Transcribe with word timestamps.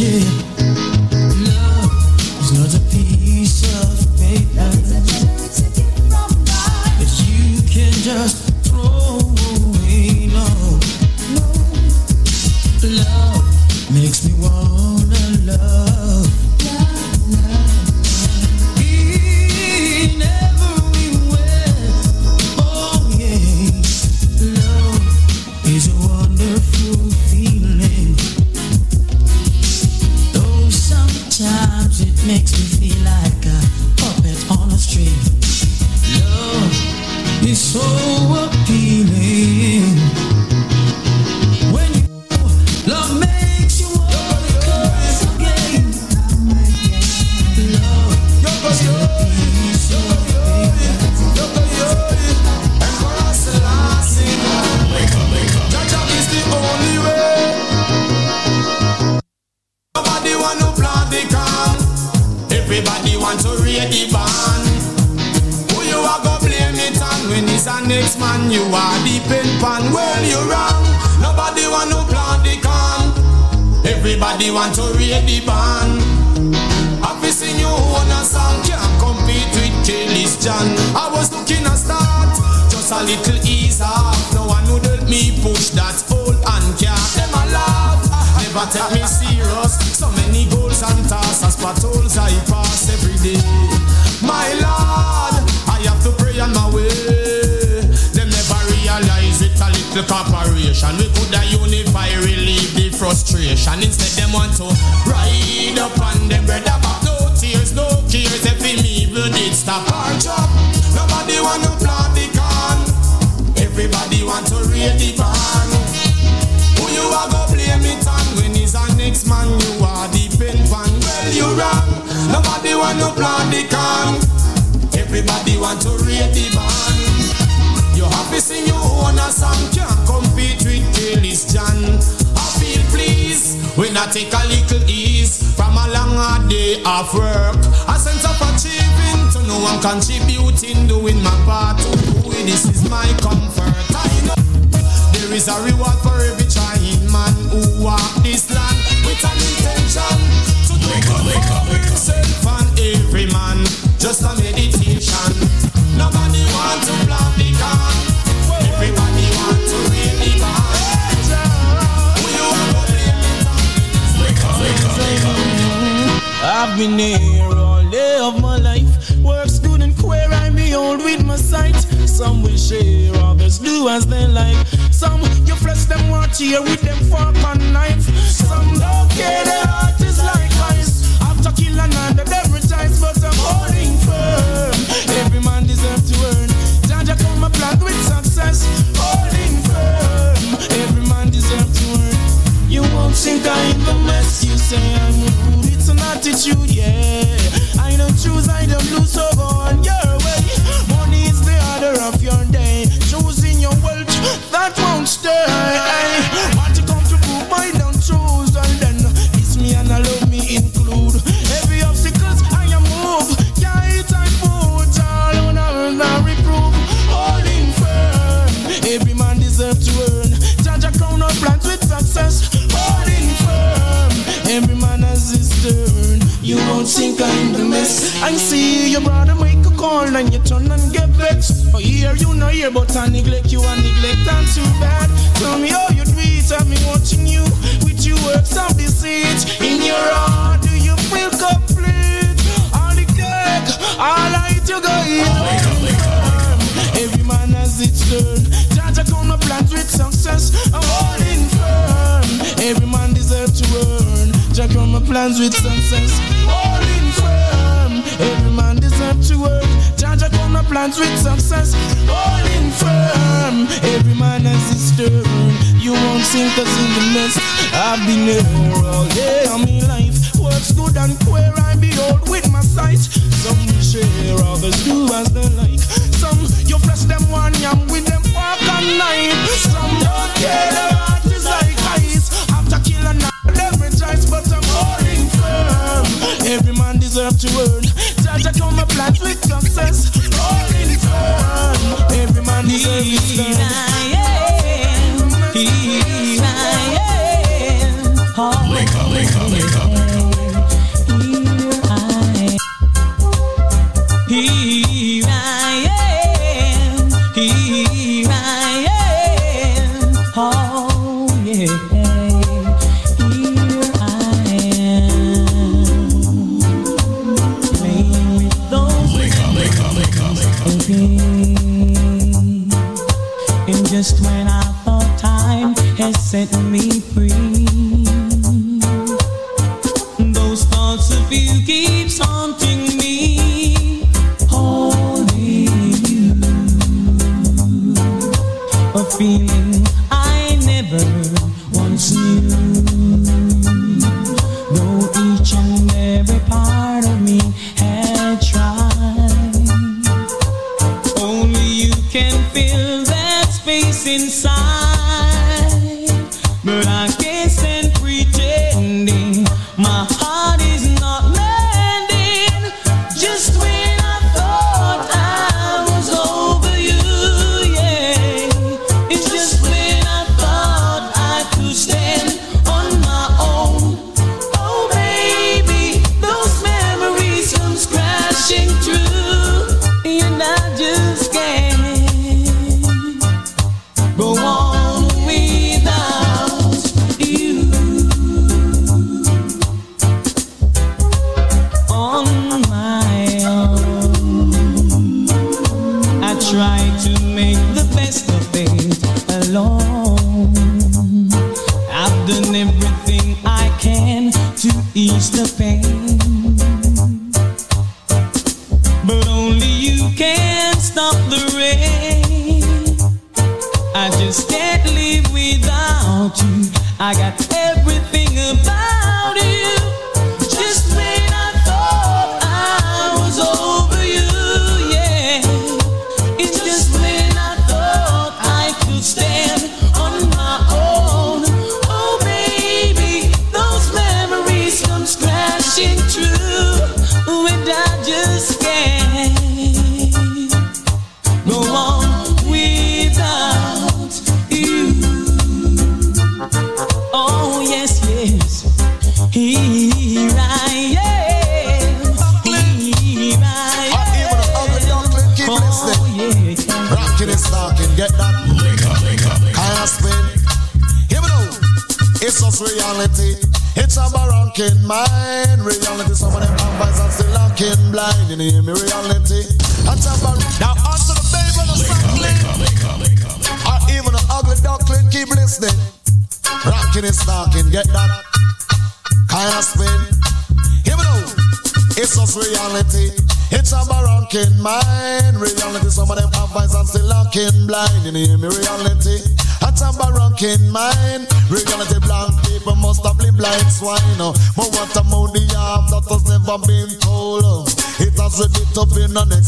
Wake 0.00 0.47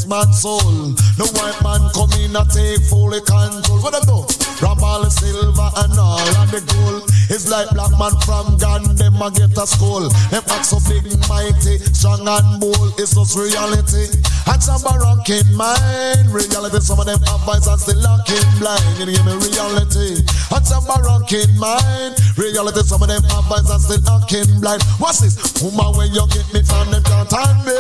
man's 0.07 0.41
soul. 0.41 0.95
No 1.19 1.27
white 1.37 1.59
man 1.63 1.91
come 1.93 2.13
in 2.21 2.37
and 2.37 2.51
take 2.51 2.83
fully 2.87 3.21
control. 3.21 3.81
What 3.81 3.93
them 3.93 4.05
do? 4.05 4.23
From 4.61 4.79
all 4.85 5.03
the 5.03 5.11
silver 5.11 5.71
and 5.83 5.99
all 5.99 6.21
and 6.21 6.51
the 6.51 6.61
gold. 6.61 7.09
It's 7.31 7.49
like 7.49 7.71
black 7.71 7.91
man 7.99 8.15
from 8.27 8.59
Ghana, 8.59 8.95
them 8.95 9.23
a 9.23 9.31
get 9.31 9.57
a 9.57 9.67
school. 9.67 10.09
Them 10.31 10.45
act 10.51 10.67
so 10.67 10.79
big, 10.87 11.07
mighty, 11.29 11.79
strong 11.95 12.27
and 12.27 12.61
bold. 12.61 12.70
Just 13.31 13.55
reality. 13.55 14.11
And 14.51 14.59
some 14.59 14.83
barranking 14.83 15.55
mind. 15.55 16.27
Reality, 16.35 16.81
some 16.81 16.99
of 16.99 17.07
them 17.07 17.21
have 17.31 17.47
eyes 17.47 17.67
and 17.69 17.79
still 17.79 18.03
looking 18.03 18.43
blind. 18.59 18.83
You 18.99 19.07
give 19.07 19.23
me 19.23 19.39
reality. 19.39 20.19
And 20.51 20.67
some 20.67 20.83
barranking 20.83 21.55
mind. 21.55 22.19
Reality, 22.35 22.83
some 22.83 23.03
of 23.03 23.07
them 23.07 23.23
have 23.23 23.47
eyes 23.47 23.71
and 23.71 23.79
still 23.79 24.03
looking 24.03 24.51
blind. 24.59 24.83
What's 24.99 25.23
this? 25.23 25.39
Woman, 25.63 25.95
when 25.95 26.11
you 26.11 26.27
get 26.35 26.43
me 26.51 26.67
from 26.67 26.91
them 26.91 27.07
can't 27.07 27.31
hand 27.31 27.63
me. 27.63 27.79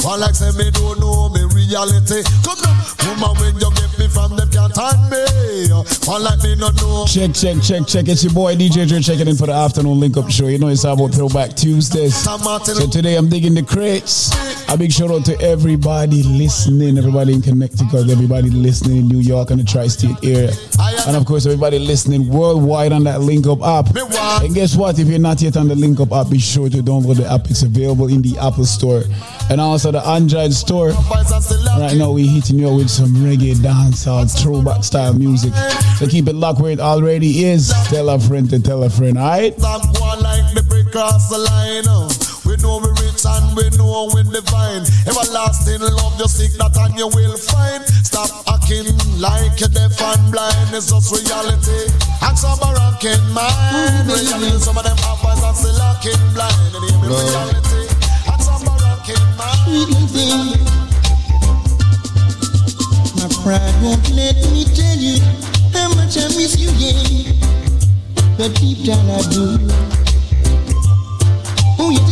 One 0.00 0.20
like 0.20 0.34
say 0.34 0.48
me 0.56 0.70
don't 0.72 0.96
know 1.00 1.28
me 1.28 1.44
reality. 1.52 2.24
Come 2.40 2.64
on, 2.64 2.72
woman, 3.12 3.32
when 3.44 3.54
you 3.60 3.68
get 3.76 3.92
me 4.00 4.08
from 4.08 4.40
them 4.40 4.48
can't 4.48 4.72
hand 4.72 5.04
me. 5.12 5.68
One 6.08 6.24
like 6.24 6.40
me 6.40 6.56
not 6.56 6.80
know. 6.80 7.04
Check, 7.04 7.36
check, 7.36 7.60
check, 7.60 7.84
check. 7.84 8.08
It's 8.08 8.24
your 8.24 8.32
boy 8.32 8.56
DJ 8.56 8.88
Dre 8.88 9.00
checking 9.00 9.28
in 9.28 9.36
for 9.36 9.46
the 9.46 9.52
afternoon 9.52 10.00
link 10.00 10.16
up 10.16 10.30
show. 10.30 10.48
You 10.48 10.56
know 10.56 10.68
it's 10.68 10.84
about 10.84 11.12
Throwback 11.12 11.52
Tuesdays. 11.60 12.16
So 12.16 12.88
today 12.88 13.16
I'm 13.16 13.28
digging 13.28 13.52
the 13.52 13.62
crates. 13.62 14.31
A 14.72 14.76
big 14.78 14.90
shout 14.90 15.10
out 15.10 15.22
to 15.26 15.38
everybody 15.42 16.22
listening, 16.22 16.96
everybody 16.96 17.34
in 17.34 17.42
Connecticut, 17.42 18.08
everybody 18.08 18.48
listening 18.48 18.96
in 19.00 19.06
New 19.08 19.18
York 19.18 19.50
and 19.50 19.60
the 19.60 19.64
tri-state 19.64 20.16
area. 20.24 20.50
And 21.06 21.14
of 21.14 21.26
course, 21.26 21.44
everybody 21.44 21.78
listening 21.78 22.26
worldwide 22.26 22.92
on 22.92 23.04
that 23.04 23.20
Link 23.20 23.46
Up 23.46 23.60
app. 23.62 23.94
And 24.42 24.54
guess 24.54 24.74
what? 24.74 24.98
If 24.98 25.08
you're 25.08 25.18
not 25.18 25.42
yet 25.42 25.58
on 25.58 25.68
the 25.68 25.74
Link 25.74 26.00
Up 26.00 26.10
app, 26.12 26.30
be 26.30 26.38
sure 26.38 26.70
to 26.70 26.78
download 26.78 27.18
the 27.18 27.30
app. 27.30 27.50
It's 27.50 27.62
available 27.62 28.08
in 28.08 28.22
the 28.22 28.38
Apple 28.38 28.64
Store 28.64 29.02
and 29.50 29.60
also 29.60 29.92
the 29.92 30.00
Android 30.06 30.54
store. 30.54 30.88
Right 30.88 31.96
now, 31.98 32.12
we're 32.12 32.30
hitting 32.30 32.58
you 32.58 32.74
with 32.74 32.88
some 32.88 33.10
reggae 33.16 33.54
dancehall 33.56 34.24
throwback 34.40 34.84
style 34.84 35.12
music. 35.12 35.52
So 35.98 36.06
keep 36.06 36.28
it 36.28 36.34
locked 36.34 36.62
where 36.62 36.72
it 36.72 36.80
already 36.80 37.44
is. 37.44 37.74
Tell 37.88 38.08
a 38.08 38.18
friend 38.18 38.48
to 38.48 38.58
tell 38.58 38.82
a 38.84 38.88
friend, 38.88 39.18
alright? 39.18 39.54
We 42.62 42.68
know 42.68 42.78
we 42.78 42.90
rich 43.02 43.26
and 43.26 43.56
we 43.58 43.66
know 43.74 44.06
we 44.14 44.22
divine. 44.22 44.86
Everlasting 45.02 45.82
love, 45.82 46.14
just 46.14 46.38
seek 46.38 46.54
that 46.62 46.78
and 46.78 46.94
you 46.94 47.10
will 47.10 47.34
find. 47.34 47.82
Stop 48.06 48.30
acting 48.54 48.86
like 49.18 49.58
you're 49.58 49.66
deaf 49.66 49.98
and 49.98 50.30
blind. 50.30 50.70
It's 50.70 50.86
just 50.86 51.10
reality. 51.10 51.90
And 52.22 52.38
some 52.38 52.62
are 52.62 52.70
rocking 52.78 53.18
mind. 53.34 54.06
Reality, 54.06 54.62
some 54.62 54.78
of 54.78 54.86
them 54.86 54.94
have 54.94 55.18
eyes 55.26 55.42
and 55.42 55.58
still 55.58 55.82
acting 55.82 56.22
blind. 56.38 56.70
And 56.70 56.86
even 56.86 57.02
reality. 57.02 57.90
And 58.30 58.38
some 58.38 58.62
are 58.62 58.78
rocking 58.78 59.26
mind. 59.34 60.62
My 63.18 63.26
pride 63.42 63.74
won't 63.82 64.06
let 64.14 64.38
me 64.54 64.70
tell 64.70 65.02
you 65.02 65.18
how 65.74 65.90
much 65.98 66.14
I 66.14 66.30
miss 66.38 66.54
you, 66.62 66.70
yeah. 66.78 67.26
But 68.38 68.54
deep 68.54 68.86
down 68.86 69.10
I 69.10 69.18
do. 69.34 69.58
Oh, 71.84 71.90
yeah, 71.90 72.11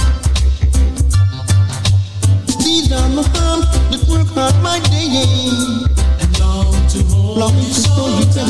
My 2.91 2.99
work 4.09 4.27
hard 4.35 4.55
my 4.61 4.79
day. 4.91 5.23
And 6.19 6.39
long 6.39 6.75
to 6.89 6.99
hold, 7.07 7.37
long 7.37 7.55
you, 7.55 7.71
to 7.71 7.89
hold 7.95 8.35
you. 8.35 8.43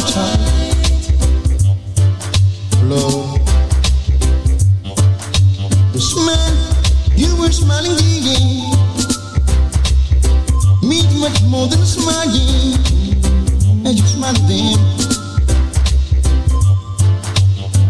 Blow. 2.81 3.38
This 5.93 6.15
man, 6.25 6.53
you 7.15 7.36
were 7.39 7.51
smiling, 7.51 7.93
yeah. 8.01 8.74
Meet 10.81 11.10
much 11.19 11.39
more 11.43 11.67
than 11.67 11.86
smiling. 11.86 12.81
I 13.86 13.91
you 13.91 14.05
smiled 14.07 14.41
then. 14.50 14.79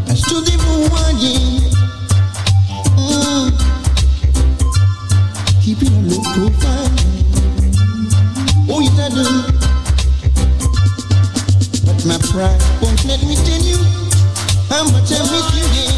I 0.10 0.14
stood 0.16 0.46
there 0.46 0.60
for 0.60 0.90
one, 0.92 1.18
yeah. 1.18 1.71
do. 9.14 9.24
But 11.86 12.00
my 12.06 12.18
pride 12.32 12.62
won't 12.82 13.04
let 13.06 13.22
me 13.24 13.36
tell 13.36 13.62
you 13.62 13.78
how 14.70 14.84
much 14.92 15.12
I 15.12 15.20
miss 15.32 15.48
you, 15.56 15.66
yeah. 15.76 15.91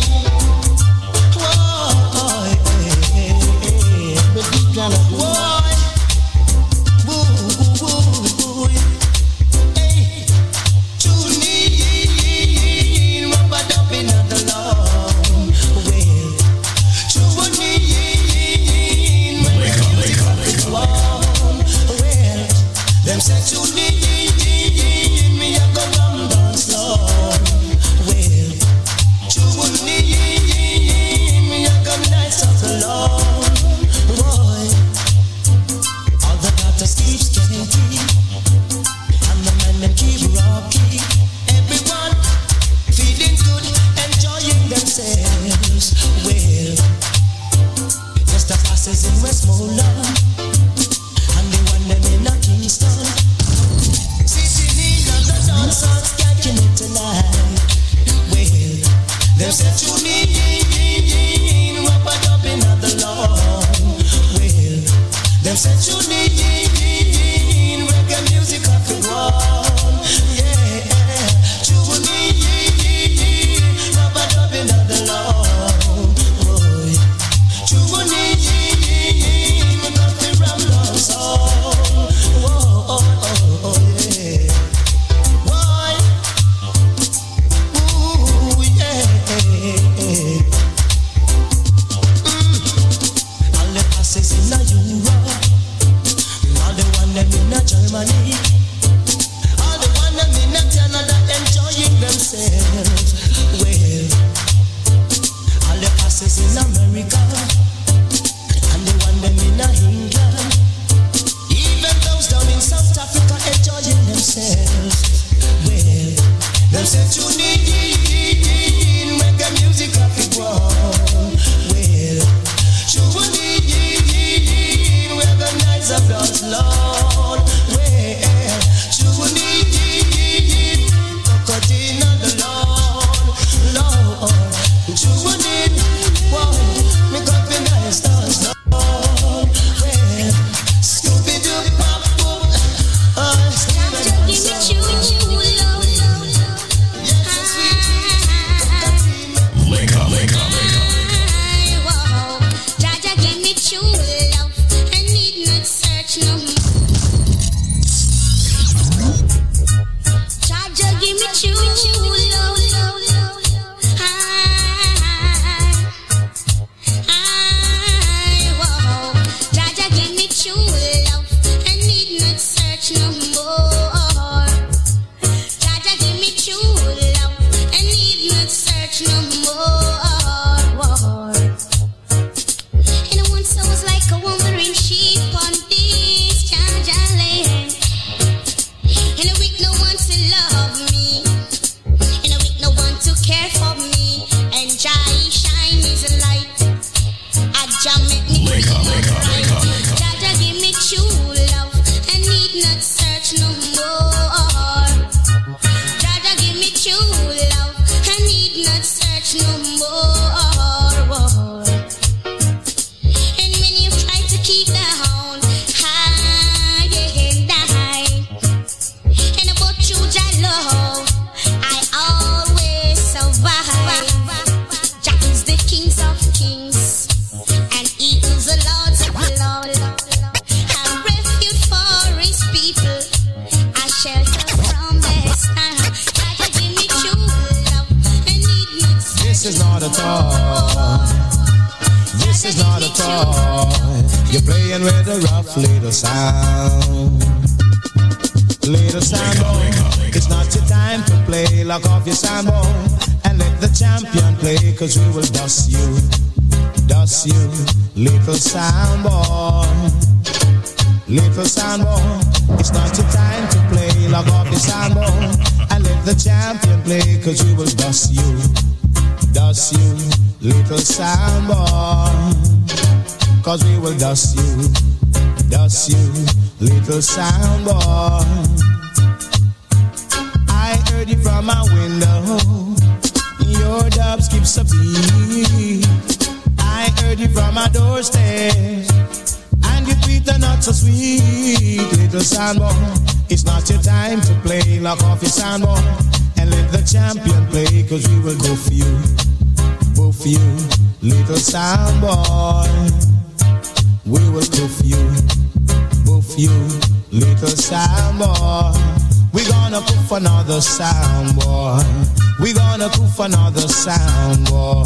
Another 313.24 313.68
sound 313.70 314.46
boy. 314.50 314.84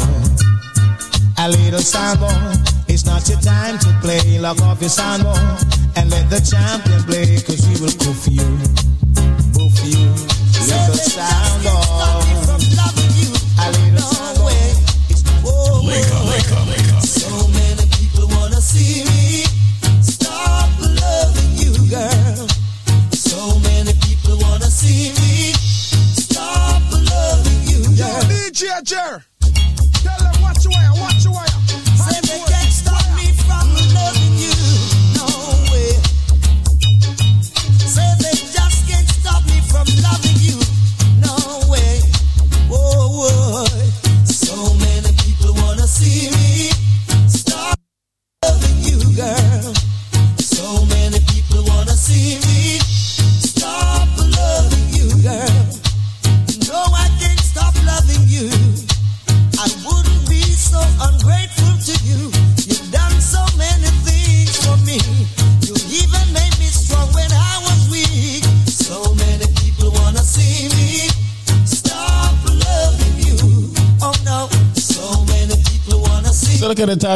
A 1.38 1.48
little 1.48 1.80
sound 1.80 2.20
boy. 2.20 2.52
It's 2.86 3.04
not 3.04 3.28
your 3.28 3.40
time 3.40 3.78
to 3.80 3.90
play. 4.00 4.38
Lock 4.38 4.60
off 4.62 4.80
your 4.80 4.90
sound 4.90 5.24
boy 5.24 5.34
and 5.96 6.10
let 6.10 6.30
the 6.30 6.40
champion 6.40 7.02
play. 7.02 7.40
Cause 7.42 7.66
we 7.66 7.74
will 7.82 7.94
poof 7.98 8.28
you, 8.30 8.46
poof 9.54 9.74
you, 9.84 10.06
little 10.70 10.94
sound 10.94 11.64
boy. 11.64 11.82
A 13.58 13.66
little 13.74 14.06
sound 14.06 14.38
boy. 14.38 14.54
It's 15.10 15.24
oh, 15.44 15.82
Link 15.84 16.06
up, 16.14 16.24
link 16.30 16.52
up, 16.52 16.66
link 16.66 16.92
up. 16.94 17.02
So 17.02 17.48
many 17.48 17.86
people 17.98 18.28
wanna 18.38 18.60
see 18.60 19.02
me 19.04 19.42
stop 20.00 20.70
loving 20.78 21.52
you, 21.58 21.74
girl. 21.90 22.46
So 23.12 23.58
many 23.60 23.94
people 24.06 24.38
wanna 24.38 24.70
see 24.70 25.10
me 25.12 25.17
DJ 28.88 29.27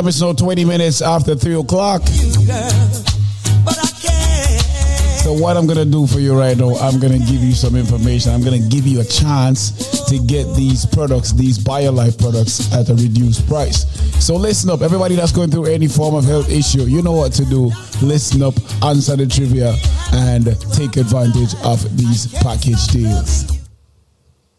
time. 0.03 0.09
It's 0.09 0.21
now 0.21 0.33
20 0.33 0.65
minutes 0.65 1.03
after 1.03 1.35
3 1.35 1.55
o'clock. 1.55 2.03
So 5.23 5.33
what 5.35 5.57
I'm 5.57 5.69
gonna 5.69 5.85
do 5.85 6.09
for 6.09 6.19
you 6.19 6.37
right 6.37 6.57
now, 6.57 6.75
I'm 6.77 6.99
gonna 6.99 7.19
give 7.19 7.45
you 7.45 7.53
some 7.53 7.77
information. 7.77 8.33
I'm 8.33 8.43
gonna 8.43 8.59
give 8.59 8.89
you 8.89 9.01
a 9.01 9.05
chance 9.05 10.05
to 10.09 10.19
get 10.19 10.53
these 10.57 10.85
products, 10.85 11.33
these 11.33 11.61
BioLife 11.61 12.19
products 12.19 12.73
at 12.75 12.89
a 12.89 12.95
reduced 12.95 13.47
price. 13.47 13.87
So 14.19 14.35
listen 14.35 14.71
up, 14.71 14.83
everybody 14.83 15.15
that's 15.15 15.31
going 15.31 15.51
through 15.51 15.67
any 15.67 15.87
form 15.87 16.17
of 16.17 16.25
health 16.25 16.51
issue, 16.51 16.83
you 16.83 17.03
know 17.03 17.13
what 17.13 17.33
to 17.35 17.45
do. 17.45 17.71
Listen 18.03 18.43
up, 18.43 18.55
answer 18.83 19.15
the 19.15 19.27
trivia, 19.27 19.77
and 20.13 20.45
take 20.73 20.97
advantage 20.97 21.55
of 21.65 21.97
these 21.97 22.27
package 22.43 22.85
deals. 22.89 23.52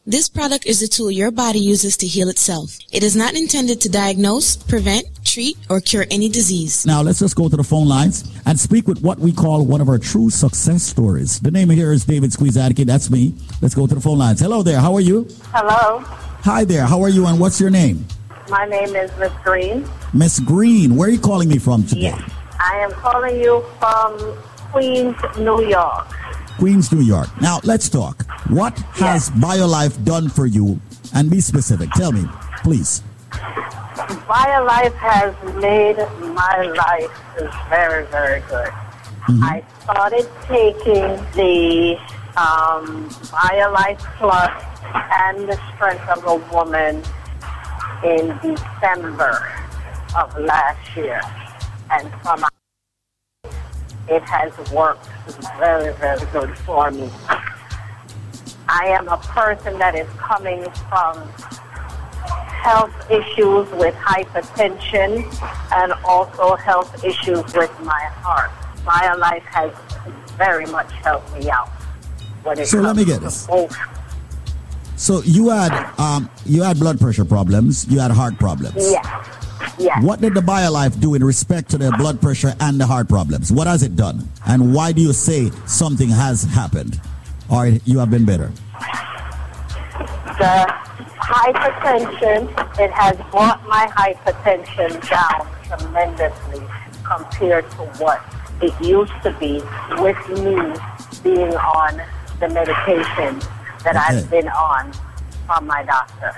This 0.06 0.28
product 0.28 0.66
is 0.66 0.82
a 0.84 0.90
tool 0.90 1.10
your 1.10 1.32
body 1.32 1.60
uses 1.60 1.96
to 1.98 2.08
heal 2.08 2.28
itself. 2.28 2.78
It 2.92 3.04
is 3.04 3.16
not 3.16 3.36
intended 3.36 3.80
to 3.82 3.90
diagnose, 3.90 4.58
prevent, 4.58 5.06
treat, 5.24 5.56
or 5.70 5.80
cure 5.80 6.06
any 6.12 6.28
disease. 6.28 6.86
Now 6.86 7.02
let's 7.02 7.20
just 7.20 7.38
go 7.38 7.48
to 7.48 7.56
the 7.56 7.64
phone 7.64 7.88
lines 7.88 8.30
and 8.46 8.60
speak 8.60 8.86
with 8.86 9.02
what 9.02 9.18
we 9.20 9.32
call 9.32 9.66
one 9.66 9.80
of 9.80 9.88
our 9.88 9.98
true 9.98 10.30
success 10.30 10.84
stories. 10.84 11.40
The 11.40 11.52
name 11.52 11.70
here 11.70 11.94
is 11.94 12.04
David 12.04 12.32
Squeezadke. 12.32 12.86
That's 12.86 13.10
me. 13.10 13.34
Let's 13.62 13.76
go 13.76 13.88
to 13.88 13.96
the 13.96 14.02
phone 14.02 14.18
lines. 14.18 14.42
Hello 14.42 14.62
there. 14.62 14.82
How 14.82 14.94
are 14.94 15.00
you? 15.02 15.26
Hello, 15.54 16.00
Hi 16.44 16.66
there. 16.66 16.86
How 16.86 17.02
are 17.02 17.08
you? 17.08 17.26
And 17.26 17.40
what's 17.40 17.62
your 17.62 17.70
name? 17.70 18.06
my 18.50 18.66
name 18.66 18.94
is 18.98 19.10
Miss 19.18 19.32
Green. 19.46 19.88
Miss 20.14 20.38
Green. 20.42 20.98
Where 20.98 21.08
are 21.08 21.12
you 21.14 21.20
calling 21.20 21.48
me 21.48 21.60
from 21.60 21.86
today? 21.86 22.12
Yes, 22.12 22.32
I 22.60 22.76
am 22.80 22.92
calling 22.92 23.38
you 23.40 23.64
from 23.80 24.18
Queens, 24.74 25.16
New 25.38 25.64
York. 25.66 26.08
Queens, 26.58 26.92
New 26.92 27.02
York. 27.02 27.30
Now 27.42 27.60
let's 27.64 27.90
talk. 27.90 28.26
What 28.50 28.78
has 28.94 29.30
BioLife 29.32 30.04
done 30.04 30.30
for 30.30 30.46
you? 30.46 30.80
And 31.14 31.30
be 31.30 31.42
specific. 31.42 31.90
Tell 31.92 32.12
me, 32.12 32.26
please. 32.64 33.04
BioLife 33.32 34.94
has 34.96 35.36
made 35.56 35.98
my 36.34 36.62
life 36.62 37.70
very, 37.70 38.06
very 38.08 38.42
good. 38.42 38.70
I 39.28 39.64
started 39.84 40.28
taking 40.48 41.16
the 41.34 41.98
um, 42.36 43.10
BioLife 43.32 44.00
Plus 44.18 44.64
and 44.94 45.48
the 45.48 45.60
Strength 45.76 46.10
of 46.10 46.26
a 46.26 46.36
Woman 46.54 47.02
in 48.04 48.38
December 48.42 49.50
of 50.16 50.38
last 50.40 50.96
year. 50.98 51.22
And 51.90 52.12
from 52.22 52.44
it 54.10 54.22
has 54.24 54.72
worked 54.72 55.08
very, 55.58 55.94
very 55.94 56.26
good 56.32 56.58
for 56.60 56.92
me. 56.92 57.10
I 58.68 58.86
am 58.88 59.08
a 59.08 59.18
person 59.18 59.78
that 59.80 59.96
is 59.96 60.08
coming 60.18 60.64
from 60.90 61.28
health 62.64 63.12
issues 63.12 63.70
with 63.72 63.94
hypertension 63.96 65.24
and 65.74 65.94
also 66.06 66.56
health 66.56 67.04
issues 67.04 67.54
with 67.54 67.72
my 67.82 68.04
heart. 68.22 68.52
BioLife 68.86 69.42
has 69.44 69.72
very 70.38 70.66
much 70.68 70.92
helped 70.92 71.34
me 71.38 71.50
out. 71.50 71.70
So 72.66 72.80
let 72.80 72.96
me 72.96 73.06
get 73.06 73.22
this. 73.22 73.48
both. 73.48 73.76
So 74.96 75.22
you 75.24 75.50
had 75.50 75.74
um, 75.98 76.30
you 76.46 76.62
had 76.64 76.80
blood 76.80 77.00
pressure 77.00 77.26
problems. 77.26 77.88
You 77.88 78.00
had 78.00 78.12
heart 78.12 78.38
problems. 78.38 78.76
Yes. 78.78 79.43
Yes. 79.78 80.04
What 80.04 80.22
did 80.22 80.34
the 80.34 80.42
BioLife 80.42 81.00
do 81.00 81.16
in 81.16 81.24
respect 81.24 81.70
to 81.72 81.78
the 81.78 81.92
blood 81.98 82.22
pressure 82.22 82.54
and 82.60 82.80
the 82.80 82.86
heart 82.86 83.10
problems? 83.10 83.52
What 83.52 83.68
has 83.68 83.84
it 83.84 83.96
done? 83.96 84.30
And 84.46 84.74
why 84.74 84.92
do 84.92 85.02
you 85.02 85.14
say 85.14 85.52
something 85.66 86.10
has 86.10 86.44
happened? 86.44 87.00
Or 87.50 87.68
you 87.68 88.00
have 88.00 88.10
been 88.10 88.26
better? 88.26 88.52
the 90.40 90.66
hypertension, 91.20 92.50
it 92.80 92.92
has 92.92 93.16
brought 93.32 93.66
my 93.68 93.88
hypertension 93.96 94.92
down 95.10 95.48
tremendously 95.68 96.62
compared 97.04 97.70
to 97.72 97.78
what 98.02 98.22
it 98.62 98.74
used 98.82 99.14
to 99.24 99.32
be 99.40 99.62
with 100.02 100.18
me 100.30 100.56
being 101.24 101.54
on 101.56 102.02
the 102.40 102.50
medication 102.50 103.40
that 103.84 103.96
Okay. 103.96 104.18
I've 104.18 104.30
been 104.30 104.48
on 104.50 104.92
from 105.46 105.68
my 105.68 105.84
doctor. 105.84 106.34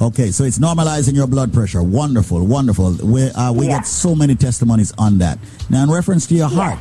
Okay, 0.00 0.30
so 0.30 0.44
it's 0.44 0.58
normalizing 0.60 1.14
your 1.16 1.26
blood 1.26 1.52
pressure. 1.52 1.82
Wonderful, 1.82 2.46
wonderful. 2.46 2.92
We, 3.02 3.30
uh, 3.30 3.52
we 3.52 3.66
Yeah. 3.66 3.78
get 3.78 3.86
so 3.86 4.14
many 4.14 4.36
testimonies 4.36 4.92
on 4.96 5.18
that. 5.18 5.38
Now, 5.68 5.82
in 5.82 5.90
reference 5.90 6.26
to 6.28 6.34
your 6.36 6.48
heart, 6.48 6.78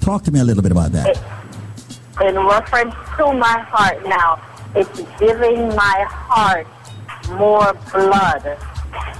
talk 0.00 0.24
to 0.24 0.30
me 0.30 0.40
a 0.40 0.44
little 0.44 0.62
bit 0.62 0.72
about 0.72 0.92
that. 0.92 1.18
In 2.22 2.36
reference 2.46 2.94
to 3.18 3.32
my 3.34 3.58
heart 3.68 4.06
now, 4.08 4.38
it's 4.74 5.02
giving 5.20 5.68
my 5.76 6.06
heart 6.08 6.66
more 7.32 7.74
blood 7.92 8.56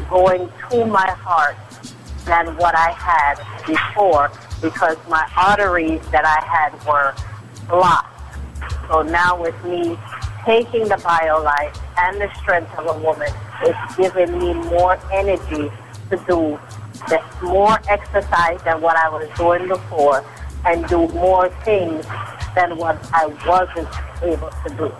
going 0.08 0.48
to 0.70 0.86
my 0.86 1.10
heart 1.22 1.56
than 2.24 2.56
what 2.56 2.74
I 2.74 2.92
had 2.92 3.34
before 3.66 4.30
because 4.62 4.96
my 5.10 5.24
arteries 5.36 6.00
that 6.12 6.24
I 6.24 6.42
had 6.46 6.72
were 6.86 7.14
blocked. 7.68 8.06
So 8.88 9.02
now 9.02 9.36
with 9.40 9.54
me 9.64 9.98
taking 10.44 10.88
the 10.88 10.96
BioLife 10.96 11.78
and 11.98 12.20
the 12.20 12.32
strength 12.36 12.76
of 12.78 12.86
a 12.86 12.98
woman, 13.00 13.32
it's 13.62 13.96
giving 13.96 14.38
me 14.38 14.54
more 14.54 14.98
energy 15.12 15.70
to 16.10 16.16
do 16.26 16.58
more 17.42 17.78
exercise 17.88 18.60
than 18.62 18.80
what 18.80 18.96
I 18.96 19.08
was 19.08 19.28
doing 19.36 19.68
before 19.68 20.24
and 20.64 20.86
do 20.88 21.08
more 21.08 21.48
things 21.64 22.04
than 22.54 22.76
what 22.76 22.98
I 23.12 23.26
wasn't 23.46 23.88
able 24.22 24.50
to 24.50 24.74
do. 24.76 24.92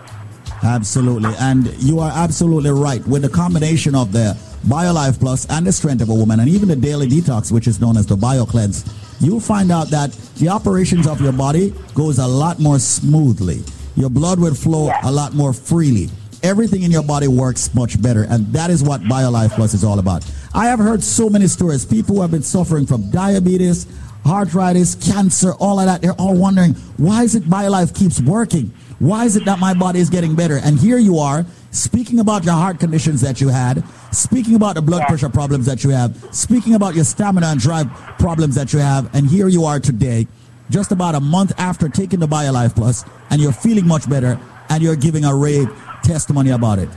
Absolutely. 0.63 1.33
And 1.39 1.67
you 1.81 1.99
are 1.99 2.11
absolutely 2.13 2.71
right. 2.71 3.05
With 3.07 3.21
the 3.21 3.29
combination 3.29 3.95
of 3.95 4.11
the 4.11 4.37
BioLife 4.67 5.19
Plus 5.19 5.45
and 5.49 5.65
the 5.65 5.71
Strength 5.71 6.01
of 6.01 6.09
a 6.09 6.13
Woman 6.13 6.39
and 6.39 6.49
even 6.49 6.67
the 6.67 6.75
Daily 6.75 7.07
Detox, 7.07 7.51
which 7.51 7.67
is 7.67 7.79
known 7.79 7.97
as 7.97 8.05
the 8.05 8.17
BioCleanse, 8.17 8.91
you'll 9.21 9.39
find 9.39 9.71
out 9.71 9.89
that 9.89 10.11
the 10.37 10.49
operations 10.49 11.07
of 11.07 11.21
your 11.21 11.31
body 11.31 11.73
goes 11.93 12.19
a 12.19 12.27
lot 12.27 12.59
more 12.59 12.79
smoothly. 12.79 13.63
Your 13.95 14.09
blood 14.09 14.39
will 14.39 14.55
flow 14.55 14.87
yes. 14.87 15.03
a 15.03 15.11
lot 15.11 15.33
more 15.33 15.53
freely. 15.53 16.09
Everything 16.41 16.83
in 16.83 16.91
your 16.91 17.03
body 17.03 17.27
works 17.27 17.73
much 17.75 18.01
better. 18.01 18.23
And 18.23 18.47
that 18.53 18.69
is 18.69 18.83
what 18.83 19.01
BioLife 19.01 19.51
Plus 19.51 19.73
is 19.73 19.83
all 19.83 19.99
about. 19.99 20.29
I 20.53 20.67
have 20.67 20.79
heard 20.79 21.03
so 21.03 21.29
many 21.29 21.47
stories. 21.47 21.85
People 21.85 22.15
who 22.15 22.21
have 22.21 22.31
been 22.31 22.43
suffering 22.43 22.85
from 22.85 23.09
diabetes, 23.11 23.85
heart 24.23 24.47
arthritis, 24.47 24.95
cancer, 24.95 25.53
all 25.55 25.79
of 25.79 25.85
that. 25.85 26.01
They're 26.01 26.13
all 26.13 26.35
wondering, 26.35 26.73
why 26.97 27.23
is 27.23 27.35
it 27.35 27.43
BioLife 27.43 27.93
keeps 27.93 28.21
working? 28.21 28.73
Why 28.99 29.25
is 29.25 29.35
it 29.35 29.45
that 29.45 29.59
my 29.59 29.73
body 29.73 29.99
is 29.99 30.09
getting 30.09 30.35
better? 30.35 30.57
And 30.57 30.77
here 30.77 30.97
you 30.97 31.19
are 31.19 31.45
speaking 31.71 32.19
about 32.19 32.43
your 32.43 32.53
heart 32.53 32.79
conditions 32.79 33.21
that 33.21 33.39
you 33.39 33.47
had, 33.47 33.83
speaking 34.11 34.55
about 34.55 34.75
the 34.75 34.81
blood 34.81 35.07
pressure 35.07 35.29
problems 35.29 35.65
that 35.67 35.83
you 35.83 35.91
have, 35.91 36.17
speaking 36.31 36.73
about 36.73 36.95
your 36.95 37.05
stamina 37.05 37.47
and 37.47 37.59
drive 37.59 37.87
problems 38.17 38.55
that 38.55 38.73
you 38.73 38.79
have. 38.79 39.13
And 39.15 39.27
here 39.27 39.47
you 39.47 39.65
are 39.65 39.79
today, 39.79 40.27
just 40.69 40.91
about 40.91 41.15
a 41.15 41.19
month 41.19 41.51
after 41.57 41.89
taking 41.89 42.19
the 42.19 42.27
BioLife 42.27 42.75
Plus, 42.75 43.05
and 43.29 43.41
you're 43.41 43.51
feeling 43.51 43.87
much 43.87 44.09
better, 44.09 44.39
and 44.69 44.83
you're 44.83 44.95
giving 44.95 45.25
a 45.25 45.35
rave 45.35 45.69
testimony 46.03 46.51
about 46.51 46.79
it. 46.79 46.89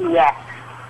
Yes, 0.00 0.34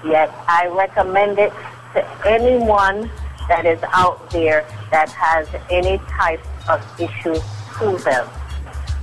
yes. 0.04 0.30
I 0.46 0.66
recommend 0.66 1.38
it 1.38 1.52
to 1.94 2.06
anyone 2.26 3.10
that 3.48 3.64
is 3.64 3.82
out 3.92 4.30
there 4.30 4.66
that 4.90 5.10
has 5.10 5.48
any 5.70 5.98
type 6.10 6.44
of 6.68 6.84
issue 7.00 7.34
to 7.78 8.04
them. 8.04 8.28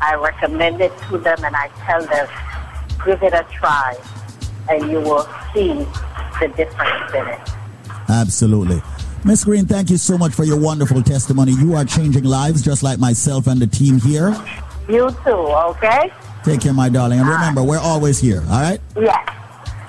I 0.02 0.16
recommend 0.16 0.82
it 0.82 0.96
to 1.10 1.18
them 1.18 1.44
and 1.44 1.56
I 1.56 1.70
tell 1.86 2.06
them, 2.06 2.28
give 3.06 3.24
it 3.24 3.34
a 3.34 3.46
try 3.52 3.98
and 4.70 4.92
you 4.92 5.00
will 5.00 5.28
see 5.54 5.74
the 6.40 6.54
difference 6.56 7.14
in 7.14 7.28
it. 7.28 7.50
Absolutely. 8.10 8.82
Miss 9.26 9.44
Green, 9.44 9.66
thank 9.66 9.90
you 9.90 9.98
so 9.98 10.20
much 10.20 10.34
for 10.34 10.44
your 10.44 10.60
wonderful 10.60 11.02
testimony. 11.02 11.54
You 11.54 11.74
are 11.74 11.84
changing 11.84 12.26
lives 12.26 12.62
just 12.62 12.84
like 12.84 13.00
myself 13.00 13.48
and 13.48 13.60
the 13.60 13.66
team 13.66 14.00
here. 14.00 14.30
You 14.88 15.10
too, 15.26 15.32
okay? 15.32 16.12
Take 16.44 16.62
care, 16.62 16.74
my 16.74 16.90
darling. 16.90 17.20
And 17.22 17.28
remember, 17.28 17.64
we're 17.64 17.80
always 17.80 18.20
here, 18.20 18.42
all 18.42 18.62
right? 18.62 18.80
Yes. 18.96 19.30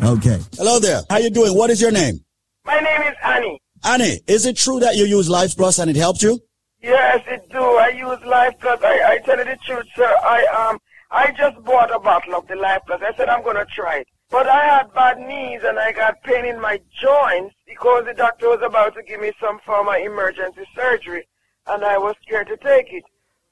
Okay. 0.02 0.40
Hello 0.56 0.78
there. 0.78 1.02
How 1.10 1.18
you 1.18 1.28
doing? 1.28 1.54
What 1.54 1.68
is 1.68 1.82
your 1.82 1.90
name? 1.90 2.18
My 2.64 2.80
name 2.80 3.02
is 3.02 3.14
Annie. 3.22 3.60
Annie, 3.84 4.20
is 4.26 4.46
it 4.46 4.56
true 4.56 4.80
that 4.80 4.96
you 4.96 5.04
use 5.04 5.28
Life 5.28 5.54
Plus 5.54 5.78
and 5.80 5.90
it 5.90 5.96
helps 5.96 6.22
you? 6.22 6.40
Yes, 6.82 7.22
it 7.26 7.46
do. 7.50 7.60
I 7.60 7.88
use 7.88 8.24
Life 8.24 8.54
Plus. 8.58 8.80
I, 8.82 9.02
I 9.06 9.18
tell 9.18 9.36
you 9.36 9.44
the 9.44 9.58
truth, 9.66 9.84
sir. 9.94 10.16
I 10.24 10.70
um 10.70 10.78
I 11.10 11.30
just 11.36 11.62
bought 11.62 11.94
a 11.94 11.98
bottle 11.98 12.36
of 12.36 12.48
the 12.48 12.56
Life 12.56 12.80
Plus. 12.86 13.02
I 13.02 13.14
said 13.18 13.28
I'm 13.28 13.44
gonna 13.44 13.66
try 13.66 13.98
it. 13.98 14.08
But 14.30 14.48
I 14.48 14.64
had 14.64 14.92
bad 14.92 15.18
knees 15.18 15.60
and 15.64 15.78
I 15.78 15.92
got 15.92 16.22
pain 16.24 16.44
in 16.44 16.60
my 16.60 16.80
joints 17.00 17.54
because 17.66 18.04
the 18.06 18.14
doctor 18.14 18.48
was 18.48 18.60
about 18.64 18.94
to 18.94 19.02
give 19.02 19.20
me 19.20 19.32
some 19.40 19.60
form 19.64 19.88
of 19.88 19.94
emergency 19.96 20.64
surgery 20.74 21.26
and 21.66 21.84
I 21.84 21.96
was 21.98 22.16
scared 22.22 22.48
to 22.48 22.56
take 22.56 22.92
it. 22.92 23.04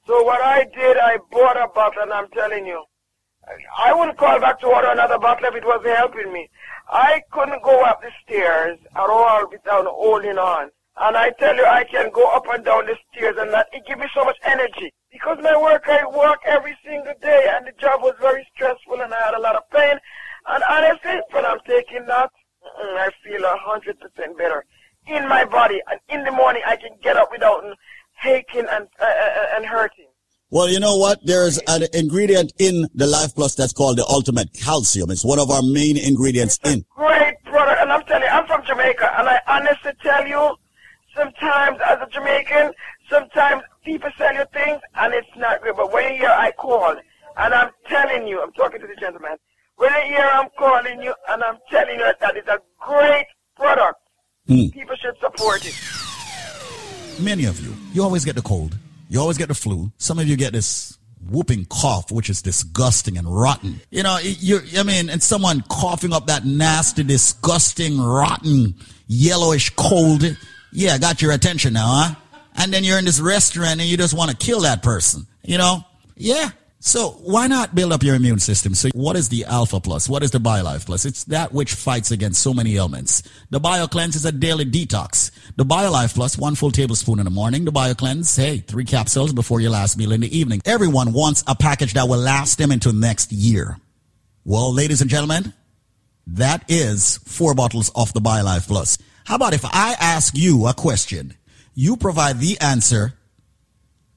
So 0.05 0.23
what 0.23 0.41
I 0.41 0.65
did, 0.65 0.97
I 0.97 1.17
bought 1.31 1.57
a 1.57 1.67
bottle 1.73 2.03
and 2.03 2.13
I'm 2.13 2.29
telling 2.29 2.65
you, 2.65 2.83
I 3.77 3.93
wouldn't 3.93 4.17
call 4.17 4.39
back 4.39 4.59
to 4.59 4.67
order 4.67 4.89
another 4.89 5.17
bottle 5.17 5.47
if 5.47 5.55
it 5.55 5.65
wasn't 5.65 5.95
helping 5.95 6.33
me. 6.33 6.49
I 6.89 7.21
couldn't 7.31 7.63
go 7.63 7.83
up 7.83 8.01
the 8.01 8.11
stairs 8.23 8.77
at 8.95 9.09
all 9.09 9.47
without 9.49 9.85
holding 9.85 10.37
on. 10.37 10.69
And 10.97 11.17
I 11.17 11.31
tell 11.31 11.55
you, 11.55 11.65
I 11.65 11.83
can 11.83 12.09
go 12.11 12.25
up 12.35 12.45
and 12.51 12.63
down 12.63 12.85
the 12.85 12.95
stairs 13.11 13.35
and 13.39 13.51
that, 13.53 13.67
it 13.71 13.85
gives 13.85 13.99
me 13.99 14.07
so 14.13 14.25
much 14.25 14.37
energy. 14.43 14.93
Because 15.11 15.37
my 15.41 15.55
work, 15.59 15.85
I 15.87 16.05
work 16.05 16.39
every 16.45 16.77
single 16.85 17.13
day 17.21 17.49
and 17.51 17.65
the 17.65 17.71
job 17.79 18.01
was 18.01 18.15
very 18.19 18.45
stressful 18.55 19.01
and 19.01 19.13
I 19.13 19.25
had 19.25 19.33
a 19.35 19.41
lot 19.41 19.55
of 19.55 19.69
pain. 19.71 19.97
And 20.47 20.63
honestly, 20.69 21.19
when 21.31 21.45
I'm 21.45 21.59
taking 21.67 22.05
that, 22.05 22.29
I 22.77 23.09
feel 23.23 23.43
a 23.43 23.57
hundred 23.59 23.99
percent 23.99 24.37
better 24.37 24.65
in 25.07 25.27
my 25.27 25.45
body. 25.45 25.81
And 25.89 25.99
in 26.09 26.23
the 26.23 26.31
morning, 26.31 26.61
I 26.65 26.75
can 26.75 26.97
get 27.01 27.17
up 27.17 27.29
without 27.31 27.63
aching 28.23 28.65
and, 28.69 28.87
uh, 28.99 29.03
uh, 29.05 29.05
uh, 29.05 29.47
and 29.55 29.65
hurting. 29.65 30.07
Well, 30.55 30.69
you 30.69 30.79
know 30.79 30.95
what? 30.95 31.19
There's 31.25 31.57
an 31.67 31.83
ingredient 31.91 32.53
in 32.59 32.87
the 32.95 33.07
Life 33.07 33.35
Plus 33.35 33.55
that's 33.55 33.73
called 33.73 33.97
the 33.97 34.05
Ultimate 34.05 34.53
Calcium. 34.53 35.11
It's 35.11 35.25
one 35.25 35.37
of 35.37 35.51
our 35.51 35.61
main 35.61 35.97
ingredients 35.97 36.61
in. 36.63 36.85
Great 36.95 37.35
product. 37.43 37.81
And 37.81 37.91
I'm 37.91 38.01
telling 38.03 38.23
you, 38.23 38.29
I'm 38.29 38.47
from 38.47 38.63
Jamaica. 38.65 39.19
And 39.19 39.27
I 39.27 39.41
honestly 39.49 39.91
tell 40.01 40.25
you, 40.25 40.55
sometimes 41.13 41.79
as 41.85 41.97
a 42.01 42.07
Jamaican, 42.09 42.71
sometimes 43.09 43.63
people 43.83 44.09
sell 44.17 44.33
you 44.33 44.45
things 44.53 44.79
and 44.95 45.13
it's 45.13 45.27
not 45.35 45.61
good. 45.61 45.75
But 45.75 45.91
when 45.91 46.13
you 46.13 46.19
hear 46.19 46.29
I 46.29 46.53
call 46.53 46.95
and 47.35 47.53
I'm 47.53 47.71
telling 47.89 48.25
you, 48.25 48.41
I'm 48.41 48.53
talking 48.53 48.79
to 48.79 48.87
the 48.87 48.95
gentleman, 48.95 49.35
when 49.75 49.91
you 49.91 50.15
hear 50.15 50.29
I'm 50.31 50.47
calling 50.57 51.01
you 51.01 51.13
and 51.31 51.43
I'm 51.43 51.57
telling 51.69 51.99
you 51.99 52.13
that 52.21 52.37
it's 52.37 52.47
a 52.47 52.59
great 52.79 53.25
product, 53.57 53.99
mm. 54.47 54.71
people 54.71 54.95
should 54.95 55.17
support 55.19 55.65
it. 55.65 55.77
Many 57.21 57.43
of 57.43 57.59
you, 57.59 57.75
you 57.91 58.01
always 58.01 58.23
get 58.23 58.37
the 58.37 58.41
cold. 58.41 58.77
You 59.15 59.21
always 59.21 59.37
get 59.37 59.47
the 59.47 59.55
flu. 59.55 59.91
Some 59.97 60.19
of 60.19 60.27
you 60.27 60.35
get 60.35 60.53
this 60.53 60.97
whooping 61.27 61.65
cough, 61.69 62.11
which 62.11 62.29
is 62.29 62.41
disgusting 62.41 63.17
and 63.17 63.27
rotten. 63.27 63.81
You 63.89 64.03
know, 64.03 64.19
you 64.21 64.59
I 64.77 64.83
mean, 64.83 65.09
and 65.09 65.23
someone 65.23 65.63
coughing 65.69 66.13
up 66.13 66.27
that 66.27 66.45
nasty, 66.45 67.03
disgusting, 67.03 67.99
rotten, 67.99 68.75
yellowish 69.07 69.71
cold 69.71 70.23
yeah, 70.75 70.97
got 70.97 71.21
your 71.21 71.31
attention 71.31 71.73
now, 71.73 71.87
huh? 71.87 72.15
And 72.57 72.73
then 72.73 72.83
you're 72.83 72.99
in 72.99 73.05
this 73.05 73.21
restaurant 73.21 73.79
and 73.79 73.83
you 73.83 73.95
just 73.97 74.13
want 74.13 74.29
to 74.29 74.37
kill 74.37 74.61
that 74.61 74.83
person, 74.83 75.25
you 75.43 75.57
know? 75.57 75.83
Yeah. 76.15 76.49
So 76.79 77.11
why 77.23 77.47
not 77.47 77.73
build 77.73 77.93
up 77.93 78.03
your 78.03 78.15
immune 78.15 78.39
system? 78.39 78.75
So 78.75 78.89
what 78.93 79.15
is 79.15 79.29
the 79.29 79.45
Alpha 79.45 79.79
Plus? 79.79 80.07
What 80.07 80.21
is 80.21 80.31
the 80.31 80.37
BioLife 80.37 80.85
Plus? 80.85 81.05
It's 81.05 81.23
that 81.25 81.51
which 81.51 81.73
fights 81.73 82.11
against 82.11 82.41
so 82.41 82.53
many 82.53 82.75
ailments. 82.75 83.23
The 83.49 83.59
BioCleanse 83.59 84.15
is 84.15 84.25
a 84.25 84.31
daily 84.31 84.65
detox. 84.65 85.31
The 85.55 85.65
BioLife 85.65 86.13
Plus, 86.13 86.37
one 86.37 86.53
full 86.53 86.71
tablespoon 86.71 87.17
in 87.17 87.25
the 87.25 87.31
morning. 87.31 87.65
The 87.65 87.71
BioCleanse, 87.71 88.37
hey, 88.37 88.57
three 88.59 88.85
capsules 88.85 89.33
before 89.33 89.61
your 89.61 89.71
last 89.71 89.97
meal 89.97 90.11
in 90.11 90.21
the 90.21 90.37
evening. 90.37 90.61
Everyone 90.63 91.11
wants 91.11 91.43
a 91.47 91.55
package 91.55 91.93
that 91.93 92.07
will 92.07 92.19
last 92.19 92.59
them 92.59 92.71
into 92.71 92.93
next 92.93 93.31
year. 93.31 93.77
Well, 94.43 94.71
ladies 94.71 95.01
and 95.01 95.09
gentlemen, 95.09 95.53
that 96.27 96.65
is 96.67 97.17
four 97.25 97.55
bottles 97.55 97.89
of 97.95 98.13
the 98.13 98.21
BioLife 98.21 98.67
Plus. 98.67 98.99
How 99.25 99.35
about 99.35 99.55
if 99.55 99.65
I 99.65 99.95
ask 99.99 100.37
you 100.37 100.67
a 100.67 100.73
question? 100.73 101.33
You 101.73 101.97
provide 101.97 102.39
the 102.39 102.59
answer 102.61 103.13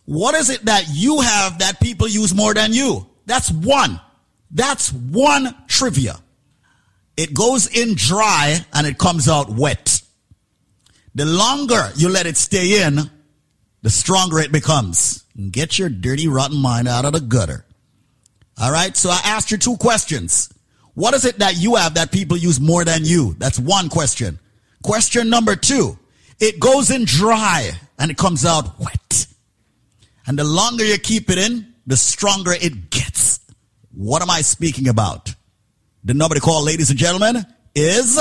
What 0.05 0.35
is 0.35 0.51
it 0.51 0.65
that 0.65 0.85
you 0.91 1.21
have 1.21 1.57
that 1.59 1.79
people 1.79 2.07
use 2.07 2.35
more 2.35 2.53
than 2.53 2.73
you? 2.73 3.07
That's 3.25 3.49
one. 3.49 3.99
That's 4.51 4.93
one 4.93 5.55
trivia. 5.67 6.19
It 7.17 7.33
goes 7.33 7.67
in 7.67 7.95
dry 7.95 8.59
and 8.73 8.87
it 8.87 8.97
comes 8.97 9.27
out 9.27 9.49
wet. 9.49 10.01
The 11.13 11.25
longer 11.25 11.91
you 11.95 12.09
let 12.09 12.25
it 12.25 12.37
stay 12.37 12.83
in, 12.83 12.99
the 13.81 13.89
stronger 13.89 14.39
it 14.39 14.51
becomes. 14.51 15.25
Get 15.49 15.77
your 15.77 15.89
dirty, 15.89 16.27
rotten 16.27 16.57
mind 16.57 16.87
out 16.87 17.05
of 17.05 17.13
the 17.13 17.19
gutter. 17.19 17.65
All 18.59 18.71
right. 18.71 18.95
So 18.95 19.09
I 19.09 19.19
asked 19.23 19.51
you 19.51 19.57
two 19.57 19.77
questions. 19.77 20.53
What 20.93 21.13
is 21.13 21.25
it 21.25 21.39
that 21.39 21.57
you 21.57 21.75
have 21.75 21.95
that 21.95 22.11
people 22.11 22.37
use 22.37 22.59
more 22.59 22.85
than 22.85 23.05
you? 23.05 23.35
That's 23.37 23.59
one 23.59 23.89
question. 23.89 24.39
Question 24.83 25.29
number 25.29 25.55
two. 25.55 25.97
It 26.39 26.59
goes 26.59 26.89
in 26.89 27.05
dry 27.05 27.71
and 27.97 28.11
it 28.11 28.17
comes 28.17 28.45
out 28.45 28.79
wet. 28.79 29.27
And 30.27 30.37
the 30.37 30.43
longer 30.43 30.83
you 30.83 30.97
keep 30.97 31.29
it 31.29 31.37
in, 31.37 31.73
the 31.87 31.97
stronger 31.97 32.51
it 32.51 32.89
gets. 32.89 33.39
What 33.93 34.21
am 34.21 34.29
I 34.29 34.41
speaking 34.41 34.87
about? 34.87 35.33
The 36.03 36.13
number 36.13 36.35
to 36.35 36.41
call, 36.41 36.63
ladies 36.63 36.89
and 36.89 36.97
gentlemen, 36.97 37.45
is 37.75 38.17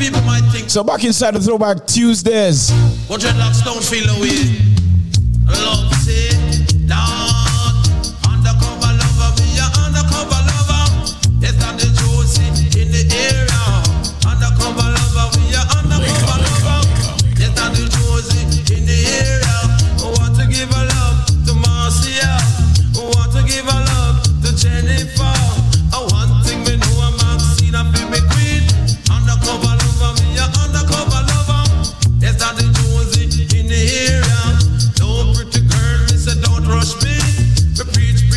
people 0.00 0.22
might 0.22 0.40
think. 0.50 0.70
So 0.70 0.82
back 0.82 1.04
inside 1.04 1.34
the 1.34 1.40
Throwback 1.40 1.86
Tuesdays. 1.86 2.72
What 3.06 3.20
dreadlocks 3.20 3.62
don't 3.62 3.84
feel 3.84 4.08
away. 4.16 4.56
Love 5.46 5.92
say, 5.96 6.30
undercover 6.88 7.19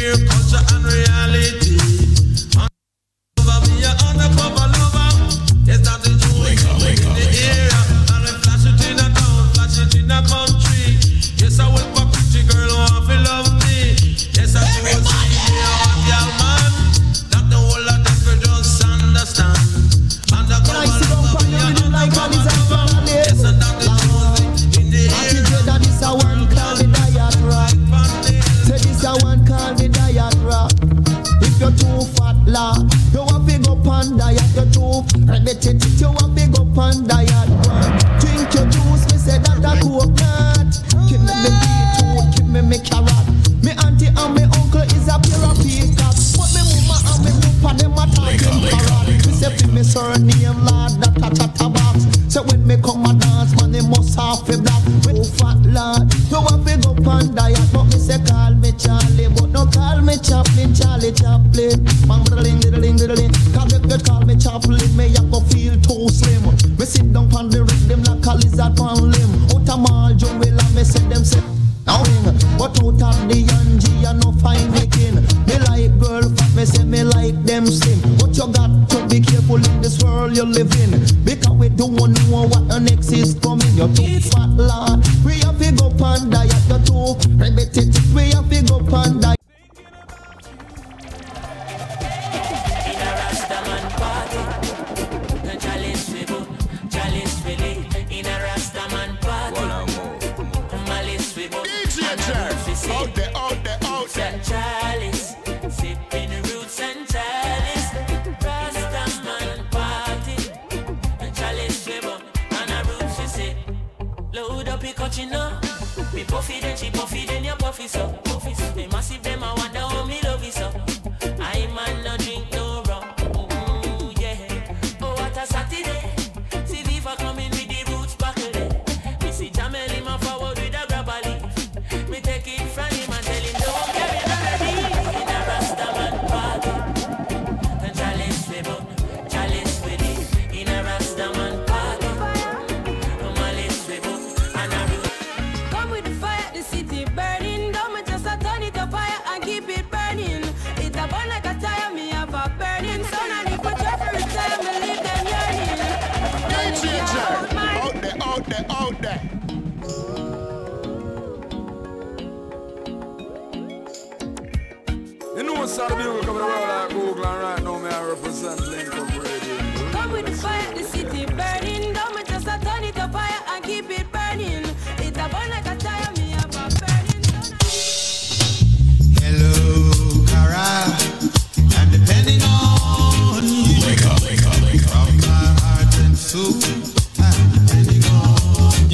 fear, 0.03 0.27
culture, 0.27 0.75
and 0.75 0.85
reality. 0.85 1.92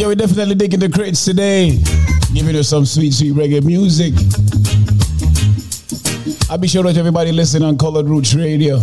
we're 0.10 0.16
definitely 0.16 0.56
digging 0.56 0.80
the 0.80 0.90
crates 0.90 1.24
today. 1.24 1.78
Giving 2.34 2.56
us 2.56 2.70
some 2.70 2.84
sweet, 2.84 3.14
sweet 3.14 3.34
reggae 3.34 3.64
music. 3.64 4.16
I'll 6.50 6.58
be 6.58 6.68
sure 6.68 6.82
that 6.82 6.98
everybody 6.98 7.32
listen 7.32 7.62
on 7.62 7.78
Colored 7.78 8.08
Roots 8.08 8.34
Radio. 8.34 8.82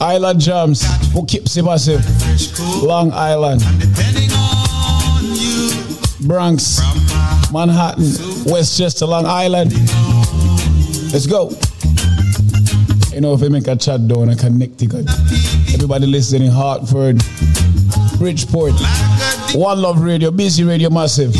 Island 0.00 0.40
Jams, 0.40 0.84
Poughkeepsie 1.12 1.62
Massive, 1.62 2.04
Long 2.80 3.10
Island, 3.12 3.60
Bronx, 6.24 6.78
Manhattan, 7.52 8.06
Westchester, 8.46 9.06
Long 9.06 9.26
Island. 9.26 9.72
Let's 11.12 11.26
go. 11.26 11.50
You 13.12 13.20
know, 13.20 13.34
if 13.34 13.42
I 13.42 13.48
make 13.48 13.66
a 13.66 13.74
chat 13.74 14.06
down 14.06 14.28
in 14.28 14.38
Connecticut, 14.38 15.10
everybody 15.74 16.06
listening 16.06 16.46
in 16.46 16.52
Hartford, 16.52 17.20
Bridgeport. 18.24 18.72
One 19.54 19.82
Love 19.82 20.00
Radio, 20.00 20.30
Busy 20.30 20.64
Radio 20.64 20.88
Massive. 20.88 21.34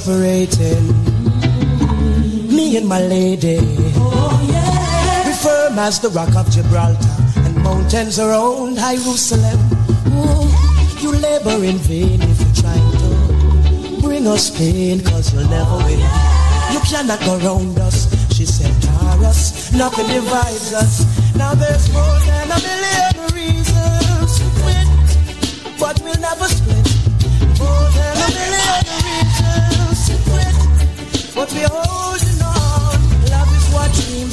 Separating. 0.00 0.88
Me 2.50 2.76
and 2.76 2.88
my 2.88 3.00
lady. 3.00 3.60
We 5.26 5.32
firm 5.44 5.78
as 5.78 6.00
the 6.00 6.10
rock 6.10 6.34
of 6.34 6.50
Gibraltar 6.50 7.14
and 7.46 7.54
mountains 7.62 8.18
around 8.18 8.76
Jerusalem. 8.76 9.60
You 11.00 11.12
labor 11.12 11.62
in 11.62 11.78
vain 11.86 12.20
if 12.22 12.40
you're 12.40 12.58
trying 12.62 12.90
to 13.02 14.00
bring 14.02 14.26
us 14.26 14.50
pain, 14.50 15.00
cause 15.00 15.32
you'll 15.32 15.48
never 15.48 15.76
win. 15.86 16.00
You 16.72 16.80
cannot 16.90 17.20
go 17.20 17.38
round 17.38 17.78
us. 17.78 18.10
She 18.34 18.46
said, 18.46 18.74
Taurus, 18.82 19.72
nothing 19.72 20.08
divides 20.08 20.72
us. 20.72 21.06
Now 21.36 21.54
there's 21.54 21.86
more 21.92 22.18
than 22.26 22.50
a 22.50 22.58
million 22.66 22.83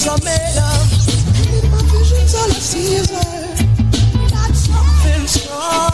dreams 0.01 0.07
are 0.07 0.21
made 0.25 0.57
of. 0.57 0.81
And 1.37 1.63
in 1.63 1.71
my 1.71 1.81
visions, 1.91 2.33
all 2.35 2.49
I 2.49 2.59
see 2.59 2.95
is 2.95 3.09
her. 3.09 3.41
Not 4.33 4.55
something 4.55 5.27
strong. 5.27 5.91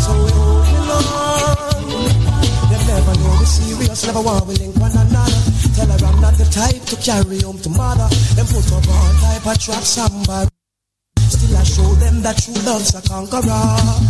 So 0.00 0.12
holding 0.32 0.90
on. 0.90 1.84
They 2.70 2.80
never 2.86 3.14
know 3.20 3.36
we're 3.38 3.46
serious, 3.46 4.06
never 4.06 4.22
want 4.22 4.46
we 4.46 4.54
link 4.54 4.76
one 4.76 4.92
another. 4.92 5.40
Tell 5.74 5.88
her 5.88 6.06
I'm 6.06 6.20
not 6.20 6.34
the 6.34 6.44
type 6.50 6.82
to 6.86 6.96
carry 6.96 7.40
home 7.40 7.58
to 7.58 7.68
mother. 7.70 8.08
Then 8.34 8.46
put 8.46 8.72
up 8.72 8.88
all 8.88 9.12
type 9.20 9.46
of 9.46 9.58
trap 9.58 9.82
somebody. 9.82 10.50
Still 11.18 11.56
I 11.56 11.64
show 11.64 11.94
them 12.00 12.22
that 12.22 12.36
true 12.38 12.54
love's 12.64 12.94
a 12.94 13.02
conqueror. 13.02 14.09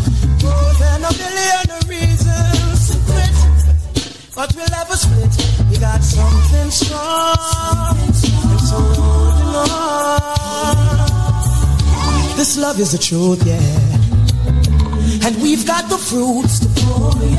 Love 12.70 12.78
is 12.78 12.92
the 12.92 12.98
truth, 12.98 13.42
yeah. 13.44 15.26
And 15.26 15.42
we've 15.42 15.66
got 15.66 15.88
the 15.88 15.98
fruits 15.98 16.60
to 16.60 16.68
prove 16.80 17.18
it. 17.18 17.38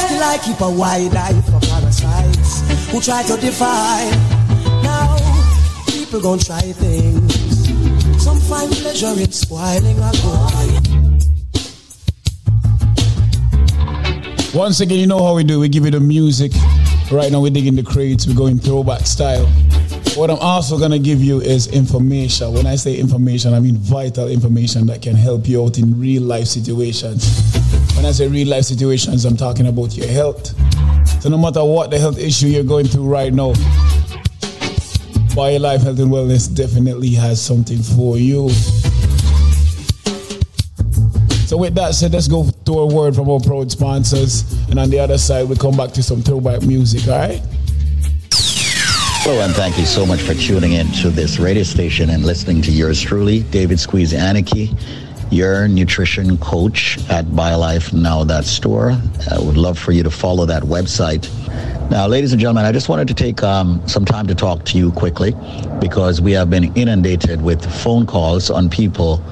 Still 0.00 0.22
I 0.24 0.38
keep 0.42 0.60
a 0.62 0.70
wide 0.70 1.14
eye 1.14 1.38
for 1.42 1.60
parasites 1.60 2.62
who 2.90 2.98
try 3.02 3.22
to 3.22 3.36
defy. 3.36 4.08
Now, 4.82 5.18
people 5.88 6.22
gon' 6.22 6.38
try 6.38 6.62
things. 6.72 8.24
Some 8.24 8.40
find 8.40 8.72
pleasure 8.72 9.12
in 9.20 9.30
spoiling 9.30 9.98
a 9.98 10.10
good. 10.24 10.88
Once 14.54 14.80
again, 14.80 15.00
you 15.00 15.06
know 15.06 15.22
how 15.22 15.34
we 15.34 15.44
do. 15.44 15.60
We 15.60 15.68
give 15.68 15.84
you 15.84 15.90
the 15.90 16.00
music. 16.00 16.52
Right 17.10 17.30
now, 17.30 17.40
we're 17.42 17.50
digging 17.50 17.76
the 17.76 17.82
crates. 17.82 18.26
We're 18.26 18.36
going 18.36 18.58
throwback 18.58 19.02
style. 19.02 19.46
What 20.14 20.28
I'm 20.30 20.38
also 20.40 20.76
going 20.76 20.90
to 20.90 20.98
give 20.98 21.22
you 21.22 21.40
is 21.40 21.68
information. 21.68 22.52
When 22.52 22.66
I 22.66 22.76
say 22.76 22.96
information, 22.96 23.54
I 23.54 23.60
mean 23.60 23.76
vital 23.76 24.28
information 24.28 24.86
that 24.88 25.00
can 25.00 25.16
help 25.16 25.48
you 25.48 25.64
out 25.64 25.78
in 25.78 25.98
real 25.98 26.22
life 26.22 26.48
situations. 26.48 27.24
When 27.96 28.04
I 28.04 28.12
say 28.12 28.28
real 28.28 28.48
life 28.48 28.64
situations, 28.64 29.24
I'm 29.24 29.38
talking 29.38 29.68
about 29.68 29.96
your 29.96 30.06
health. 30.08 30.48
So, 31.22 31.30
no 31.30 31.38
matter 31.38 31.64
what 31.64 31.90
the 31.90 31.98
health 31.98 32.18
issue 32.18 32.48
you're 32.48 32.62
going 32.62 32.88
through 32.88 33.08
right 33.08 33.32
now, 33.32 33.54
Bio 35.34 35.58
Life 35.58 35.80
Health 35.80 35.98
and 35.98 36.12
Wellness 36.12 36.54
definitely 36.54 37.10
has 37.10 37.40
something 37.40 37.82
for 37.82 38.18
you. 38.18 38.50
So 41.46 41.56
with 41.56 41.74
that 41.74 41.94
said, 41.94 42.12
let's 42.12 42.28
go 42.28 42.48
to 42.48 42.72
a 42.78 42.86
word 42.86 43.14
from 43.14 43.30
our 43.30 43.40
proud 43.40 43.70
sponsors. 43.70 44.50
And 44.68 44.78
on 44.78 44.90
the 44.90 44.98
other 44.98 45.18
side, 45.18 45.48
we 45.48 45.56
come 45.56 45.76
back 45.76 45.92
to 45.92 46.02
some 46.02 46.22
throwback 46.22 46.62
music, 46.62 47.08
all 47.08 47.18
right? 47.18 47.42
Hello, 49.24 49.40
and 49.40 49.54
thank 49.54 49.78
you 49.78 49.86
so 49.86 50.04
much 50.04 50.20
for 50.20 50.34
tuning 50.34 50.72
in 50.72 50.88
to 50.94 51.08
this 51.08 51.38
radio 51.38 51.62
station 51.62 52.10
and 52.10 52.24
listening 52.26 52.60
to 52.62 52.72
yours 52.72 53.00
truly, 53.00 53.44
David 53.44 53.78
Squeeze 53.78 54.12
Anarchy, 54.12 54.72
your 55.30 55.68
nutrition 55.68 56.36
coach 56.38 56.98
at 57.08 57.26
BioLifeNow.store. 57.26 58.90
I 59.30 59.38
would 59.38 59.56
love 59.56 59.78
for 59.78 59.92
you 59.92 60.02
to 60.02 60.10
follow 60.10 60.44
that 60.46 60.64
website. 60.64 61.30
Now, 61.88 62.08
ladies 62.08 62.32
and 62.32 62.40
gentlemen, 62.40 62.64
I 62.64 62.72
just 62.72 62.88
wanted 62.88 63.06
to 63.06 63.14
take 63.14 63.44
um, 63.44 63.80
some 63.86 64.04
time 64.04 64.26
to 64.26 64.34
talk 64.34 64.64
to 64.64 64.76
you 64.76 64.90
quickly 64.90 65.36
because 65.80 66.20
we 66.20 66.32
have 66.32 66.50
been 66.50 66.74
inundated 66.74 67.42
with 67.42 67.64
phone 67.80 68.06
calls 68.06 68.50
on 68.50 68.68
people 68.68 69.22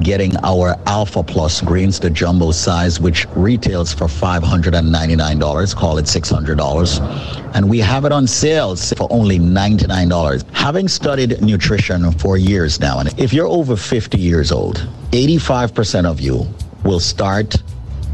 getting 0.00 0.36
our 0.44 0.76
Alpha 0.86 1.22
Plus 1.22 1.60
greens, 1.60 1.98
the 1.98 2.10
jumbo 2.10 2.50
size, 2.52 3.00
which 3.00 3.26
retails 3.34 3.92
for 3.92 4.06
$599, 4.06 5.76
call 5.76 5.98
it 5.98 6.04
$600. 6.04 7.54
And 7.54 7.68
we 7.68 7.78
have 7.78 8.04
it 8.04 8.12
on 8.12 8.26
sales 8.26 8.92
for 8.92 9.06
only 9.10 9.38
$99. 9.38 10.44
Having 10.52 10.88
studied 10.88 11.40
nutrition 11.42 12.10
for 12.12 12.36
years 12.36 12.80
now, 12.80 12.98
and 12.98 13.18
if 13.18 13.32
you're 13.32 13.46
over 13.46 13.76
50 13.76 14.18
years 14.18 14.52
old, 14.52 14.76
85% 15.12 16.04
of 16.04 16.20
you 16.20 16.46
will 16.84 17.00
start 17.00 17.56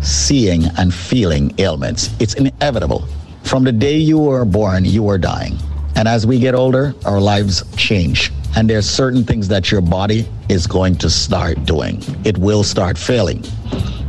seeing 0.00 0.64
and 0.78 0.92
feeling 0.92 1.54
ailments. 1.58 2.10
It's 2.20 2.34
inevitable. 2.34 3.06
From 3.44 3.64
the 3.64 3.72
day 3.72 3.96
you 3.96 4.18
were 4.18 4.44
born, 4.44 4.84
you 4.84 5.08
are 5.08 5.18
dying. 5.18 5.58
And 5.96 6.08
as 6.08 6.26
we 6.26 6.38
get 6.38 6.54
older, 6.54 6.94
our 7.04 7.20
lives 7.20 7.64
change. 7.76 8.32
And 8.54 8.68
there's 8.68 8.88
certain 8.88 9.24
things 9.24 9.48
that 9.48 9.70
your 9.70 9.80
body 9.80 10.28
is 10.48 10.66
going 10.66 10.96
to 10.96 11.10
start 11.10 11.64
doing. 11.64 12.02
It 12.24 12.36
will 12.38 12.62
start 12.62 12.98
failing. 12.98 13.44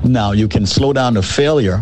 Now, 0.04 0.34
you 0.34 0.48
can 0.48 0.66
slow 0.66 0.92
down 0.92 1.14
the 1.14 1.24
failure 1.24 1.82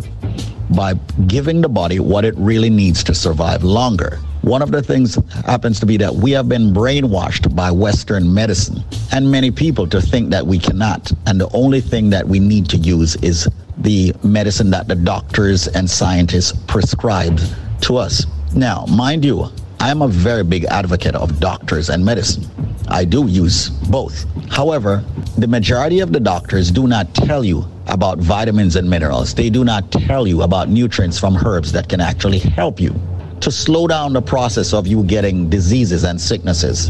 by 0.76 0.94
giving 1.28 1.62
the 1.62 1.70
body 1.70 2.00
what 2.00 2.24
it 2.24 2.36
really 2.38 2.70
needs 2.70 3.04
to 3.06 3.16
survive 3.16 3.64
longer. 3.64 4.20
One 4.42 4.62
of 4.62 4.72
the 4.72 4.82
things 4.82 5.18
happens 5.46 5.80
to 5.82 5.86
be 5.86 5.98
that 5.98 6.14
we 6.14 6.32
have 6.32 6.50
been 6.50 6.74
brainwashed 6.74 7.56
by 7.56 7.72
Western 7.72 8.34
medicine 8.34 8.84
and 9.12 9.30
many 9.30 9.52
people 9.52 9.86
to 9.88 10.02
think 10.02 10.30
that 10.32 10.46
we 10.46 10.58
cannot. 10.58 11.12
And 11.28 11.40
the 11.40 11.50
only 11.54 11.82
thing 11.82 12.10
that 12.12 12.28
we 12.28 12.40
need 12.40 12.68
to 12.70 12.78
use 12.78 13.16
is 13.18 13.48
the 13.78 14.14
medicine 14.24 14.70
that 14.72 14.88
the 14.88 14.96
doctors 14.96 15.68
and 15.68 15.90
scientists 15.90 16.54
prescribe 16.68 17.40
to 17.82 17.98
us. 17.98 18.26
Now, 18.56 18.86
mind 18.88 19.24
you, 19.26 19.50
I'm 19.82 20.04
a 20.04 20.08
very 20.08 20.44
big 20.44 20.66
advocate 20.66 21.16
of 21.16 21.40
doctors 21.40 21.90
and 21.90 22.06
medicine. 22.06 22.46
I 22.88 23.04
do 23.04 23.26
use 23.26 23.70
both. 23.70 24.26
However, 24.48 25.04
the 25.40 25.48
majority 25.48 26.02
of 26.02 26.14
the 26.14 26.20
doctors 26.20 26.70
do 26.70 26.86
not 26.86 27.16
tell 27.16 27.44
you 27.44 27.66
about 27.88 28.20
vitamins 28.20 28.76
and 28.76 28.88
minerals. 28.88 29.34
They 29.34 29.50
do 29.50 29.64
not 29.66 29.92
tell 29.92 30.28
you 30.28 30.44
about 30.44 30.70
nutrients 30.70 31.18
from 31.18 31.36
herbs 31.36 31.72
that 31.72 31.90
can 31.90 32.00
actually 32.00 32.38
help 32.38 32.80
you 32.80 32.94
to 33.40 33.52
slow 33.52 33.88
down 33.88 34.14
the 34.14 34.22
process 34.22 34.72
of 34.72 34.86
you 34.86 35.04
getting 35.04 35.50
diseases 35.50 36.04
and 36.04 36.22
sicknesses. 36.22 36.90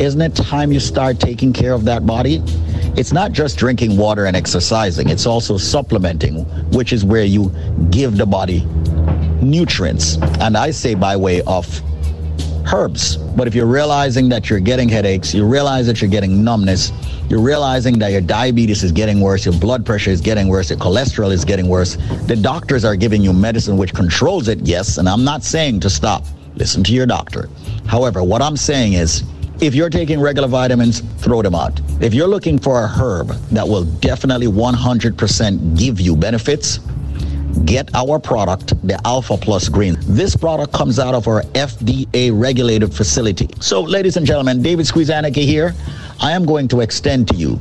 Isn't 0.00 0.20
it 0.20 0.34
time 0.34 0.72
you 0.72 0.80
start 0.80 1.20
taking 1.20 1.52
care 1.52 1.74
of 1.74 1.84
that 1.84 2.06
body? 2.06 2.42
It's 2.96 3.12
not 3.12 3.30
just 3.30 3.56
drinking 3.56 3.96
water 3.96 4.24
and 4.24 4.36
exercising, 4.36 5.10
it's 5.10 5.26
also 5.26 5.56
supplementing, 5.58 6.44
which 6.72 6.92
is 6.92 7.04
where 7.04 7.24
you 7.24 7.54
give 7.90 8.16
the 8.16 8.26
body 8.26 8.64
nutrients. 9.40 10.16
And 10.40 10.56
I 10.56 10.72
say 10.72 10.96
by 10.96 11.16
way 11.16 11.42
of 11.42 11.80
herbs. 12.72 13.16
But 13.16 13.46
if 13.46 13.54
you're 13.54 13.66
realizing 13.66 14.28
that 14.30 14.50
you're 14.50 14.60
getting 14.60 14.88
headaches, 14.88 15.34
you 15.34 15.46
realize 15.46 15.86
that 15.86 16.00
you're 16.00 16.10
getting 16.10 16.42
numbness, 16.44 16.92
you're 17.28 17.40
realizing 17.40 17.98
that 17.98 18.12
your 18.12 18.20
diabetes 18.20 18.82
is 18.82 18.92
getting 18.92 19.20
worse, 19.20 19.44
your 19.44 19.54
blood 19.58 19.84
pressure 19.86 20.10
is 20.10 20.20
getting 20.20 20.48
worse, 20.48 20.70
your 20.70 20.78
cholesterol 20.78 21.32
is 21.32 21.44
getting 21.44 21.68
worse, 21.68 21.96
the 22.26 22.36
doctors 22.36 22.84
are 22.84 22.96
giving 22.96 23.22
you 23.22 23.32
medicine 23.32 23.76
which 23.76 23.94
controls 23.94 24.48
it, 24.48 24.60
yes, 24.60 24.98
and 24.98 25.08
I'm 25.08 25.24
not 25.24 25.42
saying 25.42 25.80
to 25.80 25.90
stop. 25.90 26.24
Listen 26.56 26.82
to 26.84 26.92
your 26.92 27.06
doctor. 27.06 27.48
However, 27.86 28.22
what 28.22 28.42
I'm 28.42 28.56
saying 28.56 28.94
is, 28.94 29.22
if 29.60 29.74
you're 29.74 29.90
taking 29.90 30.20
regular 30.20 30.48
vitamins, 30.48 31.00
throw 31.18 31.42
them 31.42 31.54
out. 31.54 31.80
If 32.00 32.14
you're 32.14 32.26
looking 32.26 32.58
for 32.58 32.82
a 32.82 32.88
herb 32.88 33.28
that 33.50 33.68
will 33.68 33.84
definitely 33.84 34.46
100% 34.46 35.78
give 35.78 36.00
you 36.00 36.16
benefits, 36.16 36.80
get 37.64 37.94
our 37.94 38.18
product, 38.18 38.74
the 38.86 39.00
Alpha 39.06 39.36
Plus 39.36 39.68
Green. 39.68 39.96
This 40.02 40.36
product 40.36 40.72
comes 40.72 40.98
out 40.98 41.14
of 41.14 41.28
our 41.28 41.42
FDA 41.54 42.30
regulated 42.32 42.94
facility. 42.94 43.48
So, 43.60 43.82
ladies 43.82 44.16
and 44.16 44.26
gentlemen, 44.26 44.62
David 44.62 44.86
Squeezaniki 44.86 45.44
here. 45.44 45.74
I 46.20 46.32
am 46.32 46.44
going 46.44 46.68
to 46.68 46.80
extend 46.80 47.28
to 47.28 47.34
you 47.34 47.58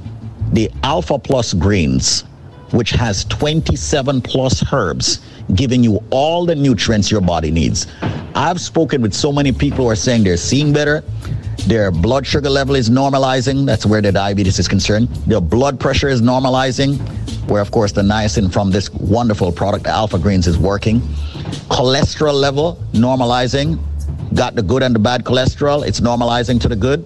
the 0.52 0.70
Alpha 0.84 1.18
Plus 1.18 1.54
Greens, 1.54 2.24
which 2.72 2.92
has 2.92 3.24
27 3.26 4.22
plus 4.22 4.64
herbs, 4.74 5.22
giving 5.56 5.84
you 5.84 6.04
all 6.10 6.46
the 6.46 6.56
nutrients 6.56 7.10
your 7.10 7.22
body 7.22 7.52
needs. 7.52 7.88
I've 8.36 8.60
spoken 8.60 9.02
with 9.02 9.14
so 9.14 9.32
many 9.32 9.52
people 9.52 9.86
who 9.86 9.92
are 9.92 9.96
saying 9.96 10.24
they're 10.24 10.38
seeing 10.38 10.74
better. 10.74 11.04
Their 11.68 11.92
blood 11.92 12.26
sugar 12.26 12.50
level 12.50 12.76
is 12.76 12.90
normalizing. 12.90 13.66
That's 13.66 13.86
where 13.86 14.02
the 14.02 14.12
diabetes 14.12 14.60
is 14.60 14.68
concerned. 14.68 15.10
Their 15.28 15.42
blood 15.42 15.80
pressure 15.80 16.10
is 16.10 16.22
normalizing, 16.22 16.98
where, 17.50 17.62
of 17.62 17.72
course, 17.72 17.92
the 17.92 18.02
niacin 18.02 18.52
from 18.52 18.72
this 18.72 18.90
wonderful 18.92 19.52
product, 19.52 19.86
Alpha 19.86 20.18
Greens, 20.18 20.48
is 20.48 20.58
working. 20.58 21.02
Cholesterol 21.70 22.34
level 22.34 22.82
normalizing. 22.94 23.80
Got 24.34 24.56
the 24.56 24.62
good 24.64 24.84
and 24.84 24.96
the 24.96 25.00
bad 25.00 25.24
cholesterol. 25.24 25.86
It's 25.86 26.00
normalizing 26.00 26.60
to 26.62 26.68
the 26.68 26.76
good. 26.76 27.06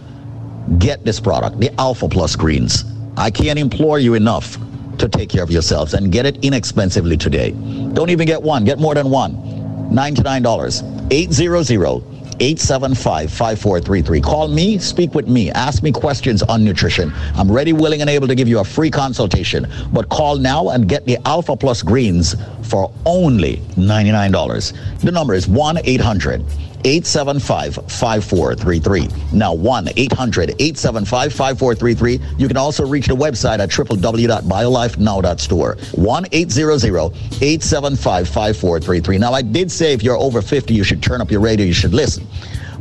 get 0.79 1.03
this 1.05 1.19
product, 1.19 1.59
the 1.59 1.71
Alpha 1.79 2.07
Plus 2.07 2.35
Greens. 2.35 2.85
I 3.17 3.31
can't 3.31 3.59
implore 3.59 3.99
you 3.99 4.13
enough 4.13 4.57
to 4.97 5.07
take 5.07 5.29
care 5.29 5.43
of 5.43 5.51
yourselves 5.51 5.93
and 5.93 6.11
get 6.11 6.25
it 6.25 6.43
inexpensively 6.43 7.17
today. 7.17 7.51
Don't 7.93 8.09
even 8.09 8.27
get 8.27 8.41
one, 8.41 8.65
get 8.65 8.79
more 8.79 8.95
than 8.95 9.09
one. 9.09 9.35
$99. 9.91 11.11
800 11.11 12.16
875 12.39 13.31
5433. 13.31 14.21
Call 14.21 14.47
me, 14.47 14.77
speak 14.77 15.13
with 15.13 15.27
me, 15.27 15.51
ask 15.51 15.83
me 15.83 15.91
questions 15.91 16.43
on 16.43 16.63
nutrition. 16.63 17.11
I'm 17.35 17.51
ready, 17.51 17.73
willing, 17.73 18.01
and 18.01 18.09
able 18.09 18.27
to 18.27 18.35
give 18.35 18.47
you 18.47 18.59
a 18.59 18.63
free 18.63 18.91
consultation. 18.91 19.67
But 19.91 20.09
call 20.09 20.38
now 20.38 20.69
and 20.69 20.88
get 20.88 21.05
the 21.05 21.17
Alpha 21.25 21.55
Plus 21.55 21.81
Greens 21.81 22.35
for 22.63 22.91
only 23.05 23.57
$99. 23.75 24.99
The 24.99 25.11
number 25.11 25.33
is 25.33 25.47
1 25.47 25.79
800 25.83 26.43
875 26.88 27.75
5433. 27.75 29.38
Now 29.38 29.53
1 29.53 29.89
800 29.97 30.51
875 30.51 31.33
5433. 31.33 32.19
You 32.38 32.47
can 32.47 32.55
also 32.55 32.88
reach 32.88 33.07
the 33.07 33.15
website 33.15 33.59
at 33.59 33.69
www.biolifenow.store. 33.69 35.77
1 35.95 36.25
800 36.31 37.13
875 37.41 38.27
5433. 38.27 39.17
Now, 39.17 39.33
I 39.33 39.41
did 39.41 39.69
say 39.69 39.91
if 39.91 40.01
you're 40.01 40.17
over 40.17 40.41
50, 40.41 40.73
you 40.73 40.85
should 40.85 41.03
turn 41.03 41.19
up 41.19 41.29
your 41.29 41.41
radio, 41.41 41.65
you 41.65 41.73
should 41.73 41.93
listen. 41.93 42.25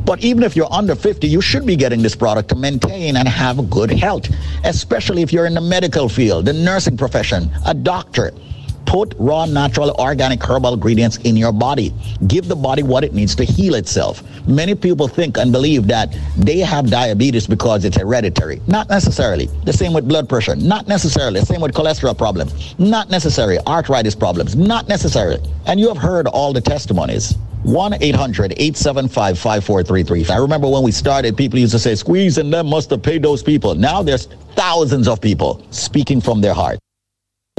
But 0.05 0.23
even 0.23 0.43
if 0.43 0.55
you're 0.55 0.71
under 0.71 0.95
50, 0.95 1.27
you 1.27 1.41
should 1.41 1.65
be 1.65 1.75
getting 1.75 2.01
this 2.01 2.15
product 2.15 2.47
to 2.49 2.55
maintain 2.55 3.17
and 3.17 3.27
have 3.27 3.69
good 3.69 3.91
health, 3.91 4.29
especially 4.63 5.21
if 5.21 5.33
you're 5.33 5.47
in 5.47 5.53
the 5.53 5.59
medical 5.59 6.07
field, 6.07 6.45
the 6.45 6.53
nursing 6.53 6.95
profession, 6.95 7.51
a 7.65 7.73
doctor. 7.73 8.31
Put 8.87 9.13
raw, 9.19 9.45
natural, 9.45 9.91
organic 9.99 10.41
herbal 10.41 10.73
ingredients 10.75 11.17
in 11.17 11.35
your 11.35 11.51
body. 11.51 11.93
Give 12.25 12.47
the 12.47 12.55
body 12.55 12.83
what 12.83 13.03
it 13.03 13.13
needs 13.13 13.35
to 13.35 13.43
heal 13.43 13.75
itself. 13.75 14.23
Many 14.47 14.75
people 14.75 15.09
think 15.09 15.37
and 15.37 15.51
believe 15.51 15.87
that 15.87 16.17
they 16.37 16.59
have 16.59 16.89
diabetes 16.89 17.47
because 17.47 17.83
it's 17.83 17.97
hereditary. 17.97 18.61
Not 18.65 18.89
necessarily. 18.89 19.47
The 19.65 19.73
same 19.73 19.91
with 19.91 20.07
blood 20.07 20.29
pressure. 20.29 20.55
Not 20.55 20.87
necessarily. 20.87 21.41
The 21.41 21.45
same 21.45 21.59
with 21.59 21.73
cholesterol 21.73 22.17
problems. 22.17 22.79
Not 22.79 23.09
necessary. 23.09 23.59
Arthritis 23.67 24.15
problems. 24.15 24.55
Not 24.55 24.87
necessarily. 24.87 25.43
And 25.65 25.81
you 25.81 25.89
have 25.89 25.97
heard 25.97 26.25
all 26.25 26.53
the 26.53 26.61
testimonies. 26.61 27.35
1 27.63 28.01
800 28.01 28.53
875 28.53 29.37
5433. 29.37 30.33
I 30.33 30.37
remember 30.37 30.69
when 30.69 30.83
we 30.83 30.91
started, 30.91 31.35
people 31.35 31.59
used 31.59 31.73
to 31.73 31.79
say, 31.79 31.93
Squeeze 31.95 32.37
and 32.37 32.53
them 32.53 32.67
must 32.67 32.89
have 32.91 33.03
paid 33.03 33.21
those 33.21 33.43
people. 33.43 33.75
Now 33.75 34.01
there's 34.01 34.27
thousands 34.55 35.09
of 35.09 35.19
people 35.19 35.61
speaking 35.71 36.21
from 36.21 36.39
their 36.39 36.53
heart. 36.53 36.79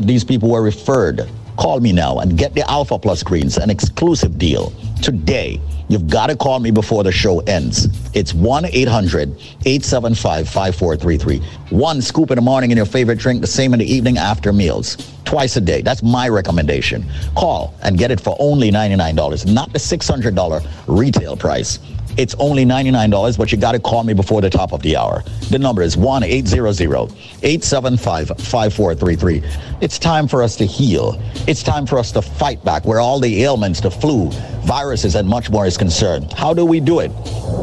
These 0.02 0.22
people 0.22 0.48
were 0.50 0.62
referred. 0.62 1.28
Call 1.56 1.80
me 1.80 1.92
now 1.92 2.20
and 2.20 2.38
get 2.38 2.54
the 2.54 2.68
Alpha 2.70 2.96
Plus 3.00 3.24
Greens, 3.24 3.56
an 3.58 3.68
exclusive 3.68 4.38
deal 4.38 4.72
today. 5.02 5.60
You've 5.88 6.06
got 6.06 6.28
to 6.28 6.36
call 6.36 6.60
me 6.60 6.70
before 6.70 7.02
the 7.02 7.10
show 7.10 7.40
ends. 7.40 7.88
It's 8.14 8.32
1 8.32 8.66
800 8.66 9.30
875 9.66 10.48
5433. 10.48 11.38
One 11.76 12.00
scoop 12.00 12.30
in 12.30 12.36
the 12.36 12.42
morning 12.42 12.70
in 12.70 12.76
your 12.76 12.86
favorite 12.86 13.18
drink, 13.18 13.40
the 13.40 13.48
same 13.48 13.72
in 13.72 13.80
the 13.80 13.92
evening 13.92 14.18
after 14.18 14.52
meals. 14.52 14.96
Twice 15.24 15.56
a 15.56 15.60
day. 15.60 15.82
That's 15.82 16.02
my 16.04 16.28
recommendation. 16.28 17.04
Call 17.36 17.74
and 17.82 17.98
get 17.98 18.12
it 18.12 18.20
for 18.20 18.36
only 18.38 18.70
$99, 18.70 19.52
not 19.52 19.72
the 19.72 19.80
$600 19.80 20.66
retail 20.86 21.36
price. 21.36 21.80
It's 22.18 22.34
only 22.40 22.64
$99, 22.64 23.38
but 23.38 23.52
you 23.52 23.58
got 23.58 23.72
to 23.72 23.78
call 23.78 24.02
me 24.02 24.12
before 24.12 24.40
the 24.40 24.50
top 24.50 24.72
of 24.72 24.82
the 24.82 24.96
hour. 24.96 25.22
The 25.50 25.58
number 25.58 25.82
is 25.82 25.96
1 25.96 26.24
800 26.24 26.80
875 26.80 28.28
5433. 28.28 29.42
It's 29.80 30.00
time 30.00 30.26
for 30.26 30.42
us 30.42 30.56
to 30.56 30.66
heal. 30.66 31.22
It's 31.46 31.62
time 31.62 31.86
for 31.86 31.96
us 31.96 32.10
to 32.12 32.20
fight 32.20 32.64
back 32.64 32.84
where 32.84 32.98
all 32.98 33.20
the 33.20 33.44
ailments, 33.44 33.80
the 33.80 33.92
flu, 33.92 34.30
viruses, 34.62 35.14
and 35.14 35.28
much 35.28 35.48
more 35.48 35.64
is 35.64 35.76
concerned. 35.76 36.32
How 36.32 36.52
do 36.52 36.64
we 36.64 36.80
do 36.80 36.98
it? 36.98 37.12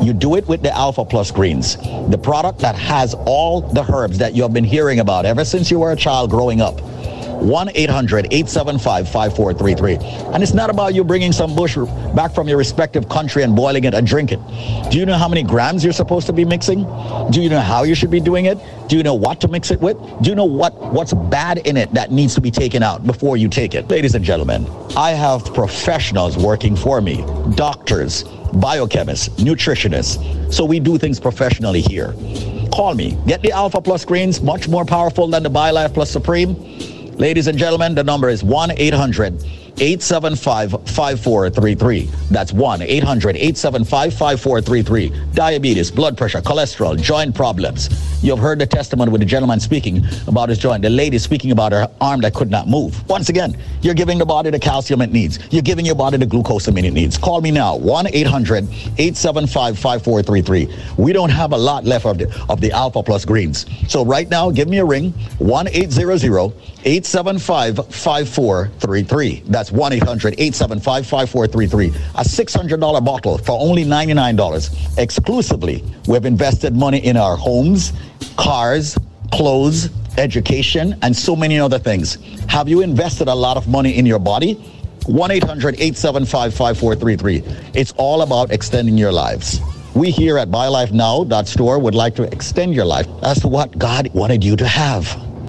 You 0.02 0.14
do 0.14 0.38
it 0.38 0.48
with 0.48 0.62
the 0.62 0.72
Alpha 0.72 1.04
Plus 1.04 1.32
Greens, 1.32 1.76
the 2.10 2.18
product 2.18 2.60
that 2.60 2.76
has 2.76 3.14
all 3.26 3.60
the 3.60 3.84
herbs 3.92 4.18
that 4.20 4.36
you 4.36 4.44
have 4.44 4.54
been 4.54 4.64
hearing 4.64 5.02
about 5.02 5.26
ever 5.26 5.44
since 5.44 5.70
you 5.70 5.80
were 5.80 5.92
a 5.92 5.98
child 5.98 6.30
growing 6.30 6.62
up. 6.62 6.80
1 7.36 7.70
800 7.74 8.26
875 8.32 9.10
5433. 9.10 9.96
And 10.34 10.44
it's 10.44 10.54
not 10.54 10.70
about 10.70 10.94
you 10.94 11.04
bringing 11.04 11.32
some 11.32 11.56
bush 11.56 11.78
back 12.16 12.34
from 12.34 12.48
your 12.48 12.58
respective 12.58 13.10
country 13.10 13.44
and 13.44 13.56
boiling 13.56 13.84
it 13.84 13.94
and 13.94 14.06
drink 14.06 14.32
it. 14.32 14.40
Do 14.92 14.98
you 14.98 15.06
know 15.06 15.18
how 15.18 15.28
many 15.28 15.44
grams 15.44 15.84
you're 15.84 15.94
supposed 15.94 16.28
to 16.28 16.34
be 16.34 16.46
mixing? 16.46 16.84
Do 17.32 17.42
you 17.42 17.50
know 17.50 17.60
how 17.60 17.84
you 17.84 17.96
should 17.96 18.12
be 18.12 18.20
doing 18.20 18.46
it? 18.46 18.58
Do 18.88 18.98
you 18.98 19.04
know 19.04 19.14
what 19.14 19.42
to 19.42 19.48
mix 19.48 19.72
it 19.72 19.82
with? 19.82 19.98
Do 20.22 20.30
you 20.30 20.36
know 20.36 20.46
what, 20.46 20.76
what's 20.94 21.14
bad 21.14 21.60
in 21.60 21.78
it 21.78 21.92
that 21.94 22.12
needs 22.12 22.36
to 22.36 22.42
be 22.42 22.52
taken 22.52 22.84
out 22.84 23.06
before 23.06 23.38
you 23.38 23.50
take 23.50 23.74
it? 23.74 23.90
Ladies 23.90 24.16
and 24.16 24.24
gentlemen, 24.24 24.68
I 24.96 25.12
have 25.12 25.46
professionals 25.54 26.38
working 26.38 26.76
for 26.76 27.02
me, 27.02 27.18
doctors, 27.56 28.24
biochemists, 28.24 29.30
nutritionists. 29.38 30.54
So 30.54 30.64
we 30.66 30.80
do 30.80 30.98
things 30.98 31.20
professionally 31.20 31.82
here. 31.82 32.14
Call 32.72 32.94
me. 32.94 33.18
Get 33.26 33.42
the 33.42 33.52
Alpha 33.52 33.82
Plus 33.82 34.06
greens, 34.06 34.42
much 34.42 34.68
more 34.68 34.86
powerful 34.86 35.28
than 35.28 35.44
the 35.44 35.50
BioLife 35.50 35.94
Plus 35.94 36.12
Supreme. 36.12 36.56
Ladies 37.18 37.48
and 37.48 37.58
gentlemen, 37.58 37.96
the 37.96 38.04
number 38.04 38.28
is 38.28 38.44
1 38.44 38.72
800 38.72 39.42
875 39.78 40.72
5433. 40.72 42.10
That's 42.32 42.54
1 42.54 42.82
800 42.82 43.36
875 43.36 44.14
5433. 44.14 45.34
Diabetes, 45.34 45.92
blood 45.92 46.18
pressure, 46.18 46.42
cholesterol, 46.42 47.00
joint 47.00 47.36
problems. 47.36 47.90
You've 48.24 48.40
heard 48.40 48.60
the 48.60 48.66
testimony 48.66 49.12
with 49.12 49.22
the 49.22 49.26
gentleman 49.26 49.60
speaking 49.60 50.04
about 50.28 50.50
his 50.50 50.58
joint, 50.58 50.82
the 50.82 50.90
lady 50.90 51.18
speaking 51.18 51.52
about 51.52 51.74
her 51.74 51.88
arm 52.02 52.22
that 52.22 52.34
could 52.34 52.50
not 52.50 52.68
move. 52.68 53.08
Once 53.10 53.30
again, 53.30 53.56
you're 53.82 53.94
giving 53.94 54.18
the 54.18 54.26
body 54.26 54.50
the 54.50 54.60
calcium 54.60 55.02
it 55.02 55.12
needs. 55.12 55.40
You're 55.52 55.62
giving 55.62 55.86
your 55.86 55.96
body 55.96 56.18
the 56.18 56.26
glucosamine 56.26 56.86
it 56.86 56.94
needs. 56.94 57.18
Call 57.18 57.42
me 57.42 57.52
now, 57.52 57.76
1 57.76 58.08
800 58.08 58.64
875 58.98 59.78
5433. 59.78 60.76
We 60.98 61.14
don't 61.14 61.30
have 61.30 61.52
a 61.52 61.58
lot 61.58 61.84
left 61.84 62.06
of 62.06 62.18
the, 62.18 62.46
of 62.50 62.62
the 62.62 62.72
Alpha 62.72 63.04
Plus 63.04 63.26
greens. 63.26 63.66
So 63.88 64.06
right 64.06 64.30
now, 64.30 64.50
give 64.50 64.70
me 64.70 64.80
a 64.80 64.86
ring, 64.86 65.12
1 65.40 65.68
800 65.68 66.54
875 66.86 67.76
5433. 67.94 69.44
That's 69.46 69.65
1 69.72 69.94
800 69.94 70.34
875 70.34 71.08
5433. 71.08 71.88
A 71.88 72.24
$600 72.24 73.06
bottle 73.06 73.38
for 73.38 73.60
only 73.60 73.84
$99 73.86 74.98
exclusively. 74.98 75.84
We've 76.08 76.26
invested 76.26 76.76
money 76.76 77.00
in 77.00 77.18
our 77.18 77.36
homes, 77.36 77.94
cars, 78.38 78.98
clothes, 79.32 79.90
education, 80.18 80.98
and 81.02 81.16
so 81.16 81.36
many 81.36 81.60
other 81.60 81.80
things. 81.80 82.16
Have 82.48 82.70
you 82.70 82.82
invested 82.82 83.28
a 83.28 83.36
lot 83.36 83.58
of 83.58 83.68
money 83.68 83.98
in 83.98 84.06
your 84.06 84.20
body? 84.20 84.56
1 85.06 85.32
800 85.32 85.76
875 85.76 86.54
5433. 86.54 87.44
It's 87.80 87.94
all 87.98 88.22
about 88.22 88.52
extending 88.52 88.98
your 88.98 89.12
lives. 89.12 89.62
We 89.94 90.12
here 90.12 90.38
at 90.38 90.50
BioLifeNow.store 90.50 91.80
would 91.80 91.96
like 91.96 92.16
to 92.16 92.24
extend 92.24 92.74
your 92.74 92.86
life 92.86 93.08
as 93.24 93.46
what 93.46 93.78
God 93.78 94.14
wanted 94.14 94.44
you 94.44 94.56
to 94.58 94.68
have. 94.68 95.06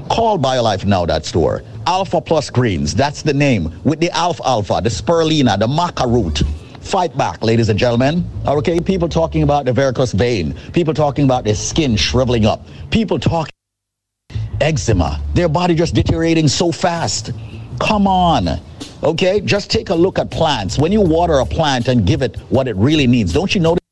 Call 0.09 0.39
BioLifeNow.store. 0.39 1.62
Alpha 1.87 2.20
Plus 2.20 2.51
Greens, 2.51 2.95
that's 2.95 3.22
the 3.22 3.32
name. 3.32 3.72
With 3.84 4.01
the 4.01 4.11
Alfalfa, 4.11 4.80
the 4.82 4.89
Spirulina, 4.89 5.57
the 5.57 5.68
Maca 5.68 6.12
root. 6.12 6.43
Fight 6.80 7.16
back, 7.16 7.43
ladies 7.43 7.68
and 7.68 7.78
gentlemen. 7.78 8.28
Okay, 8.45 8.80
people 8.80 9.09
talking 9.09 9.45
about 9.45 9.64
the 9.64 9.72
varicose 9.72 10.12
vein. 10.12 10.55
People 10.72 10.95
talking 10.95 11.24
about 11.24 11.45
their 11.45 11.55
skin 11.55 11.97
shriveling 11.97 12.45
up. 12.45 12.66
People 12.91 13.20
talking 13.20 13.53
eczema. 14.61 15.20
Their 15.34 15.49
body 15.49 15.74
just 15.74 15.95
deteriorating 15.95 16.49
so 16.49 16.72
fast. 16.72 17.30
Come 17.80 18.09
on. 18.09 18.61
Okay, 19.05 19.41
just 19.41 19.70
take 19.70 19.91
a 19.91 19.95
look 19.95 20.18
at 20.18 20.30
plants. 20.30 20.78
When 20.78 20.91
you 20.91 21.01
water 21.01 21.34
a 21.34 21.47
plant 21.47 21.87
and 21.87 22.05
give 22.07 22.22
it 22.22 22.37
what 22.49 22.66
it 22.66 22.74
really 22.76 23.07
needs, 23.07 23.32
don't 23.32 23.55
you 23.55 23.61
notice? 23.61 23.86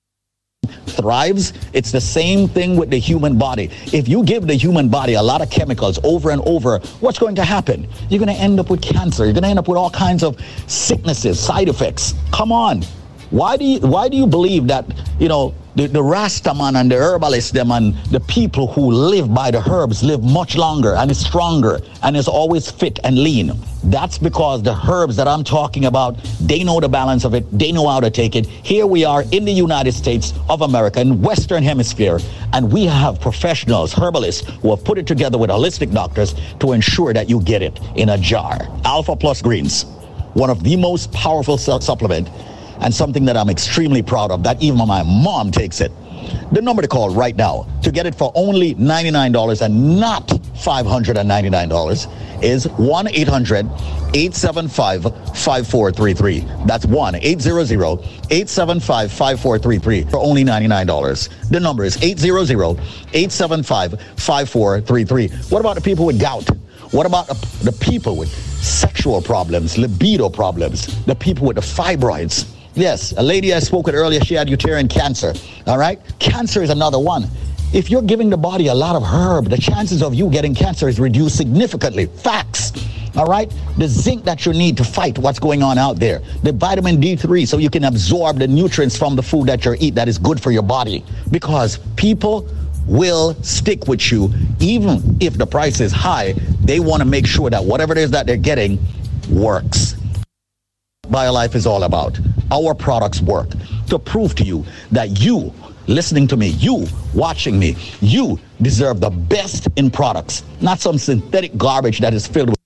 Thrives. 0.86 1.52
It's 1.72 1.92
the 1.92 2.00
same 2.00 2.48
thing 2.48 2.76
with 2.76 2.90
the 2.90 2.98
human 2.98 3.38
body. 3.38 3.70
If 3.92 4.08
you 4.08 4.24
give 4.24 4.46
the 4.46 4.54
human 4.54 4.88
body 4.88 5.14
a 5.14 5.22
lot 5.22 5.42
of 5.42 5.50
chemicals 5.50 5.98
over 6.04 6.30
and 6.30 6.42
over, 6.46 6.78
what's 7.00 7.18
going 7.18 7.34
to 7.36 7.44
happen? 7.44 7.88
You're 8.08 8.18
going 8.24 8.34
to 8.34 8.40
end 8.40 8.60
up 8.60 8.70
with 8.70 8.82
cancer. 8.82 9.24
You're 9.24 9.34
going 9.34 9.44
to 9.44 9.48
end 9.48 9.58
up 9.58 9.68
with 9.68 9.78
all 9.78 9.90
kinds 9.90 10.22
of 10.22 10.38
sicknesses, 10.66 11.38
side 11.40 11.68
effects. 11.68 12.14
Come 12.32 12.52
on. 12.52 12.82
Why 13.30 13.56
do 13.56 13.64
you 13.64 13.80
why 13.80 14.08
do 14.08 14.16
you 14.16 14.26
believe 14.26 14.68
that, 14.68 14.86
you 15.18 15.28
know, 15.28 15.54
the, 15.76 15.88
the 15.88 16.00
Rastaman 16.00 16.76
and 16.76 16.90
the 16.90 16.96
herbalists 16.96 17.50
them 17.50 17.72
and 17.72 17.94
the 18.06 18.20
people 18.20 18.68
who 18.68 18.92
live 18.92 19.34
by 19.34 19.50
the 19.50 19.58
herbs 19.68 20.02
live 20.02 20.22
much 20.22 20.56
longer 20.56 20.94
and 20.94 21.10
is 21.10 21.18
stronger 21.18 21.80
and 22.02 22.16
is 22.16 22.28
always 22.28 22.70
fit 22.70 23.00
and 23.02 23.18
lean. 23.18 23.52
That's 23.84 24.16
because 24.16 24.62
the 24.62 24.74
herbs 24.88 25.16
that 25.16 25.26
I'm 25.26 25.44
talking 25.44 25.86
about, 25.86 26.16
they 26.40 26.62
know 26.62 26.80
the 26.80 26.88
balance 26.88 27.24
of 27.24 27.34
it, 27.34 27.46
they 27.56 27.72
know 27.72 27.88
how 27.88 28.00
to 28.00 28.10
take 28.10 28.36
it. 28.36 28.46
Here 28.46 28.86
we 28.86 29.04
are 29.04 29.24
in 29.32 29.44
the 29.44 29.52
United 29.52 29.92
States 29.92 30.32
of 30.48 30.62
America, 30.62 31.00
in 31.00 31.20
Western 31.20 31.62
Hemisphere, 31.62 32.20
and 32.52 32.72
we 32.72 32.86
have 32.86 33.20
professionals, 33.20 33.92
herbalists, 33.92 34.48
who 34.62 34.70
have 34.70 34.84
put 34.84 34.96
it 34.96 35.06
together 35.06 35.38
with 35.38 35.50
holistic 35.50 35.92
doctors 35.92 36.34
to 36.60 36.72
ensure 36.72 37.12
that 37.12 37.28
you 37.28 37.40
get 37.42 37.62
it 37.62 37.78
in 37.96 38.10
a 38.10 38.18
jar. 38.18 38.58
Alpha 38.84 39.16
Plus 39.16 39.42
Greens, 39.42 39.84
one 40.34 40.50
of 40.50 40.62
the 40.62 40.76
most 40.76 41.12
powerful 41.12 41.58
su- 41.58 41.80
supplement 41.80 42.28
and 42.80 42.92
something 42.92 43.24
that 43.26 43.36
I'm 43.36 43.50
extremely 43.50 44.02
proud 44.02 44.30
of, 44.30 44.42
that 44.44 44.62
even 44.62 44.86
my 44.86 45.02
mom 45.02 45.50
takes 45.50 45.80
it. 45.80 45.92
The 46.52 46.62
number 46.62 46.82
to 46.82 46.88
call 46.88 47.10
right 47.10 47.36
now 47.36 47.66
to 47.82 47.90
get 47.90 48.06
it 48.06 48.14
for 48.14 48.32
only 48.34 48.74
$99 48.76 49.62
and 49.62 50.00
not 50.00 50.28
$599 50.28 52.42
is 52.42 52.68
1 52.68 53.08
800 53.08 53.66
875 54.14 55.02
5433. 55.02 56.40
That's 56.66 56.86
1 56.86 57.14
800 57.16 58.00
875 58.30 59.12
5433 59.12 60.04
for 60.04 60.18
only 60.18 60.44
$99. 60.44 61.50
The 61.50 61.60
number 61.60 61.84
is 61.84 62.02
800 62.02 62.50
875 62.50 64.00
5433. 64.16 65.28
What 65.50 65.60
about 65.60 65.74
the 65.74 65.80
people 65.80 66.06
with 66.06 66.20
gout? 66.20 66.48
What 66.92 67.06
about 67.06 67.26
the, 67.26 67.34
the 67.64 67.72
people 67.72 68.16
with 68.16 68.28
sexual 68.28 69.20
problems, 69.20 69.76
libido 69.76 70.28
problems, 70.28 71.04
the 71.06 71.14
people 71.14 71.46
with 71.46 71.56
the 71.56 71.62
fibroids? 71.62 72.46
Yes, 72.74 73.14
a 73.16 73.22
lady 73.22 73.54
I 73.54 73.60
spoke 73.60 73.86
with 73.86 73.94
earlier, 73.94 74.20
she 74.20 74.34
had 74.34 74.50
uterine 74.50 74.88
cancer. 74.88 75.32
All 75.68 75.78
right? 75.78 76.00
Cancer 76.18 76.60
is 76.60 76.70
another 76.70 76.98
one. 76.98 77.28
If 77.72 77.88
you're 77.88 78.02
giving 78.02 78.30
the 78.30 78.36
body 78.36 78.66
a 78.66 78.74
lot 78.74 78.96
of 78.96 79.04
herb, 79.04 79.48
the 79.48 79.56
chances 79.56 80.02
of 80.02 80.12
you 80.14 80.28
getting 80.28 80.54
cancer 80.54 80.88
is 80.88 80.98
reduced 80.98 81.36
significantly. 81.36 82.06
Facts. 82.06 82.72
All 83.16 83.26
right? 83.26 83.52
The 83.78 83.86
zinc 83.86 84.24
that 84.24 84.44
you 84.44 84.52
need 84.52 84.76
to 84.78 84.84
fight 84.84 85.18
what's 85.18 85.38
going 85.38 85.62
on 85.62 85.78
out 85.78 86.00
there. 86.00 86.20
The 86.42 86.50
vitamin 86.50 87.00
D3 87.00 87.46
so 87.46 87.58
you 87.58 87.70
can 87.70 87.84
absorb 87.84 88.38
the 88.38 88.48
nutrients 88.48 88.96
from 88.96 89.14
the 89.14 89.22
food 89.22 89.46
that 89.46 89.64
you 89.64 89.76
eat 89.78 89.94
that 89.94 90.08
is 90.08 90.18
good 90.18 90.42
for 90.42 90.50
your 90.50 90.62
body. 90.62 91.04
Because 91.30 91.78
people 91.94 92.48
will 92.86 93.34
stick 93.42 93.86
with 93.86 94.10
you 94.10 94.32
even 94.58 95.16
if 95.20 95.38
the 95.38 95.46
price 95.46 95.80
is 95.80 95.92
high. 95.92 96.32
They 96.64 96.80
want 96.80 97.02
to 97.02 97.08
make 97.08 97.26
sure 97.26 97.50
that 97.50 97.64
whatever 97.64 97.92
it 97.92 97.98
is 97.98 98.10
that 98.10 98.26
they're 98.26 98.36
getting 98.36 98.80
works. 99.30 99.94
BioLife 101.14 101.54
is 101.54 101.64
all 101.64 101.84
about. 101.84 102.18
Our 102.50 102.74
products 102.74 103.20
work 103.20 103.50
to 103.86 104.00
prove 104.00 104.34
to 104.34 104.42
you 104.42 104.64
that 104.90 105.20
you, 105.20 105.54
listening 105.86 106.26
to 106.26 106.36
me, 106.36 106.48
you 106.48 106.88
watching 107.14 107.56
me, 107.56 107.76
you 108.00 108.40
deserve 108.62 108.98
the 108.98 109.10
best 109.10 109.68
in 109.76 109.92
products, 109.92 110.42
not 110.60 110.80
some 110.80 110.98
synthetic 110.98 111.56
garbage 111.56 112.00
that 112.00 112.14
is 112.14 112.26
filled 112.26 112.50
with. 112.50 112.58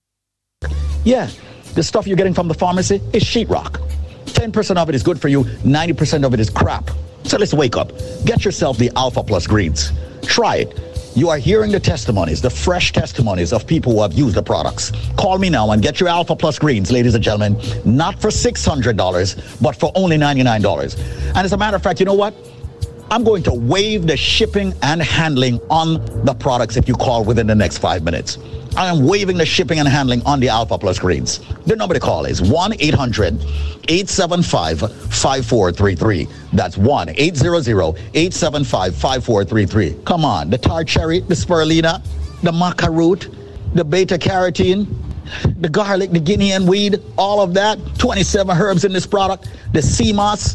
Yeah, 1.05 1.28
the 1.74 1.82
stuff 1.82 2.07
you're 2.07 2.16
getting 2.16 2.32
from 2.32 2.49
the 2.49 2.55
pharmacy 2.55 3.03
is 3.12 3.22
sheetrock. 3.22 3.86
10% 4.24 4.78
of 4.78 4.88
it 4.88 4.94
is 4.94 5.03
good 5.03 5.20
for 5.20 5.28
you, 5.28 5.44
90% 5.44 6.24
of 6.24 6.32
it 6.32 6.40
is 6.40 6.49
crap. 6.49 6.90
So 7.24 7.36
let's 7.36 7.53
wake 7.53 7.76
up. 7.76 7.92
Get 8.24 8.46
yourself 8.46 8.78
the 8.78 8.90
Alpha 8.96 9.22
Plus 9.22 9.46
greens. 9.46 9.92
Try 10.22 10.57
it. 10.57 10.88
You 11.19 11.31
are 11.31 11.39
hearing 11.39 11.73
the 11.73 11.81
testimonies, 11.81 12.41
the 12.41 12.49
fresh 12.49 12.93
testimonies 12.93 13.53
of 13.53 13.66
people 13.66 13.91
who 13.91 14.03
have 14.03 14.12
used 14.12 14.37
the 14.37 14.43
products. 14.43 14.93
Call 15.16 15.37
me 15.37 15.51
now 15.51 15.73
and 15.73 15.83
get 15.83 15.99
your 15.99 16.09
Alpha 16.09 16.37
Plus 16.37 16.61
greens, 16.61 16.93
ladies 16.93 17.16
and 17.16 17.25
gentlemen, 17.25 17.61
not 17.85 18.21
for 18.21 18.29
$600, 18.29 19.61
but 19.61 19.75
for 19.75 19.91
only 19.97 20.16
$99. 20.16 20.97
And 21.31 21.39
as 21.39 21.53
a 21.53 21.57
matter 21.57 21.75
of 21.75 21.83
fact, 21.83 21.99
you 21.99 22.07
know 22.07 22.14
what? 22.14 22.37
I'm 23.11 23.25
going 23.25 23.43
to 23.43 23.53
waive 23.53 24.07
the 24.07 24.16
shipping 24.16 24.73
and 24.83 25.03
handling 25.03 25.61
on 25.71 25.95
the 26.25 26.35
products 26.35 26.77
if 26.77 26.87
you 26.87 26.95
call 26.95 27.25
within 27.25 27.49
the 27.49 27.55
next 27.57 27.79
five 27.79 28.05
minutes. 28.05 28.39
I 28.79 28.87
am 28.87 29.05
waiving 29.05 29.37
the 29.37 29.45
shipping 29.45 29.81
and 29.81 29.89
handling 29.89 30.22
on 30.24 30.39
the 30.39 30.49
Alpha 30.51 30.79
Plus 30.79 31.01
greens. 31.01 31.41
The 31.66 31.74
number 31.74 31.95
to 31.95 32.01
call 32.01 32.26
is 32.26 32.41
1 32.41 32.74
800 32.79 33.35
875 33.89 34.79
5433. 34.79 36.29
That's 36.53 36.79
1 36.79 37.09
800 37.09 37.66
875 38.14 38.95
5433. 38.95 39.97
Come 40.05 40.24
on, 40.24 40.49
the 40.49 40.59
tart 40.59 40.87
cherry, 40.87 41.18
the 41.18 41.35
spirulina, 41.35 42.07
the 42.45 42.53
maca 42.53 42.89
root, 42.89 43.29
the 43.74 43.85
beta 43.85 44.16
carotene, 44.16 44.87
the 45.61 45.68
garlic, 45.68 46.12
the 46.12 46.20
guinea 46.20 46.51
hen 46.51 46.64
weed, 46.64 47.03
all 47.16 47.41
of 47.41 47.55
that. 47.55 47.81
27 47.99 48.57
herbs 48.57 48.85
in 48.85 48.93
this 48.93 49.09
product. 49.09 49.51
The 49.72 49.83
sea 49.83 50.12
moss. 50.12 50.55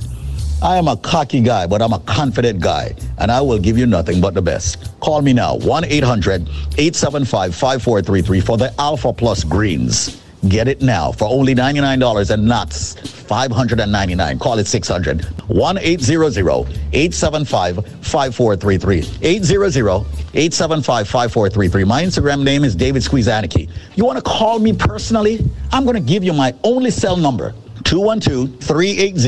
I 0.64 0.78
am 0.78 0.88
a 0.88 0.96
cocky 0.96 1.42
guy, 1.42 1.68
but 1.68 1.82
I'm 1.82 1.92
a 1.92 2.00
confident 2.00 2.62
guy, 2.62 2.96
and 3.18 3.30
I 3.30 3.42
will 3.42 3.60
give 3.60 3.78
you 3.78 3.86
nothing 3.86 4.22
but 4.22 4.34
the 4.34 4.42
best. 4.42 4.98
Call 5.02 5.22
me 5.22 5.34
now, 5.34 5.58
1 5.58 5.84
800 5.84 6.44
875 6.78 7.54
5433 7.54 8.40
for 8.40 8.58
the 8.58 8.74
Alpha 8.80 9.12
Plus 9.12 9.44
Greens. 9.44 10.24
Get 10.48 10.70
it 10.70 10.82
now 10.82 11.12
for 11.12 11.26
only 11.26 11.54
$99 11.54 12.30
and 12.32 12.48
not 12.48 12.72
599. 12.72 14.40
Call 14.40 14.58
it 14.58 14.66
600. 14.66 15.26
1 15.50 15.78
800 15.80 16.38
875 16.38 17.86
5433. 18.02 18.98
800 19.22 20.06
875 20.34 21.08
5433. 21.10 21.84
My 21.84 22.04
Instagram 22.04 22.42
name 22.42 22.64
is 22.64 22.74
David 22.74 23.04
Squeeze 23.04 23.28
Anarchy. 23.28 23.68
You 23.96 24.06
want 24.06 24.16
to 24.16 24.24
call 24.24 24.60
me 24.60 24.72
personally? 24.72 25.44
I'm 25.74 25.84
going 25.84 25.96
to 25.96 26.02
give 26.02 26.24
you 26.24 26.32
my 26.32 26.56
only 26.64 26.90
cell 26.90 27.18
number 27.18 27.54
212 27.84 28.60
380 28.60 29.20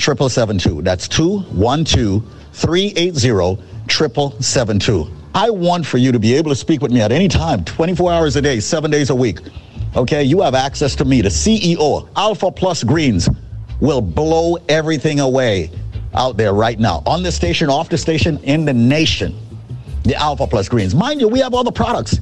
7772. 0.00 0.82
That's 0.82 1.08
212 1.08 2.24
380 2.52 3.62
7772. 3.88 5.12
I 5.34 5.50
want 5.50 5.84
for 5.84 5.98
you 5.98 6.12
to 6.12 6.18
be 6.18 6.34
able 6.34 6.50
to 6.50 6.56
speak 6.56 6.80
with 6.80 6.90
me 6.90 7.02
at 7.02 7.12
any 7.12 7.28
time, 7.28 7.62
24 7.64 8.10
hours 8.12 8.36
a 8.36 8.42
day, 8.42 8.58
seven 8.58 8.90
days 8.90 9.10
a 9.10 9.14
week. 9.14 9.40
Okay, 9.94 10.22
you 10.24 10.40
have 10.40 10.54
access 10.54 10.94
to 10.96 11.04
me, 11.04 11.20
the 11.20 11.28
CEO, 11.28 12.08
Alpha 12.16 12.50
Plus 12.50 12.82
Greens 12.82 13.28
will 13.80 14.00
blow 14.00 14.56
everything 14.68 15.20
away 15.20 15.70
out 16.14 16.36
there 16.36 16.54
right 16.54 16.78
now 16.78 17.02
on 17.06 17.22
the 17.22 17.30
station, 17.30 17.68
off 17.68 17.88
the 17.88 17.98
station, 17.98 18.38
in 18.44 18.64
the 18.64 18.72
nation. 18.72 19.38
The 20.04 20.14
Alpha 20.14 20.46
Plus 20.46 20.68
Greens. 20.68 20.94
Mind 20.94 21.20
you, 21.20 21.28
we 21.28 21.40
have 21.40 21.52
all 21.52 21.64
the 21.64 21.72
products, 21.72 22.18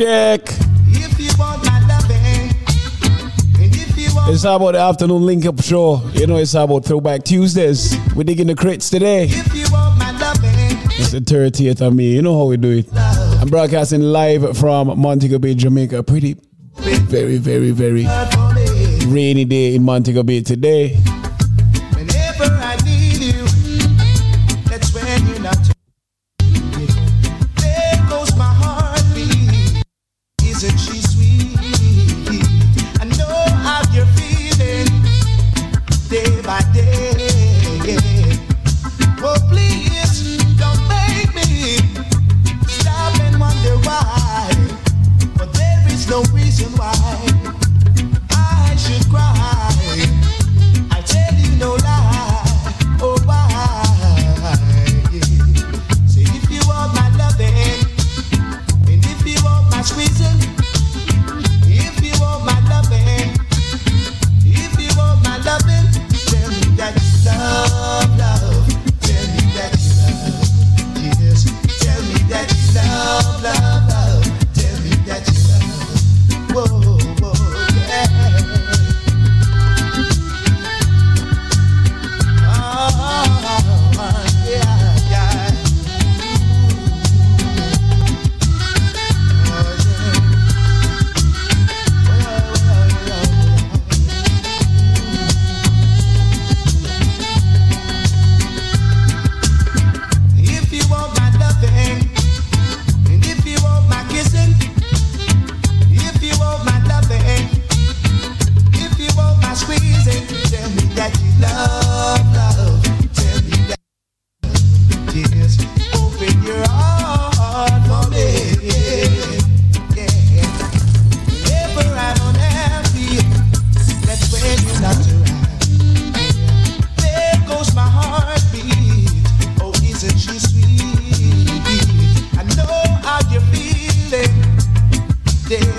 check. 0.00 0.40
It's 4.32 4.44
about 4.44 4.72
the 4.72 4.78
afternoon 4.78 5.26
link 5.26 5.44
up 5.44 5.60
show. 5.60 6.00
You 6.14 6.26
know, 6.26 6.38
it's 6.38 6.54
about 6.54 6.86
Throwback 6.86 7.24
Tuesdays. 7.24 7.96
We're 8.14 8.24
digging 8.24 8.46
the 8.46 8.54
crates 8.54 8.88
today. 8.88 9.26
It's 9.30 9.50
the 11.10 11.20
30th 11.20 11.86
of 11.86 11.94
May. 11.94 12.04
You 12.04 12.22
know 12.22 12.38
how 12.38 12.44
we 12.44 12.56
do 12.56 12.78
it. 12.78 12.86
I'm 12.94 13.48
broadcasting 13.48 14.00
live 14.00 14.56
from 14.56 14.98
Montego 14.98 15.38
Bay, 15.38 15.54
Jamaica. 15.54 16.02
Pretty, 16.04 16.36
very, 16.76 17.36
very, 17.36 17.70
very 17.72 18.06
rainy 19.06 19.44
day 19.44 19.74
in 19.74 19.82
Montego 19.82 20.22
Bay 20.22 20.40
today. 20.40 20.96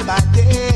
by 0.03 0.19
day. 0.33 0.70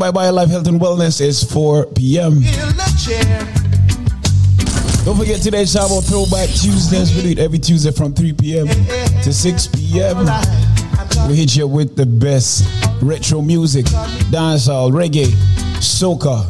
by 0.00 0.10
Bio 0.10 0.32
Life 0.32 0.48
Health 0.48 0.66
and 0.66 0.80
Wellness. 0.80 1.20
It's 1.20 1.44
4 1.44 1.84
p.m. 1.88 2.40
Don't 5.04 5.18
forget 5.18 5.42
today's 5.42 5.74
Shabbat 5.74 6.08
Throwback 6.08 6.48
Tuesdays. 6.48 7.14
We 7.14 7.20
do 7.22 7.28
it 7.32 7.38
every 7.38 7.58
Tuesday 7.58 7.90
from 7.90 8.14
3 8.14 8.32
p.m. 8.32 8.66
to 8.66 9.30
6 9.30 9.66
p.m. 9.66 10.24
We 11.28 11.36
hit 11.36 11.54
you 11.54 11.68
with 11.68 11.96
the 11.96 12.06
best 12.06 12.64
retro 13.02 13.42
music, 13.42 13.84
dancehall, 14.32 14.90
reggae, 14.90 15.26
soca. 15.80 16.48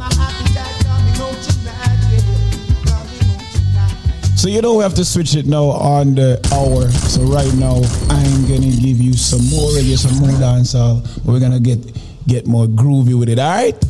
So 4.38 4.48
you 4.48 4.62
don't 4.62 4.80
have 4.80 4.94
to 4.94 5.04
switch 5.04 5.34
it 5.34 5.46
now 5.46 5.64
on 5.64 6.14
the 6.14 6.38
hour. 6.54 6.88
So 6.88 7.22
right 7.22 7.52
now, 7.54 7.82
I'm 8.14 8.46
gonna 8.46 8.70
give 8.70 9.00
you 9.00 9.12
some 9.14 9.44
more 9.50 9.70
reggae, 9.70 9.98
some 9.98 10.16
more 10.20 10.38
dancehall. 10.38 11.02
We're 11.24 11.40
gonna 11.40 11.58
get 11.58 11.99
get 12.30 12.46
more 12.46 12.66
groovy 12.66 13.18
with 13.18 13.28
it, 13.28 13.40
all 13.40 13.50
right? 13.50 13.89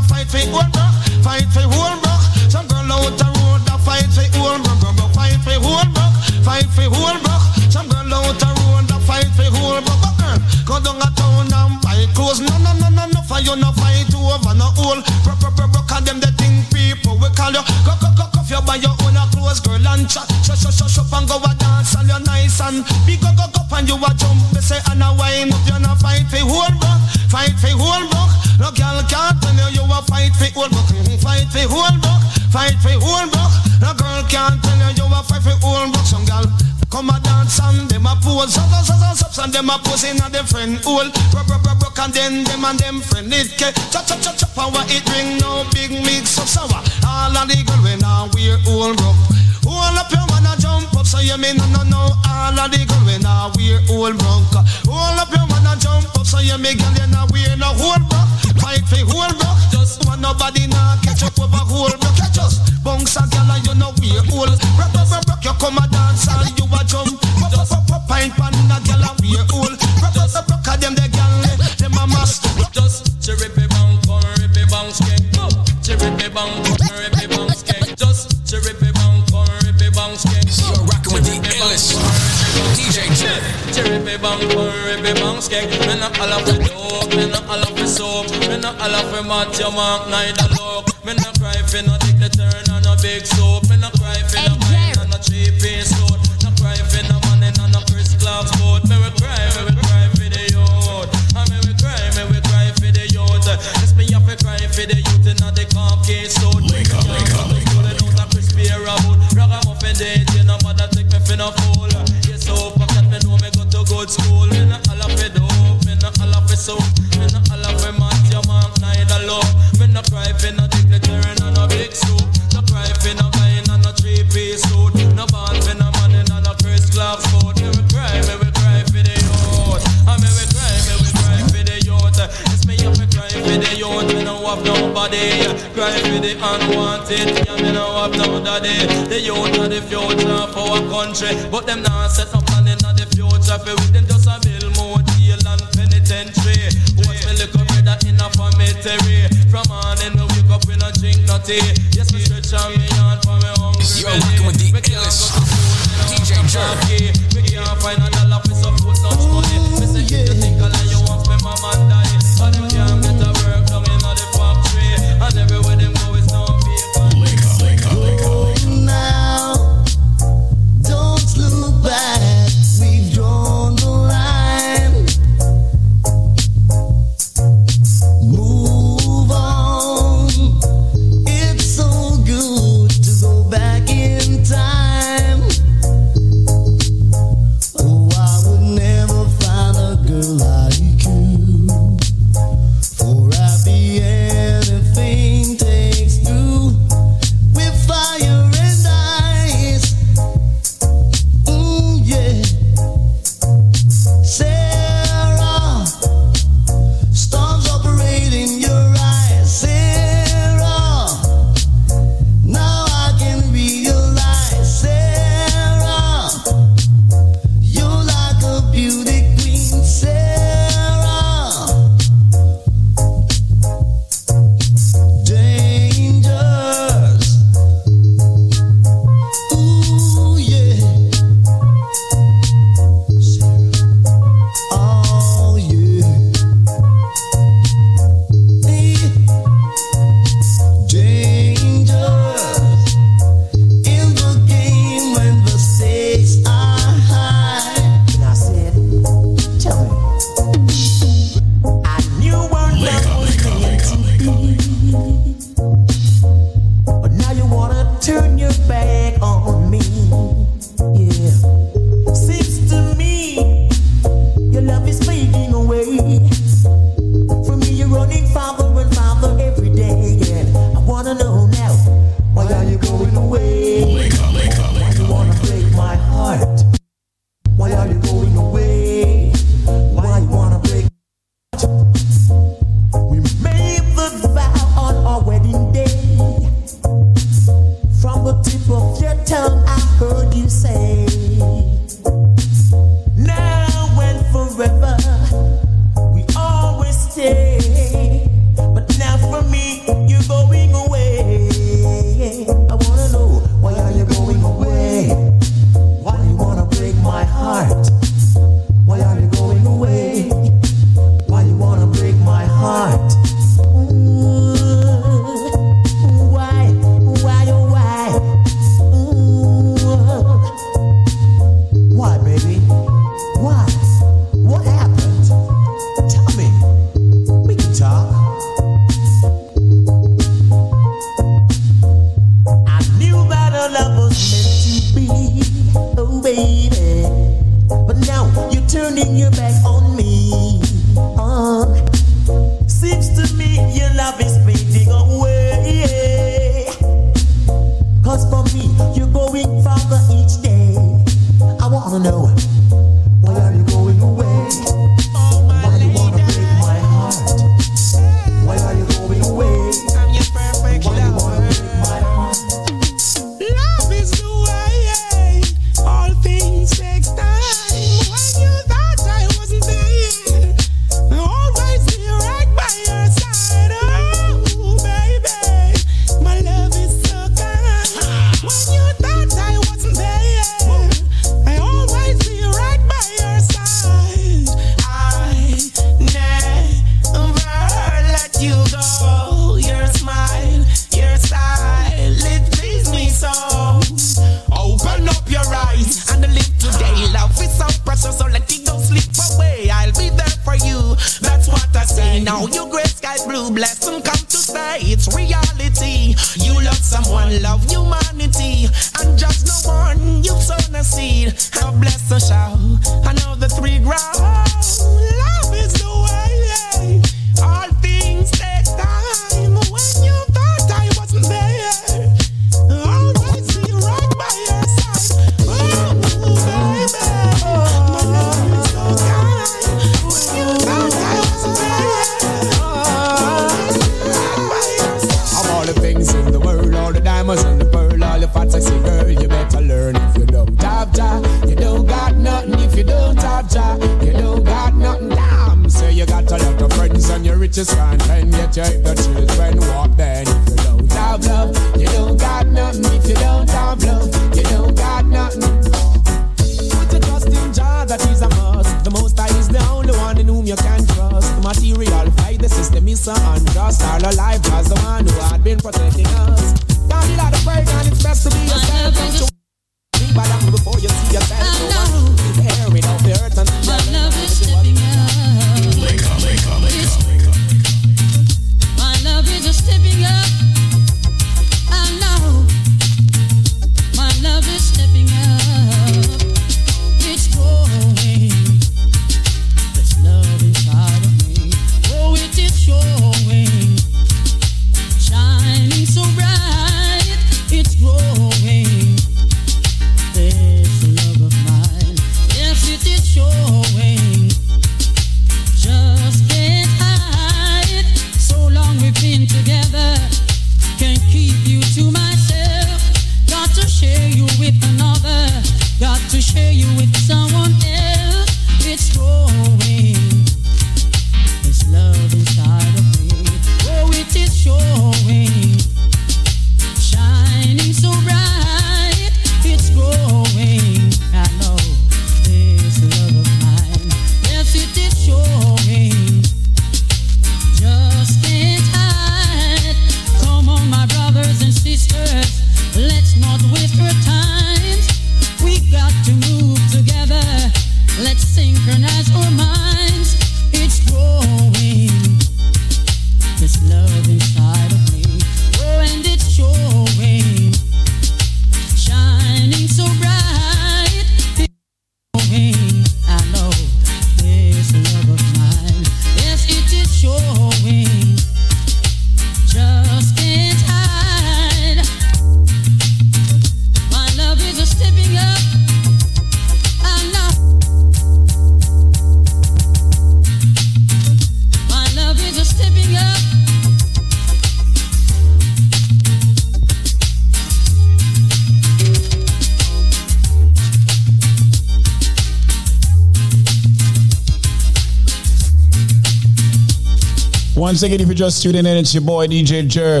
Once 597.78 597.84
again, 597.84 598.00
if 598.00 598.08
you're 598.08 598.14
just 598.16 598.42
tuning 598.42 598.66
in, 598.66 598.76
it's 598.76 598.92
your 598.92 599.04
boy 599.04 599.28
DJ 599.28 599.64
Jer 599.68 600.00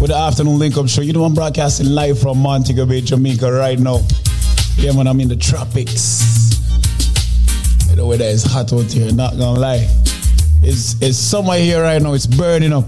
with 0.00 0.08
the 0.08 0.16
Afternoon 0.16 0.58
Link 0.58 0.78
Up 0.78 0.88
Show. 0.88 1.02
You 1.02 1.12
know, 1.12 1.24
I'm 1.24 1.34
broadcasting 1.34 1.90
live 1.90 2.18
from 2.18 2.38
Montego 2.38 2.86
Bay, 2.86 3.02
Jamaica 3.02 3.52
right 3.52 3.78
now. 3.78 4.00
Yeah, 4.76 4.92
man, 4.92 5.06
I'm 5.06 5.20
in 5.20 5.28
the 5.28 5.36
tropics. 5.36 6.56
The 7.94 8.06
weather 8.06 8.24
is 8.24 8.44
hot 8.44 8.72
out 8.72 8.90
here, 8.90 9.12
not 9.12 9.36
gonna 9.36 9.60
lie. 9.60 9.86
It's, 10.62 10.94
it's 11.02 11.18
summer 11.18 11.56
here 11.56 11.82
right 11.82 12.00
now, 12.00 12.14
it's 12.14 12.26
burning 12.26 12.72
up. 12.72 12.86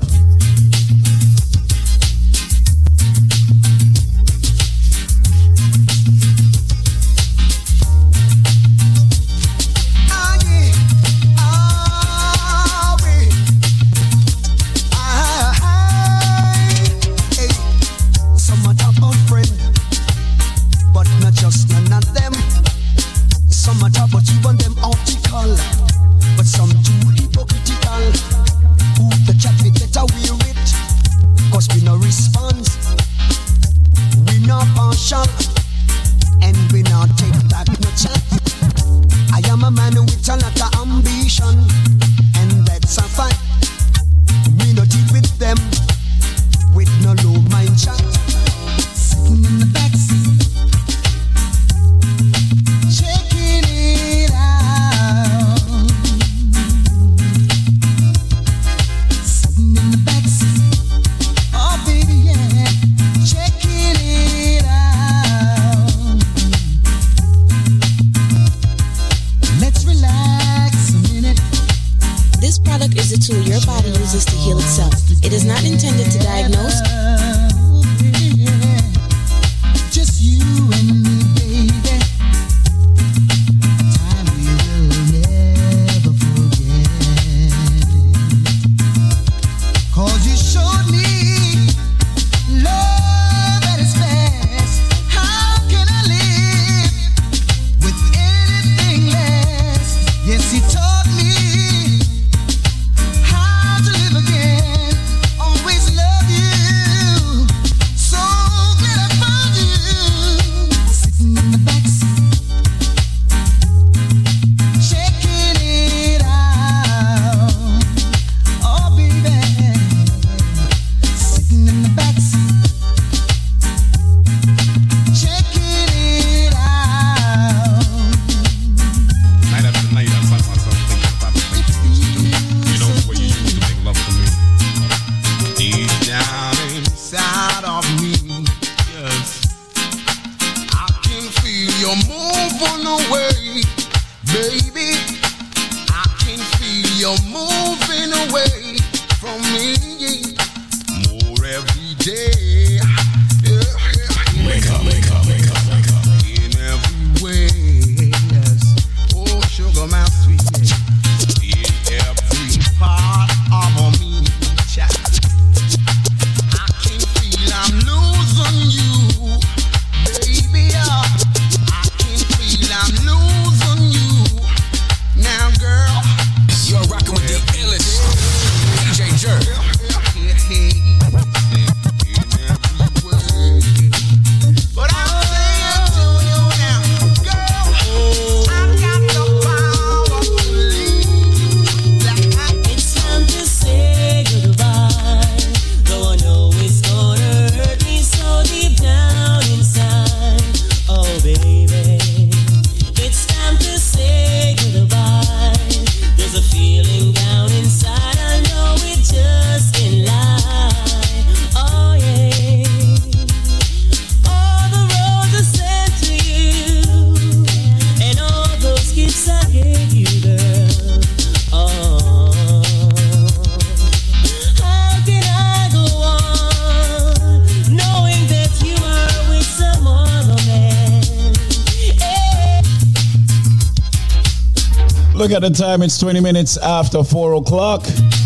At 235.45 235.53
the 235.53 235.59
time, 235.59 235.83
it's 235.83 235.99
20 235.99 236.21
minutes 236.21 236.57
after 236.59 237.03
4 237.03 237.35
o'clock. 237.35 237.85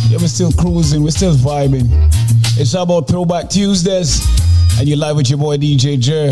Yeah, 0.08 0.18
we're 0.20 0.26
still 0.26 0.50
cruising, 0.52 1.02
we're 1.02 1.10
still 1.10 1.34
vibing. 1.34 1.86
It's 2.58 2.74
about 2.74 3.08
Throwback 3.08 3.50
Tuesdays, 3.50 4.20
and 4.78 4.88
you're 4.88 4.98
live 4.98 5.16
with 5.16 5.30
your 5.30 5.38
boy 5.38 5.56
DJ 5.56 5.98
Jer. 5.98 6.30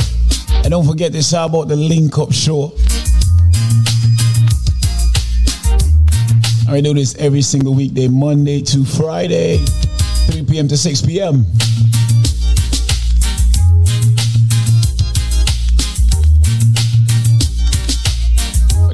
And 0.65 0.71
don't 0.71 0.87
forget, 0.87 1.15
how 1.31 1.47
about 1.47 1.69
the 1.69 1.77
Link 1.77 2.19
Up 2.19 2.33
Show. 2.33 2.73
I 6.69 6.81
do 6.81 6.95
this 6.95 7.15
every 7.17 7.43
single 7.43 7.75
weekday, 7.75 8.09
Monday 8.09 8.61
to 8.63 8.85
Friday, 8.85 9.59
3 10.31 10.45
p.m. 10.47 10.69
to 10.69 10.77
6 10.77 11.03
p.m. 11.03 11.45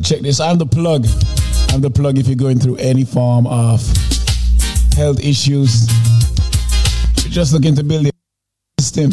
Check 0.03 0.21
this, 0.21 0.41
I'm 0.41 0.59
the 0.59 0.67
plug. 0.67 1.07
I'm 1.71 1.81
the 1.81 1.91
plug 1.91 2.19
if 2.19 2.27
you're 2.27 2.37
going 2.37 2.59
through 2.59 2.77
any 2.77 3.05
form 3.05 3.47
of 3.47 3.81
health 4.97 5.21
issues. 5.23 5.87
You're 7.23 7.33
just 7.33 7.53
looking 7.53 7.75
to 7.77 7.85
build 7.85 8.07
a 8.07 8.11
system. 8.81 9.11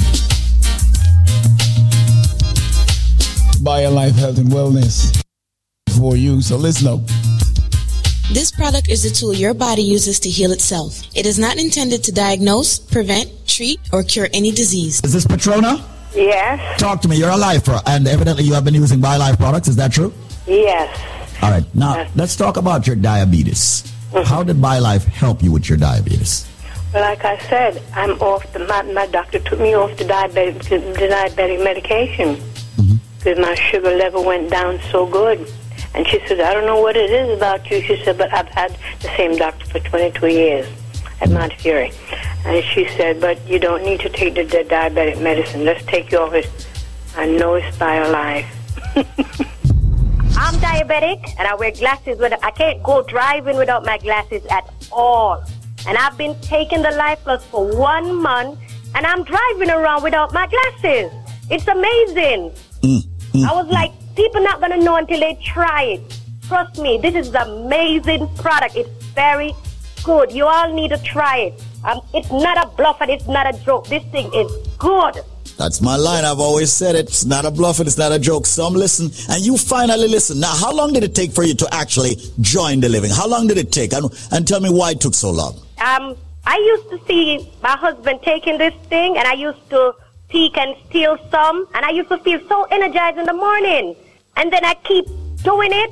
Bio 3.63 3.91
Life 3.91 4.15
Health 4.15 4.37
and 4.37 4.49
Wellness 4.49 5.23
for 5.97 6.15
you. 6.15 6.41
So 6.41 6.55
listen 6.55 6.87
up. 6.87 7.01
This 8.31 8.51
product 8.51 8.89
is 8.89 9.05
a 9.05 9.13
tool 9.13 9.33
your 9.33 9.53
body 9.53 9.83
uses 9.83 10.19
to 10.21 10.29
heal 10.29 10.51
itself. 10.51 10.99
It 11.15 11.25
is 11.27 11.37
not 11.37 11.57
intended 11.57 12.03
to 12.05 12.11
diagnose, 12.11 12.79
prevent, 12.79 13.29
treat, 13.47 13.79
or 13.93 14.01
cure 14.03 14.27
any 14.33 14.51
disease. 14.51 14.99
Is 15.03 15.13
this 15.13 15.27
Patrona? 15.27 15.85
Yes. 16.15 16.79
Talk 16.79 17.01
to 17.01 17.07
me. 17.07 17.17
You're 17.17 17.29
a 17.29 17.37
lifer, 17.37 17.79
and 17.85 18.07
evidently 18.07 18.43
you 18.43 18.53
have 18.53 18.63
been 18.63 18.73
using 18.73 18.99
BioLife 18.99 19.37
products. 19.37 19.67
Is 19.67 19.75
that 19.75 19.91
true? 19.91 20.11
Yes. 20.47 20.89
All 21.45 21.51
right. 21.51 21.75
Now 21.75 22.07
let's 22.15 22.35
talk 22.35 22.57
about 22.57 22.87
your 22.87 22.95
diabetes. 22.95 23.83
Mm-hmm. 24.11 24.23
How 24.25 24.41
did 24.41 24.57
BioLife 24.57 25.03
help 25.05 25.43
you 25.43 25.51
with 25.51 25.69
your 25.69 25.77
diabetes? 25.77 26.49
Well, 26.91 27.03
like 27.03 27.23
I 27.23 27.37
said, 27.49 27.83
I'm 27.93 28.11
off 28.21 28.51
the. 28.53 28.59
My, 28.59 28.81
my 28.81 29.05
doctor 29.07 29.39
took 29.39 29.59
me 29.59 29.75
off 29.75 29.95
the 29.97 30.05
diabetic, 30.05 30.63
the 30.69 31.07
diabetic 31.07 31.63
medication 31.63 32.35
mm-hmm. 32.35 32.95
because 33.17 33.37
my 33.37 33.53
sugar 33.53 33.95
level 33.95 34.25
went 34.25 34.49
down 34.49 34.79
so 34.91 35.05
good. 35.05 35.47
And 35.93 36.07
she 36.07 36.19
said, 36.27 36.39
I 36.41 36.53
don't 36.53 36.65
know 36.65 36.81
what 36.81 36.97
it 36.97 37.11
is 37.11 37.37
about 37.37 37.69
you. 37.69 37.79
She 37.81 38.03
said, 38.03 38.17
but 38.17 38.33
I've 38.33 38.47
had 38.47 38.75
the 39.01 39.09
same 39.15 39.37
doctor 39.37 39.65
for 39.65 39.79
22 39.79 40.27
years 40.27 40.65
at 40.65 41.29
mm-hmm. 41.29 41.33
Mount 41.33 41.53
Fury. 41.53 41.91
And 42.45 42.63
she 42.65 42.87
said, 42.97 43.21
but 43.21 43.45
you 43.47 43.59
don't 43.59 43.83
need 43.83 43.99
to 43.99 44.09
take 44.09 44.33
the, 44.33 44.43
the 44.43 44.65
diabetic 44.67 45.21
medicine. 45.21 45.63
Let's 45.63 45.85
take 45.85 46.11
you 46.11 46.19
off 46.19 46.33
it. 46.33 46.49
I 47.15 47.27
know 47.27 47.53
it's 47.53 47.77
BioLife. 47.77 48.47
I'm 50.37 50.55
diabetic 50.55 51.33
and 51.39 51.47
I 51.47 51.55
wear 51.55 51.71
glasses. 51.71 52.19
With, 52.19 52.33
I 52.43 52.51
can't 52.51 52.83
go 52.83 53.03
driving 53.03 53.57
without 53.57 53.85
my 53.85 53.97
glasses 53.97 54.45
at 54.51 54.69
all. 54.91 55.43
And 55.87 55.97
I've 55.97 56.17
been 56.17 56.39
taking 56.41 56.81
the 56.81 56.91
Life 56.91 57.19
Plus 57.23 57.45
for 57.45 57.65
one 57.77 58.21
month 58.21 58.59
and 58.95 59.05
I'm 59.05 59.23
driving 59.23 59.69
around 59.69 60.03
without 60.03 60.33
my 60.33 60.47
glasses. 60.47 61.11
It's 61.49 61.67
amazing. 61.67 62.51
I 63.47 63.53
was 63.53 63.67
like, 63.67 63.91
people 64.15 64.41
not 64.41 64.59
gonna 64.59 64.77
know 64.77 64.95
until 64.97 65.19
they 65.19 65.35
try 65.43 65.83
it. 65.83 66.19
Trust 66.47 66.79
me, 66.79 66.97
this 66.97 67.15
is 67.15 67.33
an 67.33 67.49
amazing 67.49 68.27
product. 68.35 68.75
It's 68.75 68.89
very 69.13 69.53
good. 70.03 70.31
You 70.31 70.45
all 70.45 70.73
need 70.73 70.89
to 70.89 70.97
try 70.97 71.37
it. 71.37 71.63
Um, 71.83 72.01
it's 72.13 72.31
not 72.31 72.63
a 72.63 72.69
bluff 72.75 72.97
and 73.01 73.09
it's 73.09 73.27
not 73.27 73.53
a 73.53 73.57
joke. 73.63 73.87
This 73.87 74.03
thing 74.05 74.33
is 74.33 74.51
good. 74.77 75.21
That's 75.57 75.81
my 75.81 75.95
line. 75.95 76.25
I've 76.25 76.39
always 76.39 76.71
said 76.71 76.95
it. 76.95 77.07
It's 77.07 77.25
not 77.25 77.45
a 77.45 77.51
bluff 77.51 77.79
and 77.79 77.87
it's 77.87 77.97
not 77.97 78.11
a 78.11 78.19
joke. 78.19 78.45
Some 78.45 78.73
listen, 78.73 79.11
and 79.29 79.45
you 79.45 79.57
finally 79.57 80.07
listen. 80.07 80.39
Now, 80.39 80.53
how 80.53 80.73
long 80.73 80.91
did 80.91 81.03
it 81.03 81.15
take 81.15 81.31
for 81.31 81.43
you 81.43 81.55
to 81.55 81.67
actually 81.73 82.17
join 82.41 82.81
the 82.81 82.89
living? 82.89 83.09
How 83.09 83.27
long 83.27 83.47
did 83.47 83.57
it 83.57 83.71
take? 83.71 83.93
And, 83.93 84.11
and 84.31 84.47
tell 84.47 84.59
me 84.59 84.69
why 84.69 84.91
it 84.91 85.01
took 85.01 85.13
so 85.13 85.31
long. 85.31 85.55
Um, 85.77 86.17
I 86.45 86.57
used 86.57 86.89
to 86.89 87.07
see 87.07 87.49
my 87.63 87.77
husband 87.77 88.19
taking 88.23 88.57
this 88.57 88.73
thing, 88.89 89.17
and 89.17 89.27
I 89.27 89.33
used 89.33 89.69
to 89.69 89.93
peek 90.27 90.57
and 90.57 90.75
steal 90.89 91.17
some, 91.31 91.67
and 91.73 91.85
I 91.85 91.91
used 91.91 92.09
to 92.09 92.17
feel 92.17 92.39
so 92.49 92.63
energized 92.65 93.17
in 93.17 93.25
the 93.25 93.33
morning. 93.33 93.95
And 94.35 94.51
then 94.51 94.65
I 94.65 94.73
keep 94.83 95.05
doing 95.43 95.71
it, 95.71 95.91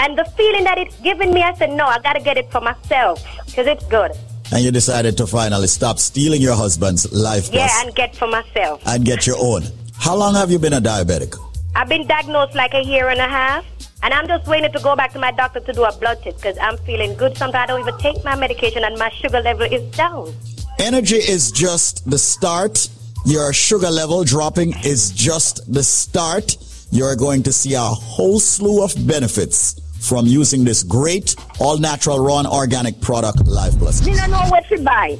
and 0.00 0.18
the 0.18 0.24
feeling 0.36 0.64
that 0.64 0.78
it's 0.78 0.96
giving 1.00 1.32
me, 1.32 1.42
I 1.42 1.54
said, 1.54 1.70
no, 1.70 1.86
I 1.86 2.00
gotta 2.00 2.20
get 2.20 2.36
it 2.36 2.50
for 2.50 2.60
myself, 2.60 3.24
because 3.46 3.66
it's 3.68 3.86
good. 3.86 4.10
And 4.54 4.62
you 4.62 4.70
decided 4.70 5.16
to 5.16 5.26
finally 5.26 5.66
stop 5.66 5.98
stealing 5.98 6.40
your 6.40 6.54
husband's 6.54 7.12
life 7.12 7.48
Yeah, 7.52 7.66
plus 7.66 7.84
and 7.84 7.94
get 7.96 8.14
for 8.14 8.28
myself. 8.28 8.80
and 8.86 9.04
get 9.04 9.26
your 9.26 9.36
own. 9.36 9.64
How 9.98 10.14
long 10.14 10.34
have 10.34 10.48
you 10.48 10.60
been 10.60 10.74
a 10.74 10.80
diabetic? 10.80 11.36
I've 11.74 11.88
been 11.88 12.06
diagnosed 12.06 12.54
like 12.54 12.72
a 12.72 12.84
year 12.84 13.08
and 13.08 13.18
a 13.18 13.26
half, 13.28 13.64
and 14.04 14.14
I'm 14.14 14.28
just 14.28 14.46
waiting 14.46 14.70
to 14.70 14.78
go 14.78 14.94
back 14.94 15.12
to 15.14 15.18
my 15.18 15.32
doctor 15.32 15.58
to 15.58 15.72
do 15.72 15.82
a 15.82 15.92
blood 15.98 16.22
test, 16.22 16.36
because 16.36 16.56
I'm 16.58 16.76
feeling 16.86 17.16
good. 17.16 17.36
Sometimes 17.36 17.64
I 17.64 17.66
don't 17.66 17.80
even 17.80 17.98
take 17.98 18.22
my 18.24 18.36
medication, 18.36 18.84
and 18.84 18.96
my 18.96 19.10
sugar 19.10 19.40
level 19.40 19.66
is 19.66 19.82
down. 19.96 20.32
Energy 20.78 21.16
is 21.16 21.50
just 21.50 22.08
the 22.08 22.18
start. 22.18 22.88
Your 23.26 23.52
sugar 23.52 23.90
level 23.90 24.22
dropping 24.22 24.74
is 24.84 25.10
just 25.10 25.72
the 25.72 25.82
start. 25.82 26.56
You're 26.92 27.16
going 27.16 27.42
to 27.42 27.52
see 27.52 27.74
a 27.74 27.80
whole 27.80 28.38
slew 28.38 28.84
of 28.84 28.94
benefits 29.04 29.80
from 30.04 30.26
using 30.26 30.64
this 30.64 30.82
great 30.82 31.34
all 31.58 31.78
natural 31.78 32.18
raw 32.18 32.42
organic 32.46 33.00
product, 33.00 33.46
Life 33.46 33.78
Plus. 33.78 34.06
Me 34.06 34.14
don't 34.14 34.30
know 34.30 34.44
what 34.48 34.66
to 34.68 34.82
buy. 34.82 35.18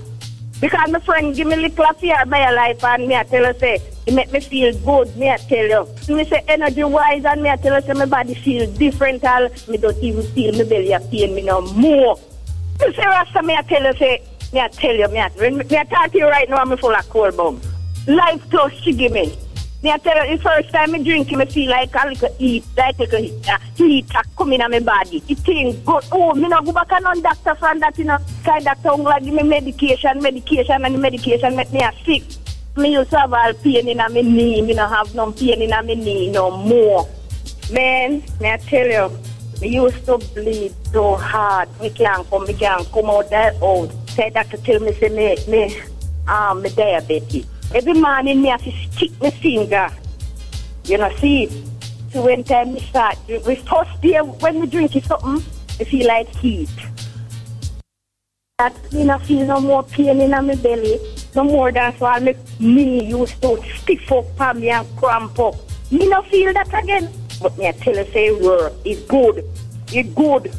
Because 0.61 0.91
my 0.91 1.01
friend 1.01 1.35
give 1.35 1.47
me 1.47 1.55
a 1.55 1.57
little 1.57 1.93
fear 1.95 2.25
by 2.27 2.39
a 2.39 2.55
life 2.55 2.83
and 2.85 3.09
me 3.09 3.17
I 3.17 3.25
tell 3.25 3.45
her 3.45 3.55
say, 3.55 3.81
it 4.07 4.15
make 4.15 4.31
me 4.33 4.41
feel 4.41 4.73
good, 4.79 5.15
me 5.17 5.29
I 5.29 5.37
tell 5.37 5.67
you. 5.67 6.15
Me 6.15 6.25
say 6.25 6.43
energy 6.49 6.85
wise 6.85 7.25
and 7.25 7.43
me 7.43 7.51
I 7.51 7.57
tell 7.57 7.75
her 7.75 7.81
say 7.81 7.93
my 7.93 8.07
body 8.07 8.35
feel 8.35 8.71
different 8.75 9.25
all 9.25 9.49
me 9.69 9.79
don't 9.79 9.97
even 9.99 10.23
feel 10.33 10.53
my 10.53 10.65
belly 10.65 10.93
a 10.93 11.01
pain 11.01 11.35
me 11.35 11.43
no 11.43 11.61
more. 11.73 12.19
Me 12.81 12.95
say 12.95 13.05
Rasta 13.05 13.43
me 13.43 13.57
I 13.57 13.63
tell 13.63 13.83
her 13.83 13.97
say, 13.97 14.23
me 14.53 14.61
I 14.61 14.69
tell 14.69 14.95
you, 14.95 15.09
me 15.09 15.19
I, 15.19 15.29
me 15.51 15.77
I 15.77 15.85
talk 15.85 16.13
to 16.13 16.19
you 16.19 16.29
right 16.29 16.49
now 16.49 16.59
I'm 16.59 16.77
full 16.77 16.95
of 16.95 17.09
cold 17.11 17.37
bum. 17.37 17.61
Life 18.07 18.49
plus 18.51 18.73
she 18.75 18.93
give 18.93 19.13
me. 19.13 19.37
Me 19.85 19.91
I 19.91 19.99
tell 19.99 20.27
you 20.27 20.39
the 20.39 20.43
first 20.43 20.71
time 20.71 20.93
me 20.93 21.05
drink 21.05 21.31
it, 21.31 21.37
me 21.37 21.45
feel 21.45 21.69
like 21.69 21.95
a 21.95 22.09
little 22.09 22.35
heat, 22.39 22.65
like 22.75 22.99
a 23.01 23.19
heat, 23.19 23.49
uh, 23.51 23.59
heat 23.77 24.11
a 24.15 24.23
come 24.35 24.55
in 24.55 24.61
my 24.71 24.81
body. 24.81 25.23
It 25.29 25.39
thing 25.41 25.85
good. 25.85 26.05
Oh, 26.11 26.33
me 26.33 26.49
no 26.49 26.63
go 26.63 26.73
back 26.73 26.91
and 26.93 27.07
on 27.07 27.21
doctor 27.21 27.55
from 27.57 27.81
that, 27.81 27.99
you 27.99 28.05
know, 28.05 28.17
kind 28.45 28.67
of 28.67 28.83
tongue 28.83 29.03
like 29.03 29.25
give 29.25 29.35
me 29.35 29.43
medication, 29.43 30.23
medication, 30.23 30.87
and 30.87 31.03
medication 31.03 31.55
make 31.55 31.71
me 31.71 31.83
a 31.83 31.93
sick. 32.03 32.23
Me 32.79 32.95
used 32.95 33.11
to 33.11 33.19
have 33.19 33.35
all 33.35 33.53
pain 33.53 33.87
in 33.87 33.99
my 33.99 34.09
knee, 34.09 34.63
me 34.63 34.73
no 34.73 34.87
have 34.89 35.15
no 35.15 35.31
pain 35.33 35.61
in 35.61 35.69
my 35.69 35.83
knee 35.83 36.31
no 36.31 36.51
more. 36.51 37.07
Man, 37.71 38.23
me 38.41 38.53
I 38.53 38.57
tell 38.57 38.87
you, 38.87 39.19
me 39.61 39.69
used 39.69 40.07
to 40.07 40.17
bleed 40.17 40.73
so 40.95 41.17
hard. 41.17 41.69
Me 41.83 41.91
can't 41.91 42.27
come, 42.31 42.47
me 42.47 42.55
can't 42.55 42.91
come 42.91 43.11
out 43.11 43.29
that 43.29 43.61
old. 43.61 43.93
Say 44.09 44.31
doctor 44.31 44.57
tell 44.57 44.81
me 44.81 44.95
say 44.95 45.11
me, 45.11 45.37
me, 45.47 45.79
um, 46.27 46.63
me 46.63 46.71
diabetes. 46.71 47.45
Every 47.73 47.95
morning 47.95 48.43
me 48.43 48.49
have 48.49 48.63
to 48.65 48.73
stick 48.73 49.13
my 49.21 49.31
finger. 49.31 49.89
You 50.85 50.99
know, 50.99 51.15
see? 51.17 51.49
So 52.11 52.25
when 52.25 52.45
time 52.45 52.75
me 52.75 52.81
start, 52.81 53.17
we 53.27 53.57
first 53.57 54.01
day 54.01 54.19
when 54.19 54.61
we 54.61 54.67
drink 54.67 54.95
it 54.95 55.05
something, 55.05 55.43
I 55.81 55.85
feel 55.85 56.07
like 56.07 56.29
heat. 56.37 56.69
That 58.59 58.93
me 58.93 59.05
not 59.05 59.23
feel 59.23 59.47
no 59.47 59.61
more 59.61 59.83
pain 59.83 60.21
in 60.21 60.31
my 60.31 60.55
belly. 60.55 61.01
No 61.35 61.43
more 61.43 61.73
that's 61.73 61.99
why 61.99 62.21
make 62.21 62.39
me 62.61 63.05
used 63.05 63.43
to 63.43 63.61
stiff 63.79 64.13
up 64.13 64.25
for 64.37 64.55
me 64.55 64.71
and 64.71 64.87
cramp 64.97 65.39
up. 65.41 65.57
Me 65.91 66.07
not 66.07 66.29
feel 66.29 66.53
that 66.53 66.73
again. 66.73 67.11
But 67.43 67.59
me 67.59 67.67
I 67.67 67.73
tell 67.73 67.97
you 67.97 68.05
say 68.13 68.31
word, 68.31 68.73
it's 68.85 69.03
good. 69.03 69.45
It's 69.89 70.09
good. 70.15 70.55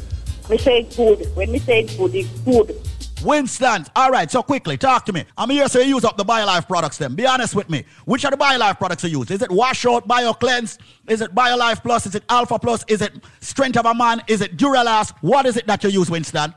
Me 0.50 0.58
say 0.58 0.82
good. 0.94 1.26
When 1.34 1.52
me 1.52 1.58
say 1.58 1.84
good, 1.96 2.14
it's 2.14 2.28
good. 2.40 2.76
Winston, 3.24 3.86
all 3.96 4.10
right, 4.10 4.30
so 4.30 4.42
quickly, 4.42 4.76
talk 4.76 5.06
to 5.06 5.12
me. 5.12 5.24
I'm 5.36 5.50
here 5.50 5.68
so 5.68 5.80
you 5.80 5.94
use 5.94 6.04
up 6.04 6.16
the 6.16 6.24
BioLife 6.24 6.66
products 6.66 6.98
then. 6.98 7.14
Be 7.14 7.26
honest 7.26 7.54
with 7.54 7.68
me. 7.70 7.84
Which 8.04 8.24
are 8.24 8.30
the 8.30 8.36
BioLife 8.36 8.78
products 8.78 9.04
you 9.04 9.18
use? 9.18 9.30
Is 9.30 9.42
it 9.42 9.50
Wash 9.50 9.86
Out, 9.86 10.06
BioCleanse? 10.06 10.78
Is 11.08 11.20
it 11.20 11.34
BioLife 11.34 11.82
Plus? 11.82 12.06
Is 12.06 12.14
it 12.14 12.24
Alpha 12.28 12.58
Plus? 12.58 12.84
Is 12.88 13.02
it 13.02 13.12
Strength 13.40 13.78
of 13.78 13.86
a 13.86 13.94
Man? 13.94 14.22
Is 14.28 14.40
it 14.42 14.56
Duralast? 14.56 15.14
What 15.22 15.46
is 15.46 15.56
it 15.56 15.66
that 15.66 15.82
you 15.82 15.90
use, 15.90 16.10
Winston? 16.10 16.54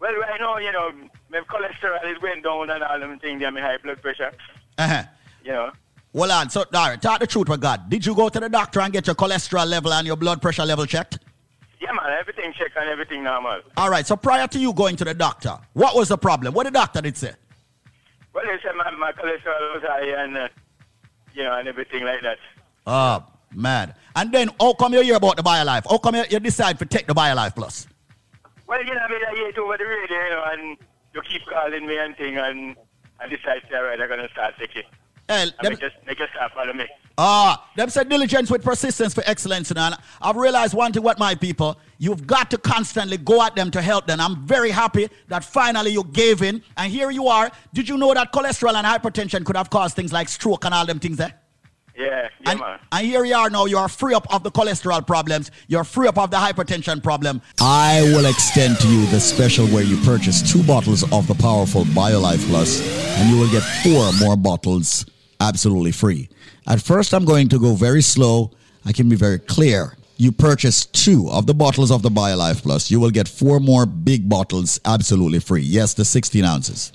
Well, 0.00 0.14
right 0.14 0.40
now, 0.40 0.58
you 0.58 0.72
know, 0.72 0.92
my 1.30 1.40
cholesterol 1.40 2.10
is 2.10 2.18
going 2.18 2.42
down 2.42 2.70
and 2.70 2.82
all 2.82 2.98
them 2.98 3.18
things, 3.18 3.42
and 3.42 3.54
my 3.54 3.60
high 3.60 3.76
blood 3.78 4.00
pressure. 4.00 4.32
Uh-huh. 4.78 5.02
You 5.44 5.52
know. 5.52 5.70
Well, 6.12 6.32
on, 6.32 6.48
so, 6.48 6.64
all 6.72 6.88
right, 6.88 7.00
talk 7.00 7.20
the 7.20 7.26
truth 7.26 7.48
with 7.48 7.60
God. 7.60 7.90
Did 7.90 8.06
you 8.06 8.14
go 8.14 8.28
to 8.28 8.40
the 8.40 8.48
doctor 8.48 8.80
and 8.80 8.92
get 8.92 9.06
your 9.06 9.14
cholesterol 9.14 9.66
level 9.66 9.92
and 9.92 10.06
your 10.06 10.16
blood 10.16 10.40
pressure 10.40 10.64
level 10.64 10.86
checked? 10.86 11.18
Yeah, 11.80 11.92
man, 11.92 12.16
everything 12.18 12.52
check 12.58 12.72
and 12.76 12.88
everything 12.88 13.22
normal. 13.22 13.60
All 13.76 13.90
right, 13.90 14.06
so 14.06 14.16
prior 14.16 14.48
to 14.48 14.58
you 14.58 14.72
going 14.72 14.96
to 14.96 15.04
the 15.04 15.14
doctor, 15.14 15.58
what 15.74 15.94
was 15.94 16.08
the 16.08 16.18
problem? 16.18 16.54
What 16.54 16.64
the 16.64 16.72
doctor 16.72 17.00
did 17.00 17.16
say? 17.16 17.32
Well, 18.34 18.44
they 18.44 18.60
said 18.62 18.74
my, 18.76 18.90
my 18.92 19.12
cholesterol 19.12 19.74
was 19.74 19.82
high 19.86 20.22
and, 20.22 20.36
uh, 20.36 20.48
you 21.34 21.44
know, 21.44 21.56
and 21.56 21.68
everything 21.68 22.04
like 22.04 22.20
that. 22.22 22.38
Oh, 22.86 23.24
man. 23.54 23.94
And 24.16 24.32
then, 24.32 24.50
how 24.60 24.74
come 24.74 24.92
you 24.94 25.02
hear 25.02 25.16
about 25.16 25.36
the 25.36 25.42
BioLife? 25.42 25.88
How 25.88 25.98
come 25.98 26.16
you, 26.16 26.24
you 26.30 26.40
decide 26.40 26.78
to 26.80 26.84
take 26.84 27.06
the 27.06 27.14
BioLife 27.14 27.54
Plus? 27.54 27.86
Well, 28.66 28.84
you 28.84 28.94
know, 28.94 29.00
I 29.00 29.08
mean, 29.10 29.20
I 29.28 29.34
hear 29.34 29.48
it 29.48 29.58
over 29.58 29.76
the 29.76 29.84
radio, 29.84 30.18
you 30.24 30.30
know, 30.30 30.44
and 30.46 30.76
you 31.14 31.22
keep 31.22 31.46
calling 31.46 31.86
me 31.86 31.96
and 31.98 32.16
thing, 32.16 32.36
and 32.36 32.76
I 33.20 33.28
decide, 33.28 33.62
all 33.74 33.84
right, 33.84 34.00
I'm 34.00 34.08
going 34.08 34.20
to 34.20 34.28
start 34.30 34.54
taking. 34.58 34.82
Hey, 35.28 35.50
I 35.60 35.68
mean, 35.68 35.78
just 35.78 35.96
make 36.06 36.18
you 36.18 36.26
start 36.34 36.52
follow 36.54 36.72
me. 36.72 36.86
Ah, 37.18 37.68
them 37.76 37.90
said 37.90 38.08
diligence 38.08 38.48
with 38.48 38.62
persistence 38.62 39.12
for 39.12 39.24
excellence. 39.26 39.70
And 39.72 39.94
I've 40.22 40.36
realized 40.36 40.72
one 40.72 40.92
thing 40.92 41.02
what 41.02 41.18
my 41.18 41.34
people, 41.34 41.78
you've 41.98 42.26
got 42.26 42.50
to 42.52 42.58
constantly 42.58 43.18
go 43.18 43.42
at 43.42 43.56
them 43.56 43.70
to 43.72 43.82
help 43.82 44.06
them. 44.06 44.20
I'm 44.20 44.46
very 44.46 44.70
happy 44.70 45.08
that 45.26 45.44
finally 45.44 45.90
you 45.90 46.04
gave 46.04 46.42
in. 46.42 46.62
And 46.76 46.90
here 46.90 47.10
you 47.10 47.26
are. 47.26 47.50
Did 47.74 47.88
you 47.88 47.98
know 47.98 48.14
that 48.14 48.32
cholesterol 48.32 48.74
and 48.74 48.86
hypertension 48.86 49.44
could 49.44 49.56
have 49.56 49.68
caused 49.68 49.96
things 49.96 50.12
like 50.12 50.28
stroke 50.28 50.64
and 50.64 50.72
all 50.72 50.86
them 50.86 51.00
things 51.00 51.16
there? 51.16 51.34
Yeah, 51.96 52.28
yeah, 52.40 52.50
and, 52.52 52.60
man. 52.60 52.78
and 52.92 53.04
here 53.04 53.24
you 53.24 53.34
are 53.34 53.50
now. 53.50 53.64
You 53.64 53.78
are 53.78 53.88
free 53.88 54.14
up 54.14 54.32
of 54.32 54.44
the 54.44 54.52
cholesterol 54.52 55.04
problems. 55.04 55.50
You're 55.66 55.82
free 55.82 56.06
up 56.06 56.16
of 56.16 56.30
the 56.30 56.36
hypertension 56.36 57.02
problem. 57.02 57.42
I 57.60 58.02
will 58.14 58.26
extend 58.26 58.78
to 58.78 58.88
you 58.88 59.04
the 59.06 59.18
special 59.18 59.66
where 59.66 59.82
you 59.82 60.00
purchase 60.04 60.40
two 60.52 60.62
bottles 60.62 61.02
of 61.12 61.26
the 61.26 61.34
powerful 61.34 61.82
BioLife 61.82 62.46
Plus, 62.48 62.80
and 63.18 63.28
you 63.28 63.40
will 63.40 63.50
get 63.50 63.64
four 63.82 64.12
more 64.24 64.36
bottles 64.36 65.04
absolutely 65.40 65.92
free. 65.92 66.28
At 66.66 66.82
first, 66.82 67.12
I'm 67.14 67.24
going 67.24 67.48
to 67.48 67.58
go 67.58 67.74
very 67.74 68.02
slow. 68.02 68.50
I 68.84 68.92
can 68.92 69.08
be 69.08 69.16
very 69.16 69.38
clear. 69.38 69.96
You 70.16 70.32
purchase 70.32 70.84
two 70.86 71.28
of 71.30 71.46
the 71.46 71.54
bottles 71.54 71.90
of 71.90 72.02
the 72.02 72.08
BioLife 72.08 72.62
Plus, 72.62 72.90
you 72.90 72.98
will 72.98 73.10
get 73.10 73.28
four 73.28 73.60
more 73.60 73.86
big 73.86 74.28
bottles 74.28 74.80
absolutely 74.84 75.38
free. 75.38 75.62
Yes, 75.62 75.94
the 75.94 76.04
16 76.04 76.44
ounces. 76.44 76.92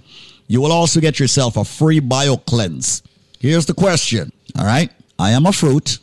You 0.48 0.60
will 0.60 0.74
also 0.74 0.99
get 0.99 1.20
yourself 1.20 1.56
a 1.56 1.64
free 1.64 2.02
BioCleanse. 2.02 3.02
Here's 3.40 3.65
the 3.65 3.74
question. 3.74 4.32
All 4.57 4.65
right. 4.65 4.91
I 5.18 5.32
am 5.32 5.45
a 5.45 5.53
fruit. 5.53 5.99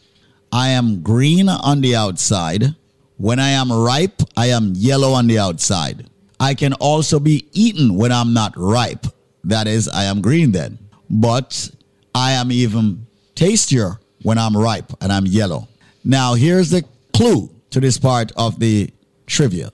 I 0.53 0.71
am 0.71 1.03
green 1.03 1.49
on 1.49 1.81
the 1.81 1.95
outside. 1.95 2.75
When 3.19 3.39
I 3.39 3.51
am 3.51 3.71
ripe, 3.71 4.23
I 4.37 4.47
am 4.47 4.73
yellow 4.75 5.12
on 5.12 5.27
the 5.27 5.39
outside. 5.39 6.09
I 6.41 6.55
can 6.55 6.73
also 6.75 7.21
be 7.21 7.47
eaten 7.53 7.97
when 7.97 8.12
I'm 8.12 8.33
not 8.33 8.55
ripe. 8.57 9.07
That 9.45 9.67
is, 9.67 9.89
I 9.89 10.05
am 10.05 10.23
green 10.23 10.53
then. 10.53 10.79
But 11.11 11.71
I 12.15 12.32
am 12.32 12.51
even 12.53 13.07
tastier 13.35 13.99
when 14.23 14.39
I'm 14.39 14.57
ripe 14.57 14.93
and 15.01 15.12
I'm 15.12 15.27
yellow. 15.27 15.69
Now, 16.05 16.35
here's 16.35 16.70
the 16.70 16.85
clue 17.12 17.51
to 17.70 17.81
this 17.81 17.99
part 17.99 18.32
of 18.37 18.59
the 18.59 18.91
trivia. 19.27 19.70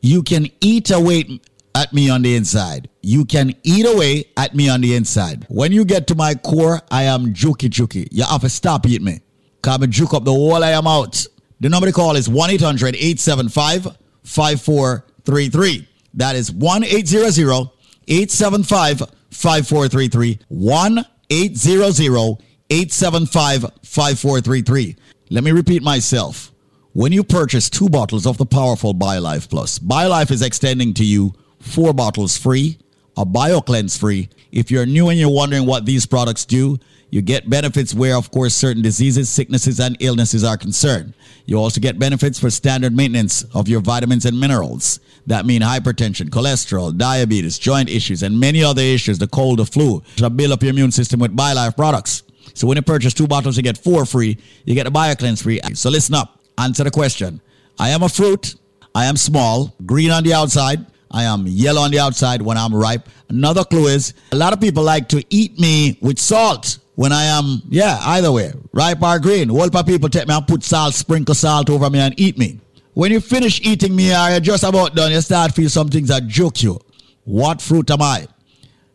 You 0.00 0.22
can 0.22 0.48
eat 0.60 0.90
away 0.90 1.40
at 1.74 1.92
me 1.92 2.10
on 2.10 2.22
the 2.22 2.34
inside. 2.34 2.88
You 3.02 3.24
can 3.24 3.54
eat 3.62 3.86
away 3.86 4.24
at 4.36 4.54
me 4.54 4.68
on 4.68 4.80
the 4.80 4.94
inside. 4.94 5.46
When 5.48 5.72
you 5.72 5.84
get 5.84 6.06
to 6.08 6.14
my 6.14 6.34
core, 6.34 6.80
I 6.90 7.04
am 7.04 7.32
jukey 7.34 7.68
jukey. 7.68 8.08
You 8.10 8.24
have 8.24 8.40
to 8.42 8.48
stop 8.48 8.86
eating 8.86 9.04
me. 9.04 9.20
Come 9.62 9.82
and 9.82 9.92
juke 9.92 10.14
up 10.14 10.24
the 10.24 10.32
wall 10.32 10.62
I 10.64 10.70
am 10.70 10.86
out. 10.86 11.26
The 11.60 11.68
number 11.68 11.86
to 11.86 11.92
call 11.92 12.16
is 12.16 12.28
1 12.28 12.50
800 12.50 12.94
875 12.94 13.96
5433. 14.24 15.88
That 16.14 16.36
is 16.36 16.52
1 16.52 16.84
800 16.84 17.70
875 18.08 18.98
5433. 19.30 20.38
1 20.48 21.04
800 21.30 22.38
875 22.70 23.62
5433. 23.82 24.96
Let 25.30 25.44
me 25.44 25.52
repeat 25.52 25.82
myself. 25.82 26.52
When 26.92 27.12
you 27.12 27.22
purchase 27.22 27.70
two 27.70 27.88
bottles 27.88 28.26
of 28.26 28.38
the 28.38 28.46
powerful 28.46 28.94
BioLife 28.94 29.48
Plus, 29.48 29.78
BioLife 29.78 30.30
is 30.30 30.42
extending 30.42 30.94
to 30.94 31.04
you 31.04 31.34
four 31.60 31.92
bottles 31.92 32.36
free, 32.36 32.78
a 33.16 33.24
BioCleanse 33.24 33.98
free. 33.98 34.28
If 34.52 34.70
you're 34.70 34.86
new 34.86 35.08
and 35.08 35.18
you're 35.18 35.30
wondering 35.30 35.66
what 35.66 35.84
these 35.86 36.06
products 36.06 36.44
do, 36.44 36.78
you 37.10 37.22
get 37.22 37.48
benefits 37.48 37.94
where, 37.94 38.16
of 38.16 38.30
course, 38.30 38.54
certain 38.54 38.82
diseases, 38.82 39.30
sicknesses, 39.30 39.80
and 39.80 39.96
illnesses 40.00 40.44
are 40.44 40.56
concerned. 40.56 41.14
You 41.46 41.58
also 41.58 41.80
get 41.80 41.98
benefits 41.98 42.38
for 42.38 42.50
standard 42.50 42.94
maintenance 42.94 43.44
of 43.54 43.66
your 43.66 43.80
vitamins 43.80 44.26
and 44.26 44.38
minerals. 44.38 45.00
That 45.26 45.46
mean 45.46 45.62
hypertension, 45.62 46.28
cholesterol, 46.28 46.96
diabetes, 46.96 47.58
joint 47.58 47.88
issues, 47.88 48.22
and 48.22 48.38
many 48.38 48.62
other 48.62 48.82
issues, 48.82 49.18
the 49.18 49.26
cold, 49.26 49.58
the 49.58 49.66
flu. 49.66 50.02
To 50.16 50.28
build 50.28 50.52
up 50.52 50.62
your 50.62 50.70
immune 50.70 50.92
system 50.92 51.20
with 51.20 51.34
BioLife 51.34 51.76
products. 51.76 52.24
So 52.52 52.66
when 52.66 52.76
you 52.76 52.82
purchase 52.82 53.14
two 53.14 53.26
bottles, 53.26 53.56
you 53.56 53.62
get 53.62 53.78
four 53.78 54.04
free. 54.04 54.36
You 54.64 54.74
get 54.74 54.86
a 54.86 54.90
BioCleanse 54.90 55.42
free. 55.42 55.60
So 55.74 55.90
listen 55.90 56.14
up. 56.14 56.40
Answer 56.58 56.84
the 56.84 56.90
question. 56.90 57.40
I 57.78 57.90
am 57.90 58.02
a 58.02 58.08
fruit. 58.08 58.54
I 58.94 59.06
am 59.06 59.16
small, 59.16 59.74
green 59.86 60.10
on 60.10 60.24
the 60.24 60.34
outside. 60.34 60.84
I 61.10 61.24
am 61.24 61.46
yellow 61.46 61.82
on 61.82 61.90
the 61.90 62.00
outside 62.00 62.42
when 62.42 62.58
I'm 62.58 62.74
ripe. 62.74 63.08
Another 63.28 63.64
clue 63.64 63.86
is 63.86 64.12
a 64.32 64.36
lot 64.36 64.52
of 64.52 64.60
people 64.60 64.82
like 64.82 65.08
to 65.10 65.24
eat 65.30 65.58
me 65.58 65.98
with 66.02 66.18
salt 66.18 66.78
when 66.98 67.12
I 67.12 67.26
am, 67.26 67.62
yeah, 67.68 67.96
either 68.02 68.32
way, 68.32 68.52
ripe 68.72 69.00
or 69.00 69.20
green. 69.20 69.50
Of 69.52 69.86
people 69.86 70.08
take 70.08 70.26
me 70.26 70.34
and 70.34 70.44
put 70.44 70.64
salt, 70.64 70.94
sprinkle 70.94 71.32
salt 71.36 71.70
over 71.70 71.88
me 71.88 72.00
and 72.00 72.12
eat 72.18 72.36
me. 72.36 72.58
When 72.94 73.12
you 73.12 73.20
finish 73.20 73.60
eating 73.60 73.94
me 73.94 74.12
or 74.12 74.30
you're 74.30 74.40
just 74.40 74.64
about 74.64 74.96
done, 74.96 75.12
you 75.12 75.20
start 75.20 75.54
feel 75.54 75.70
some 75.70 75.90
things 75.90 76.08
that 76.08 76.26
joke 76.26 76.60
you. 76.60 76.80
What 77.22 77.62
fruit 77.62 77.88
am 77.92 78.02
I? 78.02 78.26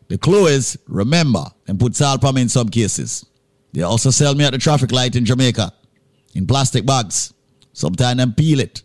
The 0.10 0.18
clue 0.18 0.48
is 0.48 0.78
remember 0.86 1.46
and 1.70 1.80
put 1.80 1.96
salt 1.96 2.26
on 2.26 2.36
me 2.36 2.42
in 2.42 2.50
some 2.50 2.68
cases. 2.68 3.26
They 3.72 3.84
also 3.84 4.10
sell 4.10 4.36
me 4.36 4.44
at 4.44 4.52
the 4.52 4.58
traffic 4.58 4.92
light 4.92 5.16
in 5.16 5.24
Jamaica 5.24 5.72
in 6.36 6.46
plastic 6.46 6.86
bags. 6.86 7.34
Sometimes 7.72 8.18
them 8.18 8.34
peel 8.34 8.60
it. 8.60 8.84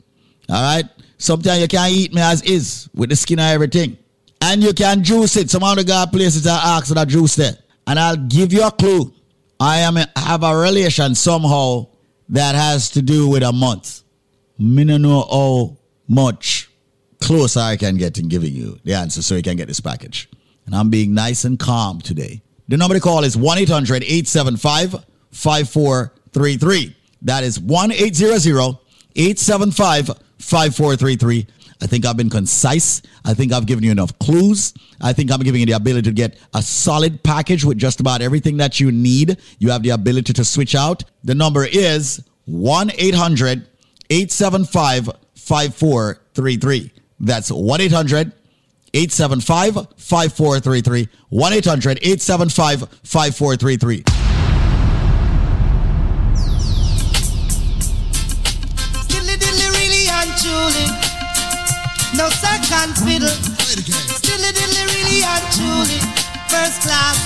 All 0.49 0.63
right? 0.63 0.85
Sometimes 1.17 1.61
you 1.61 1.67
can't 1.67 1.93
eat 1.93 2.15
me 2.15 2.23
as 2.23 2.43
is 2.43 2.89
with 2.95 3.11
the 3.11 3.17
skin 3.17 3.41
and 3.41 3.53
everything. 3.53 3.99
And 4.41 4.63
you 4.63 4.73
can 4.73 5.03
juice 5.03 5.37
it. 5.37 5.51
Some 5.51 5.65
of 5.65 5.75
the 5.75 5.83
God 5.83 6.13
places 6.13 6.47
are 6.47 6.61
ask 6.63 6.87
for 6.87 6.95
that 6.95 7.09
juice 7.09 7.35
there. 7.35 7.57
And 7.89 7.99
I'll 7.99 8.17
give 8.17 8.53
you 8.53 8.67
a 8.67 8.71
clue. 8.71 9.15
I 9.59 9.79
am 9.79 9.97
have 10.15 10.43
a 10.43 10.55
relation 10.55 11.15
somehow 11.15 11.87
that 12.29 12.55
has 12.55 12.91
to 12.91 13.03
do 13.03 13.29
with 13.29 13.43
a 13.43 13.51
month. 13.51 14.03
Me 14.59 14.85
no 14.85 14.99
know 14.99 15.23
how 15.23 15.79
much 16.07 16.69
closer 17.19 17.61
I 17.61 17.77
can 17.77 17.97
get 17.97 18.19
in 18.19 18.29
giving 18.29 18.53
you 18.53 18.79
the 18.85 18.93
answer 18.93 19.23
so 19.23 19.37
you 19.37 19.43
can 19.43 19.57
get 19.57 19.69
this 19.69 19.81
package. 19.81 20.29
And 20.67 20.75
I'm 20.75 20.91
being 20.91 21.15
nice 21.15 21.45
and 21.45 21.59
calm 21.59 22.03
today. 22.03 22.43
The 22.69 22.77
number 22.77 22.95
to 22.95 23.01
call 23.01 23.25
is 23.25 23.39
1 23.39 23.59
800 23.59 24.05
875 24.05 25.05
5433. 25.33 26.97
That 27.23 27.43
is 27.43 27.59
1 27.59 27.93
800 27.93 28.79
875 29.17 30.07
5433. 30.39 31.47
I 31.81 31.87
think 31.87 32.05
I've 32.05 32.17
been 32.17 32.31
concise. 32.31 33.03
I 33.25 33.35
think 33.35 33.53
I've 33.53 33.67
given 33.67 33.85
you 33.85 33.91
enough 33.91 34.19
clues. 34.19 34.75
I 35.01 35.13
think 35.13 35.31
I'm 35.31 35.41
giving 35.41 35.61
you 35.61 35.67
the 35.67 35.73
ability 35.73 36.11
to 36.11 36.13
get 36.13 36.39
a 36.55 36.63
solid 36.63 37.23
package 37.23 37.65
with 37.65 37.79
just 37.79 38.01
about 38.01 38.21
everything 38.21 38.57
that 38.57 38.81
you 38.81 38.91
need. 38.91 39.39
You 39.59 39.71
have 39.71 39.83
the 39.83 39.91
ability 39.91 40.33
to 40.35 40.45
switch 40.45 40.75
out. 40.75 41.05
The 41.25 41.35
number 41.35 41.65
is 41.65 42.25
1 42.47 42.91
800 42.97 43.67
875 44.11 45.11
5433. 45.35 46.93
That's 47.21 47.51
1 47.51 47.81
800 47.81 48.33
875 48.95 49.75
5433. 49.97 51.09
1 51.29 51.53
800 51.53 51.99
875 51.99 52.89
5433. 53.05 54.18
No 62.19 62.29
second 62.31 62.99
fiddle. 62.99 63.31
Dilly 64.27 64.51
dilly 64.51 64.85
really 64.91 65.23
and 65.23 65.45
truly. 65.55 66.01
First 66.51 66.83
class. 66.83 67.17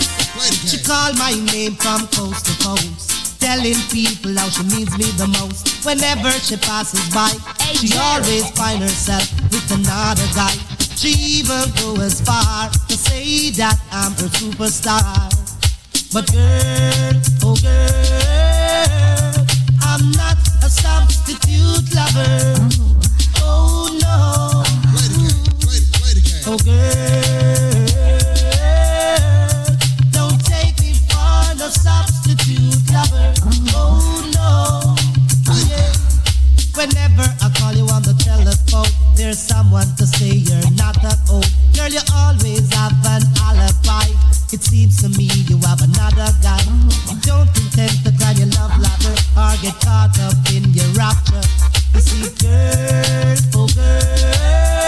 She 0.69 0.79
called 0.85 1.17
my 1.19 1.33
name 1.53 1.77
from 1.77 2.07
coast 2.09 2.45
to 2.47 2.55
coast, 2.63 3.41
telling 3.41 3.79
people 3.91 4.37
how 4.37 4.49
she 4.51 4.65
needs 4.65 4.93
me 4.99 5.05
the 5.17 5.27
most. 5.39 5.85
Whenever 5.87 6.31
she 6.33 6.57
passes 6.57 7.09
by, 7.15 7.33
she 7.73 7.97
always 7.97 8.51
find 8.51 8.83
herself 8.83 9.33
with 9.51 9.71
another 9.73 10.27
guy. 10.35 10.53
She 10.97 11.41
even 11.41 11.71
go 11.81 11.97
as 12.03 12.21
far 12.21 12.69
to 12.69 12.95
say 12.97 13.51
that 13.57 13.79
I'm 13.93 14.13
her 14.13 14.29
superstar. 14.29 15.31
But 16.13 16.31
girl, 16.33 17.15
oh 17.45 17.57
girl, 17.65 19.47
I'm 19.81 20.11
not 20.13 20.39
a 20.63 20.69
substitute 20.69 21.95
lover. 21.95 22.69
Oh, 23.41 23.89
oh 23.89 23.99
no. 24.03 24.82
Get 49.63 49.81
caught 49.81 50.19
up 50.19 50.35
in 50.53 50.65
your 50.75 50.89
rapture. 50.99 51.41
You 51.95 52.01
see, 52.01 52.27
girl, 52.43 53.37
oh 53.55 53.69
girl, 53.69 54.82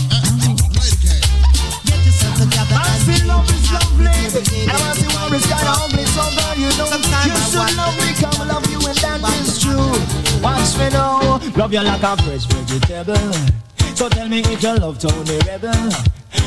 I 2.71 2.99
see 2.99 3.19
love 3.25 3.49
is 3.49 3.71
lovely, 3.71 4.15
and 4.63 4.71
I 4.71 4.93
see 4.93 5.09
what 5.13 5.33
is 5.33 5.45
kind 5.45 5.67
of 5.67 5.75
ugly. 5.83 6.05
So 6.05 6.23
girl, 6.35 6.55
you 6.55 6.69
know 6.77 6.87
you 7.25 7.35
should 7.49 7.73
love 7.77 7.95
me, 7.97 8.09
come 8.19 8.47
love 8.47 8.67
you, 8.71 8.79
and 8.87 8.97
that 8.97 9.19
is 9.41 9.55
true. 9.61 9.93
Watch 10.41 10.77
me 10.77 10.87
now, 10.89 11.39
love 11.55 11.73
you 11.73 11.81
like 11.81 12.03
a 12.03 12.17
fresh 12.23 12.45
vegetable. 12.45 13.64
So 13.95 14.09
tell 14.09 14.27
me 14.27 14.41
if 14.41 14.61
you 14.61 14.75
love 14.75 14.99
Tony 14.99 15.39
Rebel. 15.47 15.71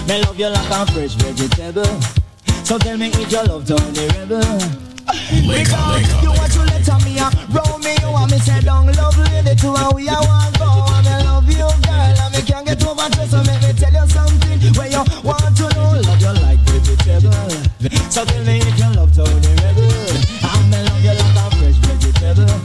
Me 0.07 0.21
love 0.21 0.39
you 0.39 0.49
like 0.49 0.71
a 0.71 0.85
fresh 0.93 1.15
vegetable. 1.15 1.89
So 2.63 2.77
tell 2.77 2.99
me 2.99 3.09
if 3.09 3.33
you 3.33 3.43
love 3.45 3.67
Tony 3.67 4.05
Rebel. 4.13 4.45
Because 5.49 6.05
you 6.23 6.29
want 6.29 6.53
to 6.53 6.61
let 6.69 6.85
me 7.05 7.17
a 7.17 7.33
Romeo 7.49 8.17
and 8.21 8.31
me 8.31 8.39
say 8.39 8.61
don't 8.61 8.93
love 9.01 9.17
lady 9.33 9.57
to 9.57 9.69
and 9.73 9.93
we 9.97 10.09
a 10.09 10.21
want 10.29 10.59
go 10.61 10.69
me 11.01 11.25
love 11.25 11.49
you 11.49 11.73
girl. 11.89 12.21
And 12.21 12.37
me 12.37 12.43
can't 12.45 12.67
get 12.67 12.85
over 12.85 13.09
to 13.17 13.25
so 13.27 13.41
make 13.41 13.63
me 13.65 13.73
tell 13.73 13.97
you 13.97 14.07
something. 14.13 14.61
Where 14.77 14.93
you 14.93 15.03
want 15.25 15.57
to 15.57 15.67
know 15.73 16.05
love 16.05 16.21
you 16.21 16.35
like 16.45 16.61
vegetable. 16.69 17.33
So 18.13 18.29
tell 18.29 18.45
me 18.45 18.61
if 18.61 18.77
you 18.77 18.93
love 18.93 19.17
Tony 19.17 19.53
Rebel. 19.65 19.89
And 20.45 20.69
me 20.69 20.79
love 20.85 21.01
you 21.01 21.17
like 21.17 21.41
a 21.41 21.49
fresh 21.57 21.81
vegetable. 21.81 22.61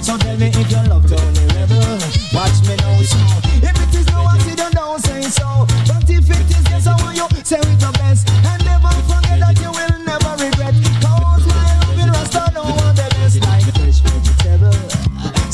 So 0.00 0.16
tell 0.16 0.36
me 0.40 0.48
if 0.48 0.70
you 0.72 0.82
love 0.88 1.04
Tony 1.12 1.23
so. 5.34 5.66
But 5.86 6.08
if 6.08 6.30
it 6.30 6.50
is 6.50 6.64
yes 6.70 6.86
I 6.86 6.94
want 7.02 7.16
you. 7.16 7.26
The 7.26 7.90
best. 7.98 8.28
And 8.30 8.64
never 8.64 8.94
forget 9.10 9.38
that 9.42 9.58
you 9.60 9.70
will 9.70 9.96
never 10.06 10.32
my 11.50 11.68
love 11.82 11.98
in 11.98 12.08
Rasta 12.08 12.44
the 12.54 13.04
best. 13.10 13.40
Like 13.42 13.64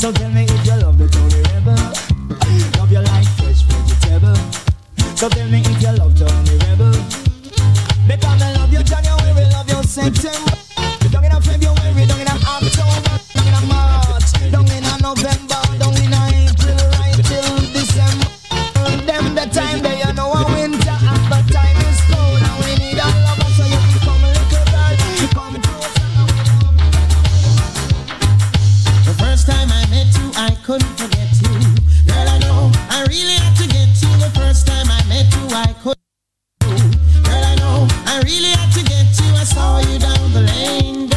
so 0.01 0.11
tell 0.11 0.31
me 0.31 0.45
if 0.45 0.65
you 0.65 0.75
love 0.81 0.97
the 0.97 1.07
Tony 1.07 1.41
Rebel 1.53 1.77
love 2.73 2.91
fresh 3.37 3.61
vegetable 3.69 4.35
so 5.15 5.29
tell 5.29 5.47
me 5.47 5.59
if 5.59 5.81
you 5.81 5.91
love 5.91 6.17
Tony 6.17 6.57
Rebel 6.65 6.91
because 8.07 8.41
I 8.41 8.53
love 8.53 8.71
January 8.83 9.45
love 9.51 9.85
September 9.85 10.70
couldn't 30.71 30.95
forget 30.97 31.27
you. 31.41 31.51
Girl, 32.07 32.29
I 32.29 32.39
know 32.39 32.71
I 32.89 33.03
really 33.09 33.35
had 33.43 33.55
to 33.57 33.67
get 33.67 33.91
you. 34.01 34.07
The 34.23 34.31
first 34.39 34.65
time 34.65 34.87
I 34.89 35.03
met 35.09 35.27
you, 35.35 35.43
I 35.51 35.73
couldn't. 35.83 36.95
Girl, 37.27 37.43
I 37.51 37.55
know 37.55 37.87
I 38.07 38.21
really 38.23 38.53
had 38.55 38.71
to 38.77 38.83
get 38.85 39.07
you. 39.19 39.35
I 39.35 39.43
saw 39.43 39.79
you 39.79 39.99
down 39.99 40.31
the 40.31 40.43
lane, 40.47 41.09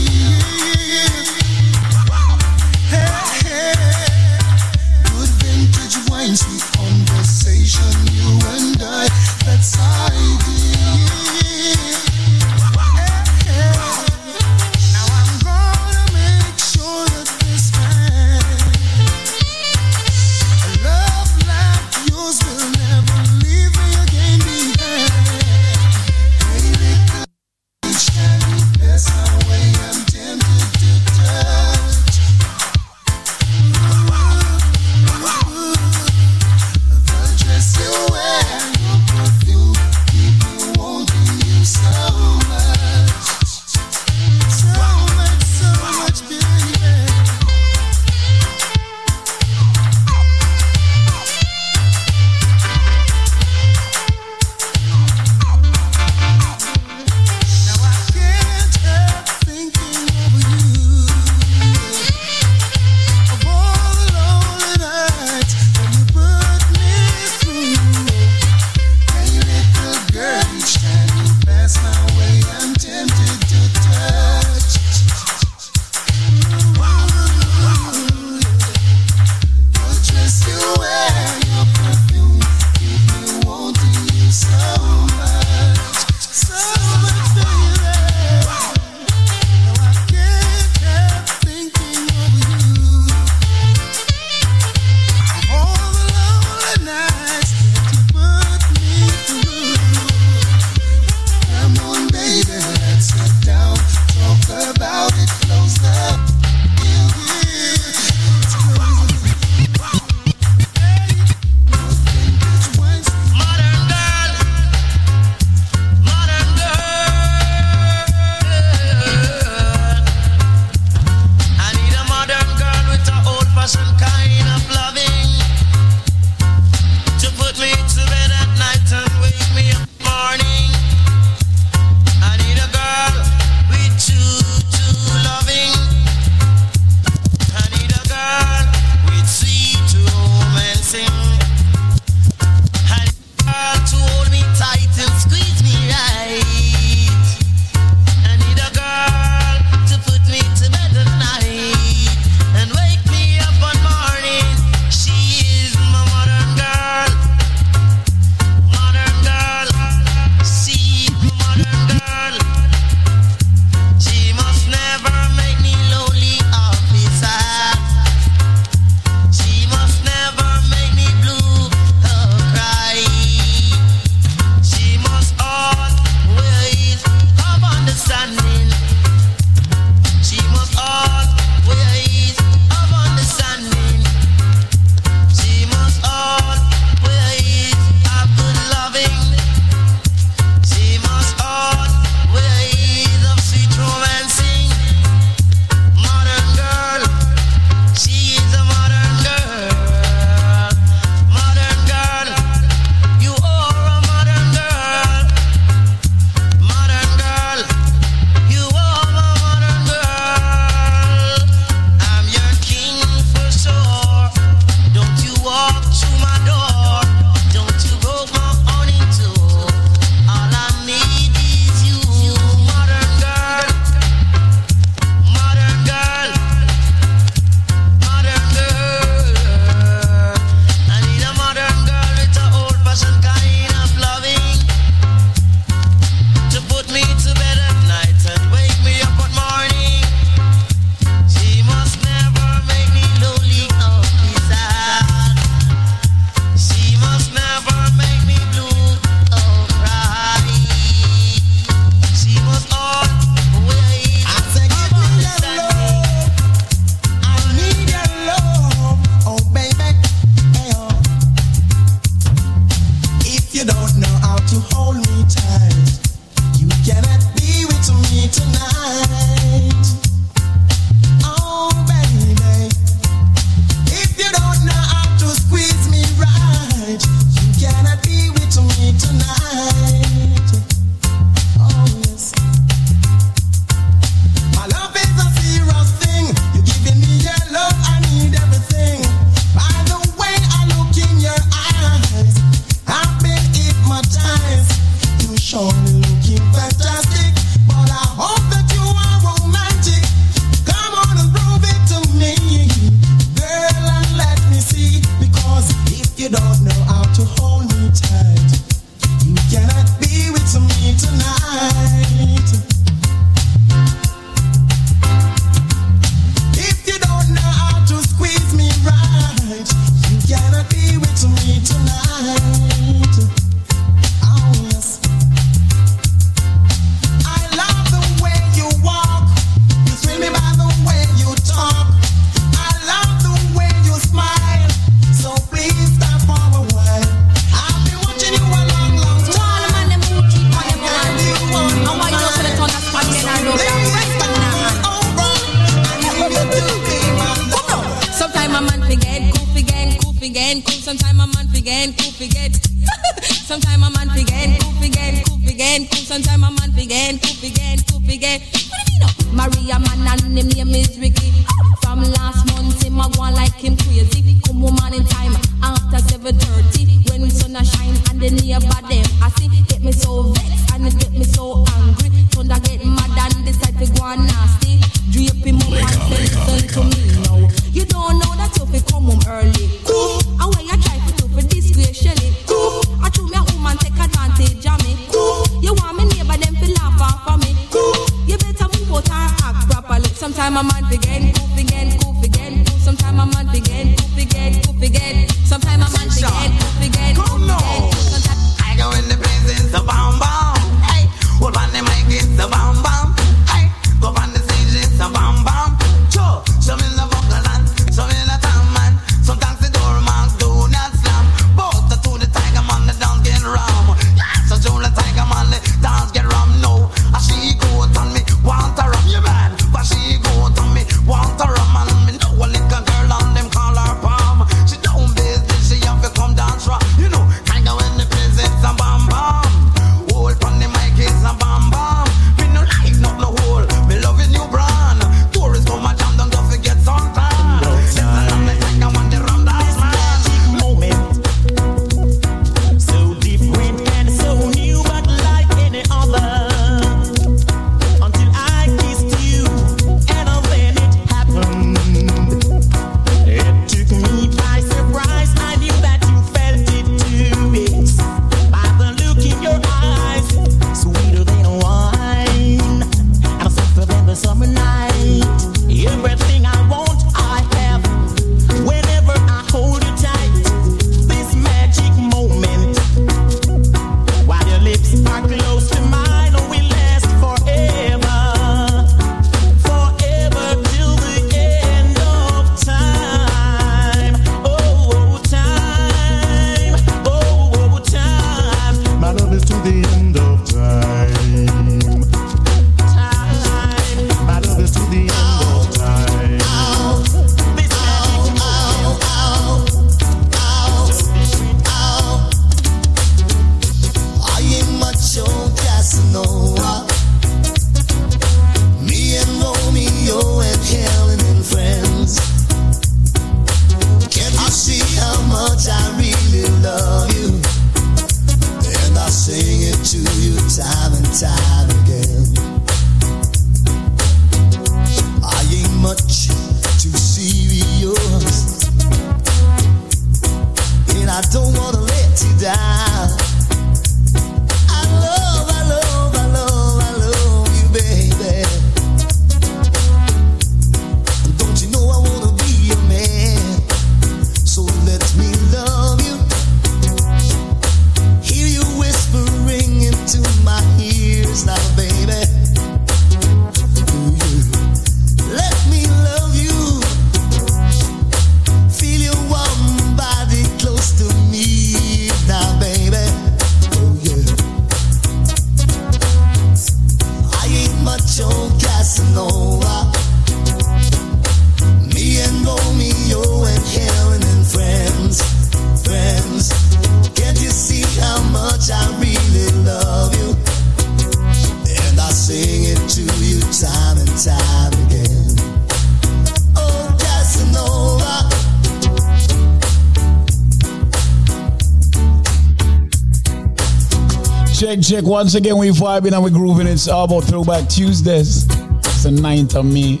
check. 594.94 595.04
Once 595.04 595.34
again, 595.34 595.58
we 595.58 595.70
vibing 595.70 596.12
and 596.12 596.22
we 596.22 596.30
grooving. 596.30 596.66
It's 596.66 596.88
all 596.88 597.04
about 597.04 597.24
Throwback 597.24 597.68
Tuesdays. 597.68 598.44
It's 598.44 599.02
the 599.02 599.10
9th 599.10 599.56
of 599.56 599.66
May. 599.66 600.00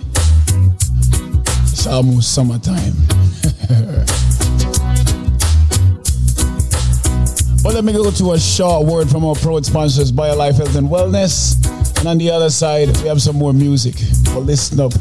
It's 1.72 1.86
almost 1.86 2.32
summertime. 2.32 2.94
but 7.62 7.74
let 7.74 7.84
me 7.84 7.92
go 7.92 8.10
to 8.10 8.32
a 8.32 8.38
short 8.38 8.86
word 8.86 9.10
from 9.10 9.24
our 9.24 9.34
proud 9.34 9.66
sponsors, 9.66 10.12
BioLife 10.12 10.56
Health 10.56 10.76
and 10.76 10.88
Wellness. 10.88 11.56
And 11.98 12.08
on 12.08 12.18
the 12.18 12.30
other 12.30 12.50
side, 12.50 12.96
we 12.98 13.08
have 13.08 13.20
some 13.20 13.36
more 13.36 13.52
music. 13.52 13.96
But 14.26 14.40
listen 14.40 14.80
up. 14.80 14.92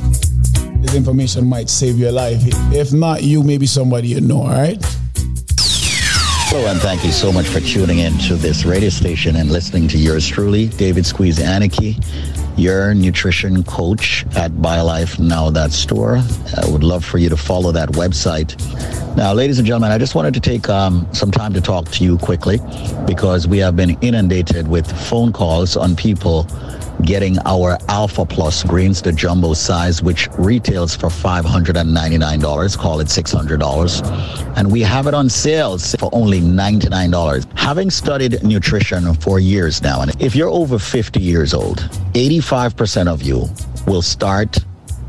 This 0.81 0.95
information 0.95 1.45
might 1.45 1.69
save 1.69 1.99
your 1.99 2.11
life. 2.11 2.41
If 2.73 2.93
not, 2.93 3.21
you, 3.21 3.43
maybe 3.43 3.67
somebody 3.67 4.09
you 4.09 4.21
know, 4.21 4.41
all 4.41 4.49
right? 4.49 4.83
Hello, 6.53 6.67
and 6.69 6.79
thank 6.81 7.03
you 7.03 7.11
so 7.11 7.31
much 7.31 7.47
for 7.47 7.61
tuning 7.61 7.97
in 7.97 8.15
to 8.19 8.35
this 8.35 8.63
radio 8.63 8.89
station 8.89 9.37
and 9.37 9.49
listening 9.49 9.87
to 9.87 9.97
yours 9.97 10.27
truly, 10.27 10.67
David 10.67 11.03
Squeeze 11.03 11.39
Anarchy, 11.39 11.97
your 12.57 12.93
nutrition 12.93 13.63
coach 13.63 14.23
at 14.35 14.51
BioLifeNow.store. 14.51 16.17
I 16.17 16.71
would 16.71 16.83
love 16.83 17.03
for 17.03 17.17
you 17.17 17.27
to 17.29 17.37
follow 17.37 17.71
that 17.71 17.89
website. 17.93 18.55
Now, 19.17 19.33
ladies 19.33 19.57
and 19.57 19.65
gentlemen, 19.65 19.91
I 19.91 19.97
just 19.97 20.13
wanted 20.13 20.35
to 20.35 20.39
take 20.39 20.69
um, 20.69 21.07
some 21.11 21.31
time 21.31 21.53
to 21.53 21.61
talk 21.61 21.89
to 21.89 22.03
you 22.03 22.19
quickly 22.19 22.59
because 23.07 23.47
we 23.47 23.57
have 23.57 23.75
been 23.75 23.97
inundated 24.01 24.67
with 24.67 24.85
phone 25.07 25.33
calls 25.33 25.75
on 25.75 25.95
people 25.95 26.43
getting 27.03 27.37
our 27.45 27.77
Alpha 27.89 28.25
Plus 28.25 28.63
greens, 28.63 29.01
the 29.01 29.11
jumbo 29.11 29.53
size, 29.53 30.01
which 30.01 30.27
retails 30.37 30.95
for 30.95 31.07
$599, 31.07 32.77
call 32.77 32.99
it 32.99 33.07
$600. 33.07 34.57
And 34.57 34.71
we 34.71 34.81
have 34.81 35.07
it 35.07 35.13
on 35.13 35.29
sales 35.29 35.95
for 35.95 36.09
only 36.13 36.41
$99. 36.41 37.45
Having 37.57 37.89
studied 37.91 38.43
nutrition 38.43 39.13
for 39.15 39.39
years 39.39 39.81
now, 39.81 40.01
and 40.01 40.21
if 40.21 40.35
you're 40.35 40.49
over 40.49 40.79
50 40.79 41.19
years 41.19 41.53
old, 41.53 41.79
85% 42.13 43.07
of 43.07 43.21
you 43.21 43.47
will 43.85 44.01
start 44.01 44.57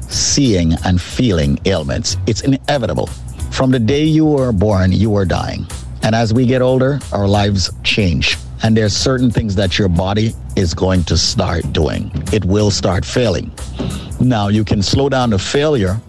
seeing 0.09 0.75
and 0.85 1.01
feeling 1.01 1.59
ailments. 1.65 2.17
It's 2.27 2.43
inevitable. 2.43 3.07
From 3.51 3.71
the 3.71 3.79
day 3.79 4.05
you 4.05 4.27
were 4.27 4.53
born, 4.53 4.93
you 4.93 5.11
were 5.11 5.25
dying. 5.25 5.67
And 6.03 6.15
as 6.15 6.35
we 6.35 6.45
get 6.45 6.61
older, 6.61 7.01
our 7.13 7.27
lives 7.27 7.71
change. 7.83 8.37
And 8.65 8.75
there's 8.75 8.97
certain 8.97 9.31
things 9.31 9.55
that 9.57 9.79
your 9.79 9.89
body 9.89 10.33
is 10.57 10.73
going 10.73 11.05
to 11.05 11.19
start 11.19 11.71
doing. 11.75 12.11
It 12.33 12.47
will 12.47 12.71
start 12.71 13.05
failing. 13.05 13.53
Now, 14.21 14.49
you 14.49 14.65
can 14.65 14.83
slow 14.83 15.11
down 15.11 15.31
the 15.31 15.39
failure 15.39 16.01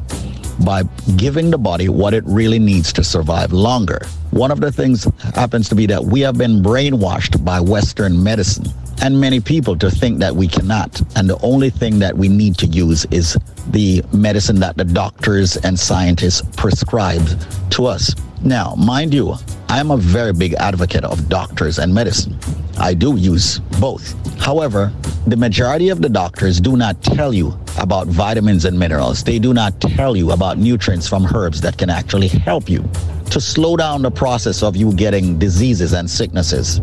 by 0.64 0.84
giving 1.18 1.52
the 1.52 1.58
body 1.58 1.90
what 1.90 2.14
it 2.14 2.24
really 2.26 2.60
needs 2.60 2.94
to 2.94 3.04
survive 3.04 3.52
longer. 3.52 4.00
One 4.32 4.52
of 4.52 4.62
the 4.62 4.72
things 4.72 5.06
happens 5.36 5.68
to 5.68 5.76
be 5.76 5.86
that 5.88 6.06
we 6.06 6.22
have 6.22 6.38
been 6.38 6.64
brainwashed 6.64 7.44
by 7.44 7.60
Western 7.60 8.24
medicine 8.24 8.68
and 9.02 9.20
many 9.20 9.42
people 9.42 9.78
to 9.78 9.92
think 9.92 10.20
that 10.20 10.34
we 10.34 10.48
cannot. 10.48 11.02
And 11.18 11.30
the 11.30 11.38
only 11.42 11.70
thing 11.70 12.00
that 12.00 12.16
we 12.18 12.30
need 12.30 12.58
to 12.60 12.68
use 12.68 13.04
is 13.12 13.38
the 13.72 14.02
medicine 14.14 14.62
that 14.62 14.78
the 14.78 14.86
doctors 14.86 15.58
and 15.58 15.78
scientists 15.78 16.42
prescribe 16.56 17.28
to 17.72 17.86
us. 17.86 18.16
Now, 18.42 18.76
mind 18.76 19.14
you, 19.14 19.36
I 19.70 19.80
am 19.80 19.92
a 19.92 19.98
very 19.98 20.34
big 20.34 20.54
advocate 20.56 21.04
of 21.04 21.28
doctors 21.30 21.80
and 21.80 21.94
medicine. 21.94 22.38
I 22.78 22.94
do 22.94 23.16
use 23.16 23.60
both. 23.80 24.14
However, 24.40 24.92
the 25.28 25.38
majority 25.38 25.90
of 25.90 26.02
the 26.02 26.10
doctors 26.10 26.62
do 26.62 26.78
not 26.78 27.02
tell 27.02 27.34
you 27.34 27.58
about 27.80 28.08
vitamins 28.08 28.66
and 28.66 28.78
minerals. 28.78 29.24
They 29.24 29.40
do 29.40 29.54
not 29.54 29.80
tell 29.82 30.16
you 30.16 30.32
about 30.32 30.58
nutrients 30.58 31.08
from 31.08 31.26
herbs 31.34 31.62
that 31.62 31.78
can 31.78 31.90
actually 31.90 32.28
help 32.28 32.70
you 32.70 32.88
to 33.32 33.42
slow 33.42 33.76
down 33.76 34.02
the 34.02 34.12
process 34.12 34.62
of 34.62 34.76
you 34.76 34.94
getting 34.94 35.40
diseases 35.40 35.94
and 35.94 36.10
sicknesses. 36.10 36.80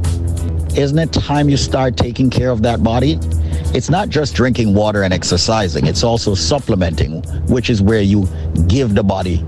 Isn't 0.77 0.99
it 0.99 1.13
time 1.13 1.49
you 1.49 1.57
start 1.57 1.97
taking 1.97 2.31
care 2.31 2.51
of 2.51 2.63
that 2.63 2.83
body? 2.83 3.19
It's 3.75 3.91
not 3.91 4.09
just 4.09 4.35
drinking 4.35 4.75
water 4.75 5.03
and 5.03 5.15
exercising, 5.15 5.87
it's 5.87 6.03
also 6.03 6.35
supplementing, 6.35 7.23
which 7.47 7.71
is 7.71 7.81
where 7.81 8.01
you 8.01 8.29
give 8.67 8.95
the 8.95 9.03
body 9.03 9.45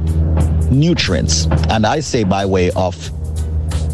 nutrients. 0.74 1.46
And 1.68 1.86
I 1.86 2.00
say 2.00 2.24
by 2.24 2.44
way 2.44 2.70
of 2.72 3.10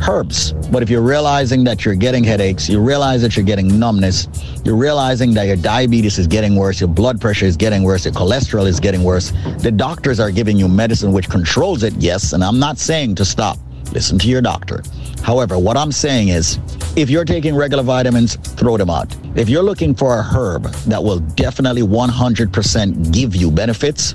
herbs. 0.08 0.52
But 0.70 0.82
if 0.82 0.90
you're 0.90 1.02
realizing 1.02 1.64
that 1.64 1.84
you're 1.84 1.94
getting 1.94 2.24
headaches, 2.24 2.68
you 2.68 2.80
realize 2.80 3.22
that 3.22 3.36
you're 3.36 3.44
getting 3.44 3.78
numbness, 3.78 4.28
you're 4.64 4.76
realizing 4.76 5.34
that 5.34 5.46
your 5.46 5.56
diabetes 5.56 6.18
is 6.18 6.26
getting 6.26 6.56
worse, 6.56 6.80
your 6.80 6.88
blood 6.88 7.20
pressure 7.20 7.46
is 7.46 7.56
getting 7.56 7.82
worse, 7.82 8.04
your 8.04 8.14
cholesterol 8.14 8.66
is 8.66 8.80
getting 8.80 9.02
worse, 9.02 9.32
the 9.58 9.70
doctors 9.70 10.20
are 10.20 10.30
giving 10.30 10.56
you 10.56 10.68
medicine 10.68 11.12
which 11.12 11.28
controls 11.28 11.82
it, 11.82 11.92
yes, 11.94 12.32
and 12.32 12.42
I'm 12.42 12.58
not 12.58 12.78
saying 12.78 13.16
to 13.16 13.24
stop. 13.24 13.58
Listen 13.92 14.18
to 14.20 14.28
your 14.28 14.40
doctor. 14.40 14.82
However, 15.22 15.58
what 15.58 15.76
I'm 15.76 15.90
saying 15.90 16.28
is 16.28 16.58
if 16.96 17.10
you're 17.10 17.24
taking 17.24 17.56
regular 17.56 17.82
vitamins, 17.82 18.36
throw 18.36 18.76
them 18.76 18.88
out. 18.88 19.14
If 19.34 19.48
you're 19.48 19.62
looking 19.62 19.94
for 19.94 20.18
a 20.18 20.22
herb 20.22 20.64
that 20.86 21.02
will 21.02 21.18
definitely 21.18 21.82
100% 21.82 23.12
give 23.12 23.34
you 23.34 23.50
benefits, 23.50 24.14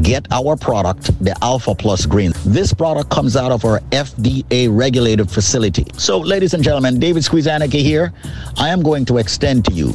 get 0.00 0.26
our 0.32 0.56
product, 0.56 1.18
the 1.22 1.36
Alpha 1.42 1.74
Plus 1.74 2.06
Green. 2.06 2.32
This 2.46 2.72
product 2.72 3.10
comes 3.10 3.36
out 3.36 3.52
of 3.52 3.64
our 3.64 3.80
FDA 3.90 4.68
regulated 4.70 5.30
facility. 5.30 5.86
So, 5.98 6.18
ladies 6.18 6.54
and 6.54 6.64
gentlemen, 6.64 6.98
David 6.98 7.24
Squeeze 7.24 7.46
Anarchy 7.46 7.82
here. 7.82 8.12
I 8.56 8.70
am 8.70 8.82
going 8.82 9.04
to 9.06 9.18
extend 9.18 9.64
to 9.66 9.72
you 9.72 9.92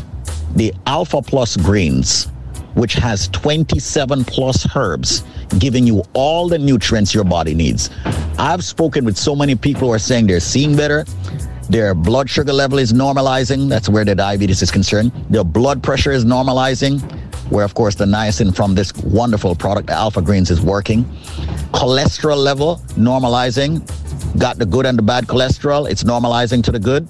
the 0.56 0.74
Alpha 0.86 1.22
Plus 1.22 1.58
Greens, 1.58 2.26
which 2.76 2.94
has 2.94 3.28
27 3.30 4.24
plus 4.26 4.68
herbs, 4.76 5.24
giving 5.58 5.88
you 5.88 6.04
all 6.14 6.48
the 6.48 6.60
nutrients 6.60 7.14
your 7.14 7.24
body 7.24 7.56
needs. 7.56 7.90
I've 8.38 8.64
spoken 8.64 9.04
with 9.04 9.18
so 9.18 9.36
many 9.36 9.56
people 9.56 9.88
who 9.88 9.94
are 9.94 10.00
saying 10.00 10.28
they're 10.28 10.40
seeing 10.40 10.76
better. 10.76 11.06
Their 11.70 11.94
blood 11.94 12.30
sugar 12.30 12.54
level 12.54 12.78
is 12.78 12.94
normalizing. 12.94 13.68
That's 13.68 13.90
where 13.90 14.06
the 14.06 14.16
diabetes 14.16 14.62
is 14.62 14.72
concerned. 14.72 15.12
Their 15.30 15.44
blood 15.44 15.84
pressure 15.84 16.12
is 16.12 16.24
normalizing 16.24 17.02
where 17.50 17.66
of 17.66 17.74
course 17.74 17.96
the 17.96 18.06
niacin 18.06 18.56
from 18.56 18.76
this 18.76 18.94
wonderful 18.96 19.56
product, 19.56 19.90
Alpha 19.90 20.22
Greens, 20.22 20.52
is 20.52 20.62
working. 20.62 21.04
Cholesterol 21.72 22.38
level 22.38 22.82
normalizing. 22.96 23.82
Got 24.40 24.58
the 24.58 24.66
good 24.66 24.86
and 24.86 24.98
the 24.98 25.02
bad 25.02 25.28
cholesterol. 25.28 25.90
It's 25.90 26.04
normalizing 26.04 26.64
to 26.64 26.72
the 26.72 26.80
good. 26.80 27.08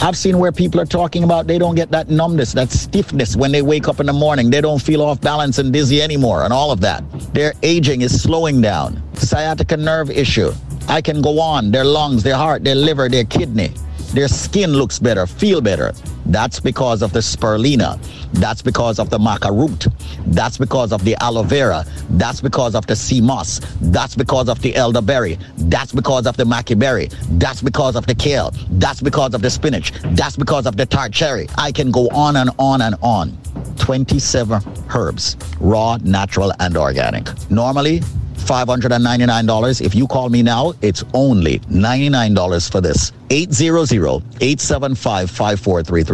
I've 0.00 0.16
seen 0.16 0.38
where 0.38 0.52
people 0.52 0.80
are 0.80 0.86
talking 0.86 1.24
about 1.24 1.46
they 1.46 1.58
don't 1.58 1.74
get 1.74 1.90
that 1.90 2.08
numbness, 2.08 2.52
that 2.52 2.70
stiffness 2.70 3.34
when 3.34 3.50
they 3.50 3.62
wake 3.62 3.88
up 3.88 3.98
in 3.98 4.06
the 4.06 4.12
morning. 4.12 4.50
They 4.50 4.60
don't 4.60 4.80
feel 4.80 5.02
off 5.02 5.20
balance 5.20 5.58
and 5.58 5.72
dizzy 5.72 6.02
anymore, 6.02 6.44
and 6.44 6.52
all 6.52 6.70
of 6.70 6.80
that. 6.80 7.02
Their 7.32 7.54
aging 7.62 8.02
is 8.02 8.20
slowing 8.20 8.60
down. 8.60 9.02
Sciatica 9.14 9.76
nerve 9.76 10.10
issue. 10.10 10.52
I 10.88 11.00
can 11.00 11.22
go 11.22 11.40
on. 11.40 11.70
Their 11.70 11.84
lungs, 11.84 12.22
their 12.22 12.36
heart, 12.36 12.62
their 12.62 12.74
liver, 12.74 13.08
their 13.08 13.24
kidney. 13.24 13.72
Their 14.12 14.28
skin 14.28 14.72
looks 14.72 14.98
better, 14.98 15.26
feel 15.26 15.60
better. 15.60 15.92
That's 16.26 16.60
because 16.60 17.02
of 17.02 17.12
the 17.12 17.20
spirulina. 17.20 17.98
That's 18.32 18.62
because 18.62 18.98
of 18.98 19.10
the 19.10 19.18
maca 19.18 19.50
root. 19.50 19.86
That's 20.26 20.58
because 20.58 20.92
of 20.92 21.04
the 21.04 21.16
aloe 21.20 21.42
vera. 21.42 21.84
That's 22.10 22.40
because 22.40 22.74
of 22.74 22.86
the 22.86 22.96
sea 22.96 23.20
moss. 23.20 23.60
That's 23.80 24.14
because 24.14 24.48
of 24.48 24.60
the 24.60 24.74
elderberry. 24.74 25.38
That's 25.56 25.92
because 25.92 26.26
of 26.26 26.36
the 26.36 26.44
maca 26.44 26.78
berry. 26.78 27.08
That's 27.30 27.62
because 27.62 27.96
of 27.96 28.06
the 28.06 28.14
kale. 28.14 28.52
That's 28.70 29.00
because 29.00 29.34
of 29.34 29.42
the 29.42 29.50
spinach. 29.50 29.92
That's 30.14 30.36
because 30.36 30.66
of 30.66 30.76
the 30.76 30.86
tart 30.86 31.12
cherry. 31.12 31.48
I 31.56 31.72
can 31.72 31.90
go 31.90 32.08
on 32.08 32.36
and 32.36 32.50
on 32.58 32.82
and 32.82 32.96
on. 33.02 33.38
27 33.78 34.62
herbs, 34.94 35.36
raw, 35.60 35.96
natural, 36.02 36.52
and 36.58 36.76
organic. 36.76 37.28
Normally, 37.50 38.00
$599. 38.36 39.80
If 39.80 39.94
you 39.94 40.06
call 40.06 40.28
me 40.28 40.42
now, 40.42 40.72
it's 40.82 41.04
only 41.14 41.58
$99 41.60 42.70
for 42.70 42.80
this. 42.80 43.12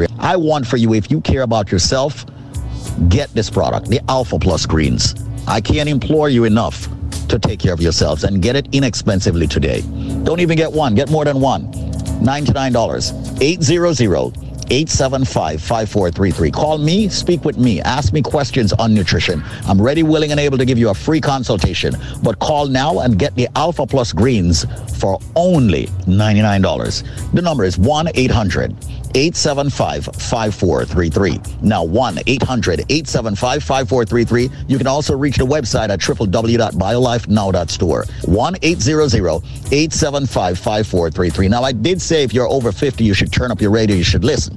800-875-5433. 0.08 0.18
I 0.18 0.36
want 0.36 0.66
for 0.66 0.76
you, 0.76 0.94
if 0.94 1.10
you 1.10 1.20
care 1.20 1.42
about 1.42 1.70
yourself, 1.72 2.24
get 3.08 3.32
this 3.34 3.50
product, 3.50 3.88
the 3.88 4.00
Alpha 4.08 4.38
Plus 4.38 4.66
Greens. 4.66 5.14
I 5.46 5.60
can't 5.60 5.88
implore 5.88 6.28
you 6.28 6.44
enough 6.44 6.88
to 7.28 7.38
take 7.38 7.58
care 7.58 7.72
of 7.72 7.80
yourselves 7.80 8.24
and 8.24 8.42
get 8.42 8.56
it 8.56 8.68
inexpensively 8.72 9.46
today. 9.46 9.82
Don't 10.22 10.40
even 10.40 10.56
get 10.56 10.70
one, 10.70 10.94
get 10.94 11.10
more 11.10 11.24
than 11.24 11.40
one. 11.40 11.72
$99. 12.22 13.40
800 13.40 14.52
875 14.70 15.60
5433. 15.60 16.50
Call 16.50 16.78
me, 16.78 17.08
speak 17.08 17.44
with 17.44 17.58
me, 17.58 17.80
ask 17.82 18.12
me 18.12 18.22
questions 18.22 18.72
on 18.72 18.94
nutrition. 18.94 19.42
I'm 19.66 19.80
ready, 19.80 20.02
willing, 20.02 20.30
and 20.30 20.40
able 20.40 20.56
to 20.56 20.64
give 20.64 20.78
you 20.78 20.88
a 20.90 20.94
free 20.94 21.20
consultation. 21.20 21.94
But 22.22 22.38
call 22.38 22.68
now 22.68 23.00
and 23.00 23.18
get 23.18 23.34
the 23.34 23.48
Alpha 23.56 23.86
Plus 23.86 24.12
Greens 24.12 24.64
for 24.98 25.18
only 25.36 25.86
$99. 26.06 27.32
The 27.34 27.42
number 27.42 27.64
is 27.64 27.76
1 27.76 28.08
800 28.14 28.74
875 29.14 30.04
5433. 30.04 31.40
Now 31.62 31.84
1 31.84 32.18
800 32.26 32.80
875 32.88 33.62
5433. 33.62 34.50
You 34.68 34.78
can 34.78 34.86
also 34.86 35.16
reach 35.16 35.36
the 35.36 35.46
website 35.46 35.90
at 35.90 36.00
www.biolifenow.store. 36.00 38.04
1 38.24 38.56
800 38.62 39.42
875 39.72 40.58
5433. 40.58 41.48
Now, 41.48 41.62
I 41.62 41.72
did 41.72 42.00
say 42.00 42.22
if 42.22 42.32
you're 42.32 42.48
over 42.48 42.72
50, 42.72 43.04
you 43.04 43.14
should 43.14 43.32
turn 43.32 43.50
up 43.50 43.60
your 43.60 43.70
radio, 43.70 43.96
you 43.96 44.04
should 44.04 44.24
listen. 44.24 44.56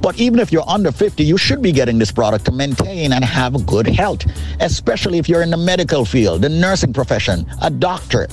But 0.00 0.18
even 0.20 0.38
if 0.38 0.52
you're 0.52 0.68
under 0.68 0.92
50, 0.92 1.24
you 1.24 1.36
should 1.36 1.60
be 1.60 1.72
getting 1.72 1.98
this 1.98 2.12
product 2.12 2.44
to 2.46 2.52
maintain 2.52 3.12
and 3.12 3.24
have 3.24 3.66
good 3.66 3.86
health, 3.86 4.24
especially 4.60 5.18
if 5.18 5.28
you're 5.28 5.42
in 5.42 5.50
the 5.50 5.56
medical 5.56 6.04
field, 6.04 6.42
the 6.42 6.48
nursing 6.48 6.92
profession, 6.92 7.44
a 7.62 7.70
doctor 7.70 8.28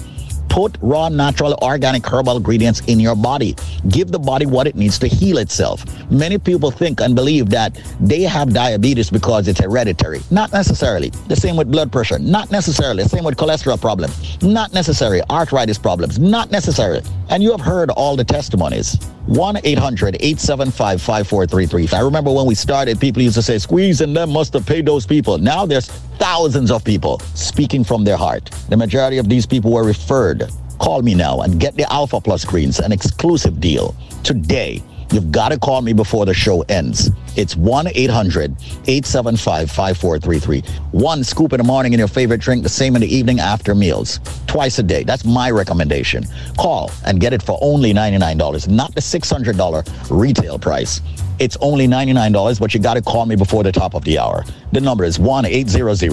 Put 0.56 0.78
raw, 0.82 1.10
natural, 1.10 1.54
organic 1.62 2.06
herbal 2.06 2.38
ingredients 2.38 2.80
in 2.88 2.98
your 2.98 3.14
body. 3.14 3.58
Give 3.90 4.10
the 4.10 4.20
body 4.20 4.46
what 4.46 4.68
it 4.68 4.76
needs 4.76 4.98
to 5.00 5.08
heal 5.08 5.38
itself. 5.38 5.84
Many 6.10 6.38
people 6.38 6.72
think 6.72 7.02
and 7.02 7.14
believe 7.14 7.50
that 7.50 7.78
they 8.00 8.22
have 8.22 8.54
diabetes 8.54 9.10
because 9.10 9.50
it's 9.50 9.60
hereditary. 9.60 10.22
Not 10.32 10.54
necessarily. 10.54 11.10
The 11.28 11.36
same 11.36 11.58
with 11.58 11.70
blood 11.70 11.92
pressure. 11.92 12.20
Not 12.20 12.52
necessarily. 12.52 13.04
Same 13.04 13.26
with 13.26 13.36
cholesterol 13.36 13.82
problems. 13.82 14.42
Not 14.42 14.72
necessary. 14.74 15.22
Arthritis 15.30 15.78
problems. 15.78 16.20
Not 16.20 16.52
necessary. 16.52 17.02
And 17.28 17.44
you 17.44 17.52
have 17.52 17.60
heard 17.60 17.90
all 17.90 18.16
the 18.16 18.24
testimonies. 18.24 18.98
1 19.28 19.58
800 19.64 20.16
875 20.20 21.02
5433. 21.02 21.98
I 21.98 22.02
remember 22.02 22.32
when 22.32 22.46
we 22.46 22.54
started, 22.54 23.00
people 23.00 23.22
used 23.22 23.36
to 23.36 23.42
say, 23.42 23.58
Squeeze 23.58 24.02
and 24.02 24.16
them 24.16 24.32
must 24.32 24.54
have 24.54 24.66
paid 24.66 24.86
those 24.86 25.06
people. 25.06 25.38
Now 25.38 25.66
there's 25.66 25.88
thousands 26.18 26.70
of 26.70 26.84
people 26.84 27.20
speaking 27.34 27.84
from 27.84 28.04
their 28.04 28.18
heart. 28.18 28.52
The 28.70 28.78
majority 28.78 29.18
of 29.18 29.28
these 29.28 29.46
people 29.46 29.72
were 29.72 29.84
referred. 29.84 30.50
Call 30.80 31.02
me 31.02 31.16
now 31.16 31.42
and 31.42 31.60
get 31.60 31.76
the 31.76 31.92
Alpha 31.92 32.22
Plus 32.22 32.46
Greens, 32.46 32.80
an 32.80 32.92
exclusive 32.92 33.60
deal 33.60 33.96
today. 34.24 34.84
You've 35.16 35.32
got 35.32 35.54
to 35.54 35.58
call 35.58 35.82
me 35.82 35.94
before 35.94 36.26
the 36.26 36.34
show 36.34 36.64
ends. 36.64 37.10
It's 37.38 37.56
1 37.56 37.88
800 37.88 38.52
875 38.86 39.72
5433. 39.72 40.62
One 40.92 41.24
scoop 41.24 41.54
in 41.54 41.60
the 41.60 41.64
morning 41.64 41.94
in 41.94 42.00
your 42.00 42.10
favorite 42.10 42.42
drink, 42.42 42.64
the 42.64 42.70
same 42.70 42.98
in 42.98 43.02
the 43.02 43.08
evening 43.08 43.40
after 43.40 43.74
meals. 43.74 44.20
Twice 44.46 44.78
a 44.78 44.84
day. 44.84 45.04
That's 45.06 45.24
my 45.24 45.52
recommendation. 45.52 46.26
Call 46.58 46.92
and 47.06 47.22
get 47.22 47.32
it 47.32 47.42
for 47.42 47.58
only 47.62 47.94
$99, 47.94 48.68
not 48.68 48.94
the 48.94 49.00
$600 49.00 50.10
retail 50.10 50.60
price. 50.60 51.00
It's 51.38 51.58
only 51.60 51.88
$99, 51.88 52.60
but 52.60 52.74
you 52.74 52.80
got 52.80 52.94
to 52.94 53.02
call 53.02 53.26
me 53.26 53.36
before 53.36 53.64
the 53.64 53.72
top 53.72 53.94
of 53.94 54.06
the 54.06 54.18
hour. 54.18 54.46
The 54.72 54.80
number 54.80 55.04
is 55.04 55.20
1 55.20 55.46
800 55.46 56.04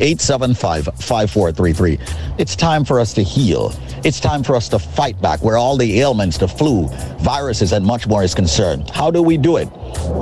875 0.00 0.84
5433. 0.84 1.98
It's 2.38 2.54
time 2.54 2.84
for 2.84 3.00
us 3.00 3.12
to 3.14 3.22
heal. 3.22 3.74
It's 4.04 4.20
time 4.20 4.42
for 4.42 4.54
us 4.54 4.68
to 4.68 4.78
fight 4.78 5.20
back 5.20 5.42
where 5.42 5.56
all 5.56 5.76
the 5.76 6.00
ailments, 6.00 6.38
the 6.38 6.48
flu, 6.48 6.86
viruses, 7.18 7.72
and 7.72 7.84
much 7.84 8.06
more 8.06 8.22
is 8.22 8.34
concerned. 8.34 8.88
How 8.90 9.10
do 9.10 9.22
we 9.22 9.36
do 9.36 9.56
it? 9.56 9.68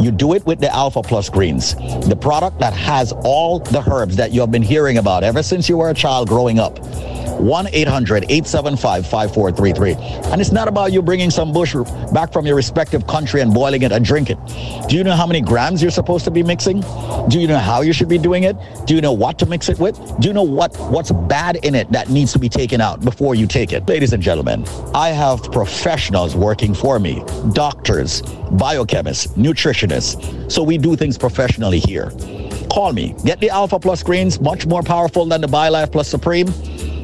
You 0.00 0.10
do 0.10 0.34
it 0.34 0.44
with 0.46 0.60
the 0.60 0.74
Alpha 0.74 1.02
Plus 1.02 1.28
Greens, 1.28 1.74
the 2.08 2.16
product 2.18 2.58
that 2.60 2.72
has 2.72 3.12
all 3.24 3.58
the 3.58 3.82
herbs 3.90 4.16
that 4.16 4.32
you 4.32 4.40
have 4.40 4.50
been 4.50 4.62
hearing 4.62 4.98
about 4.98 5.24
ever 5.24 5.42
since 5.42 5.68
you 5.68 5.76
were 5.76 5.90
a 5.90 5.94
child 5.94 6.28
growing 6.28 6.58
up. 6.58 6.78
1 7.38 7.68
800 7.72 8.24
875 8.24 9.06
5433. 9.06 9.92
And 10.32 10.40
it's 10.40 10.52
not 10.52 10.68
about 10.68 10.92
you 10.92 11.02
bringing 11.02 11.30
some 11.30 11.52
bush 11.52 11.74
back 12.12 12.32
from 12.32 12.46
your 12.46 12.56
respective 12.56 13.06
country 13.06 13.40
and 13.40 13.54
boiling 13.54 13.82
it 13.82 13.92
and 13.92 14.04
drink 14.04 14.30
Do 14.89 14.97
you 14.97 15.05
know 15.05 15.15
how 15.15 15.27
many 15.27 15.40
grams 15.40 15.82
you're 15.82 15.90
supposed 15.90 16.24
to 16.24 16.31
be 16.31 16.43
mixing? 16.43 16.81
Do 17.28 17.39
you 17.39 17.47
know 17.47 17.59
how 17.59 17.82
you 17.82 17.93
should 17.93 18.09
be 18.09 18.19
doing 18.19 18.44
it? 18.44 18.56
Do 18.86 18.94
you 18.94 19.01
know 19.01 19.12
what 19.12 19.39
to 19.40 19.47
mix 19.47 19.69
it 19.69 19.78
with? 19.78 19.97
Do 20.19 20.28
you 20.28 20.35
know 20.35 20.43
what, 20.43 20.74
what's 20.90 21.10
bad 21.10 21.56
in 21.56 21.74
it 21.74 21.90
that 21.93 22.09
needs 22.09 22.32
to 22.32 22.39
be 22.39 22.48
taken 22.48 22.81
out 22.81 23.05
before 23.05 23.35
you 23.35 23.47
take 23.47 23.73
it? 23.73 23.86
Ladies 23.86 24.12
and 24.12 24.23
gentlemen, 24.23 24.65
I 24.94 25.10
have 25.10 25.43
professionals 25.52 26.35
working 26.35 26.74
for 26.74 26.98
me 26.98 27.23
doctors, 27.52 28.23
biochemists, 28.23 29.28
nutritionists. 29.35 30.51
So 30.51 30.62
we 30.62 30.78
do 30.78 30.97
things 30.97 31.19
professionally 31.19 31.81
here. 31.81 32.10
Call 32.70 32.93
me. 32.93 33.15
Get 33.24 33.40
the 33.40 33.51
Alpha 33.51 33.78
Plus 33.78 34.02
greens, 34.02 34.40
much 34.40 34.66
more 34.66 34.82
powerful 34.82 35.27
than 35.27 35.40
the 35.40 35.48
BioLife 35.48 35.93
Plus 35.93 36.09
Supreme. 36.09 36.47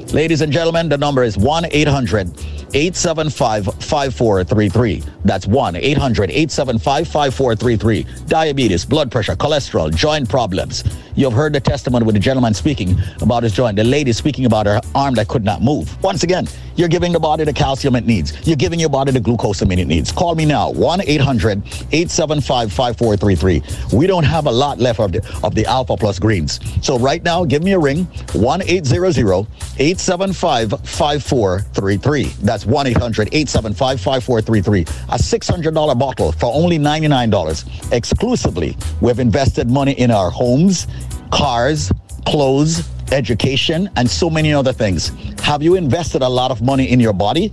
Ladies 0.08 0.40
and 0.40 0.52
gentlemen, 0.52 0.88
the 0.88 0.96
number 0.96 1.22
is 1.22 1.36
1 1.36 1.66
800 1.70 2.63
875 2.74 3.66
5433. 3.66 5.02
That's 5.24 5.46
1 5.46 5.76
800 5.76 6.30
875 6.30 7.06
5433. 7.08 8.06
Diabetes, 8.26 8.84
blood 8.84 9.12
pressure, 9.12 9.36
cholesterol, 9.36 9.94
joint 9.94 10.28
problems. 10.28 10.82
You've 11.14 11.32
heard 11.32 11.52
the 11.52 11.60
testimony 11.60 12.04
with 12.04 12.16
the 12.16 12.20
gentleman 12.20 12.54
speaking 12.54 12.96
about 13.20 13.44
his 13.44 13.52
joint, 13.52 13.76
the 13.76 13.84
lady 13.84 14.12
speaking 14.12 14.46
about 14.46 14.66
her 14.66 14.80
arm 14.94 15.14
that 15.14 15.28
could 15.28 15.44
not 15.44 15.62
move. 15.62 16.02
Once 16.02 16.24
again, 16.24 16.48
you're 16.76 16.88
giving 16.88 17.12
the 17.12 17.20
body 17.20 17.44
the 17.44 17.52
calcium 17.52 17.94
it 17.94 18.04
needs. 18.04 18.46
You're 18.46 18.56
giving 18.56 18.80
your 18.80 18.88
body 18.88 19.12
the 19.12 19.20
glucose 19.20 19.62
it 19.62 19.68
needs. 19.68 20.10
Call 20.10 20.34
me 20.34 20.44
now, 20.44 20.70
1 20.70 21.02
800 21.02 21.58
875 21.92 22.72
5433. 22.72 23.96
We 23.96 24.06
don't 24.08 24.24
have 24.24 24.46
a 24.46 24.50
lot 24.50 24.78
left 24.78 24.98
of 24.98 25.12
the, 25.12 25.40
of 25.44 25.54
the 25.54 25.64
Alpha 25.66 25.96
Plus 25.96 26.18
greens. 26.18 26.58
So 26.84 26.98
right 26.98 27.22
now, 27.22 27.44
give 27.44 27.62
me 27.62 27.72
a 27.72 27.78
ring, 27.78 28.04
1 28.32 28.62
800 28.62 29.46
875 29.78 30.70
5433. 30.70 32.24
That's 32.42 32.63
1 32.66 32.86
800 32.88 33.28
875 33.28 34.00
5433. 34.00 34.80
A 35.14 35.18
$600 35.18 35.98
bottle 35.98 36.32
for 36.32 36.52
only 36.54 36.78
$99. 36.78 37.92
Exclusively, 37.92 38.76
we've 39.00 39.18
invested 39.18 39.70
money 39.70 39.92
in 39.92 40.10
our 40.10 40.30
homes, 40.30 40.86
cars, 41.30 41.92
clothes, 42.26 42.88
education, 43.12 43.90
and 43.96 44.08
so 44.08 44.30
many 44.30 44.52
other 44.52 44.72
things. 44.72 45.08
Have 45.40 45.62
you 45.62 45.76
invested 45.76 46.22
a 46.22 46.28
lot 46.28 46.50
of 46.50 46.62
money 46.62 46.90
in 46.90 47.00
your 47.00 47.12
body? 47.12 47.48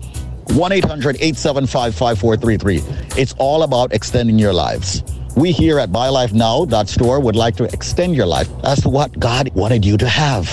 1 0.53 0.71
800 0.71 1.15
875 1.15 1.95
5433. 1.95 3.21
It's 3.21 3.33
all 3.38 3.63
about 3.63 3.93
extending 3.93 4.38
your 4.38 4.53
lives. 4.53 5.03
We 5.35 5.53
here 5.53 5.79
at 5.79 5.91
BioLifeNow.store 5.91 7.19
would 7.21 7.35
like 7.38 7.55
to 7.55 7.63
extend 7.65 8.15
your 8.15 8.25
life 8.25 8.49
as 8.65 8.81
to 8.81 8.89
what 8.89 9.17
God 9.17 9.53
wanted 9.55 9.85
you 9.85 9.95
to 9.97 10.07
have. 10.07 10.49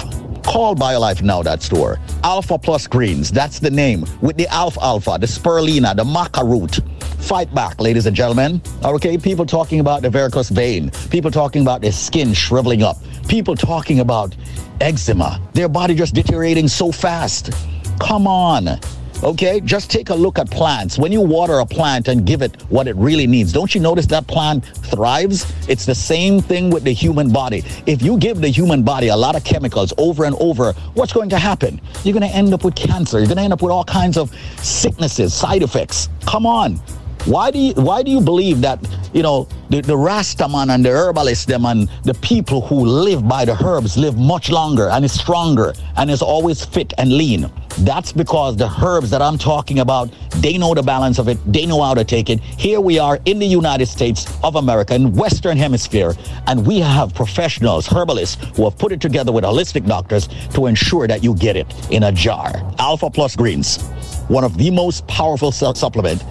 Call 0.49 0.75
BioLifeNow.store. 0.75 2.01
Alpha 2.25 2.59
Plus 2.59 2.87
Greens, 2.87 3.31
that's 3.31 3.59
the 3.59 3.71
name. 3.71 4.07
With 4.23 4.39
the 4.39 4.49
Alfalfa, 4.49 5.19
the 5.21 5.27
Spirulina, 5.27 5.95
the 5.95 6.05
Maca 6.05 6.43
root. 6.43 6.81
Fight 7.23 7.55
back, 7.55 7.79
ladies 7.79 8.07
and 8.07 8.17
gentlemen. 8.17 8.63
Okay, 8.83 9.19
people 9.19 9.45
talking 9.45 9.79
about 9.79 10.01
the 10.01 10.09
varicose 10.09 10.49
vein. 10.49 10.91
People 11.11 11.31
talking 11.31 11.61
about 11.61 11.83
their 11.83 11.93
skin 11.93 12.33
shriveling 12.33 12.83
up. 12.83 12.97
People 13.29 13.57
talking 13.57 14.01
about 14.01 14.35
eczema. 14.81 15.39
Their 15.53 15.69
body 15.69 15.95
just 15.95 16.15
deteriorating 16.15 16.67
so 16.67 16.93
fast. 16.93 17.53
Come 18.01 18.27
on. 18.27 18.81
Okay, 19.25 19.61
just 19.61 19.91
take 19.91 20.11
a 20.11 20.15
look 20.15 20.39
at 20.39 20.49
plants. 20.49 20.97
When 20.97 21.11
you 21.11 21.21
water 21.21 21.59
a 21.59 21.67
plant 21.67 22.07
and 22.07 22.25
give 22.25 22.41
it 22.41 22.63
what 22.69 22.87
it 22.87 22.95
really 22.95 23.27
needs, 23.27 23.53
don't 23.53 23.75
you 23.75 23.81
notice 23.81 24.07
that 24.07 24.29
plant 24.29 24.65
thrives? 24.65 25.53
It's 25.69 25.85
the 25.85 25.95
same 25.95 26.41
thing 26.41 26.71
with 26.71 26.85
the 26.85 26.93
human 26.93 27.33
body. 27.33 27.65
If 27.85 28.01
you 28.01 28.17
give 28.17 28.41
the 28.41 28.49
human 28.49 28.85
body 28.85 29.09
a 29.09 29.17
lot 29.17 29.35
of 29.35 29.43
chemicals 29.43 29.93
over 29.99 30.25
and 30.25 30.37
over, 30.37 30.73
what's 30.95 31.13
going 31.13 31.31
to 31.31 31.39
happen? 31.39 31.81
You're 32.05 32.13
going 32.13 32.31
to 32.31 32.35
end 32.35 32.55
up 32.55 32.63
with 32.63 32.77
cancer. 32.77 33.19
You're 33.19 33.27
going 33.27 33.39
to 33.39 33.43
end 33.43 33.53
up 33.53 33.61
with 33.61 33.73
all 33.73 33.83
kinds 33.83 34.17
of 34.17 34.33
sicknesses, 34.59 35.35
side 35.35 35.65
effects. 35.65 36.09
Come 36.25 36.47
on. 36.47 36.81
Why 37.29 37.51
do 37.51 37.59
you 37.59 37.75
why 37.75 38.03
do 38.03 38.11
you 38.11 38.23
believe 38.23 38.63
that 38.63 38.81
you 39.13 39.23
know 39.23 39.47
the, 39.69 39.83
the 39.83 39.93
Rastaman 39.93 40.75
and 40.75 40.83
the 40.83 40.89
herbalists 40.89 41.45
them 41.45 41.67
and 41.67 41.87
the 42.05 42.15
people 42.15 42.63
who 42.63 42.77
live 42.87 43.29
by 43.29 43.45
the 43.45 43.53
herbs 43.63 43.99
live 43.99 44.17
much 44.17 44.49
longer 44.49 44.89
and 44.89 45.05
is 45.05 45.13
stronger 45.13 45.75
and 45.99 46.11
is 46.11 46.23
always 46.23 46.65
fit 46.65 46.95
and 46.97 47.13
lean? 47.13 47.51
That's 47.81 48.13
because 48.13 48.57
the 48.57 48.71
herbs 48.83 49.11
that 49.11 49.21
I'm 49.21 49.37
talking 49.37 49.81
about, 49.81 50.09
they 50.37 50.57
know 50.57 50.73
the 50.73 50.83
balance 50.83 51.19
of 51.19 51.29
it, 51.29 51.37
they 51.53 51.67
know 51.67 51.83
how 51.83 51.93
to 51.93 52.03
take 52.03 52.31
it. 52.31 52.41
Here 52.41 52.81
we 52.81 52.99
are 52.99 53.21
in 53.27 53.39
the 53.39 53.47
United 53.47 53.87
States 53.87 54.27
of 54.43 54.57
America, 54.57 54.95
in 54.95 55.13
Western 55.13 55.59
Hemisphere, 55.59 56.15
and 56.47 56.67
we 56.67 56.81
have 56.81 57.15
professionals, 57.15 57.87
herbalists, 57.87 58.43
who 58.57 58.65
have 58.65 58.79
put 58.79 58.91
it 58.91 59.03
together 59.03 59.33
with 59.33 59.45
holistic 59.45 59.87
doctors 59.87 60.29
to 60.55 60.65
ensure 60.65 61.07
that 61.07 61.23
you 61.23 61.35
get 61.35 61.57
it 61.57 61.67
in 61.91 62.05
a 62.05 62.11
jar. 62.11 62.51
Alpha 62.79 63.11
Plus 63.11 63.37
Greens, 63.37 63.83
one 64.29 64.45
of 64.45 64.57
the 64.57 64.71
most 64.71 65.07
powerful 65.07 65.53
su- 65.53 65.75
supplement 65.75 66.25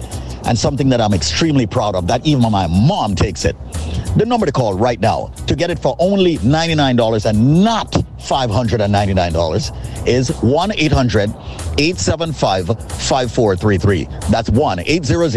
and 0.48 0.58
something 0.58 0.88
that 0.88 1.00
I'm 1.00 1.12
extremely 1.12 1.66
proud 1.66 1.94
of 1.94 2.06
that 2.06 2.26
even 2.26 2.50
my 2.50 2.66
mom 2.66 3.14
takes 3.14 3.44
it. 3.44 3.54
The 4.16 4.24
number 4.24 4.46
to 4.46 4.52
call 4.52 4.74
right 4.74 4.98
now 4.98 5.26
to 5.46 5.54
get 5.54 5.70
it 5.70 5.78
for 5.78 5.94
only 5.98 6.38
$99 6.38 7.26
and 7.26 7.62
not 7.62 7.94
$599 8.18 10.06
is 10.06 10.30
1 10.42 10.72
800 10.72 11.30
875 11.78 12.66
5433. 12.66 14.04
That's 14.30 14.50
1 14.50 14.80
800 14.80 15.34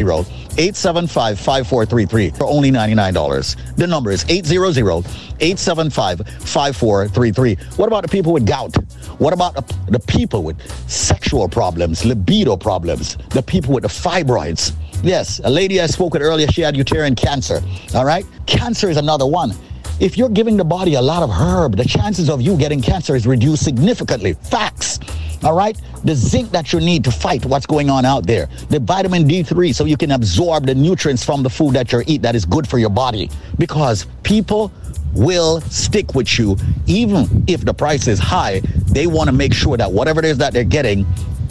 875 0.57 1.39
5433 1.39 2.29
for 2.31 2.45
only 2.45 2.71
$99. 2.71 3.75
The 3.75 3.87
number 3.87 4.11
is 4.11 4.25
800 4.27 5.05
875 5.39 6.27
5433. 6.27 7.55
What 7.77 7.87
about 7.87 8.03
the 8.03 8.09
people 8.09 8.33
with 8.33 8.45
gout? 8.45 8.75
What 9.19 9.33
about 9.33 9.55
the, 9.55 9.91
the 9.91 9.99
people 9.99 10.43
with 10.43 10.59
sexual 10.89 11.47
problems, 11.47 12.03
libido 12.03 12.57
problems, 12.57 13.17
the 13.29 13.43
people 13.43 13.73
with 13.73 13.83
the 13.83 13.89
fibroids? 13.89 14.73
Yes, 15.03 15.39
a 15.43 15.49
lady 15.49 15.81
I 15.81 15.87
spoke 15.87 16.13
with 16.13 16.21
earlier, 16.21 16.47
she 16.47 16.61
had 16.61 16.75
uterine 16.75 17.15
cancer. 17.15 17.61
All 17.95 18.05
right? 18.05 18.25
Cancer 18.45 18.89
is 18.89 18.97
another 18.97 19.25
one. 19.25 19.53
If 20.01 20.17
you're 20.17 20.29
giving 20.29 20.57
the 20.57 20.63
body 20.63 20.95
a 20.95 21.01
lot 21.01 21.21
of 21.21 21.29
herb, 21.29 21.77
the 21.77 21.85
chances 21.85 22.27
of 22.27 22.41
you 22.41 22.57
getting 22.57 22.81
cancer 22.81 23.15
is 23.15 23.27
reduced 23.27 23.63
significantly. 23.63 24.33
Facts. 24.33 24.99
All 25.43 25.55
right? 25.55 25.79
The 26.03 26.15
zinc 26.15 26.49
that 26.49 26.73
you 26.73 26.79
need 26.79 27.03
to 27.03 27.11
fight 27.11 27.45
what's 27.45 27.67
going 27.67 27.87
on 27.91 28.03
out 28.03 28.25
there. 28.25 28.49
The 28.69 28.79
vitamin 28.79 29.25
D3 29.25 29.75
so 29.75 29.85
you 29.85 29.97
can 29.97 30.09
absorb 30.09 30.65
the 30.65 30.73
nutrients 30.73 31.23
from 31.23 31.43
the 31.43 31.51
food 31.51 31.75
that 31.75 31.91
you 31.91 32.01
eat 32.07 32.23
that 32.23 32.33
is 32.33 32.45
good 32.45 32.67
for 32.67 32.79
your 32.79 32.89
body. 32.89 33.29
Because 33.59 34.07
people 34.23 34.71
will 35.13 35.61
stick 35.61 36.15
with 36.15 36.39
you 36.39 36.57
even 36.87 37.43
if 37.45 37.63
the 37.63 37.73
price 37.73 38.07
is 38.07 38.17
high. 38.17 38.61
They 38.87 39.05
want 39.05 39.29
to 39.29 39.35
make 39.35 39.53
sure 39.53 39.77
that 39.77 39.91
whatever 39.91 40.17
it 40.17 40.25
is 40.25 40.39
that 40.39 40.51
they're 40.51 40.63
getting 40.63 41.05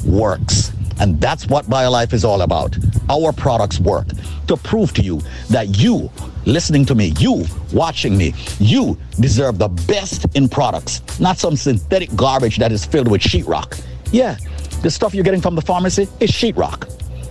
works. 0.04 0.72
And 1.00 1.20
that's 1.20 1.46
what 1.46 1.64
BioLife 1.66 2.12
is 2.12 2.24
all 2.24 2.42
about. 2.42 2.76
Our 3.08 3.32
products 3.32 3.80
work 3.80 4.06
to 4.48 4.56
prove 4.56 4.92
to 4.94 5.02
you 5.02 5.20
that 5.48 5.78
you, 5.78 6.10
listening 6.44 6.84
to 6.86 6.94
me, 6.94 7.14
you 7.18 7.46
watching 7.72 8.16
me, 8.16 8.34
you 8.58 8.98
deserve 9.18 9.58
the 9.58 9.68
best 9.68 10.26
in 10.34 10.48
products, 10.48 11.00
not 11.18 11.38
some 11.38 11.56
synthetic 11.56 12.14
garbage 12.14 12.58
that 12.58 12.70
is 12.70 12.84
filled 12.84 13.08
with 13.10 13.22
sheetrock. 13.22 13.80
Yeah, 14.12 14.36
The 14.82 14.90
stuff 14.90 15.14
you're 15.14 15.24
getting 15.24 15.42
from 15.42 15.54
the 15.54 15.62
pharmacy 15.62 16.08
is 16.20 16.30
sheetrock. 16.30 16.88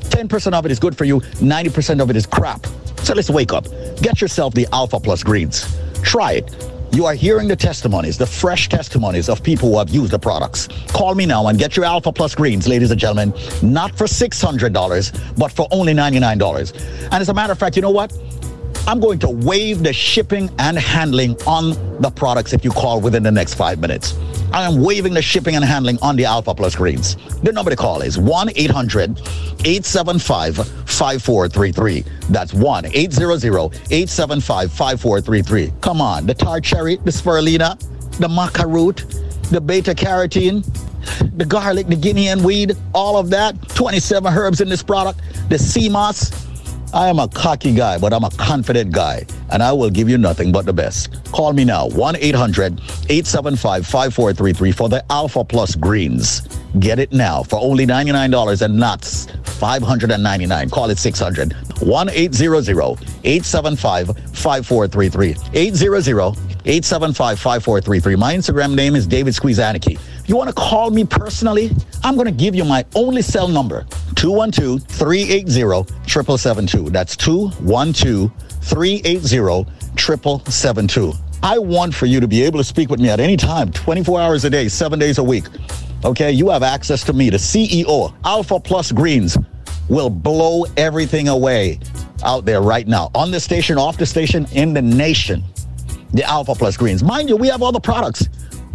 10% 0.09 0.53
of 0.53 0.65
it 0.65 0.71
is 0.71 0.79
good 0.79 0.95
for 0.97 1.05
you, 1.05 1.19
90% 1.19 2.01
of 2.01 2.09
it 2.09 2.15
is 2.15 2.25
crap. 2.25 2.65
So 3.03 3.13
let's 3.13 3.29
wake 3.29 3.53
up. 3.53 3.65
Get 4.01 4.21
yourself 4.21 4.53
the 4.53 4.67
Alpha 4.71 4.99
Plus 4.99 5.23
greens. 5.23 5.65
Try 6.03 6.33
it. 6.33 6.55
You 6.91 7.05
are 7.05 7.13
hearing 7.13 7.47
the 7.47 7.55
testimonies, 7.55 8.17
the 8.17 8.25
fresh 8.25 8.67
testimonies 8.67 9.29
of 9.29 9.43
people 9.43 9.69
who 9.69 9.77
have 9.77 9.89
used 9.89 10.11
the 10.11 10.17
products. 10.17 10.67
Call 10.87 11.13
me 11.13 11.25
now 11.25 11.47
and 11.47 11.59
get 11.59 11.75
your 11.75 11.85
Alpha 11.85 12.11
Plus 12.11 12.33
greens, 12.33 12.67
ladies 12.67 12.89
and 12.89 12.99
gentlemen, 12.99 13.31
not 13.61 13.95
for 13.95 14.05
$600, 14.05 15.37
but 15.37 15.51
for 15.51 15.67
only 15.71 15.93
$99. 15.93 16.73
And 17.03 17.13
as 17.13 17.29
a 17.29 17.33
matter 17.33 17.53
of 17.53 17.59
fact, 17.59 17.75
you 17.75 17.83
know 17.83 17.91
what? 17.91 18.11
I'm 18.87 18.99
going 18.99 19.19
to 19.19 19.29
waive 19.29 19.83
the 19.83 19.93
shipping 19.93 20.49
and 20.57 20.79
handling 20.79 21.39
on 21.45 22.01
the 22.01 22.09
products 22.09 22.53
if 22.53 22.65
you 22.65 22.71
call 22.71 22.99
within 23.01 23.21
the 23.21 23.31
next 23.31 23.53
five 23.53 23.79
minutes. 23.79 24.17
I 24.51 24.63
am 24.63 24.81
waiving 24.81 25.13
the 25.13 25.21
shipping 25.21 25.55
and 25.55 25.63
handling 25.63 25.99
on 26.01 26.15
the 26.15 26.25
Alpha 26.25 26.55
Plus 26.55 26.75
greens. 26.75 27.15
The 27.43 27.51
number 27.51 27.69
to 27.69 27.77
call 27.77 28.01
is 28.01 28.17
1 28.17 28.49
800 28.55 29.19
875 29.19 30.55
5433. 30.57 32.03
That's 32.29 32.53
1 32.53 32.85
800 32.87 33.43
875 33.43 34.71
5433. 34.71 35.73
Come 35.81 36.01
on, 36.01 36.25
the 36.25 36.33
tart 36.33 36.63
cherry, 36.63 36.95
the 36.97 37.11
spirulina, 37.11 37.79
the 38.17 38.27
maca 38.27 38.65
root, 38.67 39.05
the 39.51 39.61
beta 39.61 39.93
carotene, 39.93 40.65
the 41.37 41.45
garlic, 41.45 41.87
the 41.87 41.95
guinea 41.95 42.25
hen 42.25 42.43
weed, 42.43 42.75
all 42.93 43.17
of 43.17 43.29
that. 43.29 43.55
27 43.69 44.33
herbs 44.33 44.61
in 44.61 44.69
this 44.69 44.81
product. 44.81 45.21
The 45.49 45.59
sea 45.59 45.89
moss. 45.89 46.48
I 46.91 47.07
am 47.07 47.19
a 47.19 47.27
cocky 47.27 47.73
guy, 47.73 47.99
but 47.99 48.13
I'm 48.13 48.23
a 48.23 48.31
confident 48.31 48.91
guy, 48.91 49.25
and 49.51 49.61
I 49.61 49.71
will 49.71 49.91
give 49.91 50.09
you 50.09 50.17
nothing 50.17 50.51
but 50.51 50.65
the 50.65 50.73
best. 50.73 51.23
Call 51.31 51.53
me 51.53 51.63
now, 51.63 51.87
1 51.89 52.15
800 52.15 52.73
875 53.09 53.85
5433 53.85 54.71
for 54.71 54.89
the 54.89 55.05
Alpha 55.11 55.43
Plus 55.43 55.75
Greens. 55.75 56.41
Get 56.79 56.97
it 56.97 57.11
now 57.11 57.43
for 57.43 57.59
only 57.59 57.85
$99 57.85 58.63
and 58.63 58.77
not 58.77 59.05
599 59.05 60.69
Call 60.69 60.89
it 60.89 60.97
600 60.97 61.53
1 61.81 62.09
800 62.09 62.69
875 63.23 64.07
5433. 64.33 65.35
800 65.53 66.48
875 66.65 67.39
5433. 67.39 68.15
My 68.15 68.35
Instagram 68.35 68.75
name 68.75 68.95
is 68.95 69.07
David 69.07 69.33
Squeeze 69.33 69.59
Anarchy. 69.59 69.97
You 70.25 70.35
want 70.35 70.49
to 70.49 70.55
call 70.55 70.91
me 70.91 71.05
personally? 71.05 71.71
I'm 72.03 72.15
going 72.15 72.25
to 72.25 72.31
give 72.31 72.53
you 72.53 72.65
my 72.65 72.85
only 72.95 73.21
cell 73.21 73.47
number 73.47 73.85
212 74.15 74.83
380 74.83 75.51
7772. 75.51 76.89
That's 76.89 77.15
212 77.15 78.31
380 78.61 79.29
7772. 79.97 81.13
I 81.41 81.57
want 81.57 81.95
for 81.95 82.05
you 82.05 82.19
to 82.19 82.27
be 82.27 82.43
able 82.43 82.59
to 82.59 82.63
speak 82.65 82.89
with 82.89 82.99
me 82.99 83.09
at 83.09 83.19
any 83.21 83.37
time, 83.37 83.71
24 83.71 84.19
hours 84.19 84.43
a 84.43 84.49
day, 84.49 84.67
seven 84.67 84.99
days 84.99 85.17
a 85.17 85.23
week. 85.23 85.45
Okay, 86.03 86.31
you 86.31 86.49
have 86.49 86.63
access 86.63 87.03
to 87.05 87.13
me, 87.13 87.29
the 87.29 87.37
CEO, 87.37 88.13
Alpha 88.25 88.59
Plus 88.59 88.91
Greens 88.91 89.37
will 89.87 90.09
blow 90.09 90.65
everything 90.77 91.29
away 91.29 91.79
out 92.23 92.45
there 92.45 92.61
right 92.61 92.87
now 92.87 93.09
on 93.15 93.31
the 93.31 93.39
station, 93.39 93.77
off 93.77 93.97
the 93.97 94.05
station, 94.05 94.45
in 94.51 94.73
the 94.73 94.81
nation. 94.81 95.43
The 96.11 96.23
Alpha 96.23 96.55
Plus 96.55 96.75
Greens. 96.77 97.03
Mind 97.03 97.29
you, 97.29 97.35
we 97.35 97.49
have 97.49 97.59
the 97.59 97.79
products. 97.79 98.27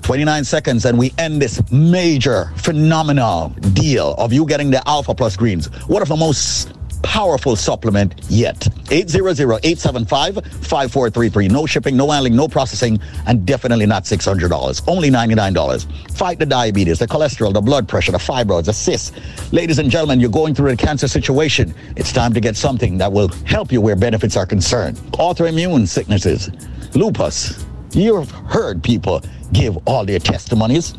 29 0.01 0.43
seconds 0.43 0.85
and 0.85 0.99
we 0.99 1.11
end 1.17 1.41
this 1.41 1.59
major, 1.71 2.51
phenomenal 2.57 3.49
deal 3.73 4.13
of 4.19 4.31
you 4.31 4.45
getting 4.45 4.69
the 4.69 4.87
Alpha 4.87 5.15
Plus 5.15 5.35
Greens. 5.35 5.65
One 5.87 6.03
of 6.03 6.09
the 6.09 6.15
most 6.15 6.71
powerful 7.05 7.55
supplement 7.55 8.15
yet. 8.29 8.59
800-875-5433. 8.85 11.51
No 11.51 11.67
shipping, 11.67 11.95
no 11.95 12.09
handling, 12.09 12.35
no 12.35 12.47
processing, 12.47 12.99
and 13.27 13.45
definitely 13.45 13.85
not 13.85 14.05
$600. 14.05 14.81
Only 14.87 15.11
$99. 15.11 16.11
Fight 16.11 16.39
the 16.39 16.47
diabetes, 16.47 16.97
the 16.99 17.07
cholesterol, 17.07 17.53
the 17.53 17.61
blood 17.61 17.87
pressure, 17.87 18.11
the 18.11 18.17
fibroids, 18.17 18.65
the 18.65 18.73
cysts. 18.73 19.11
Ladies 19.53 19.77
and 19.79 19.89
gentlemen, 19.91 20.19
you're 20.19 20.31
going 20.31 20.55
through 20.55 20.71
a 20.71 20.75
cancer 20.75 21.07
situation. 21.07 21.75
It's 21.95 22.11
time 22.11 22.33
to 22.33 22.41
get 22.41 22.57
something 22.57 22.97
that 22.97 23.11
will 23.11 23.27
help 23.45 23.71
you 23.71 23.81
where 23.81 23.95
benefits 23.95 24.35
are 24.35 24.47
concerned. 24.47 24.97
Autoimmune 25.13 25.87
sicknesses, 25.87 26.49
lupus. 26.95 27.63
You've 27.91 28.31
heard 28.31 28.81
people 28.83 29.21
give 29.53 29.77
all 29.87 30.05
their 30.05 30.19
testimonies. 30.19 30.93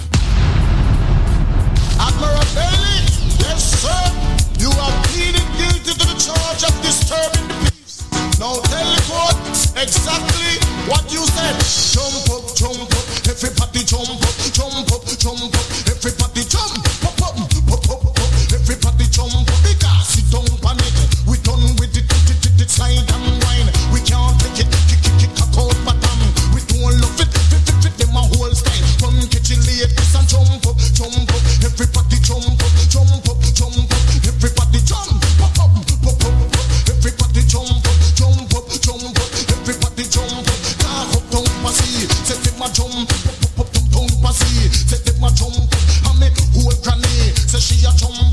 It 29.81 29.89
ladies 29.89 30.15
and 30.15 30.27
jump 30.27 30.65
up, 30.65 30.77
jump 30.93 31.29
up, 31.29 31.43
everybody 31.61 32.17
jump 32.21 32.45
up, 32.49 32.73
jump 32.89 33.29
up, 33.29 33.41
jump 33.53 33.77
up, 33.77 34.01
everybody 34.25 34.79
jump 34.81 35.21
up, 35.41 35.53
up, 35.59 35.77
up, 36.01 36.23
up, 36.25 36.89
everybody 36.89 37.41
jump 37.45 37.85
up, 37.85 37.97
jump 38.17 38.53
up, 38.57 38.65
jump 38.81 39.17
up, 39.17 39.29
everybody 39.53 40.03
jump 40.09 40.47
up. 40.47 40.59
Car 40.81 41.05
up 41.13 41.25
down 41.29 41.45
passy, 41.61 42.09
set 42.25 42.41
them 42.41 42.61
a 42.61 42.67
jump 42.73 43.05
up, 43.05 43.27
up, 43.45 43.59
up, 43.59 43.75
up, 43.75 43.85
down 43.93 44.09
passy, 44.21 44.69
set 44.73 45.05
them 45.05 45.23
a 45.23 45.29
jump 45.37 45.53
up. 45.53 45.81
I 46.09 46.11
make 46.19 46.37
whole 46.57 46.73
granny, 46.81 47.33
say 47.45 47.61
she 47.61 47.85
a 47.85 47.91
jump 47.93 48.26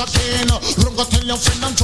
I'm 0.00 0.06
gonna 0.06 1.10
tell 1.10 1.24
your 1.24 1.36
friend 1.36 1.64
I'm 1.64 1.74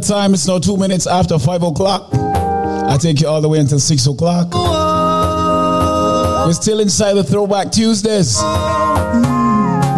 time. 0.00 0.34
It's 0.34 0.46
now 0.46 0.58
two 0.58 0.76
minutes 0.76 1.06
after 1.06 1.38
five 1.38 1.62
o'clock. 1.62 2.08
I 2.12 2.96
take 3.00 3.20
you 3.20 3.28
all 3.28 3.40
the 3.40 3.48
way 3.48 3.58
until 3.58 3.78
six 3.78 4.06
o'clock. 4.06 4.52
We're 6.46 6.52
still 6.54 6.80
inside 6.80 7.14
the 7.14 7.22
Throwback 7.24 7.70
Tuesdays. 7.70 8.36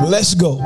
Let's 0.09 0.35
go. 0.35 0.57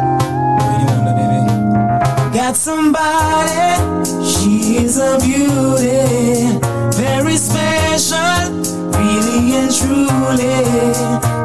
Got 2.32 2.56
somebody, 2.56 4.04
she's 4.24 4.98
a 4.98 5.18
beauty, 5.20 6.58
very 6.96 7.36
special, 7.36 8.52
really 8.90 9.54
and 9.54 9.70
truly. 9.72 10.56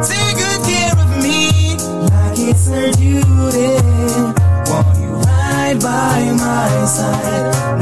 Take 0.04 0.38
good 0.38 0.62
care 0.68 0.96
of 0.98 1.10
me 1.24 1.76
like 2.10 2.40
it's 2.40 2.68
her 2.68 2.92
duty. 2.92 3.78
Won't 4.70 4.98
you 5.00 5.12
ride 5.24 5.80
by 5.82 6.32
my 6.38 6.86
side? 6.86 7.81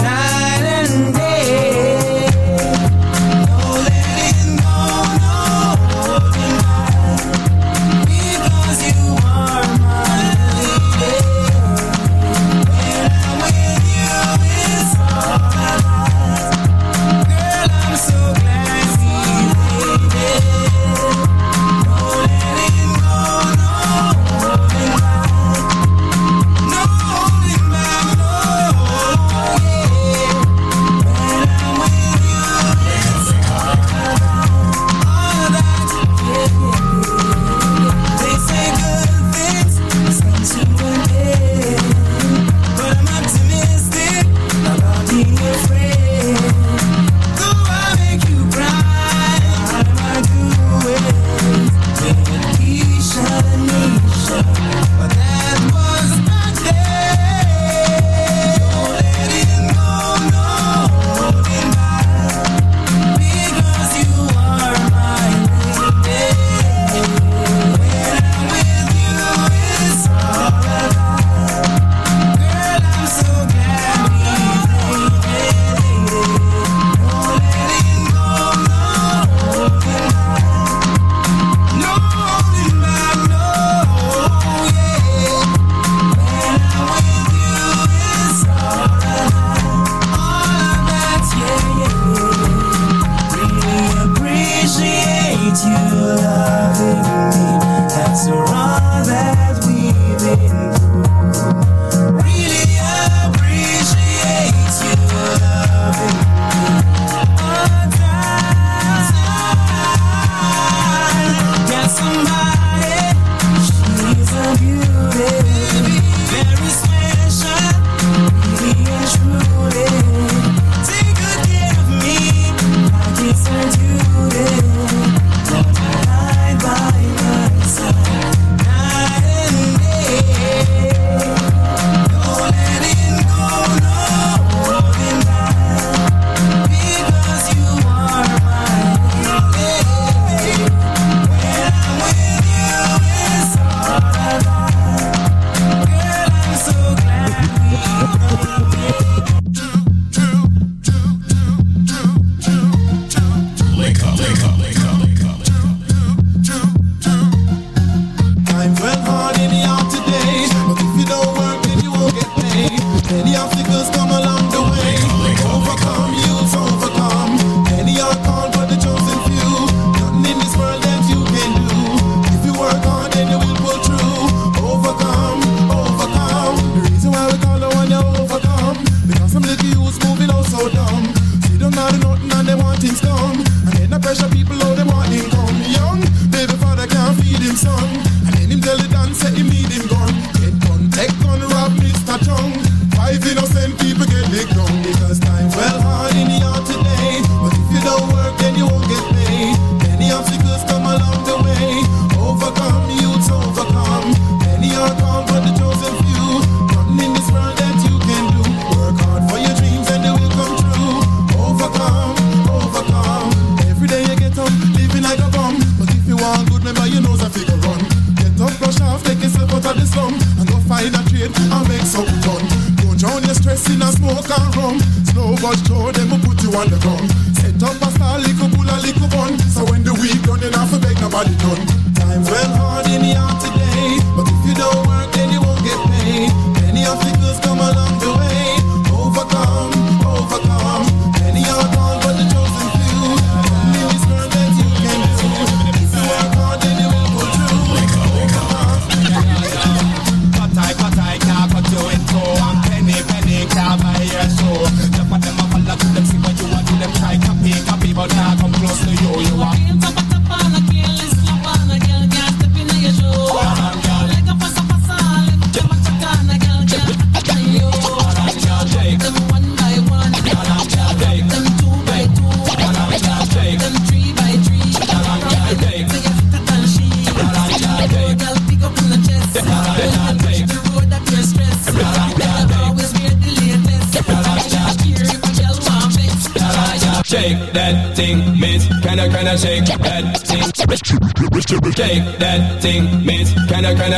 But 225.49 225.65
sure, 225.65 225.91
them 225.91 226.11
will 226.11 226.19
put 226.19 226.43
you 226.43 226.53
on 226.53 226.69
the 226.69 226.77
ground. 226.77 227.09
Set 227.33 227.63
up 227.63 227.81
a 227.81 227.89
star, 227.89 228.19
little 228.19 228.49
bull, 228.49 228.69
a 228.69 228.77
little 228.85 229.07
bun. 229.09 229.39
So 229.49 229.65
when 229.65 229.83
the 229.83 229.93
week 229.97 230.21
done, 230.21 230.41
you 230.41 230.51
have 230.51 230.69
to 230.69 230.77
beg 230.77 231.01
nobody 231.01 231.33
done. 231.37 231.88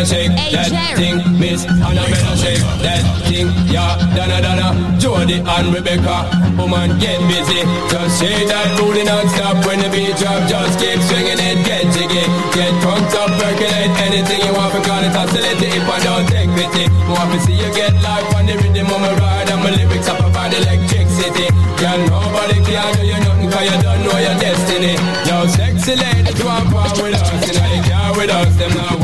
Can 0.02 0.34
I, 0.34 0.50
can 0.50 0.58
I 0.58 0.66
shake 0.66 0.74
that 0.74 0.98
thing, 0.98 1.18
miss? 1.38 1.62
And 1.62 1.94
I 1.94 2.10
better 2.10 2.34
shake 2.34 2.66
that 2.82 3.06
thing, 3.30 3.54
yeah. 3.70 4.02
Donna, 4.18 4.42
Donna, 4.42 4.74
Jody 4.98 5.46
and 5.46 5.68
Rebecca. 5.70 6.26
Woman, 6.58 6.98
get 6.98 7.22
busy. 7.30 7.62
Just 7.86 8.18
shake 8.18 8.50
that 8.50 8.66
booty 8.82 9.06
non-stop 9.06 9.62
when 9.62 9.78
the 9.78 9.94
beat 9.94 10.18
drop. 10.18 10.42
Just 10.50 10.82
keep 10.82 10.98
swinging 11.06 11.38
it, 11.38 11.62
get 11.70 11.86
jiggy. 11.94 12.26
Get 12.50 12.74
drunk 12.82 13.14
up, 13.14 13.30
percolate 13.38 13.94
anything 14.02 14.42
you 14.42 14.54
want. 14.58 14.74
Because 14.74 15.06
it's 15.06 15.18
oscillating 15.22 15.70
if 15.70 15.86
I 15.86 15.98
don't 16.02 16.26
take 16.34 16.50
pity. 16.58 16.90
Want 17.06 17.30
to 17.34 17.40
see 17.46 17.62
you 17.62 17.70
get 17.78 17.94
life 18.02 18.26
on 18.34 18.50
the 18.50 18.58
rhythm 18.58 18.90
of 18.90 19.06
my 19.06 19.14
ride. 19.22 19.54
And 19.54 19.62
my 19.62 19.70
lyrics 19.70 20.10
up 20.10 20.18
about 20.18 20.50
electricity. 20.50 21.46
Girl, 21.78 22.02
nobody 22.10 22.58
can 22.66 22.90
do 22.98 23.06
you 23.06 23.22
nothing 23.22 23.54
cause 23.54 23.70
you 23.70 23.78
don't 23.86 24.02
know 24.02 24.18
your 24.18 24.38
destiny. 24.42 24.98
Yo, 25.30 25.46
sexy 25.46 25.94
ladies 25.94 26.42
want 26.42 26.74
part 26.74 26.98
with 26.98 27.14
us. 27.14 27.30
You 27.46 27.54
know 27.54 27.70
they 27.70 27.82
care 27.86 28.14
with 28.18 28.34
us, 28.34 28.50
them 28.58 28.74
not 28.74 29.01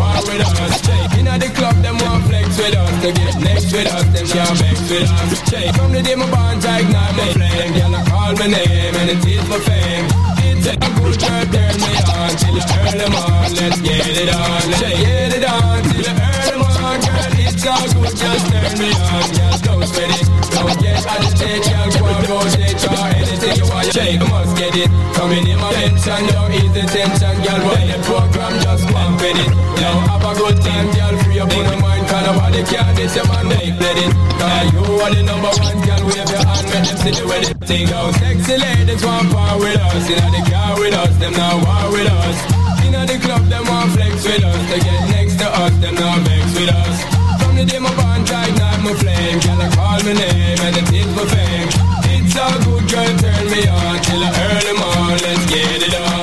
To 2.98 3.14
get 3.14 3.38
next 3.40 3.72
with 3.72 3.88
us, 3.94 4.04
them 4.10 4.26
can't 4.26 4.58
vex 4.58 4.82
with 4.90 5.06
us. 5.06 5.50
Shake 5.50 5.70
from 5.76 5.92
the 5.94 6.02
day 6.02 6.16
my 6.16 6.26
bonds 6.32 6.66
I 6.66 6.82
ignite 6.82 7.14
my 7.14 7.30
flame. 7.30 7.74
Girl, 7.78 7.94
I 7.94 8.02
call 8.10 8.34
my 8.34 8.48
name 8.50 8.96
and 8.98 9.10
it 9.14 9.22
is 9.22 9.46
my 9.48 9.60
fame. 9.62 10.10
It's 10.42 10.66
a 10.66 10.74
good 10.76 11.14
girl, 11.22 11.46
turn 11.46 11.78
me 11.78 11.94
on 12.10 12.34
till 12.42 12.58
you 12.58 12.66
earn 12.66 12.98
them. 12.98 13.14
Let's 13.54 13.80
get 13.86 14.02
it 14.02 14.34
on, 14.34 14.62
let's 14.74 14.82
get 14.82 15.30
it 15.30 15.46
on 15.46 15.84
till 15.88 16.04
you 16.04 16.10
earn 16.10 16.50
them. 16.50 16.58
Girl, 16.58 17.38
it's 17.38 17.64
all 17.70 17.86
good, 17.86 18.18
just 18.18 18.50
turn 18.50 18.74
me 18.82 18.90
on. 18.90 19.30
Girl, 19.30 19.58
don't 19.62 19.86
sweat 19.88 20.12
it, 20.18 20.26
don't 20.52 20.74
get 20.82 20.98
agitated. 21.06 21.70
Girl, 21.70 21.88
go 21.94 22.02
on, 22.10 22.26
rotate 22.28 22.82
or 22.82 23.08
anything 23.14 23.62
you 23.62 23.66
want. 23.70 23.94
Shake, 23.94 24.20
I 24.20 24.28
must 24.28 24.58
get 24.58 24.74
it. 24.74 24.90
Coming 25.14 25.46
in 25.46 25.62
my 25.62 25.70
mention, 25.78 26.22
don't 26.34 26.50
ease 26.50 26.74
the 26.74 26.84
tension, 26.90 27.36
girl. 27.46 27.62
When 27.62 27.94
the 27.94 27.98
program 28.10 28.58
just 28.66 28.90
pump 28.90 29.22
with 29.22 29.38
it. 29.38 29.54
Now 29.80 30.02
have 30.10 30.26
a 30.26 30.34
good 30.34 30.58
time, 30.66 30.90
girl. 30.98 31.14
Free 31.24 31.40
up 31.40 31.54
in 31.54 31.62
your 31.62 31.78
mind, 31.78 31.97
cause 32.08 32.24
nobody 32.26 32.62
can 32.64 32.96
this 32.96 33.16
your 33.16 33.28
man 33.28 33.48
make 33.48 33.76
it. 33.76 34.12
Cause 34.40 34.68
you 34.74 34.84
are 35.04 35.12
the 35.12 35.22
number 35.24 35.52
one, 35.52 35.80
girl. 35.84 36.02
Wave 36.08 36.30
your 36.32 36.44
hand, 36.44 36.66
make 36.72 36.86
them 36.88 36.98
see 37.04 37.14
the 37.14 37.24
way 37.28 37.40
they 37.44 37.54
thing 37.68 37.88
out. 37.92 38.14
Sexy 38.16 38.56
ladies 38.58 39.04
want 39.04 39.28
part 39.32 39.60
with 39.60 39.80
us, 39.80 40.08
inna 40.10 40.28
the 40.32 40.42
car 40.50 40.74
with 40.80 40.96
us, 40.96 41.14
them 41.20 41.34
now 41.34 41.56
war 41.60 41.92
with 41.92 42.10
us. 42.10 42.38
Inna 42.86 43.02
the 43.06 43.18
club, 43.20 43.44
them 43.52 43.64
want 43.68 43.92
flex 43.92 44.24
with 44.24 44.44
us. 44.44 44.62
They 44.72 44.80
get 44.80 45.04
next 45.12 45.36
to 45.40 45.48
us, 45.48 45.74
them 45.84 45.96
now 45.96 46.16
vex 46.24 46.46
with 46.56 46.72
us. 46.72 46.98
From 47.44 47.54
the 47.56 47.66
day 47.66 47.80
my 47.80 47.92
bond 47.96 48.24
ignite 48.24 48.82
my 48.84 48.94
flame, 48.94 49.40
girl, 49.44 49.62
I 49.62 49.68
call 49.76 50.00
my 50.08 50.14
name 50.14 50.60
and 50.66 50.76
it 50.80 50.90
is 50.94 51.10
my 51.16 51.26
fame. 51.28 51.70
It's 52.14 52.36
a 52.36 52.48
good 52.64 52.84
girl, 52.92 53.14
turn 53.22 53.46
me 53.52 53.62
on 53.68 53.96
till 54.04 54.24
I 54.24 54.32
them 54.66 54.82
on. 54.82 55.12
Let's 55.24 55.46
get 55.52 55.82
it 55.88 55.96
on, 55.96 56.17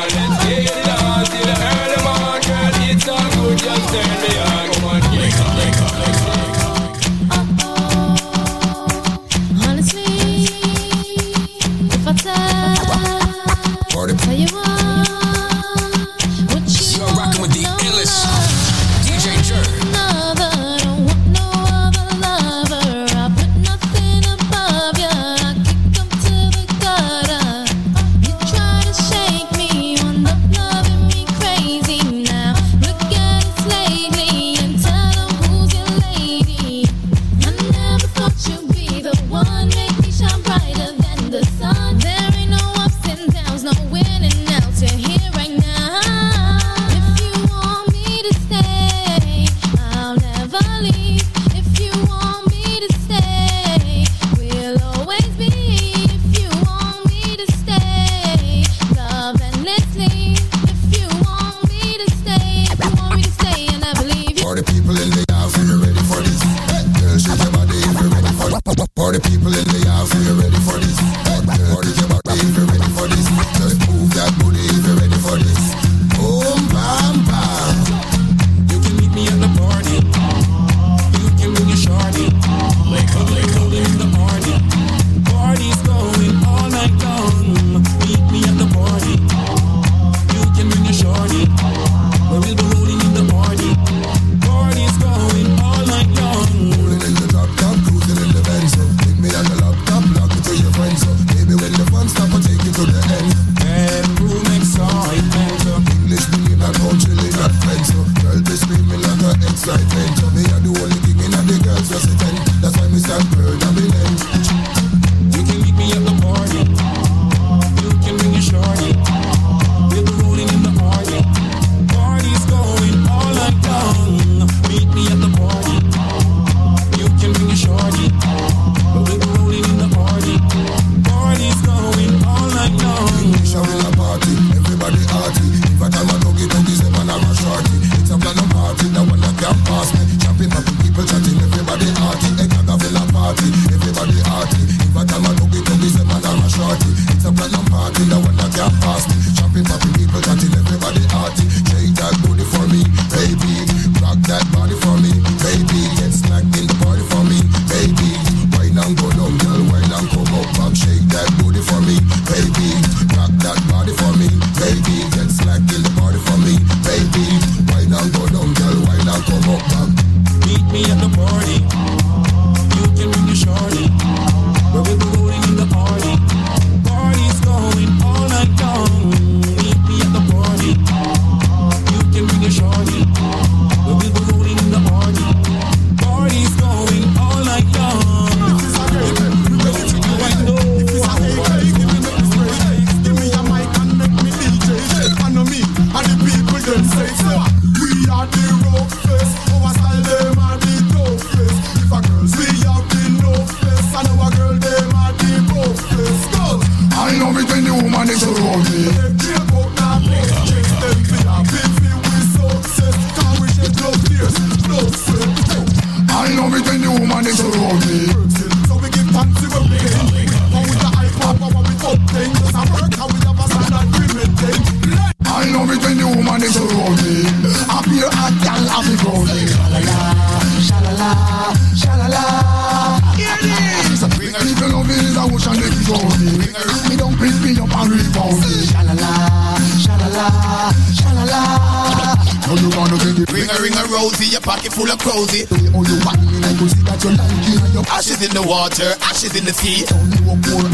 water, 248.47 248.95
ashes 249.03 249.35
in 249.37 249.45
the 249.45 249.53
sea. 249.53 249.85
Don't 249.89 250.11
you 250.13 250.25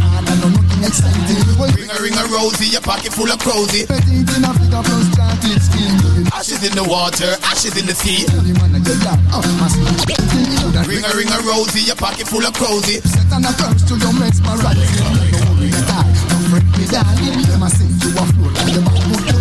hard 0.01 0.29
and 0.29 0.41
know 0.41 0.51
nothing 0.51 0.85
exciting. 0.85 1.39
Well, 1.59 1.71
Ring 1.75 1.91
a 1.91 1.99
ring 2.03 2.17
a 2.17 2.25
rosy, 2.31 2.67
your 2.73 2.81
pocket 2.81 3.13
full 3.13 3.31
of 3.31 3.39
crazy. 3.39 3.87
betting 3.87 4.27
in 4.27 4.45
a 4.45 4.51
figure 4.55 4.83
plus 4.83 5.07
started 5.13 5.61
skin. 5.63 5.95
Ashes 6.35 6.63
in 6.67 6.75
the 6.75 6.85
water, 6.85 7.37
ashes 7.47 7.77
in 7.79 7.87
the 7.87 7.95
sea. 7.95 8.25
I 8.27 8.41
that, 8.81 9.19
that 10.73 10.87
Ring 10.87 11.05
a 11.05 11.13
ring 11.15 11.31
a 11.31 11.39
rosy, 11.47 11.87
your 11.87 11.97
pocket 11.97 12.27
full 12.27 12.45
of 12.45 12.55
crazy. 12.55 13.01
Set 13.05 13.33
on 13.33 13.45
a 13.45 13.53
curse 13.55 13.83
to 13.89 13.95
your 13.99 14.15
mesmerizing. 14.15 14.91
No 15.01 15.51
worry 15.55 15.71
at 15.71 15.91
all, 15.91 16.07
no 16.07 16.37
fret 16.51 16.67
me 16.79 16.85
darling. 16.91 17.43
Them 17.47 17.63
a 17.63 17.69
sing 17.71 17.93
you 18.01 18.11
a 18.17 18.25
flow 18.35 18.51
like 18.51 18.73
the 18.75 18.81
back 18.83 18.99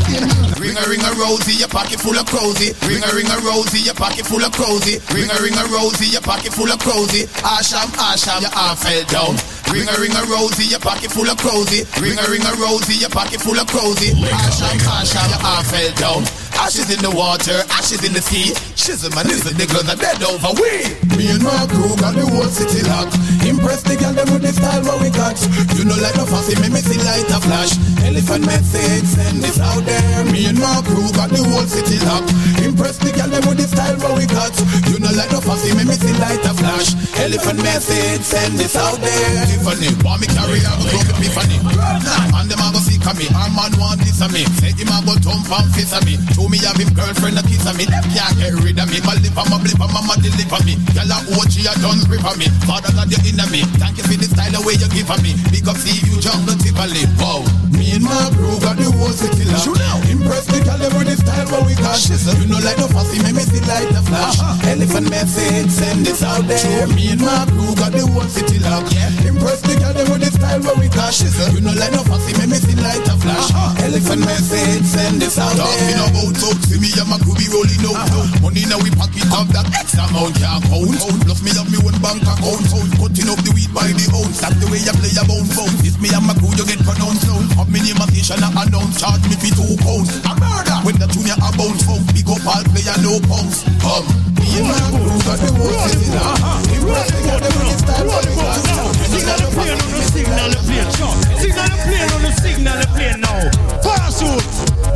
you 0.09 0.17
in. 0.17 0.48
Ring 0.59 0.75
a 0.75 0.83
ring 0.91 0.99
a 0.99 1.11
rosy, 1.15 1.55
your 1.55 1.69
pocket 1.71 2.03
full 2.03 2.19
of 2.19 2.27
crazy. 2.27 2.75
Ring 2.83 2.99
a 2.99 3.15
ring 3.15 3.31
a 3.31 3.39
rosy, 3.47 3.79
your 3.79 3.95
pocket 3.95 4.27
full 4.27 4.43
of 4.43 4.51
crazy. 4.51 4.99
Ring 5.15 5.31
a 5.31 5.37
ring 5.39 5.55
a 5.55 5.63
rosy, 5.71 6.11
your 6.11 6.21
pocket 6.21 6.51
full 6.51 6.67
of 6.67 6.79
crazy. 6.79 7.31
Asham, 7.47 7.87
asham, 7.95 8.43
your 8.43 8.51
arm 8.51 8.75
fell 8.75 9.05
down. 9.07 9.39
Ring 9.71 9.87
a 9.87 9.95
ring 9.95 10.11
a 10.11 10.23
rosy, 10.27 10.67
your 10.67 10.83
pocket 10.83 11.11
full 11.15 11.31
of 11.31 11.37
crazy. 11.39 11.87
Ring 12.03 12.19
a 12.19 12.25
ring 12.27 12.43
a 12.43 12.53
rosy, 12.59 12.99
your 12.99 13.09
pocket 13.09 13.39
full 13.39 13.55
of 13.55 13.67
crazy. 13.71 14.11
Asham, 14.11 14.75
asham, 14.83 15.31
your 15.31 15.39
arm 15.47 15.63
fell 15.63 15.93
down. 15.95 16.21
Ashes 16.59 16.91
in 16.91 16.99
the 16.99 17.11
water, 17.15 17.63
ashes 17.71 18.03
in 18.03 18.11
the 18.11 18.21
sea. 18.21 18.51
Shizzle 18.79 19.11
man 19.11 19.27
is 19.27 19.43
the 19.43 19.51
niggas 19.59 19.91
are 19.91 19.99
dead 19.99 20.23
over 20.23 20.55
we. 20.55 20.71
Me 21.19 21.27
and 21.35 21.43
my 21.43 21.67
crew 21.67 21.91
got 21.99 22.15
the 22.15 22.23
whole 22.23 22.47
city 22.47 22.79
locked. 22.87 23.11
Impress 23.43 23.83
the 23.83 23.99
girl 23.99 24.15
them 24.15 24.31
with 24.31 24.39
the 24.39 24.55
style 24.55 24.79
what 24.87 25.03
we 25.03 25.11
got. 25.11 25.35
You 25.75 25.83
know 25.83 25.99
like 25.99 26.15
no 26.15 26.23
fussy, 26.23 26.55
me 26.63 26.71
me 26.71 26.79
see 26.79 26.95
light 27.03 27.27
a 27.27 27.43
flash. 27.43 27.75
Elephant 28.07 28.47
message, 28.47 29.03
send 29.03 29.43
this 29.43 29.59
out 29.59 29.83
there. 29.83 30.23
Me 30.31 30.47
and 30.47 30.55
my 30.55 30.79
crew 30.87 31.11
got 31.11 31.27
the 31.27 31.43
whole 31.43 31.67
city 31.67 31.99
locked. 32.07 32.31
Impress 32.69 33.01
the 33.01 33.09
girl 33.09 33.25
them 33.33 33.41
with 33.49 33.57
the 33.57 33.65
style 33.65 33.97
where 33.97 34.13
we 34.13 34.29
got. 34.29 34.53
You 34.93 35.01
know 35.01 35.09
like 35.17 35.33
no 35.33 35.41
fussy, 35.41 35.73
me 35.73 35.89
me 35.89 35.97
see 35.97 36.13
light 36.21 36.37
a 36.45 36.53
flash. 36.53 36.93
Elephant 37.17 37.65
message, 37.65 38.21
send 38.21 38.61
this 38.61 38.77
out 38.77 39.01
there. 39.01 39.41
Tiffany, 39.49 39.89
want 40.05 40.21
me 40.21 40.29
carry 40.29 40.61
out 40.69 40.77
club 40.77 41.09
epiphany. 41.17 41.57
And 41.65 42.45
them 42.45 42.61
a 42.61 42.67
go 42.69 42.77
seek 42.77 43.01
a 43.01 43.11
me, 43.17 43.25
and 43.25 43.53
man 43.57 43.73
want 43.81 43.97
this 44.05 44.21
a 44.21 44.29
me. 44.29 44.45
Say 44.61 44.77
him 44.77 44.93
a 44.93 45.01
go 45.01 45.17
thump 45.17 45.49
and 45.49 45.65
fist 45.73 45.97
a 45.97 45.99
me. 46.05 46.21
Show 46.37 46.45
me 46.45 46.61
have 46.61 46.77
him 46.77 46.93
girlfriend 46.93 47.41
a 47.41 47.43
kiss 47.49 47.65
a 47.65 47.73
me. 47.73 47.89
Them 47.89 48.05
can't 48.13 48.37
get 48.37 48.53
rid 48.61 48.77
of 48.77 48.85
me. 48.93 49.01
My 49.01 49.17
lip 49.17 49.33
and 49.33 49.49
my 49.49 49.57
blip 49.57 49.81
and 49.81 49.89
mama 49.89 50.13
deliver 50.21 50.61
me. 50.61 50.77
Girl 50.93 51.09
a 51.09 51.17
OG 51.41 51.55
a 51.65 51.73
done 51.81 52.05
grip 52.05 52.21
on 52.21 52.37
me. 52.37 52.53
Father 52.69 52.93
God 52.93 53.09
you 53.09 53.17
in 53.25 53.41
me. 53.49 53.65
Thank 53.81 53.97
you 53.97 54.05
for 54.05 54.13
the 54.13 54.29
style 54.29 54.53
the 54.53 54.61
way 54.61 54.77
you 54.77 54.85
give 54.93 55.09
a 55.09 55.17
me. 55.25 55.33
Big 55.49 55.65
up 55.65 55.73
see 55.81 55.97
you 56.05 56.21
jungle 56.21 56.53
Tivoli. 56.61 57.09
Wow. 57.17 57.41
Me 57.73 57.97
and 57.97 58.05
my 58.05 58.29
crew 58.37 58.61
got 58.61 58.77
the 58.77 58.85
whole 58.93 59.09
city 59.09 59.49
locked. 59.49 60.05
Impress 60.05 60.45
the 60.45 60.61
girl 60.61 60.77
them 60.77 60.93
with 60.93 61.09
the 61.09 61.17
style 61.17 61.49
where 61.49 61.65
we 61.65 61.73
got. 61.73 61.97
You 62.37 62.45
know 62.45 62.58
like 62.63 62.77
no 62.77 62.87
fussy, 62.87 63.21
me 63.23 63.31
me 63.33 63.43
see 63.43 63.61
like 63.65 63.89
the 63.89 64.01
flash. 64.05 64.39
Uh-huh. 64.39 64.71
Elephant 64.71 65.09
message, 65.09 65.69
send 65.69 66.05
this 66.05 66.23
out 66.23 66.43
there. 66.47 66.87
Me 66.93 67.11
and 67.13 67.21
my 67.21 67.45
crew 67.49 67.75
got 67.75 67.91
the 67.91 68.05
whole 68.05 68.27
city 68.29 68.59
locked. 68.59 68.93
Yeah. 68.93 69.29
Impress 69.29 69.61
the 69.61 69.75
girl 69.79 69.95
with 70.09 70.21
the 70.23 70.31
style 70.31 70.61
what 70.63 70.77
we 70.77 70.87
got. 70.89 71.13
You 71.55 71.61
know 71.61 71.73
like 71.73 71.91
no 71.91 72.05
fussy, 72.05 72.37
me 72.37 72.45
me 72.45 72.57
see 72.61 72.77
like 72.77 73.01
a 73.07 73.15
flash. 73.17 73.49
Uh-huh. 73.49 73.85
Elephant 73.85 74.23
message, 74.25 74.85
send 74.85 75.21
this 75.21 75.37
out 75.37 75.55
there. 75.55 75.65
Talking 75.65 75.99
about 76.05 76.33
talk, 76.37 76.57
see 76.67 76.77
me 76.77 76.89
and 76.95 77.09
my 77.09 77.17
crew 77.21 77.33
be 77.33 77.47
rolling 77.49 77.85
out. 77.87 77.97
Uh-huh. 77.97 78.45
Money 78.45 78.65
now 78.69 78.77
we 78.81 78.91
pocket 78.93 79.25
up 79.33 79.47
that 79.55 79.67
X 79.73 79.97
amount 79.97 80.35
can't 80.37 80.63
count. 80.69 80.97
Plus 81.25 81.39
me 81.45 81.51
have 81.57 81.69
me 81.69 81.79
one 81.81 81.97
bank 82.01 82.21
account. 82.21 82.61
Count. 82.69 82.89
Cutting 82.99 83.29
up 83.29 83.39
the 83.41 83.51
weed 83.55 83.71
by 83.73 83.89
the 83.89 84.05
ounce. 84.13 84.41
That's 84.41 84.57
the 84.59 84.67
way 84.69 84.81
you 84.81 84.93
play 84.97 85.13
a 85.17 85.23
bone 85.25 85.49
phone. 85.49 85.73
It's 85.85 85.97
me 85.97 86.09
and 86.11 86.25
my 86.25 86.33
crew 86.37 86.53
you 86.53 86.65
get 86.65 86.81
pronounced 86.81 87.25
sound. 87.25 87.47
Up 87.57 87.69
me 87.69 87.79
name 87.81 88.01
a 88.01 88.05
station 88.09 88.41
and 88.41 88.53
announce. 88.53 89.01
Charge 89.01 89.23
me 89.29 89.35
for 89.37 89.49
two 89.53 89.77
pounds. 89.81 90.09
A 90.25 90.31
murder. 90.37 90.77
When 90.85 90.97
the 90.97 91.07
junior 91.09 91.37
a 91.37 91.49
bounce 91.53 91.81
phone. 91.85 92.03
Big 92.13 92.27
up 92.29 92.45
all 92.49 92.63
player 92.73 92.97
no 93.05 93.21
pounds. 93.29 93.61
Come. 93.77 94.05
Me 94.41 94.57
and 94.57 94.65
my 94.65 94.79
crew 94.89 95.21
got 95.21 95.37
the 95.37 95.49
whole 95.53 95.85
city 95.85 96.09
now. 96.09 96.33
Impress 96.73 97.09
the 97.13 97.21
girl 97.21 97.39
them 97.39 97.53
with 97.61 97.69
the 97.69 97.75
style 97.77 98.05
what 98.09 98.25
we 98.25 98.33
got. 98.33 98.57
Signal 99.05 99.37
the 99.37 99.47
plane 99.53 99.77
on 99.77 99.89
the 99.93 100.01
signal 100.09 100.49
the 100.49 100.59
plane, 100.65 100.89
sure. 100.97 101.15
Signal 101.37 101.67
the 101.69 101.77
plane 101.85 102.09
on 102.09 102.21
the 102.25 102.31
signal 102.41 102.77
the 102.81 102.87
plane 102.97 103.19
now. 103.21 103.39
Pass 103.85 104.21
out, 104.25 104.43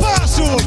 pass 0.02 0.34
out, 0.42 0.64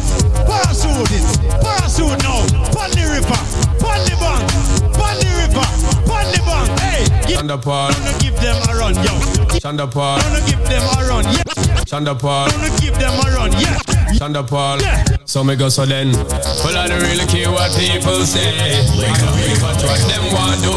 pass 0.48 0.82
out 0.88 1.12
it, 1.12 1.26
pass 1.60 2.00
out 2.00 2.16
now. 2.24 2.40
Pon 2.72 2.90
the 2.96 3.04
river, 3.12 3.42
pon 3.84 4.00
the 4.08 4.16
bank, 4.24 4.48
pon 4.96 5.16
the 5.20 5.30
river, 5.44 5.68
pon 6.08 6.26
the 6.32 6.40
bank. 6.48 6.68
Hey, 6.80 7.04
give, 7.28 7.44
Thunderpod, 7.44 7.92
gonna 8.00 8.16
give 8.24 8.36
them 8.40 8.58
a 8.64 8.74
run, 8.80 8.96
yo. 9.04 9.14
Thunderpod, 9.60 10.24
Gonna 10.24 10.42
give 10.48 10.64
them 10.72 10.84
a 10.96 11.04
run, 11.04 11.26
yeah. 11.36 11.84
Thunderpod, 11.84 12.52
Gonna 12.56 12.72
give 12.80 12.96
them 12.96 13.14
a 13.20 13.36
run, 13.36 13.52
yeah. 13.60 13.87
Thunderpod. 14.16 14.80
So 15.28 15.44
me 15.44 15.56
go 15.56 15.70
so 15.70 15.86
then. 15.86 16.12
Well, 16.64 16.78
I 16.78 16.88
don't 16.88 17.02
really 17.02 17.26
care 17.28 17.52
what 17.52 17.72
people 17.76 18.24
say. 18.24 18.80
Don't 18.96 19.36
really 19.36 19.60
what 19.60 19.76
them 19.82 20.24
want 20.32 20.62
do. 20.64 20.72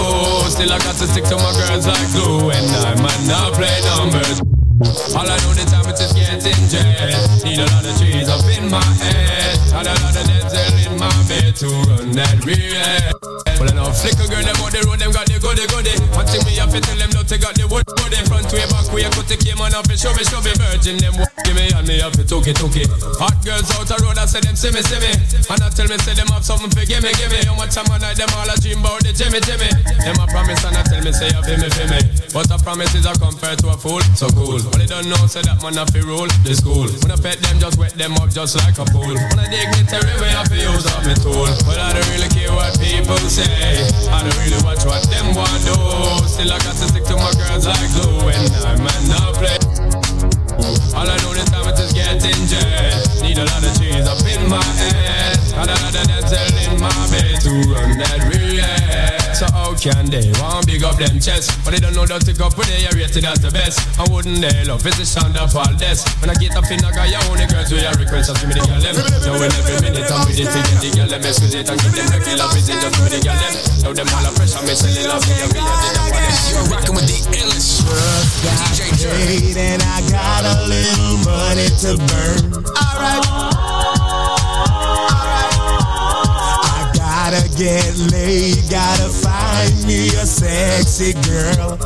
Still 0.51 0.73
I 0.73 0.79
got 0.79 0.97
to 0.99 1.07
stick 1.07 1.25
to 1.31 1.37
my 1.37 1.53
girls 1.55 1.87
like 1.87 2.11
glue. 2.11 2.51
And 2.51 2.67
I 2.83 2.95
might 2.99 3.23
not 3.31 3.55
play 3.55 3.79
numbers. 3.95 4.43
All 5.15 5.29
I 5.29 5.37
know 5.45 5.53
the 5.55 5.65
time 5.71 5.87
is 5.93 6.13
getting 6.13 6.67
jet. 6.67 7.15
Need 7.45 7.59
a 7.59 7.67
lot 7.71 7.87
of 7.87 7.95
trees 7.99 8.29
up 8.29 8.45
in 8.51 8.71
my 8.71 8.83
head. 8.99 9.59
And 9.75 9.87
a 9.87 9.95
lot 10.03 10.17
of 10.17 10.25
dental 10.27 10.93
in 10.93 10.99
my 10.99 11.13
bed 11.31 11.55
to 11.63 11.71
run 11.87 12.11
that 12.19 12.43
real. 12.43 12.75
Well, 13.63 13.71
I 13.71 13.75
know 13.79 13.93
flicker 13.95 14.27
girl, 14.27 14.43
them 14.43 14.59
on 14.59 14.75
the 14.75 14.83
road, 14.83 14.99
them 14.99 15.15
got 15.15 15.31
the 15.31 15.39
goody 15.39 15.69
goody. 15.71 15.95
One 16.17 16.27
thing 16.27 16.43
me 16.43 16.59
have 16.59 16.75
to 16.75 16.81
tell 16.83 16.99
them, 16.99 17.11
not 17.15 17.31
they 17.31 17.39
got 17.39 17.55
the 17.55 17.71
wood 17.71 17.87
woody. 17.87 18.19
Front 18.27 18.51
way, 18.51 18.67
back 18.67 18.89
way, 18.91 19.07
cut 19.07 19.29
the 19.31 19.37
came 19.39 19.61
on 19.63 19.71
up 19.71 19.87
and 19.87 20.01
show 20.01 20.11
me, 20.17 20.27
show 20.27 20.43
me. 20.43 20.51
Virgin, 20.59 20.99
them 20.99 21.15
give 21.47 21.55
me, 21.55 21.71
and 21.71 21.87
me 21.87 22.03
have 22.03 22.17
to 22.19 22.25
took 22.27 22.51
it, 22.51 22.59
took 22.59 22.75
it. 22.75 22.91
Hot 23.23 23.37
girls 23.47 23.71
out 23.79 23.87
the 23.87 23.97
road, 24.03 24.19
I 24.19 24.27
say 24.27 24.43
them 24.43 24.57
see 24.57 24.75
me, 24.75 24.83
see 24.83 24.99
me. 24.99 25.13
And 25.47 25.61
I 25.63 25.69
tell 25.71 25.87
me, 25.87 25.97
say 26.03 26.17
them 26.19 26.33
have 26.35 26.43
something 26.43 26.73
for 26.73 26.83
give 26.83 27.05
me, 27.05 27.13
give 27.15 27.31
me. 27.31 27.39
How 27.47 27.55
much 27.55 27.77
time 27.77 27.87
I 27.93 28.01
them 28.01 28.33
all 28.35 28.49
a 28.51 28.57
dream 28.59 28.81
about 28.83 29.05
the 29.05 29.13
Jimmy, 29.13 29.39
Jimmy. 29.45 29.69
Them 30.03 30.19
a 30.19 30.27
promise 30.27 30.65
and 30.65 30.75
I 30.75 30.83
tell 30.83 31.05
me, 31.05 31.13
say 31.13 31.31
you 31.31 31.43
feel 31.45 31.61
me, 31.61 31.69
feel 31.71 31.89
me. 31.93 32.01
But 32.33 32.49
a 32.49 32.57
promise 32.59 32.97
is 32.97 33.05
a 33.05 33.13
compared 33.21 33.61
to 33.61 33.71
a 33.71 33.77
fool, 33.77 34.01
so 34.17 34.33
cool. 34.33 34.57
But 34.73 34.81
they 34.81 34.89
don't 34.89 35.07
know, 35.13 35.21
say 35.29 35.45
that 35.45 35.61
man 35.61 35.77
have 35.77 35.93
to 35.93 36.01
rule 36.01 36.33
the 36.49 36.57
school. 36.57 36.89
When 37.05 37.13
I 37.13 37.21
pet 37.21 37.37
them, 37.45 37.61
just 37.61 37.77
wet 37.77 37.93
them 38.01 38.17
up 38.17 38.33
just 38.33 38.57
like 38.57 38.81
a 38.81 38.89
pool. 38.89 39.13
When 39.13 39.37
I 39.37 39.53
dignitary 39.53 40.17
way, 40.17 40.33
I 40.33 40.49
to 40.49 40.57
use 40.57 40.89
up 40.89 41.05
my 41.05 41.13
tool. 41.23 41.47
But 41.65 41.79
I 41.79 41.93
don't 41.93 42.09
really 42.11 42.29
care 42.29 42.53
what 42.53 42.73
people 42.81 43.17
say. 43.29 43.47
I 44.09 44.25
don't 44.25 44.37
really 44.41 44.61
watch 44.65 44.85
what 44.85 45.05
them 45.09 45.35
want 45.37 45.61
do. 45.65 45.77
Still 46.27 46.53
I 46.53 46.59
got 46.61 46.77
to 46.77 46.87
stick 46.89 47.05
to 47.05 47.17
my 47.17 47.33
girls 47.37 47.67
like 47.67 47.91
glue. 47.97 48.29
And 48.29 48.51
I 48.65 48.75
might 48.81 49.05
not 49.09 49.37
play. 49.37 49.59
All 50.97 51.09
I 51.09 51.17
know 51.23 51.33
this 51.33 51.49
time 51.51 51.69
is 51.69 51.93
getting 51.93 52.41
jet. 52.49 53.23
Need 53.23 53.39
a 53.39 53.45
lot 53.45 53.65
of 53.65 53.73
cheese 53.79 54.07
up 54.09 54.21
in 54.27 54.49
my 54.49 54.63
head. 54.65 55.40
And 55.61 55.69
a 55.69 55.77
lot 55.77 55.93
of 55.93 56.09
dental 56.09 56.73
in 56.73 56.81
my 56.81 56.89
bed 57.13 57.37
to 57.45 57.53
run 57.69 57.93
that 58.01 58.25
real 58.33 58.65
So 59.37 59.45
how 59.53 59.77
can 59.77 60.09
they 60.09 60.33
want 60.41 60.65
big 60.65 60.81
up 60.81 60.97
them 60.97 61.21
chest? 61.21 61.53
But 61.61 61.77
they 61.77 61.85
don't 61.85 61.93
know 61.93 62.09
that 62.09 62.25
to 62.25 62.33
go 62.33 62.49
for 62.49 62.65
they 62.65 62.89
are 62.89 62.97
rated 62.97 63.29
as 63.29 63.45
the 63.45 63.53
best. 63.53 63.85
I 64.01 64.09
wouldn't 64.09 64.41
they 64.41 64.65
love 64.65 64.81
it's 64.89 64.97
a 64.97 65.05
sound 65.05 65.37
of 65.37 65.53
all 65.53 65.69
this. 65.77 66.09
When 66.25 66.33
I 66.33 66.37
get 66.41 66.57
up 66.57 66.65
in 66.73 66.81
a 66.81 66.89
guy, 66.89 67.13
I 67.13 67.21
only 67.29 67.45
girls 67.45 67.69
with 67.69 67.85
your 67.85 67.93
request. 67.93 68.33
Just 68.33 68.41
give 68.41 68.49
me 68.49 68.57
the 68.57 68.65
girl 68.65 68.81
them. 68.81 68.97
So 69.21 69.37
when 69.37 69.53
every 69.53 69.77
minute 69.85 70.09
I'm 70.09 70.25
with 70.25 70.41
it, 70.41 70.49
to 70.49 70.61
get 70.65 70.81
the 70.81 70.89
girl 70.97 71.09
them. 71.13 71.21
Mess 71.21 71.37
with 71.45 71.53
it 71.53 71.69
and 71.69 71.77
keep 71.77 71.93
them 71.93 72.09
regular 72.09 72.49
busy. 72.57 72.73
Just 72.81 72.97
give 72.97 73.05
me 73.05 73.11
the 73.13 73.21
girl 73.21 73.37
them. 73.37 73.53
Now 73.85 73.93
them 73.93 74.09
all 74.17 74.25
a 74.25 74.31
pressure, 74.33 74.65
me 74.65 74.73
selling 74.73 75.13
love. 75.13 75.21
Me 75.29 75.45
a 75.45 75.47
me 75.53 75.61
a 75.61 75.75
did 75.77 75.93
them 75.93 76.07
want 76.09 76.25
it. 76.25 76.41
You're 76.57 76.67
rocking 76.73 76.95
with 76.97 77.05
the 77.05 77.19
illest. 77.37 77.85
DJ 78.49 79.77
and 79.77 79.85
I 79.85 80.01
got 80.09 80.41
a 80.41 80.57
little 80.65 81.21
money 81.29 81.69
to 81.85 82.01
burn. 82.09 82.65
Alright. 82.65 83.29
I 83.29 83.80
gotta 87.31 87.49
get 87.57 87.97
laid, 88.11 88.59
gotta 88.71 89.09
find 89.09 89.87
me 89.87 90.09
a 90.19 90.27
sexy 90.27 91.13
girl. 91.23 91.79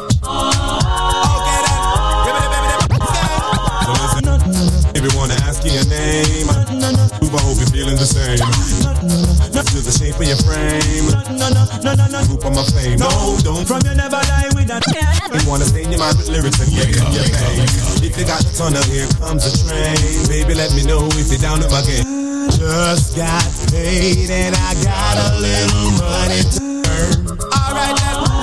If 4.95 5.03
you 5.05 5.13
wanna 5.19 5.35
ask 5.45 5.65
you 5.65 5.73
your 5.73 5.85
name, 5.85 6.49
Hoop, 7.21 7.35
I 7.35 7.41
hope 7.45 7.59
you're 7.61 7.69
feeling 7.69 7.97
the 7.97 8.09
same. 8.09 8.39
To 9.65 9.81
the 9.81 9.93
shape 9.93 10.17
of 10.17 10.25
your 10.25 10.41
frame, 10.49 11.13
Hoop 12.25 12.45
on 12.47 12.55
my 12.55 12.65
fame. 12.73 12.97
No, 12.97 13.37
don't 13.43 13.67
From 13.69 13.83
you 13.85 13.95
never 13.95 14.17
lie 14.17 14.49
with 14.55 14.69
that. 14.69 14.81
You 15.35 15.51
wanna 15.51 15.67
stay 15.67 15.85
in 15.85 15.91
your 15.91 16.01
mind 16.01 16.17
with 16.17 16.29
lyrics 16.29 16.61
and 16.61 16.73
get 16.73 16.89
in 16.89 17.13
your 17.13 17.25
pain. 17.25 17.69
If 18.01 18.17
you 18.17 18.25
got 18.25 18.41
the 18.41 18.53
tunnel, 18.57 18.83
here 18.85 19.09
comes 19.21 19.45
a 19.45 19.53
train. 19.69 20.25
Baby, 20.29 20.55
let 20.55 20.73
me 20.73 20.85
know 20.85 21.05
if 21.21 21.29
you're 21.29 21.39
down 21.39 21.59
with 21.59 21.71
my 21.71 21.83
game. 21.83 22.24
Just 22.51 23.17
got 23.17 23.43
paid 23.71 24.31
and 24.31 24.55
I 24.55 24.75
got 24.85 25.17
a 25.17 25.41
little 25.41 25.91
money 25.99 26.43
to 26.43 26.83
burn. 26.83 27.39
Alright 27.53 27.97
then, 27.97 28.34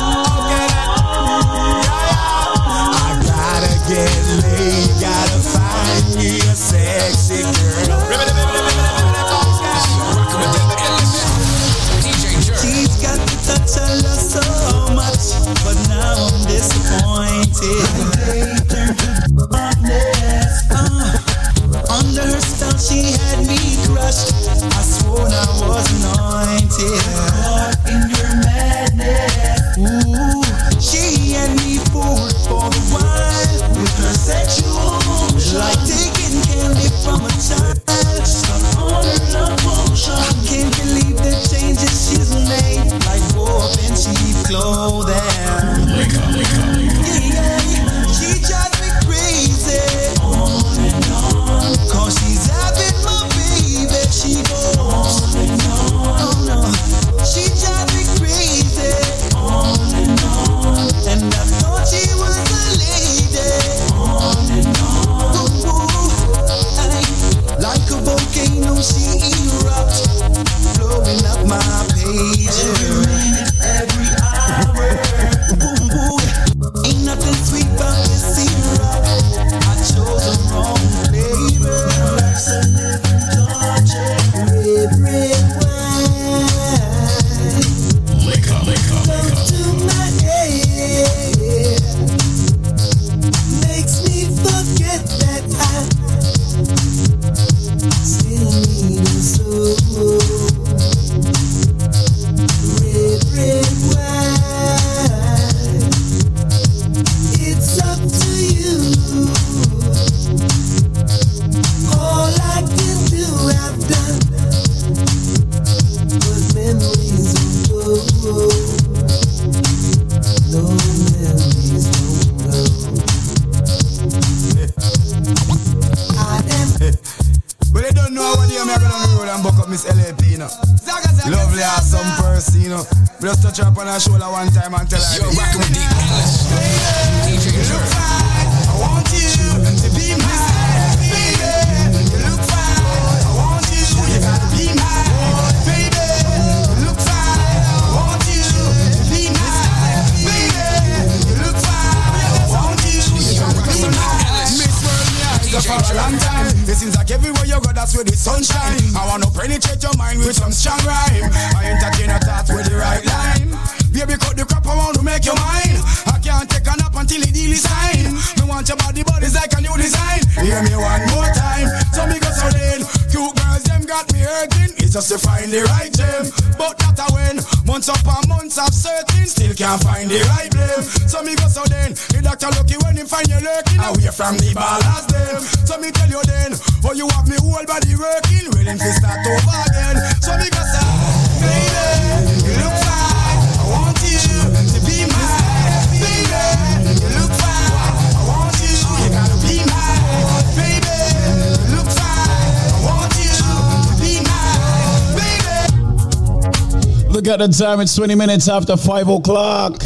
the 207.47 207.63
time, 207.63 207.79
it's 207.79 207.95
20 207.95 208.13
minutes 208.15 208.47
after 208.47 208.78
5 208.78 209.07
o'clock. 209.07 209.81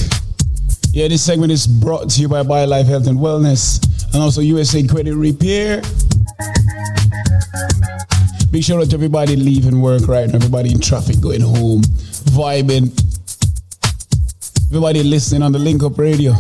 Yeah, 0.92 1.08
this 1.08 1.24
segment 1.24 1.52
is 1.52 1.68
brought 1.68 2.10
to 2.10 2.22
you 2.22 2.28
by 2.28 2.44
BioLife 2.44 2.86
Health 2.86 3.08
and 3.08 3.20
Wellness 3.20 3.84
and 4.14 4.22
also 4.22 4.42
USA 4.42 4.82
Credit 4.86 5.16
Repair. 5.16 5.82
Big 8.52 8.64
shout 8.64 8.82
out 8.82 8.90
to 8.90 8.96
everybody 8.96 9.36
leaving 9.36 9.80
work 9.80 10.08
right 10.08 10.28
now, 10.28 10.36
everybody 10.36 10.72
in 10.72 10.80
traffic 10.80 11.22
going 11.22 11.42
home, 11.42 11.82
vibing. 12.34 12.92
Everybody 14.70 15.04
listening 15.04 15.44
on 15.44 15.52
the 15.52 15.60
Link 15.60 15.84
Up 15.84 15.98
Radio. 15.98 16.34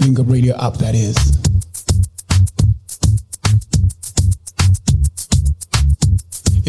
Link 0.00 0.18
Up 0.18 0.26
Radio 0.28 0.56
app, 0.60 0.74
that 0.74 0.94
is. 0.94 1.29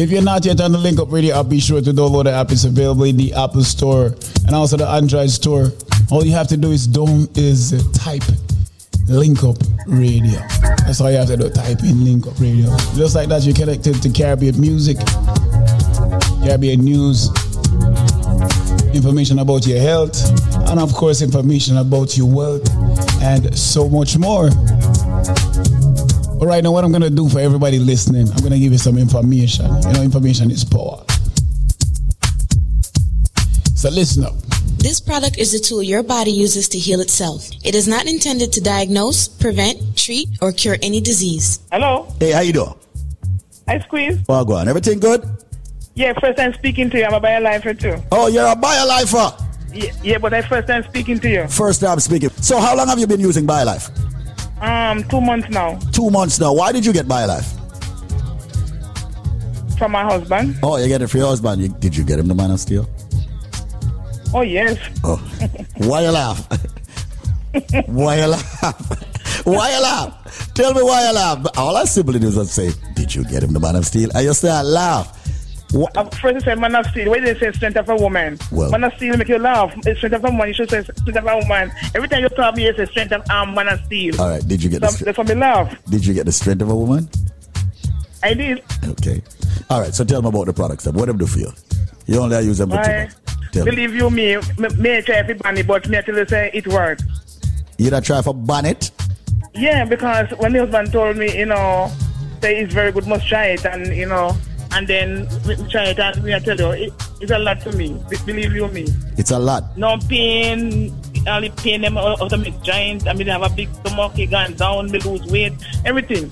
If 0.02 0.10
you're 0.10 0.20
not 0.20 0.44
yet 0.44 0.60
on 0.60 0.72
the 0.72 0.78
Link 0.78 0.98
Up 0.98 1.12
Radio 1.12 1.38
app, 1.38 1.48
be 1.48 1.60
sure 1.60 1.80
to 1.80 1.92
download 1.92 2.24
the 2.24 2.32
app. 2.32 2.50
It's 2.50 2.64
available 2.64 3.04
in 3.04 3.16
the 3.16 3.32
Apple 3.34 3.62
Store 3.62 4.06
and 4.44 4.50
also 4.50 4.76
the 4.76 4.84
Android 4.84 5.30
Store. 5.30 5.70
All 6.10 6.26
you 6.26 6.32
have 6.32 6.48
to 6.48 6.56
do 6.56 6.72
is 6.72 6.88
don't 6.88 7.30
is 7.38 7.70
type 7.92 8.24
Link 9.06 9.44
Up 9.44 9.56
Radio. 9.86 10.40
That's 10.82 11.00
all 11.00 11.08
you 11.08 11.18
have 11.18 11.28
to 11.28 11.36
do. 11.36 11.48
Type 11.50 11.84
in 11.84 12.04
Link 12.04 12.26
Up 12.26 12.34
Radio. 12.40 12.66
Just 12.96 13.14
like 13.14 13.28
that, 13.28 13.44
you're 13.44 13.54
connected 13.54 14.02
to 14.02 14.10
Caribbean 14.10 14.60
music, 14.60 14.96
Caribbean 16.42 16.80
news, 16.80 17.28
information 18.92 19.38
about 19.38 19.64
your 19.68 19.78
health, 19.78 20.18
and 20.68 20.80
of 20.80 20.92
course, 20.94 21.22
information 21.22 21.76
about 21.76 22.16
your 22.16 22.26
wealth, 22.26 22.68
and 23.22 23.56
so 23.56 23.88
much 23.88 24.18
more. 24.18 24.50
But 26.42 26.48
right 26.48 26.64
now, 26.64 26.72
what 26.72 26.82
I'm 26.82 26.90
gonna 26.90 27.08
do 27.08 27.28
for 27.28 27.38
everybody 27.38 27.78
listening, 27.78 28.28
I'm 28.28 28.42
gonna 28.42 28.58
give 28.58 28.72
you 28.72 28.78
some 28.78 28.98
information. 28.98 29.64
You 29.84 29.92
know, 29.92 30.02
information 30.02 30.50
is 30.50 30.64
power. 30.64 31.04
So 33.76 33.88
listen 33.90 34.24
up. 34.24 34.34
This 34.76 35.00
product 35.00 35.38
is 35.38 35.54
a 35.54 35.60
tool 35.60 35.84
your 35.84 36.02
body 36.02 36.32
uses 36.32 36.68
to 36.70 36.78
heal 36.80 37.00
itself. 37.00 37.48
It 37.64 37.76
is 37.76 37.86
not 37.86 38.06
intended 38.06 38.52
to 38.54 38.60
diagnose, 38.60 39.28
prevent, 39.28 39.96
treat, 39.96 40.30
or 40.40 40.50
cure 40.50 40.76
any 40.82 41.00
disease. 41.00 41.60
Hello? 41.70 42.12
Hey, 42.18 42.32
how 42.32 42.40
you 42.40 42.54
doing? 42.54 42.74
I 43.68 43.78
squeeze. 43.78 44.18
Oh, 44.28 44.44
go 44.44 44.54
on. 44.54 44.68
Everything 44.68 44.98
good? 44.98 45.24
Yeah, 45.94 46.12
first 46.18 46.38
time 46.38 46.54
speaking 46.54 46.90
to 46.90 46.98
you. 46.98 47.04
I'm 47.04 47.14
a 47.14 47.20
biolifer 47.20 47.78
too. 47.78 48.02
Oh, 48.10 48.26
you're 48.26 48.48
a 48.48 48.56
biolifer. 48.56 49.40
Yeah, 49.72 49.92
yeah, 50.02 50.18
but 50.18 50.34
I 50.34 50.42
first 50.42 50.66
time 50.66 50.82
speaking 50.88 51.20
to 51.20 51.30
you. 51.30 51.46
First 51.46 51.82
time 51.82 52.00
speaking. 52.00 52.30
So, 52.40 52.58
how 52.58 52.76
long 52.76 52.88
have 52.88 52.98
you 52.98 53.06
been 53.06 53.20
using 53.20 53.46
BioLife? 53.46 54.11
Um, 54.62 55.02
two 55.08 55.20
months 55.20 55.48
now. 55.50 55.76
Two 55.92 56.08
months 56.10 56.38
now. 56.38 56.54
Why 56.54 56.70
did 56.70 56.86
you 56.86 56.92
get 56.92 57.06
BioLife? 57.06 57.58
From 59.76 59.90
my 59.90 60.04
husband. 60.04 60.56
Oh, 60.62 60.76
you 60.76 60.86
get 60.86 61.02
it 61.02 61.08
for 61.08 61.18
your 61.18 61.26
husband. 61.26 61.60
You, 61.60 61.68
did 61.68 61.96
you 61.96 62.04
get 62.04 62.20
him 62.20 62.28
the 62.28 62.34
man 62.34 62.52
of 62.52 62.60
steel? 62.60 62.88
Oh 64.32 64.42
yes. 64.42 64.78
Oh, 65.04 65.16
why 65.78 66.02
you 66.02 66.10
laugh? 66.10 66.46
why 67.86 68.16
you 68.18 68.26
laugh? 68.26 69.44
why 69.44 69.74
you 69.74 69.82
laugh? 69.82 70.54
Tell 70.54 70.72
me 70.72 70.82
why 70.82 71.06
you 71.06 71.12
laugh. 71.12 71.46
All 71.56 71.76
I 71.76 71.84
simply 71.84 72.18
do 72.18 72.28
is 72.28 72.38
I 72.38 72.44
say, 72.44 72.70
"Did 72.94 73.14
you 73.14 73.24
get 73.24 73.42
him 73.42 73.52
the 73.52 73.60
man 73.60 73.76
of 73.76 73.84
steel?" 73.84 74.10
And 74.14 74.24
you 74.24 74.48
"I 74.48 74.62
laugh. 74.62 75.21
Uh, 75.74 76.04
first 76.10 76.34
you 76.34 76.40
say 76.40 76.54
man 76.54 76.74
of 76.74 76.86
steel. 76.86 77.10
Why 77.10 77.20
did 77.20 77.36
they 77.36 77.40
say 77.40 77.52
strength 77.52 77.76
of 77.78 77.88
a 77.88 77.96
woman? 77.96 78.38
Well- 78.50 78.70
man 78.70 78.84
of 78.84 78.92
steel 78.94 79.16
make 79.16 79.28
you 79.28 79.38
laugh. 79.38 79.72
It's 79.86 79.98
strength 79.98 80.14
of 80.14 80.24
a 80.24 80.30
woman. 80.30 80.48
You 80.48 80.54
should 80.54 80.70
say 80.70 80.82
strength 80.82 81.16
of 81.16 81.26
a 81.26 81.36
woman. 81.38 81.72
Every 81.94 82.08
time 82.08 82.22
you 82.22 82.28
talk 82.30 82.56
me, 82.56 82.66
you 82.66 82.74
say 82.76 82.86
strength 82.86 83.12
of 83.12 83.28
um, 83.30 83.54
man 83.54 83.68
of 83.68 83.80
steel. 83.86 84.20
All 84.20 84.28
right. 84.28 84.46
Did 84.46 84.62
you 84.62 84.68
get 84.70 84.80
the 84.82 84.88
So, 84.88 84.98
stre- 84.98 85.04
that's 85.06 85.18
why 85.18 85.24
me 85.24 85.34
laugh. 85.34 85.84
Did 85.86 86.04
you 86.06 86.14
get 86.14 86.26
the 86.26 86.32
strength 86.32 86.62
of 86.62 86.68
a 86.70 86.76
woman? 86.76 87.08
I 88.22 88.34
did. 88.34 88.62
Okay. 88.86 89.22
All 89.70 89.80
right. 89.80 89.94
So 89.94 90.04
tell 90.04 90.22
me 90.22 90.28
about 90.28 90.46
the 90.46 90.52
products. 90.52 90.86
What 90.86 91.06
them 91.06 91.18
do 91.18 91.26
for 91.26 91.38
you? 91.40 91.52
You 92.06 92.20
only 92.20 92.40
use 92.44 92.58
them 92.58 92.70
for 92.70 92.82
two. 92.82 93.08
Tell 93.52 93.64
me. 93.64 93.70
believe 93.70 93.94
you 93.94 94.10
me, 94.10 94.36
me, 94.58 94.68
me 94.78 95.02
try 95.02 95.22
to 95.22 95.34
ban 95.34 95.58
it, 95.58 95.66
but 95.66 95.88
me 95.88 96.00
tell 96.02 96.16
you 96.16 96.26
say 96.26 96.50
it 96.54 96.66
works. 96.68 97.02
You 97.78 97.90
not 97.90 98.04
try 98.04 98.22
for 98.22 98.34
ban 98.34 98.64
it? 98.66 98.90
Yeah, 99.54 99.84
because 99.84 100.30
when 100.38 100.52
the 100.52 100.60
husband 100.60 100.92
told 100.92 101.16
me, 101.18 101.36
you 101.36 101.46
know, 101.46 101.90
say 102.40 102.58
it's 102.60 102.72
very 102.72 102.92
good, 102.92 103.06
must 103.06 103.26
try 103.28 103.46
it, 103.48 103.64
and 103.66 103.86
you 103.94 104.06
know, 104.06 104.34
and 104.72 104.88
then 104.88 105.28
we 105.46 105.56
try 105.68 105.84
it, 105.88 105.98
and 105.98 106.34
I 106.34 106.38
tell 106.38 106.56
you, 106.58 106.70
it, 106.86 106.92
it's 107.20 107.30
a 107.30 107.38
lot 107.38 107.60
to 107.62 107.72
me. 107.76 107.96
Be- 108.08 108.16
Believe 108.26 108.52
you 108.52 108.68
me. 108.68 108.86
It's 109.16 109.30
a 109.30 109.38
lot. 109.38 109.76
No 109.76 109.98
pain, 110.08 110.90
the 111.12 111.30
all 111.30 111.40
the 111.40 111.50
pain 111.50 111.82
them 111.82 111.96
of 111.98 112.20
my 112.30 112.50
joints. 112.62 113.06
I 113.06 113.12
mean, 113.12 113.28
I 113.28 113.38
have 113.38 113.52
a 113.52 113.54
big 113.54 113.68
stomach, 113.76 114.18
it 114.18 114.26
gone 114.30 114.54
down, 114.54 114.90
me 114.90 114.98
lose 115.00 115.24
weight, 115.30 115.52
everything. 115.84 116.30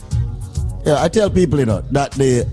Yeah, 0.85 1.03
I 1.03 1.09
tell 1.09 1.29
people, 1.31 1.59
you 1.59 1.67
know, 1.67 1.83
that 1.91 2.13
the 2.13 2.47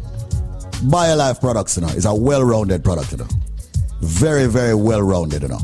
BioLife 0.90 1.40
products, 1.40 1.78
you 1.78 1.82
know, 1.84 1.90
is 1.90 2.06
a 2.06 2.14
well-rounded 2.14 2.84
product, 2.84 3.12
you 3.12 3.18
know. 3.18 3.28
Very, 4.02 4.48
very 4.48 4.76
well-rounded, 4.76 5.42
you 5.42 5.48
know. 5.48 5.60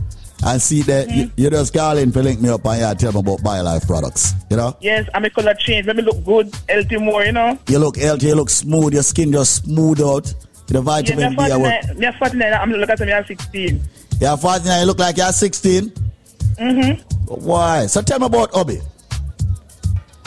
And 0.46 0.62
see 0.62 0.82
that 0.84 1.10
you, 1.10 1.32
you 1.38 1.50
just 1.50 1.74
call 1.74 1.98
in 1.98 2.12
to 2.12 2.22
link 2.22 2.42
me 2.42 2.50
up 2.50 2.66
and 2.66 2.80
yeah, 2.80 2.94
tell 2.94 3.14
me 3.14 3.20
about 3.20 3.40
BioLife 3.40 3.88
products, 3.88 4.34
you 4.50 4.58
know. 4.58 4.76
Yes, 4.82 5.08
I 5.14 5.20
make 5.20 5.34
color 5.34 5.54
change. 5.54 5.88
Let 5.88 5.96
me 5.96 6.04
look 6.04 6.24
good, 6.26 6.54
healthy 6.68 6.98
more, 6.98 7.24
you 7.24 7.32
know. 7.32 7.58
You 7.68 7.80
look 7.80 7.96
healthy, 7.96 8.28
you 8.28 8.36
look 8.36 8.50
smooth, 8.50 8.94
your 8.94 9.04
skin 9.04 9.32
just 9.32 9.64
smooth 9.64 10.02
out. 10.02 10.34
The 10.68 10.82
vitamin 10.82 11.34
yeah, 11.34 11.48
D, 11.48 11.52
I 11.54 11.58
work. 11.58 11.98
me 11.98 12.12
49, 12.20 12.54
I'm 12.54 12.72
looking 12.72 12.90
at 12.90 13.00
me 13.00 13.12
at 13.12 13.28
16. 13.28 13.82
You're 14.20 14.38
49, 14.38 14.80
you 14.80 14.86
look 14.86 15.00
like 15.00 15.18
you're 15.18 15.32
16. 15.32 15.90
Mm-hmm. 15.90 17.34
Why? 17.34 17.86
So 17.88 18.02
tell 18.02 18.20
me 18.20 18.26
about 18.26 18.50
Obi. 18.54 18.80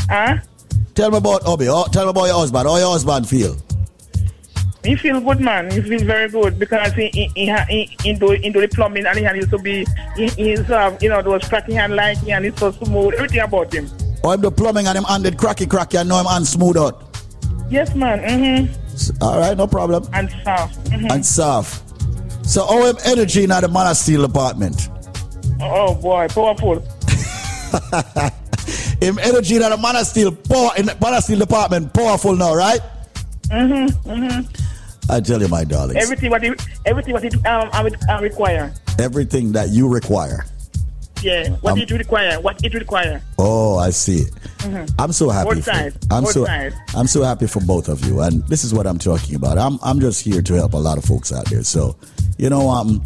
Huh? 0.08 0.38
Tell 0.94 1.10
me 1.10 1.18
about 1.18 1.46
Obi. 1.46 1.68
Oh, 1.68 1.84
tell 1.92 2.04
me 2.04 2.10
about 2.10 2.26
your 2.26 2.36
husband. 2.36 2.68
How 2.68 2.76
your 2.76 2.92
husband 2.92 3.28
feel? 3.28 3.56
He 4.86 4.97
feel 4.97 5.20
good, 5.20 5.40
man. 5.40 5.70
He 5.70 5.82
feel 5.82 6.05
very 6.05 6.28
good 6.28 6.58
because 6.58 6.92
he 6.92 7.08
he 7.12 7.31
he, 7.34 7.52
he, 7.68 7.97
he 8.02 8.15
do 8.15 8.31
he 8.31 8.50
do 8.50 8.60
the 8.60 8.68
plumbing 8.68 9.06
and 9.06 9.18
he 9.18 9.24
used 9.24 9.50
to 9.50 9.58
be 9.58 9.84
he, 10.16 10.28
he's 10.28 10.70
um, 10.70 10.97
you 11.00 11.08
know 11.08 11.23
those 11.23 11.48
cracking 11.48 11.74
hand 11.74 11.97
like 11.97 12.23
and 12.28 12.44
he's 12.44 12.56
so 12.56 12.70
smooth. 12.70 13.15
Everything 13.15 13.40
about 13.40 13.73
him. 13.73 13.89
Or 14.23 14.34
him 14.34 14.40
the 14.40 14.50
plumbing 14.50 14.86
and 14.86 14.97
him 14.97 15.05
handed 15.05 15.36
cracky 15.36 15.66
cracky 15.66 15.98
I 15.98 16.05
know 16.05 16.20
him 16.20 16.26
hand 16.26 16.47
smooth 16.47 16.76
out. 16.76 17.02
Yes, 17.68 17.94
man. 17.94 18.20
Mm-hmm. 18.20 19.23
All 19.23 19.39
right, 19.39 19.56
no 19.56 19.66
problem. 19.66 20.06
And 20.12 20.31
soft. 20.44 20.84
Mm-hmm. 20.84 21.10
And 21.10 21.26
soft. 21.26 21.82
So 22.47 22.86
him 22.86 22.97
energy 23.05 23.42
in 23.42 23.50
the 23.50 23.68
man 23.68 23.92
steel 23.94 24.26
department? 24.26 24.89
Oh 25.60 25.94
boy, 25.97 26.28
powerful. 26.28 26.76
him 29.00 29.18
energy 29.18 29.56
in 29.56 29.62
the 29.62 29.78
man 29.82 30.05
steel 30.05 30.31
power 30.32 30.70
in 30.76 30.86
the 30.86 30.97
man 31.00 31.20
steel 31.20 31.40
department 31.40 31.92
powerful 31.92 32.36
now, 32.36 32.55
right? 32.55 32.81
Mm-hmm. 33.48 34.10
Mm-hmm. 34.10 34.75
I 35.09 35.20
tell 35.20 35.41
you, 35.41 35.49
my 35.49 35.65
darling. 35.65 35.97
Everything 35.97 36.31
what 36.31 36.43
he 36.43 36.52
everything 36.85 37.15
what 37.15 37.23
he 37.23 37.31
um 37.44 37.68
I 37.73 37.83
would 37.83 37.97
uh, 38.09 38.18
require. 38.20 38.73
everything 38.99 39.52
that 39.52 39.68
you 39.70 39.89
require. 39.89 40.44
Yeah. 41.23 41.49
What 41.62 41.73
Um, 41.75 41.78
it 41.78 41.91
require? 41.91 42.41
What 42.41 42.62
it 42.65 42.75
require? 42.75 43.23
Oh, 43.39 43.78
I 43.78 43.91
see. 43.91 44.25
Mhm. 44.59 44.93
I'm 44.99 45.12
so 45.12 45.31
happy. 45.31 45.55
Both 45.55 45.65
for, 45.65 45.70
sides. 45.73 45.97
I'm 46.10 46.25
Both 46.25 46.33
so 46.33 46.44
sides. 46.44 46.75
I'm 46.94 47.07
so 47.07 47.23
happy 47.23 47.47
for 47.47 47.60
both 47.60 47.89
of 47.89 48.05
you, 48.05 48.20
and 48.20 48.47
this 48.49 48.65
is 48.65 48.75
what 48.75 48.86
I'm 48.86 48.99
talking 48.99 49.35
about. 49.35 49.59
I'm 49.59 49.78
I'm 49.83 50.01
just 50.01 50.23
here 50.25 50.43
to 50.43 50.55
help 50.55 50.75
a 50.75 50.78
lot 50.78 50.99
of 50.99 51.05
folks 51.05 51.33
out 51.33 51.47
there. 51.47 51.62
So, 51.62 51.97
you 52.36 52.51
know, 52.51 52.68
um, 52.68 53.02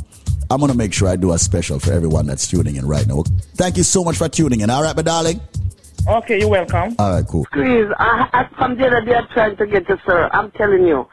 I'm 0.51 0.59
gonna 0.61 0.75
make 0.75 0.93
sure 0.93 1.07
I 1.09 1.17
do 1.17 1.33
a 1.33 1.39
special 1.39 1.79
for 1.79 1.93
everyone 1.93 2.27
that's 2.27 2.49
tuning 2.49 2.77
in 2.77 2.87
right 2.87 3.07
now. 3.07 3.23
Thank 3.57 3.77
you 3.77 3.85
so 3.85 4.03
much 4.03 4.17
for 4.17 4.29
tuning 4.29 4.63
in. 4.63 4.71
All 4.71 4.83
right, 4.83 4.97
my 4.97 5.03
darling. 5.03 5.41
Okay, 6.09 6.41
you're 6.41 6.49
welcome. 6.49 6.97
All 6.99 7.13
right, 7.13 7.27
cool. 7.27 7.47
Please, 7.53 7.87
I, 7.99 8.29
I, 8.33 8.49
from 8.57 8.77
the 8.77 8.87
other 8.87 9.03
day 9.03 9.21
trying 9.35 9.57
to 9.57 9.67
get 9.67 9.89
you, 9.89 9.99
sir. 10.07 10.29
I'm 10.33 10.51
telling 10.53 10.85
you. 10.87 11.07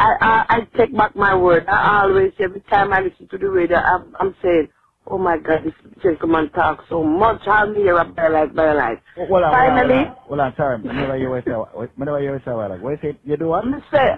I, 0.00 0.16
I, 0.20 0.56
I 0.56 0.60
take 0.78 0.96
back 0.96 1.14
my 1.14 1.34
word. 1.34 1.66
I 1.68 2.02
always, 2.02 2.32
every 2.40 2.62
time 2.62 2.90
I 2.90 3.00
listen 3.00 3.28
to 3.28 3.36
the 3.36 3.50
radio, 3.50 3.76
I'm, 3.76 4.16
I'm 4.18 4.34
saying, 4.42 4.68
oh 5.06 5.18
my 5.18 5.36
God, 5.36 5.62
this 5.62 5.74
gentleman 6.02 6.48
talks 6.50 6.86
so 6.88 7.04
much. 7.04 7.42
I'm 7.46 7.74
here 7.74 7.98
at 7.98 8.16
Bear 8.16 8.30
Life, 8.30 8.54
Bear 8.54 8.74
Life. 8.74 8.98
Hold 9.14 9.42
on, 9.42 9.52
Finally, 9.52 10.10
hold 10.22 10.40
on, 10.40 10.54
sorry. 10.56 10.80
Whenever 10.80 11.18
you 11.18 11.42
say, 11.44 11.52
whenever 11.96 12.22
you 12.22 12.40
say, 12.46 12.50
like, 12.50 12.82
what 12.82 12.94
is 12.94 12.98
it? 13.02 13.20
You 13.24 13.36
do 13.36 13.48
what? 13.48 13.64
I'm 13.64 13.82
say, 13.92 14.16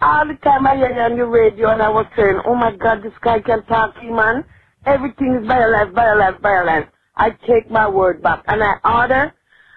all 0.00 0.28
the 0.28 0.34
time 0.44 0.64
I 0.64 0.76
hear 0.76 0.94
you 0.94 1.00
on 1.00 1.18
the 1.18 1.24
radio 1.24 1.70
and 1.70 1.82
I 1.82 1.88
was 1.88 2.06
saying, 2.16 2.40
oh 2.46 2.54
my 2.54 2.76
God, 2.76 3.02
this 3.02 3.12
guy 3.20 3.40
can 3.40 3.64
talk, 3.64 3.96
he 4.00 4.08
man. 4.08 4.44
Everything 4.84 5.40
is 5.42 5.48
Bear 5.48 5.72
Life, 5.72 5.92
Bear 5.92 6.16
Life, 6.16 6.40
Bear 6.40 6.64
Life. 6.64 6.86
I 7.16 7.30
take 7.48 7.68
my 7.68 7.88
word 7.88 8.22
back 8.22 8.44
and 8.46 8.62
I 8.62 8.76
order 8.84 9.34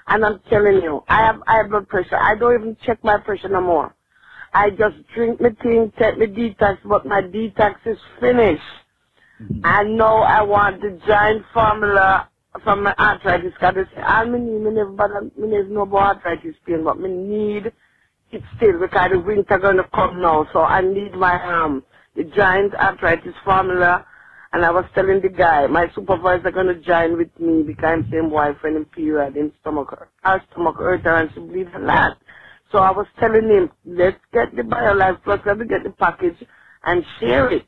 and 0.09 0.23
I'm 0.23 0.41
telling 0.47 0.83
you, 0.83 1.03
I 1.07 1.25
have 1.25 1.41
high 1.47 1.67
blood 1.67 1.87
pressure. 1.87 2.17
I 2.17 2.35
don't 2.35 2.53
even 2.53 2.77
check 2.85 3.03
my 3.03 3.17
pressure 3.17 3.49
no 3.49 3.61
more. 3.61 3.95
I 4.53 4.69
just 4.71 4.97
drink 5.15 5.41
my 5.41 5.49
thing, 5.61 5.91
take 5.99 6.17
my 6.17 6.25
detox, 6.25 6.77
but 6.85 7.05
my 7.05 7.21
detox 7.21 7.75
is 7.85 7.97
finished. 8.19 8.61
I 9.63 9.83
know 9.83 10.17
I 10.17 10.41
want 10.41 10.81
the 10.81 10.99
giant 11.07 11.45
formula 11.53 12.29
from 12.63 12.83
my 12.83 12.95
arthritis. 12.97 13.53
Cause 13.59 13.75
they 13.75 13.83
say, 13.95 14.01
all 14.01 14.25
me 14.25 14.39
need, 14.39 14.61
me 14.61 14.71
never, 14.71 14.91
bother, 14.91 15.21
me 15.37 15.47
never 15.47 15.69
know 15.69 15.81
about 15.83 16.17
arthritis 16.17 16.55
pain, 16.65 16.83
but 16.83 16.99
me 16.99 17.09
need 17.09 17.71
it 18.31 18.43
still 18.57 18.79
because 18.79 19.11
the 19.11 19.19
winter 19.19 19.57
gonna 19.57 19.87
come 19.93 20.21
now. 20.21 20.47
So 20.53 20.59
I 20.61 20.81
need 20.81 21.13
my 21.13 21.41
um 21.43 21.83
the 22.15 22.23
giant 22.23 22.73
arthritis 22.75 23.35
formula. 23.45 24.05
And 24.51 24.65
I 24.65 24.71
was 24.71 24.85
telling 24.95 25.21
the 25.21 25.29
guy, 25.29 25.67
my 25.67 25.91
supervisor 25.93 26.51
gonna 26.51 26.73
join 26.75 27.17
with 27.17 27.29
me 27.39 27.63
because 27.63 27.85
I'm 27.85 28.11
same 28.11 28.31
wife 28.31 28.57
and 28.63 28.77
in 28.77 28.85
period 28.85 29.37
in 29.37 29.51
stomach. 29.61 29.95
Her 30.23 30.43
stomach 30.51 30.77
hurt 30.77 31.01
her 31.01 31.15
and 31.17 31.29
she 31.33 31.39
bleeds 31.39 31.69
a 31.75 31.79
lot. 31.79 32.17
So 32.71 32.79
I 32.79 32.91
was 32.91 33.07
telling 33.19 33.49
him, 33.49 33.69
let's 33.85 34.19
get 34.33 34.55
the 34.55 34.61
BioLife 34.61 35.23
Plus, 35.23 35.39
let 35.45 35.57
me 35.57 35.65
get 35.67 35.83
the 35.83 35.89
package 35.89 36.37
and 36.83 37.03
share 37.19 37.49
it. 37.51 37.65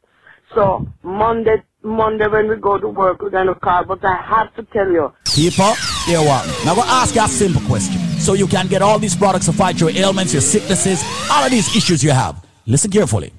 So 0.53 0.87
Monday, 1.01 1.63
Monday 1.81 2.27
when 2.27 2.49
we 2.49 2.55
go 2.57 2.77
to 2.77 2.87
work, 2.87 3.21
we're 3.21 3.29
gonna 3.29 3.55
call. 3.55 3.85
But 3.85 4.03
I 4.05 4.15
have 4.15 4.53
to 4.55 4.63
tell 4.63 4.89
you, 4.91 5.13
People, 5.33 5.73
here 6.05 6.19
what? 6.19 6.45
Now, 6.65 6.75
going 6.75 6.87
to 6.87 6.93
ask 6.93 7.15
you 7.15 7.23
a 7.23 7.27
simple 7.27 7.61
question. 7.61 7.97
So 8.19 8.33
you 8.33 8.47
can 8.47 8.67
get 8.67 8.81
all 8.81 8.99
these 8.99 9.15
products 9.15 9.45
to 9.45 9.53
fight 9.53 9.79
your 9.79 9.89
ailments, 9.91 10.33
your 10.33 10.41
sicknesses, 10.41 11.01
all 11.31 11.45
of 11.45 11.51
these 11.51 11.73
issues 11.73 12.03
you 12.03 12.11
have. 12.11 12.45
Listen 12.65 12.91
carefully. 12.91 13.31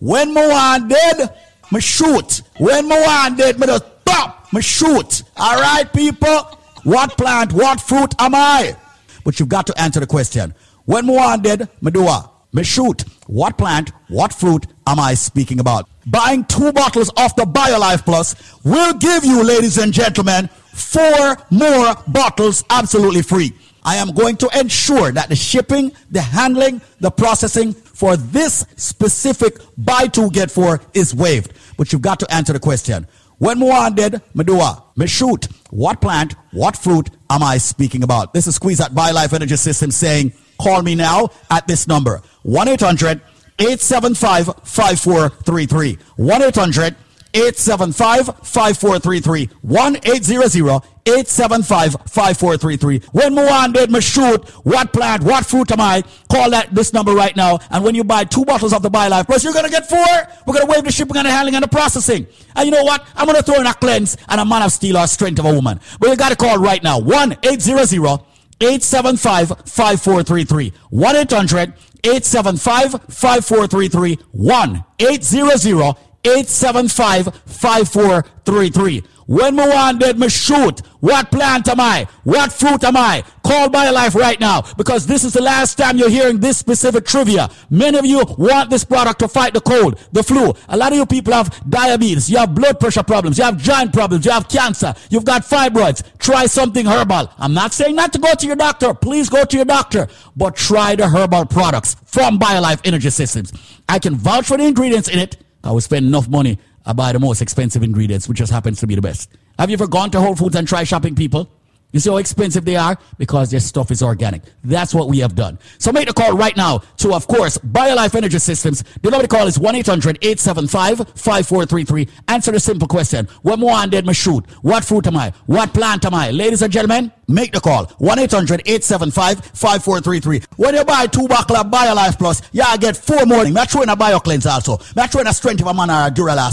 When 0.00 0.34
me 0.34 0.46
want 0.46 0.90
dead, 0.90 1.34
me 1.72 1.80
shoot. 1.80 2.42
When 2.58 2.88
me 2.88 2.94
want 2.94 3.38
dead, 3.38 3.58
me 3.58 3.66
just 3.68 3.84
stop, 4.02 4.52
me 4.52 4.60
shoot. 4.60 5.22
All 5.38 5.58
right, 5.60 5.90
people? 5.94 6.58
What 6.84 7.16
plant, 7.16 7.54
what 7.54 7.80
fruit 7.80 8.14
am 8.18 8.34
I? 8.34 8.76
But 9.24 9.40
you've 9.40 9.48
got 9.48 9.66
to 9.68 9.80
answer 9.80 10.00
the 10.00 10.06
question. 10.06 10.54
When 10.90 11.06
me 11.06 11.14
want 11.14 11.44
dead, 11.44 11.68
me 11.80 11.92
what? 11.92 13.56
Plant, 13.56 13.92
what 14.08 14.34
fruit 14.34 14.66
am 14.88 14.98
I 14.98 15.14
speaking 15.14 15.60
about? 15.60 15.88
Buying 16.04 16.44
two 16.46 16.72
bottles 16.72 17.10
of 17.10 17.32
the 17.36 17.44
BioLife 17.44 18.04
Plus 18.04 18.34
will 18.64 18.94
give 18.94 19.24
you, 19.24 19.44
ladies 19.44 19.78
and 19.78 19.92
gentlemen, 19.92 20.48
four 20.48 21.36
more 21.52 21.94
bottles 22.08 22.64
absolutely 22.70 23.22
free. 23.22 23.52
I 23.84 23.98
am 23.98 24.10
going 24.10 24.36
to 24.38 24.50
ensure 24.58 25.12
that 25.12 25.28
the 25.28 25.36
shipping, 25.36 25.92
the 26.10 26.22
handling, 26.22 26.80
the 26.98 27.12
processing 27.12 27.72
for 27.72 28.16
this 28.16 28.66
specific 28.74 29.58
buy 29.78 30.08
two 30.08 30.28
get 30.30 30.50
four 30.50 30.80
is 30.92 31.14
waived. 31.14 31.52
But 31.76 31.92
you've 31.92 32.02
got 32.02 32.18
to 32.18 32.34
answer 32.34 32.52
the 32.52 32.58
question. 32.58 33.06
When 33.38 33.60
Moan 33.60 33.94
dead, 33.94 34.22
me 34.34 34.42
do? 34.42 34.60
Me 34.96 35.06
shoot. 35.06 35.46
What 35.70 36.00
plant, 36.00 36.34
what 36.50 36.76
fruit 36.76 37.10
am 37.30 37.42
I 37.42 37.58
speaking 37.58 38.02
about? 38.02 38.34
This 38.34 38.46
is 38.46 38.56
Squeeze 38.56 38.80
at 38.80 38.90
BioLife 38.90 39.32
Energy 39.32 39.56
System 39.56 39.90
saying, 39.90 40.32
call 40.60 40.82
me 40.82 40.94
now 40.94 41.30
at 41.50 41.66
this 41.66 41.86
number. 41.86 42.20
1-800 42.44 43.20
875 43.58 44.46
5433. 44.64 45.98
1 46.16 46.42
800 46.42 46.96
875 47.34 48.26
5433. 48.42 49.50
1 49.62 49.96
800 49.96 50.82
875 51.06 51.92
5433. 52.06 53.00
When 53.12 53.34
Moan 53.34 53.72
did 53.72 53.90
me 53.90 54.00
shoot, 54.00 54.48
what 54.64 54.92
plant, 54.92 55.22
what 55.22 55.46
fruit 55.46 55.70
am 55.72 55.80
I? 55.80 56.02
Call 56.30 56.50
that 56.50 56.74
this 56.74 56.92
number 56.92 57.12
right 57.12 57.34
now. 57.36 57.58
And 57.70 57.84
when 57.84 57.94
you 57.94 58.04
buy 58.04 58.24
two 58.24 58.44
bottles 58.44 58.72
of 58.72 58.82
the 58.82 58.90
BioLife 58.90 59.26
Plus, 59.26 59.42
you're 59.44 59.52
going 59.52 59.64
to 59.64 59.70
get 59.70 59.88
four. 59.88 60.06
We're 60.46 60.54
going 60.54 60.66
to 60.66 60.72
waive 60.72 60.84
the 60.84 60.92
shipping 60.92 61.16
and 61.16 61.26
the 61.26 61.30
handling 61.30 61.54
and 61.54 61.64
the 61.64 61.68
processing. 61.68 62.26
And 62.54 62.66
you 62.66 62.72
know 62.72 62.84
what? 62.84 63.06
I'm 63.16 63.26
going 63.26 63.36
to 63.36 63.42
throw 63.42 63.60
in 63.60 63.66
a 63.66 63.74
cleanse 63.74 64.16
and 64.28 64.40
a 64.40 64.44
man 64.44 64.62
of 64.62 64.72
steel 64.72 64.96
or 64.96 65.06
strength 65.06 65.38
of 65.38 65.46
a 65.46 65.54
woman. 65.54 65.80
But 65.98 66.10
you 66.10 66.16
got 66.16 66.30
to 66.30 66.36
call 66.36 66.58
right 66.58 66.82
now. 66.82 66.98
1 66.98 67.38
800 67.42 68.20
875 68.60 69.48
5433. 69.48 70.72
1 70.90 71.16
800 71.16 71.72
875 72.04 72.92
5433. 73.08 74.18
1 74.32 74.84
800 74.98 75.96
875 76.24 77.34
5433. 77.46 79.02
When 79.30 79.54
me 79.54 79.62
want 79.62 80.00
dead, 80.00 80.18
me 80.18 80.28
shoot. 80.28 80.80
What 80.98 81.30
plant 81.30 81.68
am 81.68 81.78
I? 81.78 82.08
What 82.24 82.52
fruit 82.52 82.82
am 82.82 82.96
I? 82.96 83.22
Call 83.44 83.68
BioLife 83.68 84.16
right 84.16 84.40
now 84.40 84.62
because 84.76 85.06
this 85.06 85.22
is 85.22 85.32
the 85.32 85.40
last 85.40 85.78
time 85.78 85.96
you're 85.96 86.10
hearing 86.10 86.40
this 86.40 86.58
specific 86.58 87.06
trivia. 87.06 87.48
Many 87.70 87.96
of 87.96 88.04
you 88.04 88.24
want 88.36 88.70
this 88.70 88.82
product 88.82 89.20
to 89.20 89.28
fight 89.28 89.54
the 89.54 89.60
cold, 89.60 90.00
the 90.10 90.24
flu. 90.24 90.52
A 90.68 90.76
lot 90.76 90.90
of 90.90 90.98
you 90.98 91.06
people 91.06 91.32
have 91.32 91.48
diabetes, 91.70 92.28
you 92.28 92.38
have 92.38 92.56
blood 92.56 92.80
pressure 92.80 93.04
problems, 93.04 93.38
you 93.38 93.44
have 93.44 93.56
joint 93.56 93.92
problems, 93.92 94.24
you 94.24 94.32
have 94.32 94.48
cancer, 94.48 94.94
you've 95.10 95.24
got 95.24 95.42
fibroids. 95.42 96.02
Try 96.18 96.46
something 96.46 96.84
herbal. 96.84 97.30
I'm 97.38 97.54
not 97.54 97.72
saying 97.72 97.94
not 97.94 98.12
to 98.14 98.18
go 98.18 98.34
to 98.34 98.46
your 98.48 98.56
doctor. 98.56 98.92
Please 98.94 99.28
go 99.28 99.44
to 99.44 99.56
your 99.56 99.64
doctor, 99.64 100.08
but 100.36 100.56
try 100.56 100.96
the 100.96 101.08
herbal 101.08 101.46
products 101.46 101.94
from 102.04 102.40
BioLife 102.40 102.80
Energy 102.84 103.10
Systems. 103.10 103.52
I 103.88 104.00
can 104.00 104.16
vouch 104.16 104.46
for 104.46 104.56
the 104.56 104.64
ingredients 104.64 105.08
in 105.08 105.20
it. 105.20 105.36
I 105.62 105.72
will 105.72 105.80
spend 105.80 106.06
enough 106.06 106.28
money 106.28 106.58
I 106.86 106.92
buy 106.92 107.12
the 107.12 107.20
most 107.20 107.42
expensive 107.42 107.82
ingredients, 107.82 108.28
which 108.28 108.38
just 108.38 108.52
happens 108.52 108.80
to 108.80 108.86
be 108.86 108.94
the 108.94 109.02
best. 109.02 109.30
Have 109.58 109.70
you 109.70 109.74
ever 109.74 109.86
gone 109.86 110.10
to 110.12 110.20
Whole 110.20 110.34
Foods 110.34 110.56
and 110.56 110.66
tried 110.66 110.84
shopping, 110.84 111.14
people? 111.14 111.50
You 111.92 112.00
see 112.00 112.10
how 112.10 112.16
expensive 112.18 112.64
they 112.64 112.76
are? 112.76 112.96
Because 113.18 113.50
their 113.50 113.58
stuff 113.60 113.90
is 113.90 114.02
organic. 114.02 114.42
That's 114.62 114.94
what 114.94 115.08
we 115.08 115.18
have 115.18 115.34
done. 115.34 115.58
So 115.78 115.92
make 115.92 116.06
the 116.06 116.14
call 116.14 116.36
right 116.36 116.56
now 116.56 116.78
to, 116.98 117.12
of 117.14 117.26
course, 117.26 117.58
BioLife 117.58 118.14
Energy 118.14 118.38
Systems. 118.38 118.84
The 119.02 119.10
number 119.10 119.26
to 119.26 119.28
call 119.28 119.46
is 119.46 119.58
1-800-875-5433. 119.58 122.08
Answer 122.28 122.52
the 122.52 122.60
simple 122.60 122.88
question. 122.88 123.28
What 123.42 123.58
more 123.58 123.74
on 123.74 123.90
did 123.90 124.06
me 124.06 124.14
shoot? 124.14 124.44
What 124.62 124.84
fruit 124.84 125.06
am 125.06 125.16
I? 125.16 125.32
What 125.46 125.74
plant 125.74 126.04
am 126.04 126.14
I? 126.14 126.30
Ladies 126.30 126.62
and 126.62 126.72
gentlemen, 126.72 127.10
make 127.26 127.50
the 127.52 127.60
call. 127.60 127.86
1-800-875-5433. 127.86 130.44
When 130.56 130.74
you 130.74 130.84
buy 130.84 131.06
two 131.06 131.26
bottle 131.26 131.56
of 131.56 131.66
BioLife 131.66 132.18
Plus, 132.18 132.42
you 132.52 132.62
get 132.78 132.96
four 132.96 133.26
more. 133.26 133.44
I'm 133.44 133.54
throwing 133.66 133.88
a 133.88 133.96
BioCleanse 133.96 134.48
also. 134.50 134.78
I'm 134.96 135.08
throwing 135.08 135.26
a 135.26 135.34
strength 135.34 135.62
of 135.62 135.66
a 135.66 135.74
man 135.74 135.90
or 135.90 136.06
a 136.06 136.12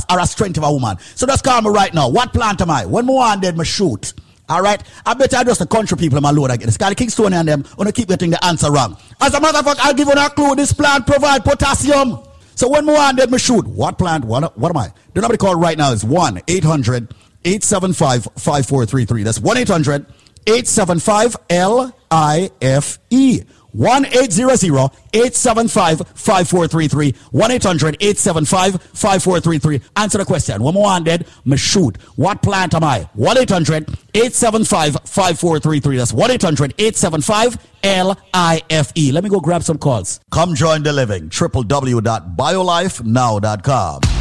or 0.10 0.20
a 0.20 0.26
strength 0.26 0.58
of 0.58 0.64
a 0.64 0.72
woman. 0.72 0.98
So 1.16 1.28
just 1.28 1.44
call 1.44 1.62
me 1.62 1.70
right 1.70 1.94
now. 1.94 2.10
What 2.10 2.34
plant 2.34 2.62
am 2.62 2.72
I? 2.72 2.86
When 2.86 3.06
more 3.06 3.24
on 3.24 3.42
did 3.42 3.56
me 3.58 3.66
shoot? 3.66 4.14
All 4.50 4.62
right. 4.62 4.82
I 5.06 5.14
bet 5.14 5.34
I 5.34 5.44
just 5.44 5.60
the 5.60 5.68
country 5.68 5.98
people 5.98 6.22
my 6.22 6.32
load 6.32 6.52
again. 6.52 6.72
Scotty 6.72 6.96
Kingston 6.96 7.34
and 7.34 7.48
them 7.48 7.64
to 7.64 7.92
keep 7.92 8.08
getting 8.08 8.30
the 8.30 8.44
answer 8.46 8.72
wrong. 8.72 8.98
As 9.20 9.34
a 9.34 9.42
matter 9.42 9.58
of 9.58 9.66
fact, 9.66 9.80
I'll 9.84 9.94
give 9.94 10.08
you 10.08 10.14
a 10.14 10.30
clue. 10.30 10.56
This 10.56 10.72
plant 10.74 11.06
provide 11.06 11.44
potassium. 11.44 12.20
So 12.56 12.70
when 12.70 12.86
more 12.86 12.98
on 12.98 13.16
did 13.16 13.30
me 13.30 13.38
shoot? 13.38 13.68
What 13.68 13.98
plant? 13.98 14.26
What, 14.26 14.58
what 14.58 14.70
am 14.70 14.78
I? 14.78 14.92
The 15.14 15.22
number 15.22 15.36
to 15.36 15.38
call 15.38 15.56
right 15.56 15.78
now 15.78 15.92
is 15.92 16.04
1 16.04 16.42
800 16.48 17.14
875 17.46 18.24
5433. 18.24 19.24
That's 19.24 19.40
1 19.40 19.58
800 19.58 20.06
875 20.48 21.36
L 21.50 21.96
I 22.10 22.50
F 22.62 23.00
E. 23.10 23.42
1 23.72 24.06
800 24.06 24.92
875 25.14 26.00
5433. 26.16 27.14
1 27.32 27.52
800 27.52 27.98
875 28.00 28.82
5433. 28.82 29.82
Answer 29.96 30.18
the 30.20 30.26
question. 30.26 30.62
More 30.62 30.88
on 30.88 31.04
dead. 31.04 31.26
Me 31.46 31.58
shoot. 31.58 31.98
What 32.16 32.42
plant 32.42 32.74
am 32.74 32.84
I? 32.84 33.08
1 33.14 33.38
800 33.38 33.90
875 34.14 34.94
5433. 35.06 35.98
That's 35.98 36.14
1 36.14 36.32
800 36.32 36.74
875 36.78 37.58
L 37.84 38.18
I 38.34 38.62
F 38.70 38.92
E. 38.96 39.12
Let 39.12 39.24
me 39.24 39.30
go 39.30 39.40
grab 39.40 39.64
some 39.64 39.78
calls. 39.78 40.20
Come 40.32 40.56
join 40.56 40.84
the 40.84 40.94
living. 40.94 41.30
www.biolifenow.com. 41.30 44.17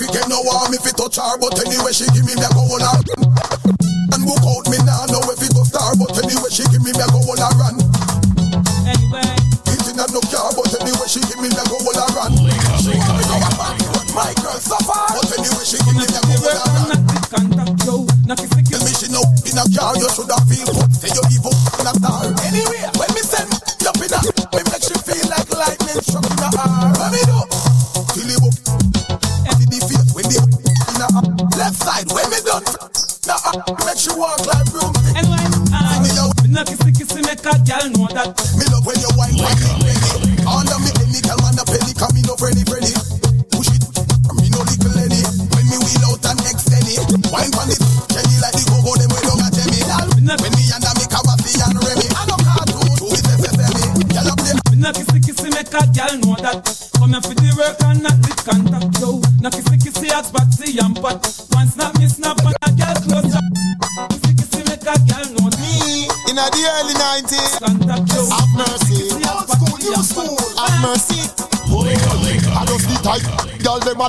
fi 0.00 0.06
them 0.16 0.28
no 0.30 0.40
want 0.40 0.70
me 0.70 0.78
fi 0.78 0.90
touch 0.96 1.16
her, 1.16 1.36
but 1.38 1.52
anyway 1.66 1.92
she 1.92 2.06
give 2.16 2.24
me 2.24 2.32
me 2.32 2.40
a 2.40 2.48
go 2.56 2.64
on 2.72 2.80
a 2.80 3.49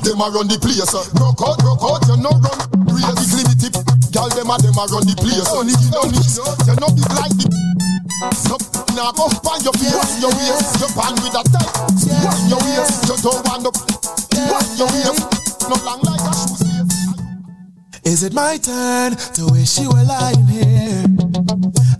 them 0.00 0.20
a 0.20 0.24
them 0.24 0.24
a 0.24 0.26
run 0.32 0.48
the 0.48 0.56
place. 0.56 0.88
Broke 1.12 1.44
out, 1.44 1.60
broke 1.60 1.84
out, 1.84 2.00
you 2.08 2.16
no 2.16 2.32
run. 2.40 2.56
Real 2.88 3.12
big 3.12 3.28
limited, 3.28 3.76
girl 4.08 4.28
them 4.32 4.48
a 4.48 4.56
them 4.56 4.78
a 4.80 4.84
run 4.88 5.04
the 5.04 5.12
place. 5.20 5.44
Only 5.52 5.76
you 5.76 5.90
know 5.92 6.08
this, 6.08 6.40
you 6.40 6.76
no 6.80 6.88
big 6.96 7.12
like 7.12 7.36
the. 7.36 7.48
So 8.32 8.56
now 8.96 9.12
go 9.12 9.28
find 9.44 9.60
your 9.60 9.76
face, 9.76 10.16
your 10.16 10.32
waist, 10.32 10.80
your 10.80 10.88
band 10.96 11.20
with 11.20 11.36
a 11.36 11.44
tight. 11.44 11.68
Wind 12.08 12.48
your 12.48 12.62
waist, 12.64 13.04
you 13.04 13.16
don't 13.20 13.44
want 13.44 13.68
up. 13.68 13.76
Wind 14.32 14.72
your 14.80 14.88
waist, 14.88 15.20
no 15.68 15.76
long 15.84 16.00
like 16.08 16.24
a 16.24 16.32
shoe. 16.56 16.88
Is 18.08 18.24
it 18.24 18.32
my 18.32 18.56
turn 18.56 19.12
to 19.36 19.42
wish 19.52 19.76
you 19.76 19.92
were 19.92 20.08
lying 20.08 20.46
here? 20.48 21.04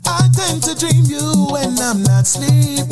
I 0.09 0.33
tend 0.33 0.65
to 0.65 0.73
dream 0.81 1.05
you 1.05 1.53
when 1.53 1.77
I'm 1.77 2.03
not 2.09 2.25
sleeping. 2.25 2.92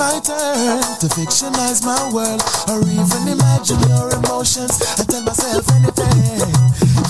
My 0.00 0.18
turn 0.24 0.80
to 1.00 1.08
fictionize 1.12 1.84
my 1.84 2.10
world 2.10 2.40
or 2.72 2.80
even 2.88 3.28
imagine 3.28 3.78
your 3.84 4.08
emotions 4.16 4.80
and 4.98 5.06
tell 5.06 5.22
myself 5.24 5.68
anything? 5.76 6.40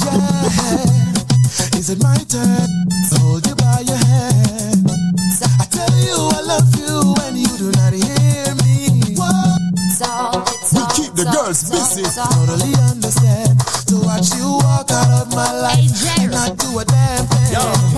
Yeah. 0.03 1.79
Is 1.79 1.91
it 1.91 2.03
my 2.03 2.19
turn 2.27 2.67
to 2.67 3.21
hold 3.23 3.47
you 3.47 3.55
by 3.55 3.87
your 3.87 3.97
hand? 3.97 4.91
I 4.91 5.67
tell 5.71 5.95
you 6.03 6.19
I 6.35 6.43
love 6.43 6.75
you 6.75 7.15
when 7.23 7.37
you 7.37 7.47
do 7.63 7.71
not 7.79 7.93
hear 7.95 8.59
me. 8.67 9.15
We 10.75 10.83
keep 10.99 11.15
the 11.15 11.31
girls 11.31 11.71
busy. 11.71 12.03
Totally 12.03 12.75
understand 12.91 13.55
to 13.87 14.03
watch 14.03 14.35
you 14.35 14.59
walk 14.67 14.91
out 14.91 15.23
of 15.23 15.31
my 15.31 15.53
life 15.63 15.95
and 16.19 16.33
not 16.33 16.59
do 16.59 16.81
a 16.81 16.85
damn 16.85 17.25
thing. 17.27 17.90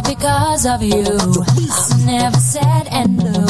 All 0.00 0.14
because 0.14 0.66
of 0.66 0.82
you. 0.82 1.04
I'm 1.04 2.06
never 2.06 2.36
sad 2.38 2.88
and 2.90 3.16
blue. 3.16 3.46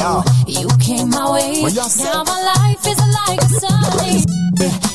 You 0.46 0.68
came 0.78 1.10
my 1.10 1.32
way. 1.32 1.62
Well, 1.62 1.72
y'all 1.72 1.84
said- 1.88 2.12
Now 2.12 2.24
my 2.24 2.40
life 2.56 2.86
is 2.86 2.98
like 2.98 3.42
a 3.42 3.48
sunny. 3.60 4.24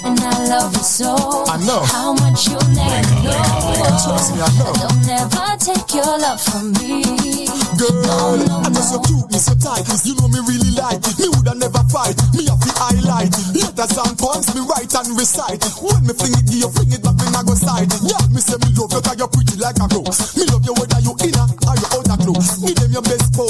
And 0.04 0.20
I 0.20 0.48
love 0.48 0.74
you 0.78 0.84
so. 0.84 1.46
I 1.50 1.58
know. 1.66 1.82
How 1.86 2.14
much 2.14 2.48
you'll 2.48 2.62
never 2.76 3.16
know. 3.24 3.98
Trust 4.04 4.36
me, 4.36 4.42
I 4.42 4.50
know. 4.60 4.74
Don't 4.74 5.10
ever 5.10 5.58
take 5.58 5.94
your 5.96 6.18
love 6.20 6.40
from 6.42 6.74
me. 6.74 7.48
Girl, 7.78 8.40
I 8.64 8.70
know 8.70 8.82
so 8.82 9.00
cute, 9.02 9.28
me 9.32 9.40
so 9.40 9.54
tight. 9.56 9.84
You 10.06 10.14
know 10.16 10.28
me 10.30 10.40
really 10.48 10.72
like 10.78 11.02
it. 11.02 11.18
Me 11.20 11.28
woulda 11.34 11.56
never 11.56 11.84
fight. 11.90 12.16
Me 12.34 12.46
have 12.46 12.60
to 12.62 12.72
highlight. 12.78 13.34
Letters 13.58 13.98
and 13.98 14.16
poems 14.18 14.54
me 14.54 14.62
write 14.70 14.94
and 14.94 15.18
recite 15.18 15.60
it. 15.66 15.74
When 15.82 16.06
me 16.06 16.14
fling 16.14 16.34
it, 16.38 16.46
give 16.46 16.62
you 16.62 16.70
fling 16.70 16.92
it 16.94 17.02
back, 17.04 17.16
me 17.18 17.26
nah 17.32 17.42
go 17.44 17.56
side. 17.56 17.90
Yeah, 18.06 18.22
me 18.30 18.40
say 18.40 18.56
me 18.62 18.70
love 18.78 18.94
you 18.94 19.02
'cause 19.02 19.18
you're 19.18 19.28
pretty 19.28 19.58
like 19.58 19.80
a 19.82 19.88
rose. 19.92 20.38
Me 20.38 20.45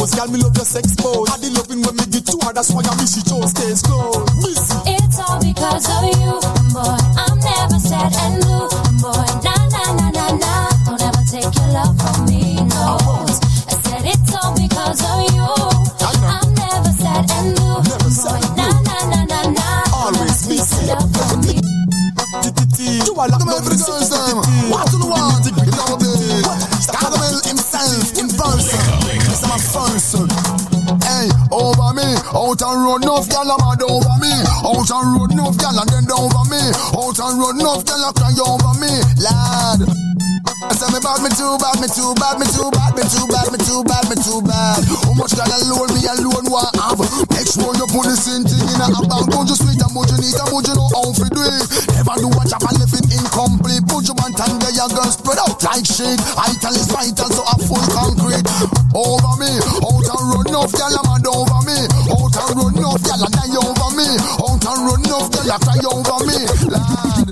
pose, 0.06 0.16
girl. 0.16 0.28
Me 0.28 0.40
love 0.40 0.56
your 0.56 0.66
sex 0.66 0.96
pose. 0.96 1.30
I 1.30 1.38
the 1.38 1.50
loving 1.52 1.82
when 1.82 1.96
me 1.96 2.06
get 2.06 2.26
to 2.28 2.38
her, 2.46 2.54
that's 2.54 2.72
why 2.72 2.82
I 2.86 2.96
miss 2.98 3.16
she 3.16 3.22
chose 3.22 3.50
stays 3.52 3.82
close. 3.82 4.26
It's 4.86 5.20
all 5.20 5.40
because 5.42 5.86
of 5.90 6.04
you, 6.20 6.55
and 32.76 32.84
run 32.84 33.04
enough 33.04 33.30
gal 33.30 33.48
a 33.48 33.56
mad 33.56 33.82
over 33.88 34.16
me. 34.20 34.32
Out 34.68 34.92
and 34.92 35.08
run 35.16 35.32
enough 35.32 35.58
gal 35.58 35.80
and 35.80 35.88
then 35.88 36.12
over 36.12 36.44
me. 36.52 36.62
Out 36.92 37.20
and 37.24 37.36
run 37.40 37.56
enough 37.60 37.86
gal 37.88 38.04
a 38.04 38.10
cry 38.12 38.36
over 38.36 38.74
me, 38.84 38.92
lad. 39.24 39.80
I 40.66 40.74
say 40.74 40.90
me 40.92 41.00
bad, 41.00 41.22
me 41.22 41.30
too 41.30 41.56
bad, 41.62 41.78
me 41.80 41.88
too 41.88 42.16
bad, 42.18 42.36
me 42.42 42.46
too 42.50 42.72
bad, 42.74 42.92
me 42.98 43.04
too 43.06 43.28
bad, 43.30 43.48
me 43.54 43.60
too 43.64 43.84
bad, 43.86 44.04
me 44.10 44.16
too 44.18 44.42
bad. 44.44 44.82
How 44.82 45.14
much 45.16 45.36
gal 45.38 45.48
alone 45.48 45.94
me 45.96 46.04
alone 46.04 46.48
want 46.52 46.74
have? 46.76 47.00
Make 47.32 47.48
sure 47.48 47.72
you 47.76 47.88
put 47.92 48.10
the 48.12 48.18
same 48.18 48.44
thing 48.44 48.68
in 48.68 48.82
a 48.84 48.88
bank. 49.08 49.30
Don't 49.32 49.48
just 49.48 49.64
sweet 49.64 49.80
and 49.80 49.94
much 49.96 50.12
you 50.12 50.20
need 50.20 50.36
and 50.36 50.50
much 50.52 50.68
you 50.68 50.76
know 50.76 50.90
how 50.92 51.12
to 51.16 51.26
do 51.32 51.44
it. 51.44 51.66
Never 51.96 52.16
do 52.18 52.28
job 52.50 52.66
and 52.66 52.78
living 52.82 53.08
incomplete. 53.08 53.84
Put 53.88 54.04
your 54.10 54.18
man 54.20 54.36
and 54.36 54.56
get 54.60 54.74
your 54.76 54.90
girl 54.92 55.12
spread 55.12 55.40
out 55.40 55.60
like 55.64 55.86
shit. 55.86 56.20
Ital 56.36 56.76
is 56.76 56.90
vital, 56.92 57.30
so 57.30 57.42
I 57.46 57.56
full 57.64 57.86
concrete. 57.94 58.48
Over 58.96 59.34
me, 59.40 59.52
out 59.60 60.08
and 60.08 60.26
run 60.34 60.50
off, 60.56 60.74
a 60.76 61.02
mad 61.04 61.28
over 61.30 61.55
That's 65.56 65.72
a 65.72 65.80
young 65.80 66.04
me, 66.28 66.36
lad. 66.68 67.32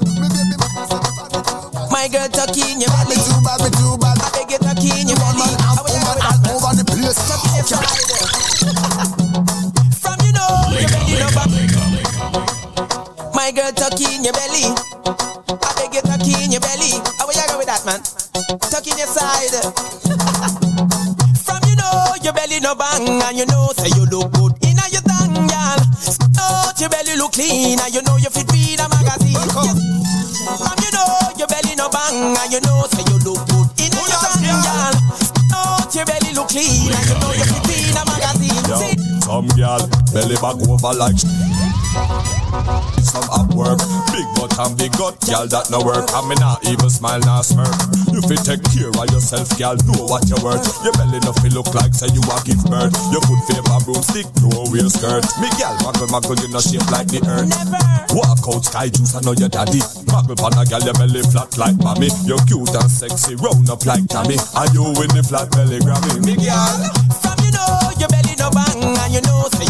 My 1.92 2.08
girl 2.08 2.24
talking 2.32 2.80
your 2.80 2.88
body. 2.88 3.12
Me 3.12 3.20
too 3.20 3.36
bad, 3.44 3.60
me 3.60 3.68
too 3.76 4.00
bad. 4.00 4.16
I 4.16 4.32
beg 4.32 4.48
you 4.48 4.64
talking 4.64 5.12
your 5.12 5.20
body. 5.20 5.44
I'm 5.60 5.76
over, 5.76 6.16
I'm 6.24 6.40
over 6.48 6.72
the 6.72 6.88
place. 6.88 7.20
From 10.00 10.16
you 10.24 10.32
know, 10.32 10.72
you're 10.72 10.88
ready 10.88 11.20
no 11.20 11.28
back. 11.36 11.52
My 13.36 13.52
girl 13.52 13.76
talking 13.76 14.24
your 14.24 14.32
belly. 14.32 14.72
I 14.72 15.68
beg 15.76 15.92
you 15.92 16.00
talking 16.08 16.48
your 16.48 16.64
belly. 16.64 17.04
How 17.20 17.28
will 17.28 17.36
you 17.36 17.44
go 17.52 17.60
with 17.60 17.68
that, 17.68 17.84
man? 17.84 18.00
Talking 18.72 18.96
your 18.96 19.12
side. 19.12 19.52
From 21.44 21.60
you 21.68 21.76
know, 21.76 22.16
your 22.24 22.32
belly 22.32 22.62
no 22.62 22.74
bang, 22.74 23.04
and 23.04 23.38
you 23.38 23.46
know, 23.48 23.74
say 23.76 23.92
you. 24.00 24.03
Belly 27.54 27.76
and 27.78 27.94
you 27.94 28.02
know 28.02 28.18
you 28.18 28.30
fit 28.30 28.50
read 28.52 28.80
a 28.80 28.90
magazine. 28.90 29.38
Come. 29.54 29.78
From 30.58 30.78
you 30.82 30.92
know 30.92 31.10
your 31.38 31.48
belly 31.48 31.76
no 31.76 31.90
bang 31.90 32.34
and 32.34 32.52
you 32.52 32.62
know 32.62 32.84
say 32.90 33.04
you 33.08 33.18
look 33.22 33.42
good 33.48 33.68
in 33.80 33.94
a 33.94 33.98
oh, 33.98 34.08
your 34.10 34.22
tongue, 34.22 34.42
girl. 34.42 34.96
Out 35.54 35.94
your 35.94 36.06
belly 36.06 36.34
look 36.34 36.50
clean 36.50 36.92
and 36.92 37.06
you 37.06 37.16
know 37.22 37.32
you 37.34 37.46
fit 37.46 37.64
read 37.70 37.96
a 37.96 38.04
magazine. 38.10 38.64
Yo, 38.66 38.78
some 39.22 39.48
girl 39.54 39.82
belly 40.14 40.36
back 40.42 40.58
over 40.68 40.94
like 40.98 41.18
some 41.94 43.30
at 43.30 43.48
work. 43.54 43.78
Big 44.10 44.26
butt 44.34 44.54
and 44.58 44.74
big 44.78 44.92
gut, 44.98 45.14
girl 45.30 45.46
that 45.46 45.70
no 45.70 45.82
work. 45.86 46.10
I 46.10 46.26
me 46.26 46.36
not 46.42 46.66
even 46.66 46.90
smile 46.90 47.22
nor 47.22 47.46
smirk. 47.46 47.70
If 48.10 48.10
you 48.10 48.22
fit 48.26 48.42
take 48.42 48.64
care 48.74 48.90
of 48.90 49.06
yourself, 49.14 49.50
girl. 49.58 49.78
Know 49.86 50.10
what 50.10 50.26
you 50.26 50.38
worth. 50.42 50.66
Your 50.82 50.94
belly 50.98 51.22
no 51.22 51.34
feel 51.42 51.62
look 51.62 51.74
like 51.78 51.94
say 51.94 52.10
you 52.10 52.22
a 52.26 52.38
give 52.42 52.62
birth. 52.66 52.94
Your 53.14 53.22
foot 53.26 53.42
favor 53.46 53.80
broomstick, 53.86 54.28
no 54.42 54.66
wear 54.74 54.90
skirt. 54.90 55.26
Me 55.38 55.50
girl 55.58 55.76
muggle 55.86 56.10
muggle 56.10 56.38
you 56.42 56.50
no 56.50 56.60
shape 56.62 56.86
like 56.90 57.10
the 57.10 57.22
earth. 57.30 57.52
Walk 58.14 58.42
out 58.50 58.66
sky 58.66 58.90
juice, 58.90 59.14
I 59.14 59.22
know 59.22 59.38
your 59.38 59.50
daddy. 59.50 59.82
Muggle 60.10 60.38
pan 60.38 60.58
a 60.58 60.66
girl 60.66 60.82
your 60.82 60.98
belly 60.98 61.22
flat 61.30 61.54
like 61.58 61.78
mommy. 61.82 62.10
You're 62.26 62.42
cute 62.50 62.74
and 62.74 62.90
sexy, 62.90 63.36
round 63.38 63.70
up 63.70 63.86
like 63.86 64.06
Tammy. 64.10 64.38
And 64.38 64.70
you 64.74 64.90
with 64.98 65.14
the 65.14 65.22
flat 65.26 65.50
belly 65.54 65.78
Grammy. 65.82 66.22
Me 66.26 66.34
girl. 66.38 66.74
From 67.22 67.38
you 67.46 67.54
know 67.54 67.70
your 68.02 68.10
belly 68.10 68.34
no 68.38 68.50
bang 68.50 68.82
and 68.82 69.12
you 69.14 69.22
know 69.26 69.46
say 69.54 69.68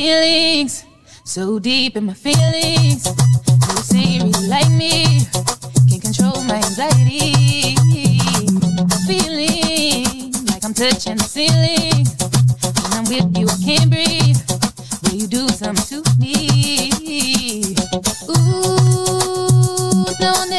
Feelings 0.00 0.86
so 1.24 1.58
deep 1.58 1.94
in 1.94 2.06
my 2.06 2.14
feelings. 2.14 3.04
You 3.04 4.00
you 4.00 4.22
really 4.24 4.48
like 4.48 4.70
me, 4.70 5.26
can't 5.90 6.00
control 6.00 6.40
my 6.44 6.54
anxiety. 6.54 7.76
Feeling 9.06 10.32
like 10.46 10.64
I'm 10.64 10.72
touching 10.72 11.18
the 11.18 11.28
ceiling. 11.28 12.06
When 12.80 12.92
I'm 12.96 13.04
with 13.12 13.36
you, 13.36 13.46
I 13.46 13.56
can't 13.62 13.90
breathe. 13.90 14.40
Will 15.02 15.20
you 15.20 15.26
do 15.26 15.46
something 15.48 16.02
to 16.02 16.18
me? 16.18 17.76
Ooh, 18.30 20.06
don't 20.18 20.50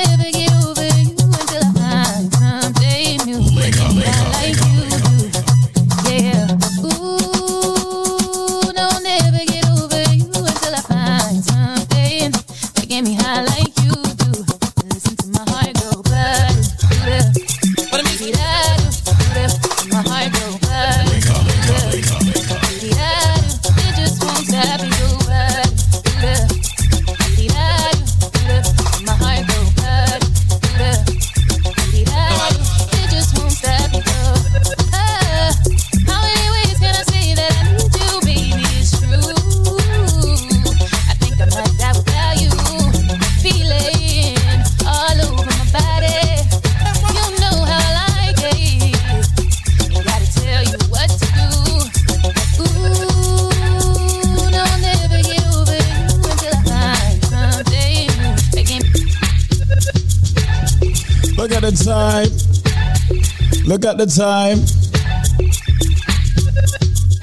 the 63.97 64.05
time. 64.05 64.59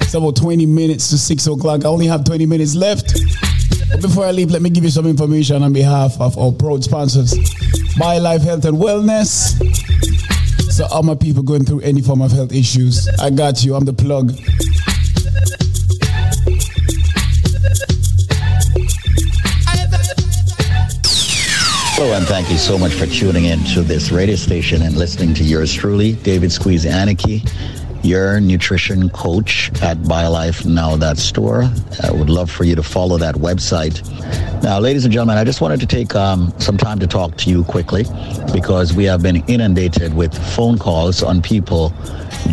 It's 0.01 0.13
about 0.13 0.35
20 0.35 0.65
minutes 0.65 1.09
to 1.11 1.17
6 1.17 1.47
o'clock. 1.47 1.85
I 1.85 1.87
only 1.87 2.07
have 2.07 2.23
20 2.23 2.45
minutes 2.45 2.75
left. 2.75 3.13
But 3.91 4.01
before 4.01 4.25
I 4.25 4.31
leave, 4.31 4.49
let 4.51 4.61
me 4.61 4.69
give 4.69 4.83
you 4.83 4.89
some 4.89 5.05
information 5.05 5.61
on 5.63 5.73
behalf 5.73 6.19
of 6.19 6.37
our 6.37 6.51
proud 6.51 6.83
sponsors 6.83 7.33
BioLife 7.99 8.41
Health 8.41 8.65
and 8.65 8.77
Wellness. 8.77 9.53
So, 10.71 10.87
all 10.87 11.03
my 11.03 11.15
people 11.15 11.43
going 11.43 11.65
through 11.65 11.81
any 11.81 12.01
form 12.01 12.21
of 12.21 12.31
health 12.31 12.53
issues, 12.53 13.07
I 13.19 13.29
got 13.29 13.63
you. 13.63 13.75
I'm 13.75 13.85
the 13.85 13.93
plug. 13.93 14.31
Hello, 22.01 22.13
and 22.13 22.25
thank 22.25 22.49
you 22.49 22.57
so 22.57 22.77
much 22.77 22.93
for 22.93 23.07
tuning 23.07 23.43
in 23.43 23.61
to 23.73 23.81
this 23.81 24.09
radio 24.09 24.37
station 24.37 24.83
and 24.83 24.95
listening 24.95 25.33
to 25.33 25.43
yours 25.43 25.73
truly, 25.73 26.13
David 26.13 26.49
Squeeze 26.49 26.85
Anarchy, 26.85 27.43
your 28.03 28.39
nutrition 28.39 29.09
coach 29.09 29.69
at 29.81 29.97
BioLifeNow.store. 29.97 31.63
I 32.01 32.11
would 32.11 32.29
love 32.29 32.49
for 32.49 32.63
you 32.63 32.73
to 32.75 32.83
follow 32.83 33.17
that 33.17 33.35
website. 33.35 34.01
Now, 34.63 34.79
ladies 34.79 35.03
and 35.03 35.11
gentlemen, 35.11 35.37
I 35.37 35.43
just 35.43 35.59
wanted 35.59 35.81
to 35.81 35.85
take 35.85 36.15
um, 36.15 36.53
some 36.57 36.77
time 36.77 36.99
to 36.99 37.07
talk 37.07 37.35
to 37.35 37.49
you 37.49 37.65
quickly 37.65 38.05
because 38.53 38.93
we 38.93 39.03
have 39.03 39.21
been 39.21 39.43
inundated 39.47 40.13
with 40.13 40.33
phone 40.55 40.79
calls 40.79 41.21
on 41.21 41.41
people 41.41 41.93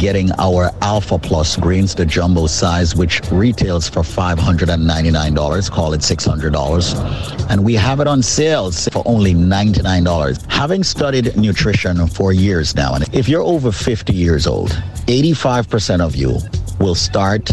getting 0.00 0.33
our 0.41 0.73
Alpha 0.83 1.20
Plus 1.20 1.57
greens, 1.57 1.94
the 1.94 2.05
jumbo 2.05 2.49
size, 2.49 2.97
which 2.97 3.23
retails 3.31 3.89
for 3.89 4.00
$599. 4.00 5.70
Call 5.70 5.92
it 5.92 6.00
$600. 6.00 7.35
And 7.49 7.65
we 7.65 7.75
have 7.75 8.00
it 8.00 8.07
on 8.07 8.23
sales 8.23 8.89
for 8.89 9.02
only 9.07 9.34
$99. 9.34 10.50
Having 10.50 10.84
studied 10.84 11.36
nutrition 11.36 12.07
for 12.07 12.33
years 12.33 12.75
now, 12.75 12.94
and 12.94 13.15
if 13.15 13.28
you're 13.28 13.42
over 13.42 13.73
50 13.73 14.12
years 14.12 14.47
old, 14.47 14.70
85% 15.07 16.00
of 16.00 16.16
you 16.16 16.39
will 16.81 16.94
start 16.94 17.50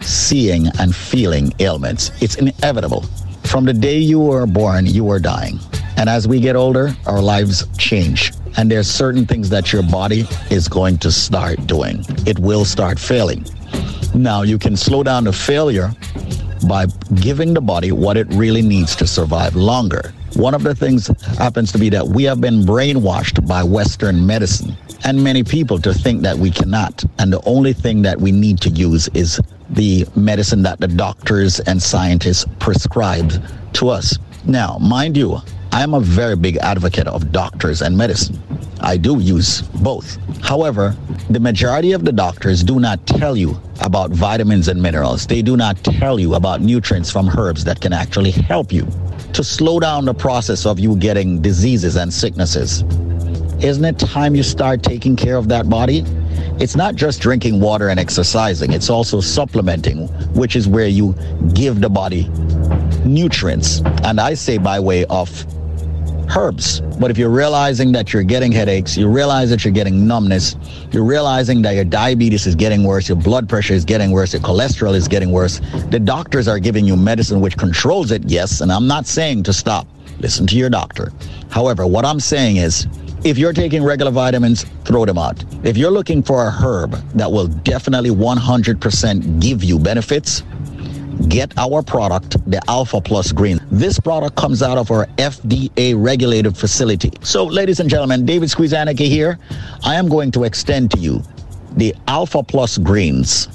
seeing 0.00 0.68
and 0.78 0.94
feeling 0.94 1.52
ailments. 1.60 2.10
It's 2.20 2.36
inevitable. 2.36 3.02
From 3.44 3.64
the 3.64 3.72
day 3.72 3.98
you 3.98 4.20
were 4.20 4.46
born, 4.46 4.86
you 4.86 5.04
were 5.04 5.18
dying. 5.18 5.58
And 5.96 6.08
as 6.08 6.28
we 6.28 6.40
get 6.40 6.54
older, 6.54 6.94
our 7.06 7.20
lives 7.20 7.66
change. 7.76 8.32
And 8.56 8.70
there's 8.70 8.88
certain 8.88 9.26
things 9.26 9.50
that 9.50 9.72
your 9.72 9.82
body 9.82 10.26
is 10.50 10.68
going 10.68 10.98
to 10.98 11.10
start 11.10 11.66
doing. 11.66 12.04
It 12.26 12.38
will 12.38 12.64
start 12.64 12.98
failing. 12.98 13.44
Now, 14.14 14.42
you 14.42 14.58
can 14.58 14.76
slow 14.76 15.02
down 15.02 15.24
the 15.24 15.32
failure 15.32 15.92
by 16.68 16.86
giving 17.16 17.54
the 17.54 17.60
body 17.60 17.90
what 17.90 18.16
it 18.16 18.26
really 18.34 18.62
needs 18.62 18.94
to 18.96 19.06
survive 19.06 19.56
longer. 19.56 20.12
One 20.34 20.54
of 20.54 20.62
the 20.62 20.74
things 20.74 21.08
happens 21.38 21.72
to 21.72 21.78
be 21.78 21.88
that 21.90 22.06
we 22.06 22.24
have 22.24 22.40
been 22.40 22.60
brainwashed 22.60 23.46
by 23.48 23.62
Western 23.62 24.24
medicine 24.26 24.76
and 25.04 25.22
many 25.22 25.42
people 25.42 25.78
to 25.80 25.94
think 25.94 26.22
that 26.22 26.36
we 26.36 26.50
cannot. 26.50 27.04
And 27.18 27.32
the 27.32 27.42
only 27.44 27.72
thing 27.72 28.02
that 28.02 28.20
we 28.20 28.30
need 28.30 28.60
to 28.60 28.70
use 28.70 29.08
is 29.14 29.40
the 29.70 30.06
medicine 30.14 30.62
that 30.62 30.80
the 30.80 30.88
doctors 30.88 31.60
and 31.60 31.82
scientists 31.82 32.44
prescribe 32.58 33.32
to 33.74 33.88
us. 33.88 34.18
Now, 34.44 34.78
mind 34.78 35.16
you, 35.16 35.38
I 35.72 35.82
am 35.82 35.94
a 35.94 36.00
very 36.00 36.36
big 36.36 36.56
advocate 36.58 37.06
of 37.06 37.30
doctors 37.30 37.82
and 37.82 37.96
medicine. 37.96 38.42
I 38.80 38.96
do 38.96 39.18
use 39.18 39.62
both. 39.62 40.16
However, 40.42 40.96
the 41.30 41.40
majority 41.40 41.92
of 41.92 42.04
the 42.04 42.12
doctors 42.12 42.62
do 42.62 42.80
not 42.80 43.06
tell 43.06 43.36
you 43.36 43.60
about 43.82 44.10
vitamins 44.10 44.68
and 44.68 44.80
minerals. 44.80 45.26
They 45.26 45.42
do 45.42 45.56
not 45.56 45.82
tell 45.84 46.18
you 46.18 46.34
about 46.34 46.60
nutrients 46.60 47.10
from 47.10 47.28
herbs 47.38 47.64
that 47.64 47.80
can 47.80 47.92
actually 47.92 48.30
help 48.30 48.72
you 48.72 48.86
to 49.34 49.44
slow 49.44 49.78
down 49.78 50.04
the 50.04 50.14
process 50.14 50.64
of 50.64 50.78
you 50.78 50.96
getting 50.96 51.42
diseases 51.42 51.96
and 51.96 52.12
sicknesses. 52.12 52.82
Isn't 53.62 53.84
it 53.84 53.98
time 53.98 54.34
you 54.34 54.42
start 54.42 54.82
taking 54.82 55.16
care 55.16 55.36
of 55.36 55.48
that 55.48 55.68
body? 55.68 56.04
It's 56.60 56.76
not 56.76 56.94
just 56.94 57.20
drinking 57.20 57.60
water 57.60 57.88
and 57.88 58.00
exercising, 58.00 58.72
it's 58.72 58.90
also 58.90 59.20
supplementing, 59.20 60.08
which 60.34 60.56
is 60.56 60.66
where 60.66 60.86
you 60.86 61.14
give 61.54 61.80
the 61.80 61.88
body 61.88 62.28
nutrients. 63.04 63.80
And 64.02 64.20
I 64.20 64.34
say 64.34 64.58
by 64.58 64.80
way 64.80 65.04
of 65.06 65.28
herbs. 66.36 66.80
But 67.00 67.10
if 67.10 67.18
you're 67.18 67.30
realizing 67.30 67.92
that 67.92 68.12
you're 68.12 68.22
getting 68.22 68.52
headaches, 68.52 68.96
you 68.96 69.08
realize 69.08 69.50
that 69.50 69.64
you're 69.64 69.72
getting 69.72 70.06
numbness, 70.06 70.56
you're 70.92 71.04
realizing 71.04 71.62
that 71.62 71.72
your 71.74 71.84
diabetes 71.84 72.46
is 72.46 72.54
getting 72.54 72.84
worse, 72.84 73.08
your 73.08 73.16
blood 73.16 73.48
pressure 73.48 73.74
is 73.74 73.84
getting 73.84 74.10
worse, 74.10 74.32
your 74.32 74.42
cholesterol 74.42 74.94
is 74.94 75.08
getting 75.08 75.30
worse, 75.32 75.60
the 75.90 75.98
doctors 75.98 76.48
are 76.48 76.58
giving 76.58 76.84
you 76.84 76.96
medicine 76.96 77.40
which 77.40 77.56
controls 77.56 78.10
it, 78.10 78.22
yes, 78.26 78.60
and 78.60 78.72
I'm 78.72 78.86
not 78.86 79.06
saying 79.06 79.44
to 79.44 79.52
stop. 79.52 79.86
Listen 80.20 80.46
to 80.48 80.56
your 80.56 80.70
doctor. 80.70 81.12
However, 81.50 81.86
what 81.86 82.04
I'm 82.04 82.20
saying 82.20 82.56
is 82.56 82.88
If 83.24 83.36
you're 83.36 83.52
taking 83.52 83.82
regular 83.82 84.12
vitamins, 84.12 84.62
throw 84.84 85.04
them 85.04 85.18
out. 85.18 85.44
If 85.64 85.76
you're 85.76 85.90
looking 85.90 86.22
for 86.22 86.46
a 86.46 86.50
herb 86.52 86.92
that 87.14 87.30
will 87.30 87.48
definitely 87.48 88.10
100% 88.10 89.40
give 89.40 89.64
you 89.64 89.76
benefits, 89.76 90.44
get 91.26 91.56
our 91.58 91.82
product, 91.82 92.36
the 92.50 92.60
Alpha 92.68 93.00
Plus 93.00 93.32
Green. 93.32 93.60
This 93.70 93.98
product 93.98 94.36
comes 94.36 94.62
out 94.62 94.78
of 94.78 94.90
our 94.90 95.06
FDA 95.16 95.94
regulated 95.96 96.56
facility. 96.56 97.12
So, 97.22 97.44
ladies 97.44 97.80
and 97.80 97.90
gentlemen, 97.90 98.24
David 98.24 98.48
Squeezaniki 98.48 99.08
here. 99.08 99.38
I 99.84 99.96
am 99.96 100.08
going 100.08 100.30
to 100.32 100.44
extend 100.44 100.90
to 100.92 100.98
you 100.98 101.22
the 101.76 101.94
Alpha 102.06 102.42
Plus 102.42 102.78
Greens, 102.78 103.46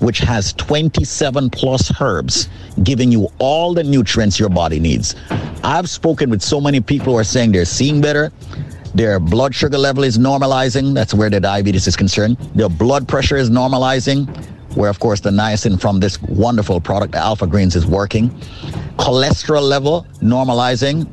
which 0.00 0.18
has 0.18 0.52
27 0.54 1.50
plus 1.50 1.92
herbs, 2.00 2.48
giving 2.82 3.12
you 3.12 3.28
all 3.38 3.72
the 3.74 3.84
nutrients 3.84 4.38
your 4.38 4.48
body 4.48 4.80
needs. 4.80 5.14
I've 5.62 5.88
spoken 5.88 6.30
with 6.30 6.42
so 6.42 6.60
many 6.60 6.80
people 6.80 7.12
who 7.12 7.18
are 7.18 7.24
saying 7.24 7.52
they're 7.52 7.64
seeing 7.64 8.00
better. 8.00 8.32
Their 8.94 9.18
blood 9.18 9.54
sugar 9.54 9.78
level 9.78 10.04
is 10.04 10.18
normalizing. 10.18 10.92
That's 10.92 11.14
where 11.14 11.30
the 11.30 11.40
diabetes 11.40 11.86
is 11.86 11.96
concerned. 11.96 12.36
Their 12.54 12.68
blood 12.68 13.08
pressure 13.08 13.36
is 13.36 13.48
normalizing 13.48 14.28
where 14.74 14.90
of 14.90 15.00
course 15.00 15.20
the 15.20 15.30
niacin 15.30 15.80
from 15.80 16.00
this 16.00 16.20
wonderful 16.22 16.80
product, 16.80 17.14
Alpha 17.14 17.46
Greens, 17.46 17.76
is 17.76 17.86
working. 17.86 18.30
Cholesterol 18.96 19.62
level 19.62 20.06
normalizing. 20.20 21.08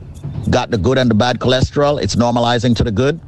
Got 0.50 0.72
the 0.72 0.78
good 0.78 0.98
and 0.98 1.10
the 1.10 1.16
bad 1.16 1.40
cholesterol. 1.40 2.02
It's 2.02 2.16
normalizing 2.16 2.76
to 2.78 2.84
the 2.84 2.92
good. 2.92 3.20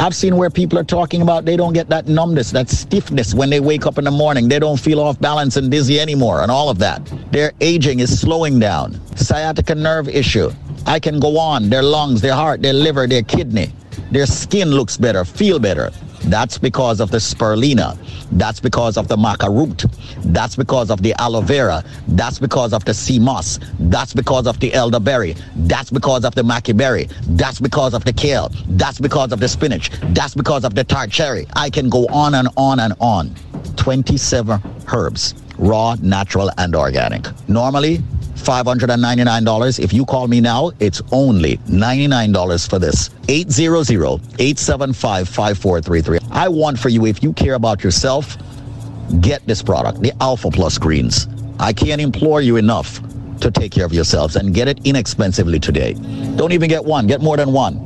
I've 0.00 0.14
seen 0.14 0.36
where 0.36 0.50
people 0.50 0.78
are 0.78 0.84
talking 0.84 1.22
about 1.22 1.44
they 1.44 1.56
don't 1.56 1.72
get 1.72 1.88
that 1.90 2.08
numbness, 2.08 2.50
that 2.52 2.68
stiffness 2.68 3.34
when 3.34 3.50
they 3.50 3.60
wake 3.60 3.86
up 3.86 3.98
in 3.98 4.04
the 4.04 4.10
morning. 4.10 4.48
They 4.48 4.58
don't 4.58 4.78
feel 4.78 5.00
off 5.00 5.20
balance 5.20 5.56
and 5.56 5.70
dizzy 5.70 6.00
anymore, 6.00 6.42
and 6.42 6.50
all 6.50 6.68
of 6.68 6.78
that. 6.78 7.04
Their 7.30 7.52
aging 7.60 8.00
is 8.00 8.18
slowing 8.18 8.58
down. 8.58 9.00
Sciatica 9.16 9.74
nerve 9.74 10.08
issue. 10.08 10.50
I 10.86 10.98
can 10.98 11.20
go 11.20 11.38
on. 11.38 11.70
Their 11.70 11.82
lungs, 11.82 12.20
their 12.20 12.34
heart, 12.34 12.60
their 12.60 12.72
liver, 12.72 13.06
their 13.06 13.22
kidney. 13.22 13.72
Their 14.10 14.26
skin 14.26 14.70
looks 14.70 14.96
better, 14.96 15.24
feel 15.24 15.58
better. 15.58 15.90
That's 16.26 16.58
because 16.58 17.00
of 17.00 17.10
the 17.10 17.18
spirulina. 17.18 17.96
That's 18.32 18.60
because 18.60 18.96
of 18.96 19.08
the 19.08 19.16
maca 19.16 19.48
root. 19.48 19.84
That's 20.24 20.56
because 20.56 20.90
of 20.90 21.02
the 21.02 21.14
aloe 21.18 21.42
vera. 21.42 21.84
That's 22.08 22.38
because 22.38 22.72
of 22.72 22.84
the 22.84 22.94
sea 22.94 23.18
moss. 23.18 23.58
That's 23.78 24.14
because 24.14 24.46
of 24.46 24.58
the 24.60 24.72
elderberry. 24.72 25.36
That's 25.56 25.90
because 25.90 26.24
of 26.24 26.34
the 26.34 26.42
maca 26.42 26.76
berry. 26.76 27.08
That's 27.28 27.60
because 27.60 27.94
of 27.94 28.04
the 28.04 28.12
kale. 28.12 28.50
That's 28.68 28.98
because 28.98 29.32
of 29.32 29.40
the 29.40 29.48
spinach. 29.48 29.90
That's 30.14 30.34
because 30.34 30.64
of 30.64 30.74
the 30.74 30.84
tart 30.84 31.10
cherry. 31.10 31.46
I 31.54 31.70
can 31.70 31.88
go 31.88 32.06
on 32.06 32.34
and 32.34 32.48
on 32.56 32.80
and 32.80 32.94
on. 33.00 33.34
27 33.76 34.60
herbs, 34.92 35.34
raw, 35.58 35.96
natural, 36.00 36.50
and 36.58 36.74
organic. 36.74 37.26
Normally, 37.48 37.98
$599. 38.36 39.78
If 39.78 39.92
you 39.92 40.04
call 40.04 40.26
me 40.28 40.40
now, 40.40 40.70
it's 40.80 41.00
only 41.12 41.58
$99 41.58 42.68
for 42.68 42.78
this. 42.78 43.08
800-875-5433. 43.28 46.28
I 46.30 46.48
want 46.48 46.78
for 46.78 46.90
you, 46.90 47.06
if 47.06 47.22
you 47.22 47.32
care 47.32 47.54
about 47.54 47.82
yourself, 47.82 48.36
get 49.20 49.46
this 49.46 49.62
product, 49.62 50.02
the 50.02 50.12
Alpha 50.20 50.50
Plus 50.50 50.76
Greens. 50.78 51.28
I 51.58 51.72
can't 51.72 52.00
implore 52.00 52.40
you 52.40 52.56
enough 52.56 53.00
to 53.40 53.50
take 53.50 53.72
care 53.72 53.84
of 53.84 53.92
yourselves 53.92 54.36
and 54.36 54.54
get 54.54 54.68
it 54.68 54.78
inexpensively 54.84 55.58
today. 55.60 55.94
Don't 56.36 56.52
even 56.52 56.68
get 56.68 56.84
one, 56.84 57.06
get 57.06 57.20
more 57.20 57.36
than 57.36 57.52
one. 57.52 57.78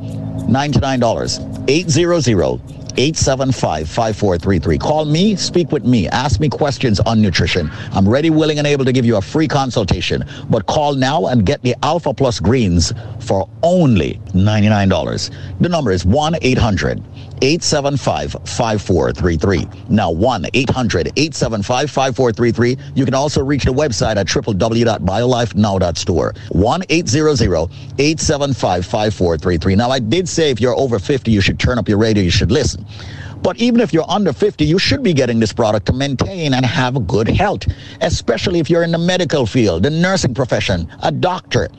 $99. 0.49 1.69
800 1.69 2.78
875 2.99 3.87
5433. 3.87 4.77
Call 4.77 5.05
me, 5.05 5.37
speak 5.37 5.71
with 5.71 5.85
me, 5.85 6.09
ask 6.09 6.41
me 6.41 6.49
questions 6.49 6.99
on 6.99 7.21
nutrition. 7.21 7.71
I'm 7.93 8.07
ready, 8.07 8.29
willing, 8.29 8.57
and 8.57 8.67
able 8.67 8.83
to 8.83 8.91
give 8.91 9.05
you 9.05 9.15
a 9.15 9.21
free 9.21 9.47
consultation. 9.47 10.25
But 10.49 10.65
call 10.65 10.95
now 10.95 11.27
and 11.27 11.45
get 11.45 11.61
the 11.61 11.75
Alpha 11.81 12.13
Plus 12.13 12.41
Greens 12.41 12.93
for 13.21 13.49
only 13.63 14.19
$99. 14.33 15.31
The 15.61 15.69
number 15.69 15.91
is 15.91 16.05
1 16.05 16.35
800 16.41 17.01
875 17.41 18.33
5433. 18.45 19.67
Now 19.89 20.11
1 20.11 20.45
800 20.53 21.07
875 21.15 21.91
5433. 21.91 22.77
You 22.95 23.05
can 23.05 23.13
also 23.13 23.43
reach 23.43 23.63
the 23.63 23.73
website 23.73 24.17
at 24.17 24.27
www.biolifenow.store. 24.27 26.33
1 26.49 26.81
800 26.89 27.69
875 27.97 28.85
5433. 28.85 29.75
Now, 29.75 29.89
I 29.89 29.99
did 29.99 30.27
say 30.27 30.49
if 30.49 30.59
you're 30.59 30.75
over 30.75 30.99
50, 30.99 31.31
you 31.31 31.41
should 31.41 31.59
turn 31.59 31.77
up 31.77 31.87
your 31.87 31.97
radio, 31.97 32.23
you 32.23 32.31
should 32.31 32.51
listen. 32.51 32.85
But 33.41 33.57
even 33.57 33.79
if 33.79 33.93
you're 33.93 34.09
under 34.09 34.33
50, 34.33 34.65
you 34.65 34.79
should 34.79 35.01
be 35.01 35.13
getting 35.13 35.39
this 35.39 35.53
product 35.53 35.85
to 35.87 35.93
maintain 35.93 36.53
and 36.53 36.65
have 36.65 37.07
good 37.07 37.29
health, 37.29 37.63
especially 38.01 38.59
if 38.59 38.69
you're 38.69 38.83
in 38.83 38.91
the 38.91 38.97
medical 38.97 39.45
field, 39.45 39.83
the 39.83 39.89
nursing 39.89 40.33
profession, 40.33 40.89
a 41.03 41.11
doctor. 41.11 41.69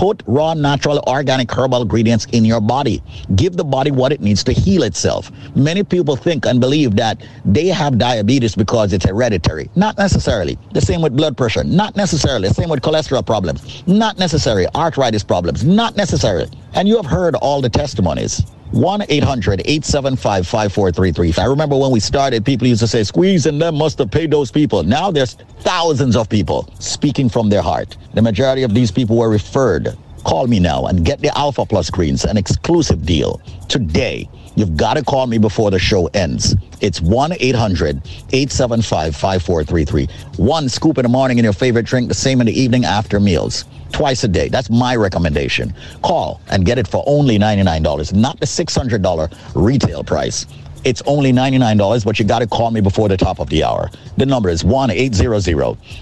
Put 0.00 0.22
raw, 0.26 0.54
natural, 0.54 1.04
organic 1.06 1.52
herbal 1.52 1.82
ingredients 1.82 2.24
in 2.32 2.46
your 2.46 2.62
body. 2.62 3.02
Give 3.36 3.54
the 3.54 3.64
body 3.64 3.90
what 3.90 4.12
it 4.12 4.22
needs 4.22 4.42
to 4.44 4.52
heal 4.52 4.82
itself. 4.82 5.30
Many 5.54 5.82
people 5.84 6.16
think 6.16 6.46
and 6.46 6.58
believe 6.58 6.96
that 6.96 7.20
they 7.44 7.66
have 7.66 7.98
diabetes 7.98 8.54
because 8.54 8.94
it's 8.94 9.04
hereditary. 9.04 9.68
Not 9.76 9.98
necessarily. 9.98 10.56
The 10.72 10.80
same 10.80 11.02
with 11.02 11.14
blood 11.14 11.36
pressure. 11.36 11.64
Not 11.64 11.96
necessarily. 11.96 12.48
The 12.48 12.54
same 12.54 12.70
with 12.70 12.80
cholesterol 12.80 13.26
problems. 13.26 13.86
Not 13.86 14.18
necessary. 14.18 14.66
Arthritis 14.74 15.22
problems. 15.22 15.64
Not 15.64 15.98
necessary. 15.98 16.46
And 16.74 16.86
you 16.86 16.96
have 16.96 17.06
heard 17.06 17.34
all 17.36 17.60
the 17.60 17.68
testimonies. 17.68 18.44
1 18.70 19.02
800 19.08 19.62
875 19.64 20.46
5433. 20.46 21.42
I 21.42 21.46
remember 21.46 21.76
when 21.76 21.90
we 21.90 21.98
started, 21.98 22.44
people 22.44 22.68
used 22.68 22.80
to 22.80 22.86
say, 22.86 23.02
Squeeze 23.02 23.46
and 23.46 23.60
them 23.60 23.76
must 23.76 23.98
have 23.98 24.10
paid 24.10 24.30
those 24.30 24.52
people. 24.52 24.84
Now 24.84 25.10
there's 25.10 25.34
thousands 25.60 26.14
of 26.14 26.28
people 26.28 26.72
speaking 26.78 27.28
from 27.28 27.48
their 27.48 27.62
heart. 27.62 27.96
The 28.14 28.22
majority 28.22 28.62
of 28.62 28.72
these 28.72 28.92
people 28.92 29.16
were 29.16 29.28
referred. 29.28 29.96
Call 30.22 30.46
me 30.46 30.60
now 30.60 30.86
and 30.86 31.04
get 31.04 31.20
the 31.20 31.36
Alpha 31.36 31.66
Plus 31.66 31.90
Greens, 31.90 32.24
an 32.24 32.36
exclusive 32.36 33.04
deal 33.04 33.40
today. 33.68 34.28
You've 34.54 34.76
got 34.76 34.94
to 34.94 35.02
call 35.02 35.26
me 35.26 35.38
before 35.38 35.70
the 35.70 35.78
show 35.78 36.06
ends. 36.08 36.54
It's 36.80 37.00
1 37.00 37.32
800 37.40 37.96
875 38.32 39.16
5433. 39.16 40.08
One 40.36 40.68
scoop 40.68 40.98
in 40.98 41.02
the 41.02 41.08
morning 41.08 41.38
in 41.38 41.44
your 41.44 41.52
favorite 41.52 41.86
drink, 41.86 42.06
the 42.06 42.14
same 42.14 42.40
in 42.40 42.46
the 42.46 42.60
evening 42.60 42.84
after 42.84 43.18
meals 43.18 43.64
twice 43.92 44.24
a 44.24 44.28
day. 44.28 44.48
That's 44.48 44.70
my 44.70 44.96
recommendation. 44.96 45.74
Call 46.02 46.40
and 46.50 46.64
get 46.64 46.78
it 46.78 46.86
for 46.86 47.04
only 47.06 47.38
$99, 47.38 48.14
not 48.14 48.40
the 48.40 48.46
$600 48.46 49.54
retail 49.54 50.04
price. 50.04 50.46
It's 50.82 51.02
only 51.02 51.30
$99, 51.30 52.04
but 52.04 52.18
you 52.18 52.24
got 52.24 52.38
to 52.38 52.46
call 52.46 52.70
me 52.70 52.80
before 52.80 53.08
the 53.08 53.16
top 53.16 53.38
of 53.38 53.50
the 53.50 53.62
hour. 53.62 53.90
The 54.16 54.24
number 54.24 54.48
is 54.48 54.64
1 54.64 54.90
800 54.90 55.48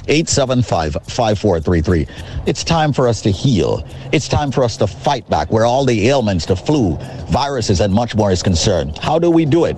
875 0.06 0.92
5433. 0.92 2.06
It's 2.46 2.62
time 2.62 2.92
for 2.92 3.08
us 3.08 3.20
to 3.22 3.30
heal. 3.30 3.84
It's 4.12 4.28
time 4.28 4.52
for 4.52 4.62
us 4.62 4.76
to 4.76 4.86
fight 4.86 5.28
back 5.28 5.50
where 5.50 5.64
all 5.64 5.84
the 5.84 6.08
ailments, 6.08 6.46
the 6.46 6.54
flu, 6.54 6.96
viruses, 7.28 7.80
and 7.80 7.92
much 7.92 8.14
more 8.14 8.30
is 8.30 8.42
concerned. 8.42 8.98
How 8.98 9.18
do 9.18 9.30
we 9.30 9.44
do 9.44 9.64
it? 9.64 9.76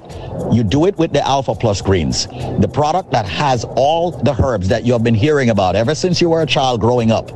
You 0.53 0.65
do 0.65 0.85
it 0.85 0.99
with 0.99 1.13
the 1.13 1.27
Alpha 1.27 1.55
Plus 1.55 1.81
Greens, 1.81 2.27
the 2.59 2.71
product 2.71 3.11
that 3.13 3.25
has 3.27 3.65
all 3.77 4.11
the 4.11 4.35
herbs 4.43 4.69
that 4.69 4.85
you 4.85 4.93
have 4.93 5.03
been 5.03 5.15
hearing 5.15 5.49
about 5.49 5.77
ever 5.77 5.95
since 5.95 6.21
you 6.21 6.29
were 6.29 6.43
a 6.43 6.47
child 6.47 6.81
growing 6.81 7.11
up. 7.11 7.31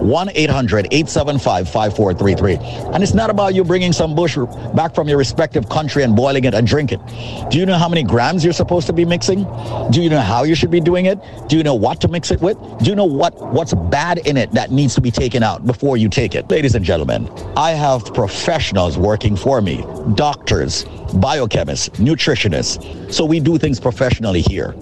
1 0.00 0.30
800 0.34 0.86
875 0.90 1.68
5433. 1.68 2.54
And 2.94 3.02
it's 3.02 3.14
not 3.14 3.30
about 3.30 3.54
you 3.54 3.64
bringing 3.64 3.92
some 3.92 4.14
bush 4.14 4.38
back 4.74 4.94
from 4.94 5.08
your 5.08 5.18
respective 5.18 5.68
country 5.68 6.02
and 6.02 6.16
boiling 6.16 6.44
it 6.44 6.54
and 6.54 6.66
drink 6.66 6.92
Do 7.50 7.58
you 7.58 7.66
know 7.66 7.76
how 7.76 7.88
many 7.88 8.02
grams 8.02 8.44
you're 8.44 8.52
supposed 8.52 8.86
to 8.86 8.92
be 8.92 9.04
mixing? 9.04 9.44
Do 9.90 10.02
you 10.02 10.08
know 10.08 10.20
how 10.20 10.44
you 10.44 10.54
should 10.54 10.70
be 10.70 10.80
doing 10.80 11.06
it? 11.06 11.18
Do 11.48 11.56
you 11.56 11.62
know 11.62 11.74
what 11.74 12.00
to 12.02 12.08
mix 12.08 12.30
it 12.30 12.40
with? 12.40 12.56
Do 12.78 12.90
you 12.90 12.94
know 12.94 13.04
what, 13.04 13.34
what's 13.52 13.74
bad 13.74 14.18
in 14.18 14.36
it 14.36 14.52
that 14.52 14.70
needs 14.70 14.94
to 14.94 15.00
be 15.00 15.10
taken 15.10 15.42
out 15.42 15.66
before 15.66 15.96
you 15.96 16.08
take 16.08 16.34
it? 16.34 16.48
Ladies 16.50 16.74
and 16.74 16.84
gentlemen, 16.84 17.28
I 17.56 17.72
have 17.72 18.04
professionals 18.14 18.96
working 18.96 19.36
for 19.36 19.60
me 19.60 19.84
doctors, 20.14 20.84
biochemists, 20.84 21.90
nutritionists. 21.96 23.12
So 23.12 23.24
we 23.24 23.40
do 23.40 23.58
things 23.58 23.80
professionally 23.80 24.42
here. 24.42 24.74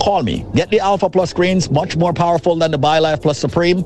Call 0.00 0.22
me. 0.22 0.44
Get 0.54 0.70
the 0.70 0.80
Alpha 0.80 1.10
Plus 1.10 1.32
Greens, 1.32 1.70
much 1.70 1.96
more 1.96 2.12
powerful 2.12 2.56
than 2.56 2.70
the 2.70 2.78
BioLife 2.78 3.22
Plus 3.22 3.38
Supreme. 3.38 3.82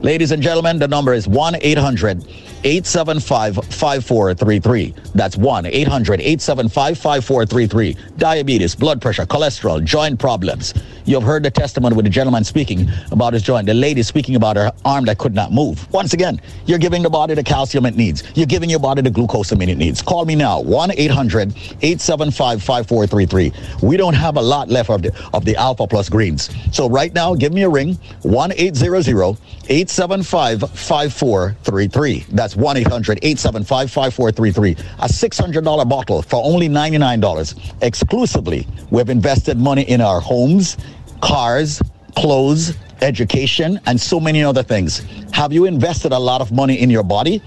Ladies 0.00 0.32
and 0.32 0.42
gentlemen, 0.42 0.78
the 0.78 0.88
number 0.88 1.14
is 1.14 1.26
1 1.26 1.56
800 1.60 2.24
875 2.64 3.56
5433. 3.56 4.94
That's 5.14 5.36
1 5.36 5.66
800 5.66 6.20
875 6.20 6.98
5433. 6.98 7.96
Diabetes, 8.16 8.74
blood 8.74 9.02
pressure, 9.02 9.26
cholesterol, 9.26 9.84
joint 9.84 10.18
problems. 10.18 10.72
You've 11.04 11.22
heard 11.22 11.42
the 11.42 11.50
testimony 11.50 11.94
with 11.94 12.06
the 12.06 12.10
gentleman 12.10 12.44
speaking 12.44 12.88
about 13.12 13.34
his 13.34 13.42
joint, 13.42 13.66
the 13.66 13.74
lady 13.74 14.02
speaking 14.02 14.36
about 14.36 14.56
her 14.56 14.72
arm 14.86 15.04
that 15.04 15.18
could 15.18 15.34
not 15.34 15.52
move. 15.52 15.92
Once 15.92 16.14
again, 16.14 16.40
you're 16.64 16.78
giving 16.78 17.02
the 17.02 17.10
body 17.10 17.34
the 17.34 17.42
calcium 17.42 17.84
it 17.84 17.96
needs. 17.96 18.22
You're 18.34 18.46
giving 18.46 18.70
your 18.70 18.80
body 18.80 19.02
the 19.02 19.10
glucose 19.10 19.52
it 19.52 19.58
needs. 19.58 20.00
Call 20.00 20.24
me 20.24 20.34
now, 20.34 20.60
1 20.60 20.92
800 20.92 21.50
875 21.82 22.62
5433. 22.62 23.52
We 23.86 23.96
don't 23.98 24.14
have 24.14 24.36
a 24.36 24.42
lot 24.42 24.68
left 24.68 24.88
of 24.88 25.02
the, 25.02 25.30
of 25.34 25.44
the 25.44 25.56
Alpha 25.56 25.86
Plus 25.86 26.08
greens. 26.08 26.48
So 26.72 26.88
right 26.88 27.12
now, 27.12 27.34
give 27.34 27.52
me 27.52 27.62
a 27.62 27.68
ring, 27.68 27.98
1 28.22 28.52
800 28.52 29.36
875 29.68 30.60
5433. 30.70 32.24
That's 32.30 32.53
1 32.56 32.76
800 32.78 33.18
875 33.22 33.90
5433. 33.90 34.72
A 34.98 35.08
$600 35.08 35.88
bottle 35.88 36.22
for 36.22 36.42
only 36.44 36.68
$99. 36.68 37.82
Exclusively, 37.82 38.66
we've 38.90 39.10
invested 39.10 39.58
money 39.58 39.82
in 39.82 40.00
our 40.00 40.20
homes, 40.20 40.76
cars, 41.20 41.80
clothes, 42.16 42.74
education, 43.00 43.80
and 43.86 44.00
so 44.00 44.20
many 44.20 44.42
other 44.42 44.62
things. 44.62 44.98
Have 45.32 45.52
you 45.52 45.66
invested 45.66 46.12
a 46.12 46.18
lot 46.18 46.40
of 46.40 46.52
money 46.52 46.80
in 46.80 46.90
your 46.90 47.02
body? 47.02 47.38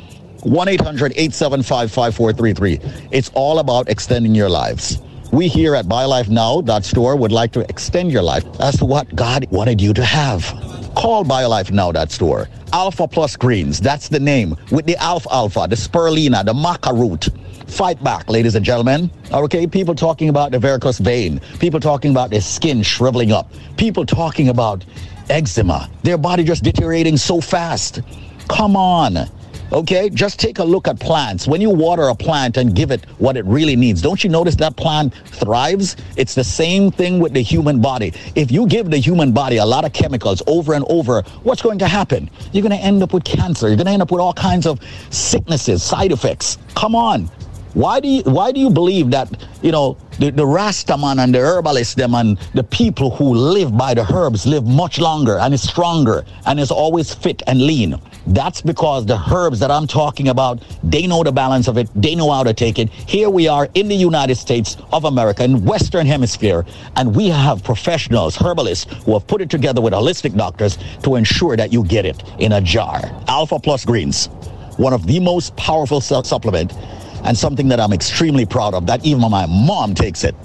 1 0.44 0.68
800 0.68 1.12
875 1.14 1.92
5433. 1.92 3.08
It's 3.12 3.30
all 3.34 3.60
about 3.60 3.90
extending 3.90 4.36
your 4.36 4.50
lives. 4.50 5.02
We 5.32 5.48
here 5.50 5.76
at 5.76 5.86
BioLifeNow.store 5.86 7.16
would 7.18 7.32
like 7.32 7.52
to 7.54 7.62
extend 7.70 8.12
your 8.12 8.22
life 8.22 8.44
to 8.78 8.86
what 8.86 9.14
God 9.14 9.46
wanted 9.52 9.82
you 9.82 9.94
to 9.94 10.04
have. 10.04 10.77
Call 10.98 11.24
BioLifeNow.store. 11.26 12.50
Alpha 12.74 13.08
Plus 13.08 13.36
Greens, 13.36 13.80
that's 13.80 14.10
the 14.10 14.20
name. 14.20 14.58
With 14.72 14.88
the 14.88 14.98
Alfalfa, 14.98 15.68
the 15.70 15.76
Spirulina, 15.76 16.44
the 16.44 16.54
Maca 16.54 16.92
root. 16.92 17.30
Fight 17.70 18.04
back, 18.04 18.28
ladies 18.28 18.56
and 18.56 18.66
gentlemen. 18.66 19.12
Okay, 19.32 19.68
people 19.68 19.94
talking 19.94 20.28
about 20.28 20.50
the 20.52 20.58
varicose 20.58 20.98
vein. 20.98 21.40
People 21.60 21.80
talking 21.80 22.10
about 22.10 22.32
their 22.32 22.42
skin 22.42 22.82
shriveling 22.82 23.32
up. 23.32 23.54
People 23.78 24.08
talking 24.08 24.50
about 24.50 24.86
eczema. 25.30 25.88
Their 26.02 26.18
body 26.18 26.44
just 26.44 26.64
deteriorating 26.64 27.16
so 27.16 27.42
fast. 27.42 28.02
Come 28.48 28.76
on. 28.76 29.30
Okay, 29.74 30.10
just 30.10 30.40
take 30.40 30.60
a 30.60 30.64
look 30.64 30.88
at 30.88 30.98
plants. 30.98 31.46
When 31.46 31.60
you 31.60 31.70
water 31.70 32.04
a 32.04 32.16
plant 32.16 32.56
and 32.56 32.74
give 32.74 32.90
it 32.90 33.04
what 33.18 33.36
it 33.36 33.44
really 33.44 33.76
needs, 33.76 34.02
don't 34.02 34.24
you 34.24 34.30
notice 34.30 34.56
that 34.56 34.78
plant 34.78 35.14
thrives? 35.26 35.98
It's 36.16 36.34
the 36.34 36.44
same 36.44 36.90
thing 36.90 37.20
with 37.20 37.34
the 37.34 37.42
human 37.42 37.82
body. 37.82 38.14
If 38.36 38.50
you 38.50 38.66
give 38.66 38.90
the 38.90 38.98
human 38.98 39.34
body 39.34 39.58
a 39.58 39.66
lot 39.66 39.84
of 39.84 39.92
chemicals 39.92 40.42
over 40.48 40.74
and 40.74 40.86
over, 40.88 41.22
what's 41.44 41.62
going 41.62 41.80
to 41.80 41.88
happen? 41.88 42.30
You're 42.54 42.62
going 42.62 42.80
to 42.80 42.84
end 42.84 43.04
up 43.04 43.12
with 43.12 43.26
cancer. 43.26 43.68
You're 43.68 43.76
going 43.76 43.88
to 43.88 43.92
end 43.92 44.02
up 44.02 44.10
with 44.10 44.22
all 44.22 44.32
kinds 44.32 44.66
of 44.66 44.80
sicknesses, 45.10 45.84
side 45.84 46.14
effects. 46.14 46.58
Come 46.74 46.96
on. 46.96 47.30
Why 47.74 48.00
do 48.00 48.08
you 48.08 48.24
why 48.24 48.52
do 48.52 48.60
you 48.60 48.72
believe 48.72 49.12
that 49.12 49.30
you 49.62 49.72
know 49.72 49.98
the, 50.18 50.32
the 50.32 50.44
Rastaman 50.44 51.22
and 51.22 51.36
the 51.36 51.40
herbalists 51.40 51.94
them 51.94 52.16
and 52.16 52.40
the 52.56 52.64
people 52.64 53.12
who 53.12 53.36
live 53.36 53.78
by 53.78 53.94
the 53.94 54.12
herbs 54.12 54.48
live 54.48 54.66
much 54.66 54.98
longer 54.98 55.38
and 55.38 55.54
is 55.54 55.62
stronger 55.62 56.26
and 56.48 56.60
is 56.60 56.72
always 56.72 57.14
fit 57.14 57.44
and 57.46 57.62
lean? 57.62 58.02
That's 58.28 58.62
because 58.62 59.06
the 59.06 59.18
herbs 59.34 59.60
that 59.60 59.72
I'm 59.72 59.88
talking 59.88 60.28
about, 60.28 60.62
they 60.84 61.08
know 61.08 61.24
the 61.24 61.32
balance 61.32 61.70
of 61.70 61.78
it, 61.78 61.90
they 61.96 62.14
know 62.14 62.30
how 62.30 62.44
to 62.44 62.54
take 62.54 62.78
it. 62.78 62.90
Here 62.90 63.30
we 63.30 63.48
are 63.48 63.70
in 63.74 63.88
the 63.88 63.96
United 63.96 64.36
States 64.36 64.76
of 64.92 65.06
America, 65.06 65.46
in 65.46 65.64
Western 65.64 66.06
Hemisphere, 66.06 66.66
and 66.98 67.16
we 67.16 67.30
have 67.30 67.64
professionals, 67.64 68.36
herbalists, 68.36 68.92
who 69.06 69.14
have 69.14 69.26
put 69.28 69.42
it 69.42 69.50
together 69.50 69.80
with 69.80 69.94
holistic 69.94 70.36
doctors 70.36 70.78
to 71.04 71.16
ensure 71.16 71.56
that 71.56 71.72
you 71.72 71.86
get 71.86 72.06
it 72.06 72.22
in 72.40 72.52
a 72.52 72.62
jar. 72.62 73.00
Alpha 73.30 73.60
Plus 73.60 73.86
Greens, 73.86 74.28
one 74.76 74.92
of 74.92 75.08
the 75.08 75.22
most 75.22 75.56
powerful 75.56 76.02
su- 76.02 76.22
supplement 76.24 76.74
and 77.28 77.38
something 77.38 77.68
that 77.68 77.80
I'm 77.80 77.92
extremely 77.92 78.46
proud 78.46 78.74
of 78.74 78.88
that 78.88 79.06
even 79.06 79.30
my 79.30 79.46
mom 79.46 79.94
takes 79.94 80.24
it. 80.24 80.36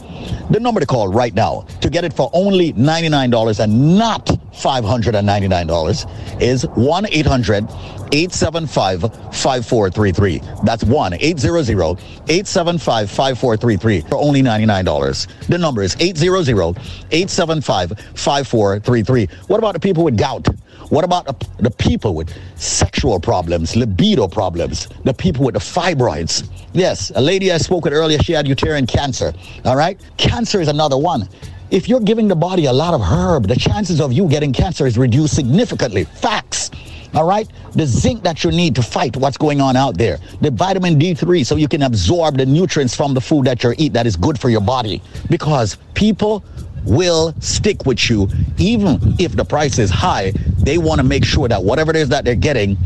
The 0.51 0.61
number 0.61 0.81
to 0.81 0.87
call 0.87 1.09
right 1.09 1.33
now 1.33 1.65
to 1.81 1.89
get 1.89 2.05
it 2.05 2.13
for 2.13 2.29
only 2.33 2.73
$99 2.73 3.61
and 3.61 3.97
not 3.97 4.27
$599 4.27 6.43
is 6.43 6.67
1 6.67 7.07
800 7.09 7.69
875 8.13 9.01
5433. 9.01 10.43
That's 10.65 10.85
1 10.85 11.15
800 11.15 11.71
875 11.71 13.11
5433 13.11 14.01
for 14.03 14.17
only 14.17 14.43
$99. 14.43 15.47
The 15.47 15.59
number 15.59 15.83
is 15.83 15.97
800 16.01 16.77
875 17.11 17.93
5433. 18.17 19.29
What 19.47 19.59
about 19.59 19.75
the 19.75 19.81
people 19.81 20.05
with 20.05 20.19
gout? 20.19 20.49
What 20.93 21.05
about 21.05 21.25
the, 21.25 21.63
the 21.63 21.71
people 21.71 22.15
with 22.15 22.31
sexual 22.57 23.19
problems, 23.19 23.75
libido 23.77 24.29
problems, 24.29 24.89
the 25.05 25.15
people 25.15 25.43
with 25.43 25.55
the 25.55 25.59
fibroids? 25.59 26.47
Yes, 26.75 27.11
a 27.15 27.21
lady 27.23 27.51
I 27.51 27.57
spoke 27.57 27.85
with 27.85 27.95
earlier, 27.95 28.19
she 28.19 28.35
had 28.35 28.47
uterine 28.47 28.87
cancer. 28.87 29.33
All 29.65 29.75
right? 29.75 29.99
Cancer 30.19 30.61
is 30.61 30.69
another 30.69 30.99
one. 30.99 31.31
If 31.71 31.89
you're 31.89 31.99
giving 31.99 32.29
the 32.29 32.37
body 32.37 32.67
a 32.67 32.73
lot 32.75 32.93
of 32.93 33.01
herb, 33.01 33.49
the 33.49 33.57
chances 33.57 34.03
of 34.03 34.13
you 34.13 34.29
getting 34.29 34.53
cancer 34.53 34.87
is 34.87 34.99
reduced 34.99 35.35
significantly. 35.35 36.05
Facts. 36.05 36.71
All 37.15 37.27
right? 37.27 37.49
The 37.73 37.87
zinc 37.87 38.23
that 38.25 38.45
you 38.45 38.51
need 38.51 38.75
to 38.75 38.83
fight 38.83 39.17
what's 39.17 39.39
going 39.39 39.63
on 39.63 39.77
out 39.77 39.97
there. 39.97 40.19
The 40.43 40.51
vitamin 40.51 40.99
D3 40.99 41.47
so 41.47 41.57
you 41.57 41.69
can 41.69 41.85
absorb 41.85 42.37
the 42.37 42.45
nutrients 42.45 42.95
from 42.95 43.15
the 43.15 43.21
food 43.23 43.47
that 43.47 43.65
you 43.65 43.73
eat 43.79 43.95
that 43.95 44.07
is 44.07 44.15
good 44.15 44.39
for 44.39 44.51
your 44.51 44.61
body. 44.61 45.01
Because 45.31 45.79
people 45.95 46.45
will 46.85 47.35
stick 47.41 47.87
with 47.87 48.09
you 48.11 48.29
even 48.59 48.99
if 49.19 49.37
the 49.37 49.45
price 49.45 49.79
is 49.79 49.91
high. 49.91 50.33
They 50.59 50.79
want 50.79 51.01
to 51.01 51.07
make 51.07 51.25
sure 51.25 51.49
that 51.49 51.63
whatever 51.63 51.91
it 51.91 51.97
is 51.97 52.09
that 52.11 52.25
they're 52.25 52.35
getting 52.35 52.77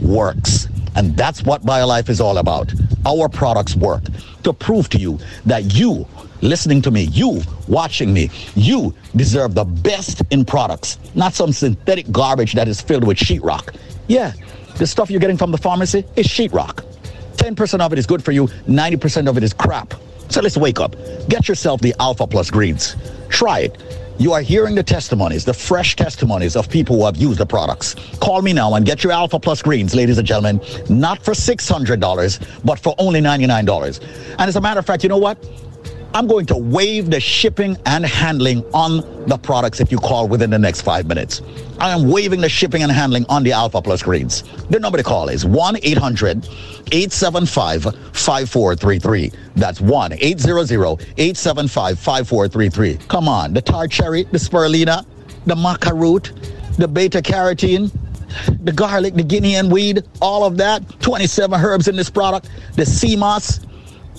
works. 0.00 0.68
And 0.94 1.16
that's 1.16 1.42
what 1.42 1.62
BioLife 1.62 2.08
is 2.08 2.20
all 2.20 2.38
about. 2.38 2.72
Our 3.06 3.28
products 3.28 3.76
work 3.76 4.02
to 4.44 4.52
prove 4.52 4.88
to 4.90 4.98
you 4.98 5.18
that 5.44 5.74
you 5.74 6.06
listening 6.42 6.82
to 6.82 6.90
me, 6.90 7.02
you 7.04 7.42
watching 7.68 8.12
me, 8.12 8.30
you 8.54 8.94
deserve 9.14 9.54
the 9.54 9.64
best 9.64 10.22
in 10.30 10.44
products, 10.44 10.98
not 11.14 11.34
some 11.34 11.52
synthetic 11.52 12.10
garbage 12.10 12.52
that 12.54 12.68
is 12.68 12.80
filled 12.80 13.04
with 13.04 13.16
sheetrock. 13.16 13.74
Yeah, 14.06 14.32
the 14.76 14.86
stuff 14.86 15.10
you're 15.10 15.20
getting 15.20 15.36
from 15.36 15.50
the 15.50 15.58
pharmacy 15.58 16.04
is 16.16 16.26
sheetrock. 16.26 16.84
10% 17.36 17.80
of 17.80 17.92
it 17.92 17.98
is 17.98 18.06
good 18.06 18.24
for 18.24 18.32
you, 18.32 18.46
90% 18.46 19.28
of 19.28 19.36
it 19.36 19.42
is 19.42 19.52
crap. 19.52 19.94
So 20.28 20.40
let's 20.40 20.56
wake 20.56 20.80
up. 20.80 20.96
Get 21.28 21.48
yourself 21.48 21.80
the 21.80 21.94
Alpha 22.00 22.26
Plus 22.26 22.50
greens. 22.50 22.96
Try 23.28 23.60
it. 23.60 23.82
You 24.18 24.32
are 24.32 24.40
hearing 24.40 24.74
the 24.74 24.82
testimonies, 24.82 25.44
the 25.44 25.52
fresh 25.52 25.94
testimonies 25.94 26.56
of 26.56 26.70
people 26.70 26.96
who 26.96 27.04
have 27.04 27.16
used 27.16 27.38
the 27.38 27.44
products. 27.44 27.94
Call 28.18 28.40
me 28.40 28.54
now 28.54 28.74
and 28.74 28.86
get 28.86 29.04
your 29.04 29.12
Alpha 29.12 29.38
Plus 29.38 29.60
greens, 29.60 29.94
ladies 29.94 30.16
and 30.16 30.26
gentlemen, 30.26 30.58
not 30.88 31.22
for 31.22 31.32
$600, 31.32 32.64
but 32.64 32.78
for 32.78 32.94
only 32.98 33.20
$99. 33.20 34.00
And 34.38 34.40
as 34.40 34.56
a 34.56 34.60
matter 34.60 34.80
of 34.80 34.86
fact, 34.86 35.02
you 35.02 35.10
know 35.10 35.18
what? 35.18 35.36
I'm 36.16 36.26
going 36.26 36.46
to 36.46 36.56
waive 36.56 37.10
the 37.10 37.20
shipping 37.20 37.76
and 37.84 38.02
handling 38.06 38.64
on 38.72 39.26
the 39.26 39.36
products 39.36 39.80
if 39.80 39.92
you 39.92 39.98
call 39.98 40.26
within 40.26 40.48
the 40.48 40.58
next 40.58 40.80
five 40.80 41.06
minutes. 41.06 41.42
I 41.78 41.90
am 41.90 42.08
waiving 42.08 42.40
the 42.40 42.48
shipping 42.48 42.82
and 42.82 42.90
handling 42.90 43.26
on 43.28 43.42
the 43.42 43.52
Alpha 43.52 43.82
Plus 43.82 44.02
greens. 44.02 44.42
The 44.70 44.80
number 44.80 44.96
to 44.96 45.04
call 45.04 45.28
is 45.28 45.44
1 45.44 45.76
800 45.82 46.48
875 46.90 47.82
5433. 47.82 49.30
That's 49.56 49.82
1 49.82 50.14
800 50.14 50.70
875 50.70 51.98
5433. 51.98 52.96
Come 53.08 53.28
on, 53.28 53.52
the 53.52 53.60
tart 53.60 53.90
cherry, 53.90 54.22
the 54.22 54.38
spirulina, 54.38 55.04
the 55.44 55.54
maca 55.54 55.92
root, 55.92 56.32
the 56.78 56.88
beta 56.88 57.20
carotene, 57.20 57.92
the 58.64 58.72
garlic, 58.72 59.12
the 59.12 59.22
guinea 59.22 59.52
hen 59.52 59.68
weed, 59.68 60.02
all 60.22 60.44
of 60.44 60.56
that. 60.56 60.82
27 61.00 61.60
herbs 61.60 61.88
in 61.88 61.96
this 61.96 62.08
product. 62.08 62.48
The 62.76 62.86
sea 62.86 63.16
moss. 63.16 63.65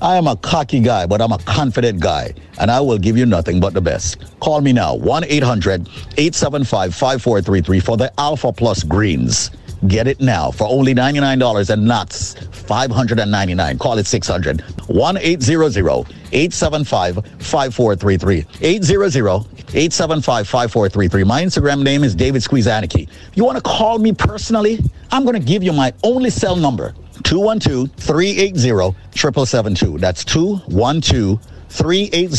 I 0.02 0.16
am 0.16 0.28
a 0.28 0.36
cocky 0.36 0.80
guy, 0.80 1.08
but 1.08 1.22
I'm 1.22 1.32
a 1.32 1.40
confident 1.40 2.00
guy, 2.00 2.34
and 2.60 2.70
I 2.70 2.80
will 2.80 3.00
give 3.00 3.18
you 3.18 3.26
nothing 3.26 3.60
but 3.60 3.74
the 3.74 3.82
best. 3.82 4.18
Call 4.40 4.62
me 4.62 4.72
now, 4.72 4.94
1 4.96 5.24
800 5.24 5.88
875 6.18 6.94
5433 6.94 7.80
for 7.80 7.98
the 7.98 8.12
Alpha 8.20 8.54
Plus 8.54 8.84
Greens. 8.84 9.50
Get 9.88 10.08
it 10.08 10.20
now 10.20 10.52
for 10.52 10.68
only 10.68 10.94
$99 10.94 11.70
and 11.70 11.86
not 11.86 12.14
599. 12.14 13.78
Call 13.78 13.98
it 13.98 14.06
600. 14.06 14.62
1 14.62 15.18
800 15.18 15.78
875 15.78 17.16
5433. 17.40 18.46
800 18.62 19.26
875 19.74 20.48
5433. 20.48 21.24
My 21.24 21.44
Instagram 21.44 21.84
name 21.84 22.04
is 22.04 22.16
David. 22.16 22.44
If 22.46 23.10
you 23.36 23.44
want 23.44 23.58
to 23.58 23.64
call 23.64 24.00
me 24.00 24.14
personally, 24.14 24.80
I'm 25.12 25.24
going 25.24 25.40
to 25.40 25.46
give 25.46 25.64
you 25.64 25.74
my 25.74 25.94
only 26.04 26.30
cell 26.30 26.56
number 26.56 26.94
212 27.24 27.92
380 27.94 28.60
7772. 28.60 29.98
That's 29.98 30.24
212 30.26 31.40
380 31.70 32.36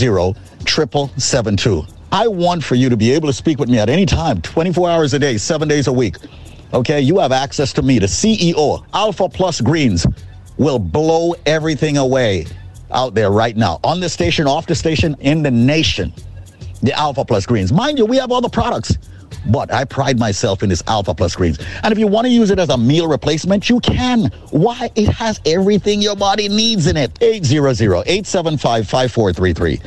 7772. 0.66 1.86
I 2.10 2.26
want 2.26 2.65
for 2.65 2.74
you 2.74 2.89
to 2.89 2.97
be 2.97 3.12
able 3.12 3.28
to 3.28 3.32
speak 3.32 3.58
with 3.58 3.68
me 3.68 3.78
at 3.78 3.89
any 3.89 4.07
time, 4.07 4.40
24 4.40 4.89
hours 4.89 5.15
a 5.15 5.18
day, 5.18 5.36
seven 5.36 5.68
days 5.68 5.86
a 5.86 5.92
week. 5.92 6.16
Okay, 6.73 7.00
you 7.00 7.18
have 7.18 7.32
access 7.32 7.73
to 7.74 7.82
me, 7.82 7.98
the 7.98 8.07
CEO, 8.07 8.84
Alpha 8.94 9.28
Plus 9.28 9.60
Greens 9.60 10.07
will 10.57 10.78
blow 10.78 11.34
everything 11.47 11.98
away 11.98 12.47
out 12.90 13.15
there 13.15 13.31
right 13.31 13.57
now 13.57 13.78
on 13.84 14.00
the 14.00 14.08
station, 14.08 14.47
off 14.47 14.66
the 14.66 14.74
station, 14.74 15.16
in 15.20 15.42
the 15.42 15.50
nation. 15.50 16.12
The 16.82 16.92
Alpha 16.92 17.24
Plus 17.24 17.44
Greens. 17.44 17.73
Mind 17.73 17.98
you, 17.98 18.07
we 18.07 18.16
have 18.18 18.31
all 18.31 18.40
the 18.40 18.48
products, 18.48 18.97
but 19.47 19.73
I 19.73 19.84
pride 19.84 20.18
myself 20.18 20.62
in 20.62 20.68
this 20.68 20.82
Alpha 20.86 21.15
Plus 21.15 21.36
Greens. 21.36 21.58
And 21.82 21.92
if 21.92 21.98
you 21.98 22.07
want 22.07 22.26
to 22.26 22.31
use 22.31 22.50
it 22.50 22.58
as 22.58 22.68
a 22.68 22.78
meal 22.78 23.08
replacement, 23.08 23.68
you 23.68 23.81
can. 23.81 24.26
Why? 24.50 24.90
It 24.94 25.08
has 25.08 25.40
everything 25.47 26.02
your 26.02 26.16
body 26.16 26.48
needs 26.48 26.86
in 26.86 26.97
it. 26.97 27.16
800 27.20 28.05
875 28.07 28.89
5433. 28.89 29.81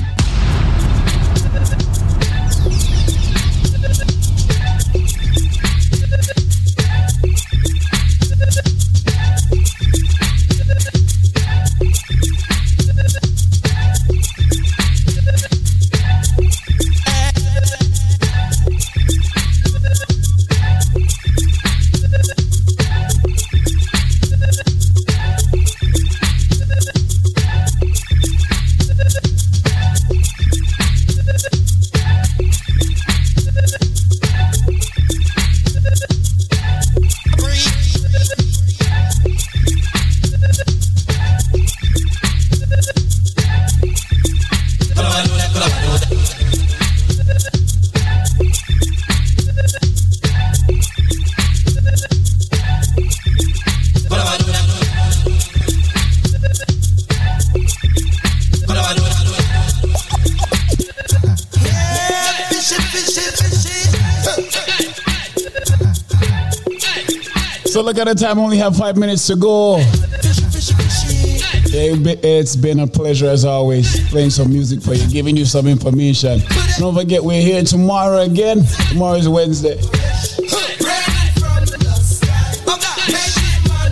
Look 67.92 68.08
at 68.08 68.08
a 68.08 68.14
time. 68.14 68.38
Only 68.38 68.56
have 68.56 68.74
five 68.74 68.96
minutes 68.96 69.26
to 69.26 69.36
go. 69.36 69.76
It's 71.74 72.56
been 72.56 72.80
a 72.80 72.86
pleasure 72.86 73.28
as 73.28 73.44
always 73.44 74.08
playing 74.08 74.30
some 74.30 74.50
music 74.50 74.80
for 74.80 74.94
you, 74.94 75.06
giving 75.10 75.36
you 75.36 75.44
some 75.44 75.66
information. 75.66 76.40
Don't 76.78 76.94
forget, 76.94 77.22
we're 77.22 77.42
here 77.42 77.62
tomorrow 77.62 78.20
again. 78.20 78.64
Tomorrow 78.88 79.16
is 79.16 79.28
Wednesday. 79.28 79.78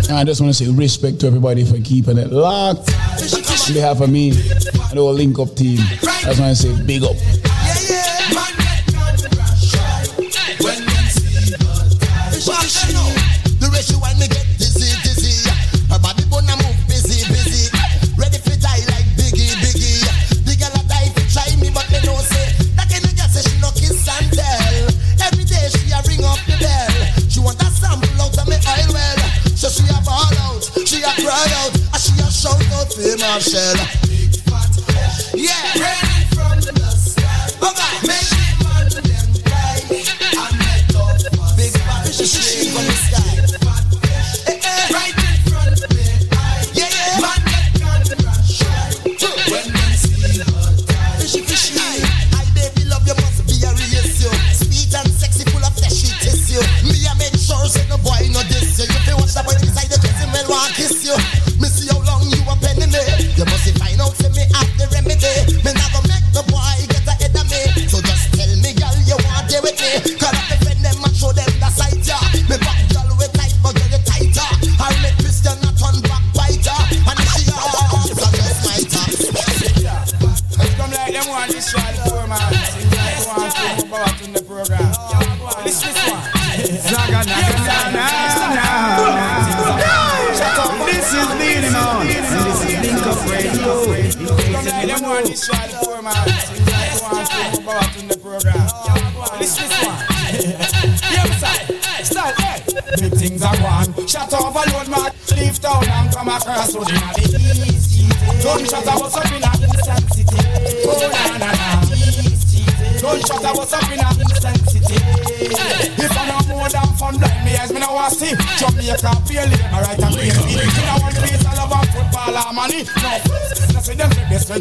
And 0.08 0.16
I 0.16 0.24
just 0.24 0.40
want 0.40 0.54
to 0.54 0.64
say 0.64 0.70
respect 0.72 1.20
to 1.20 1.26
everybody 1.26 1.66
for 1.66 1.78
keeping 1.82 2.16
it 2.16 2.32
locked. 2.32 2.88
On 2.88 3.74
behalf 3.74 4.00
of 4.00 4.08
me 4.10 4.30
and 4.30 4.38
the 4.38 4.94
whole 4.94 5.12
Link 5.12 5.38
Up 5.38 5.54
team, 5.54 5.78
I 5.78 6.32
just 6.32 6.40
want 6.40 6.56
to 6.56 6.62
say 6.62 6.86
big 6.86 7.02
up. 7.02 7.16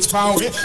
found 0.10 0.42
it. 0.42 0.56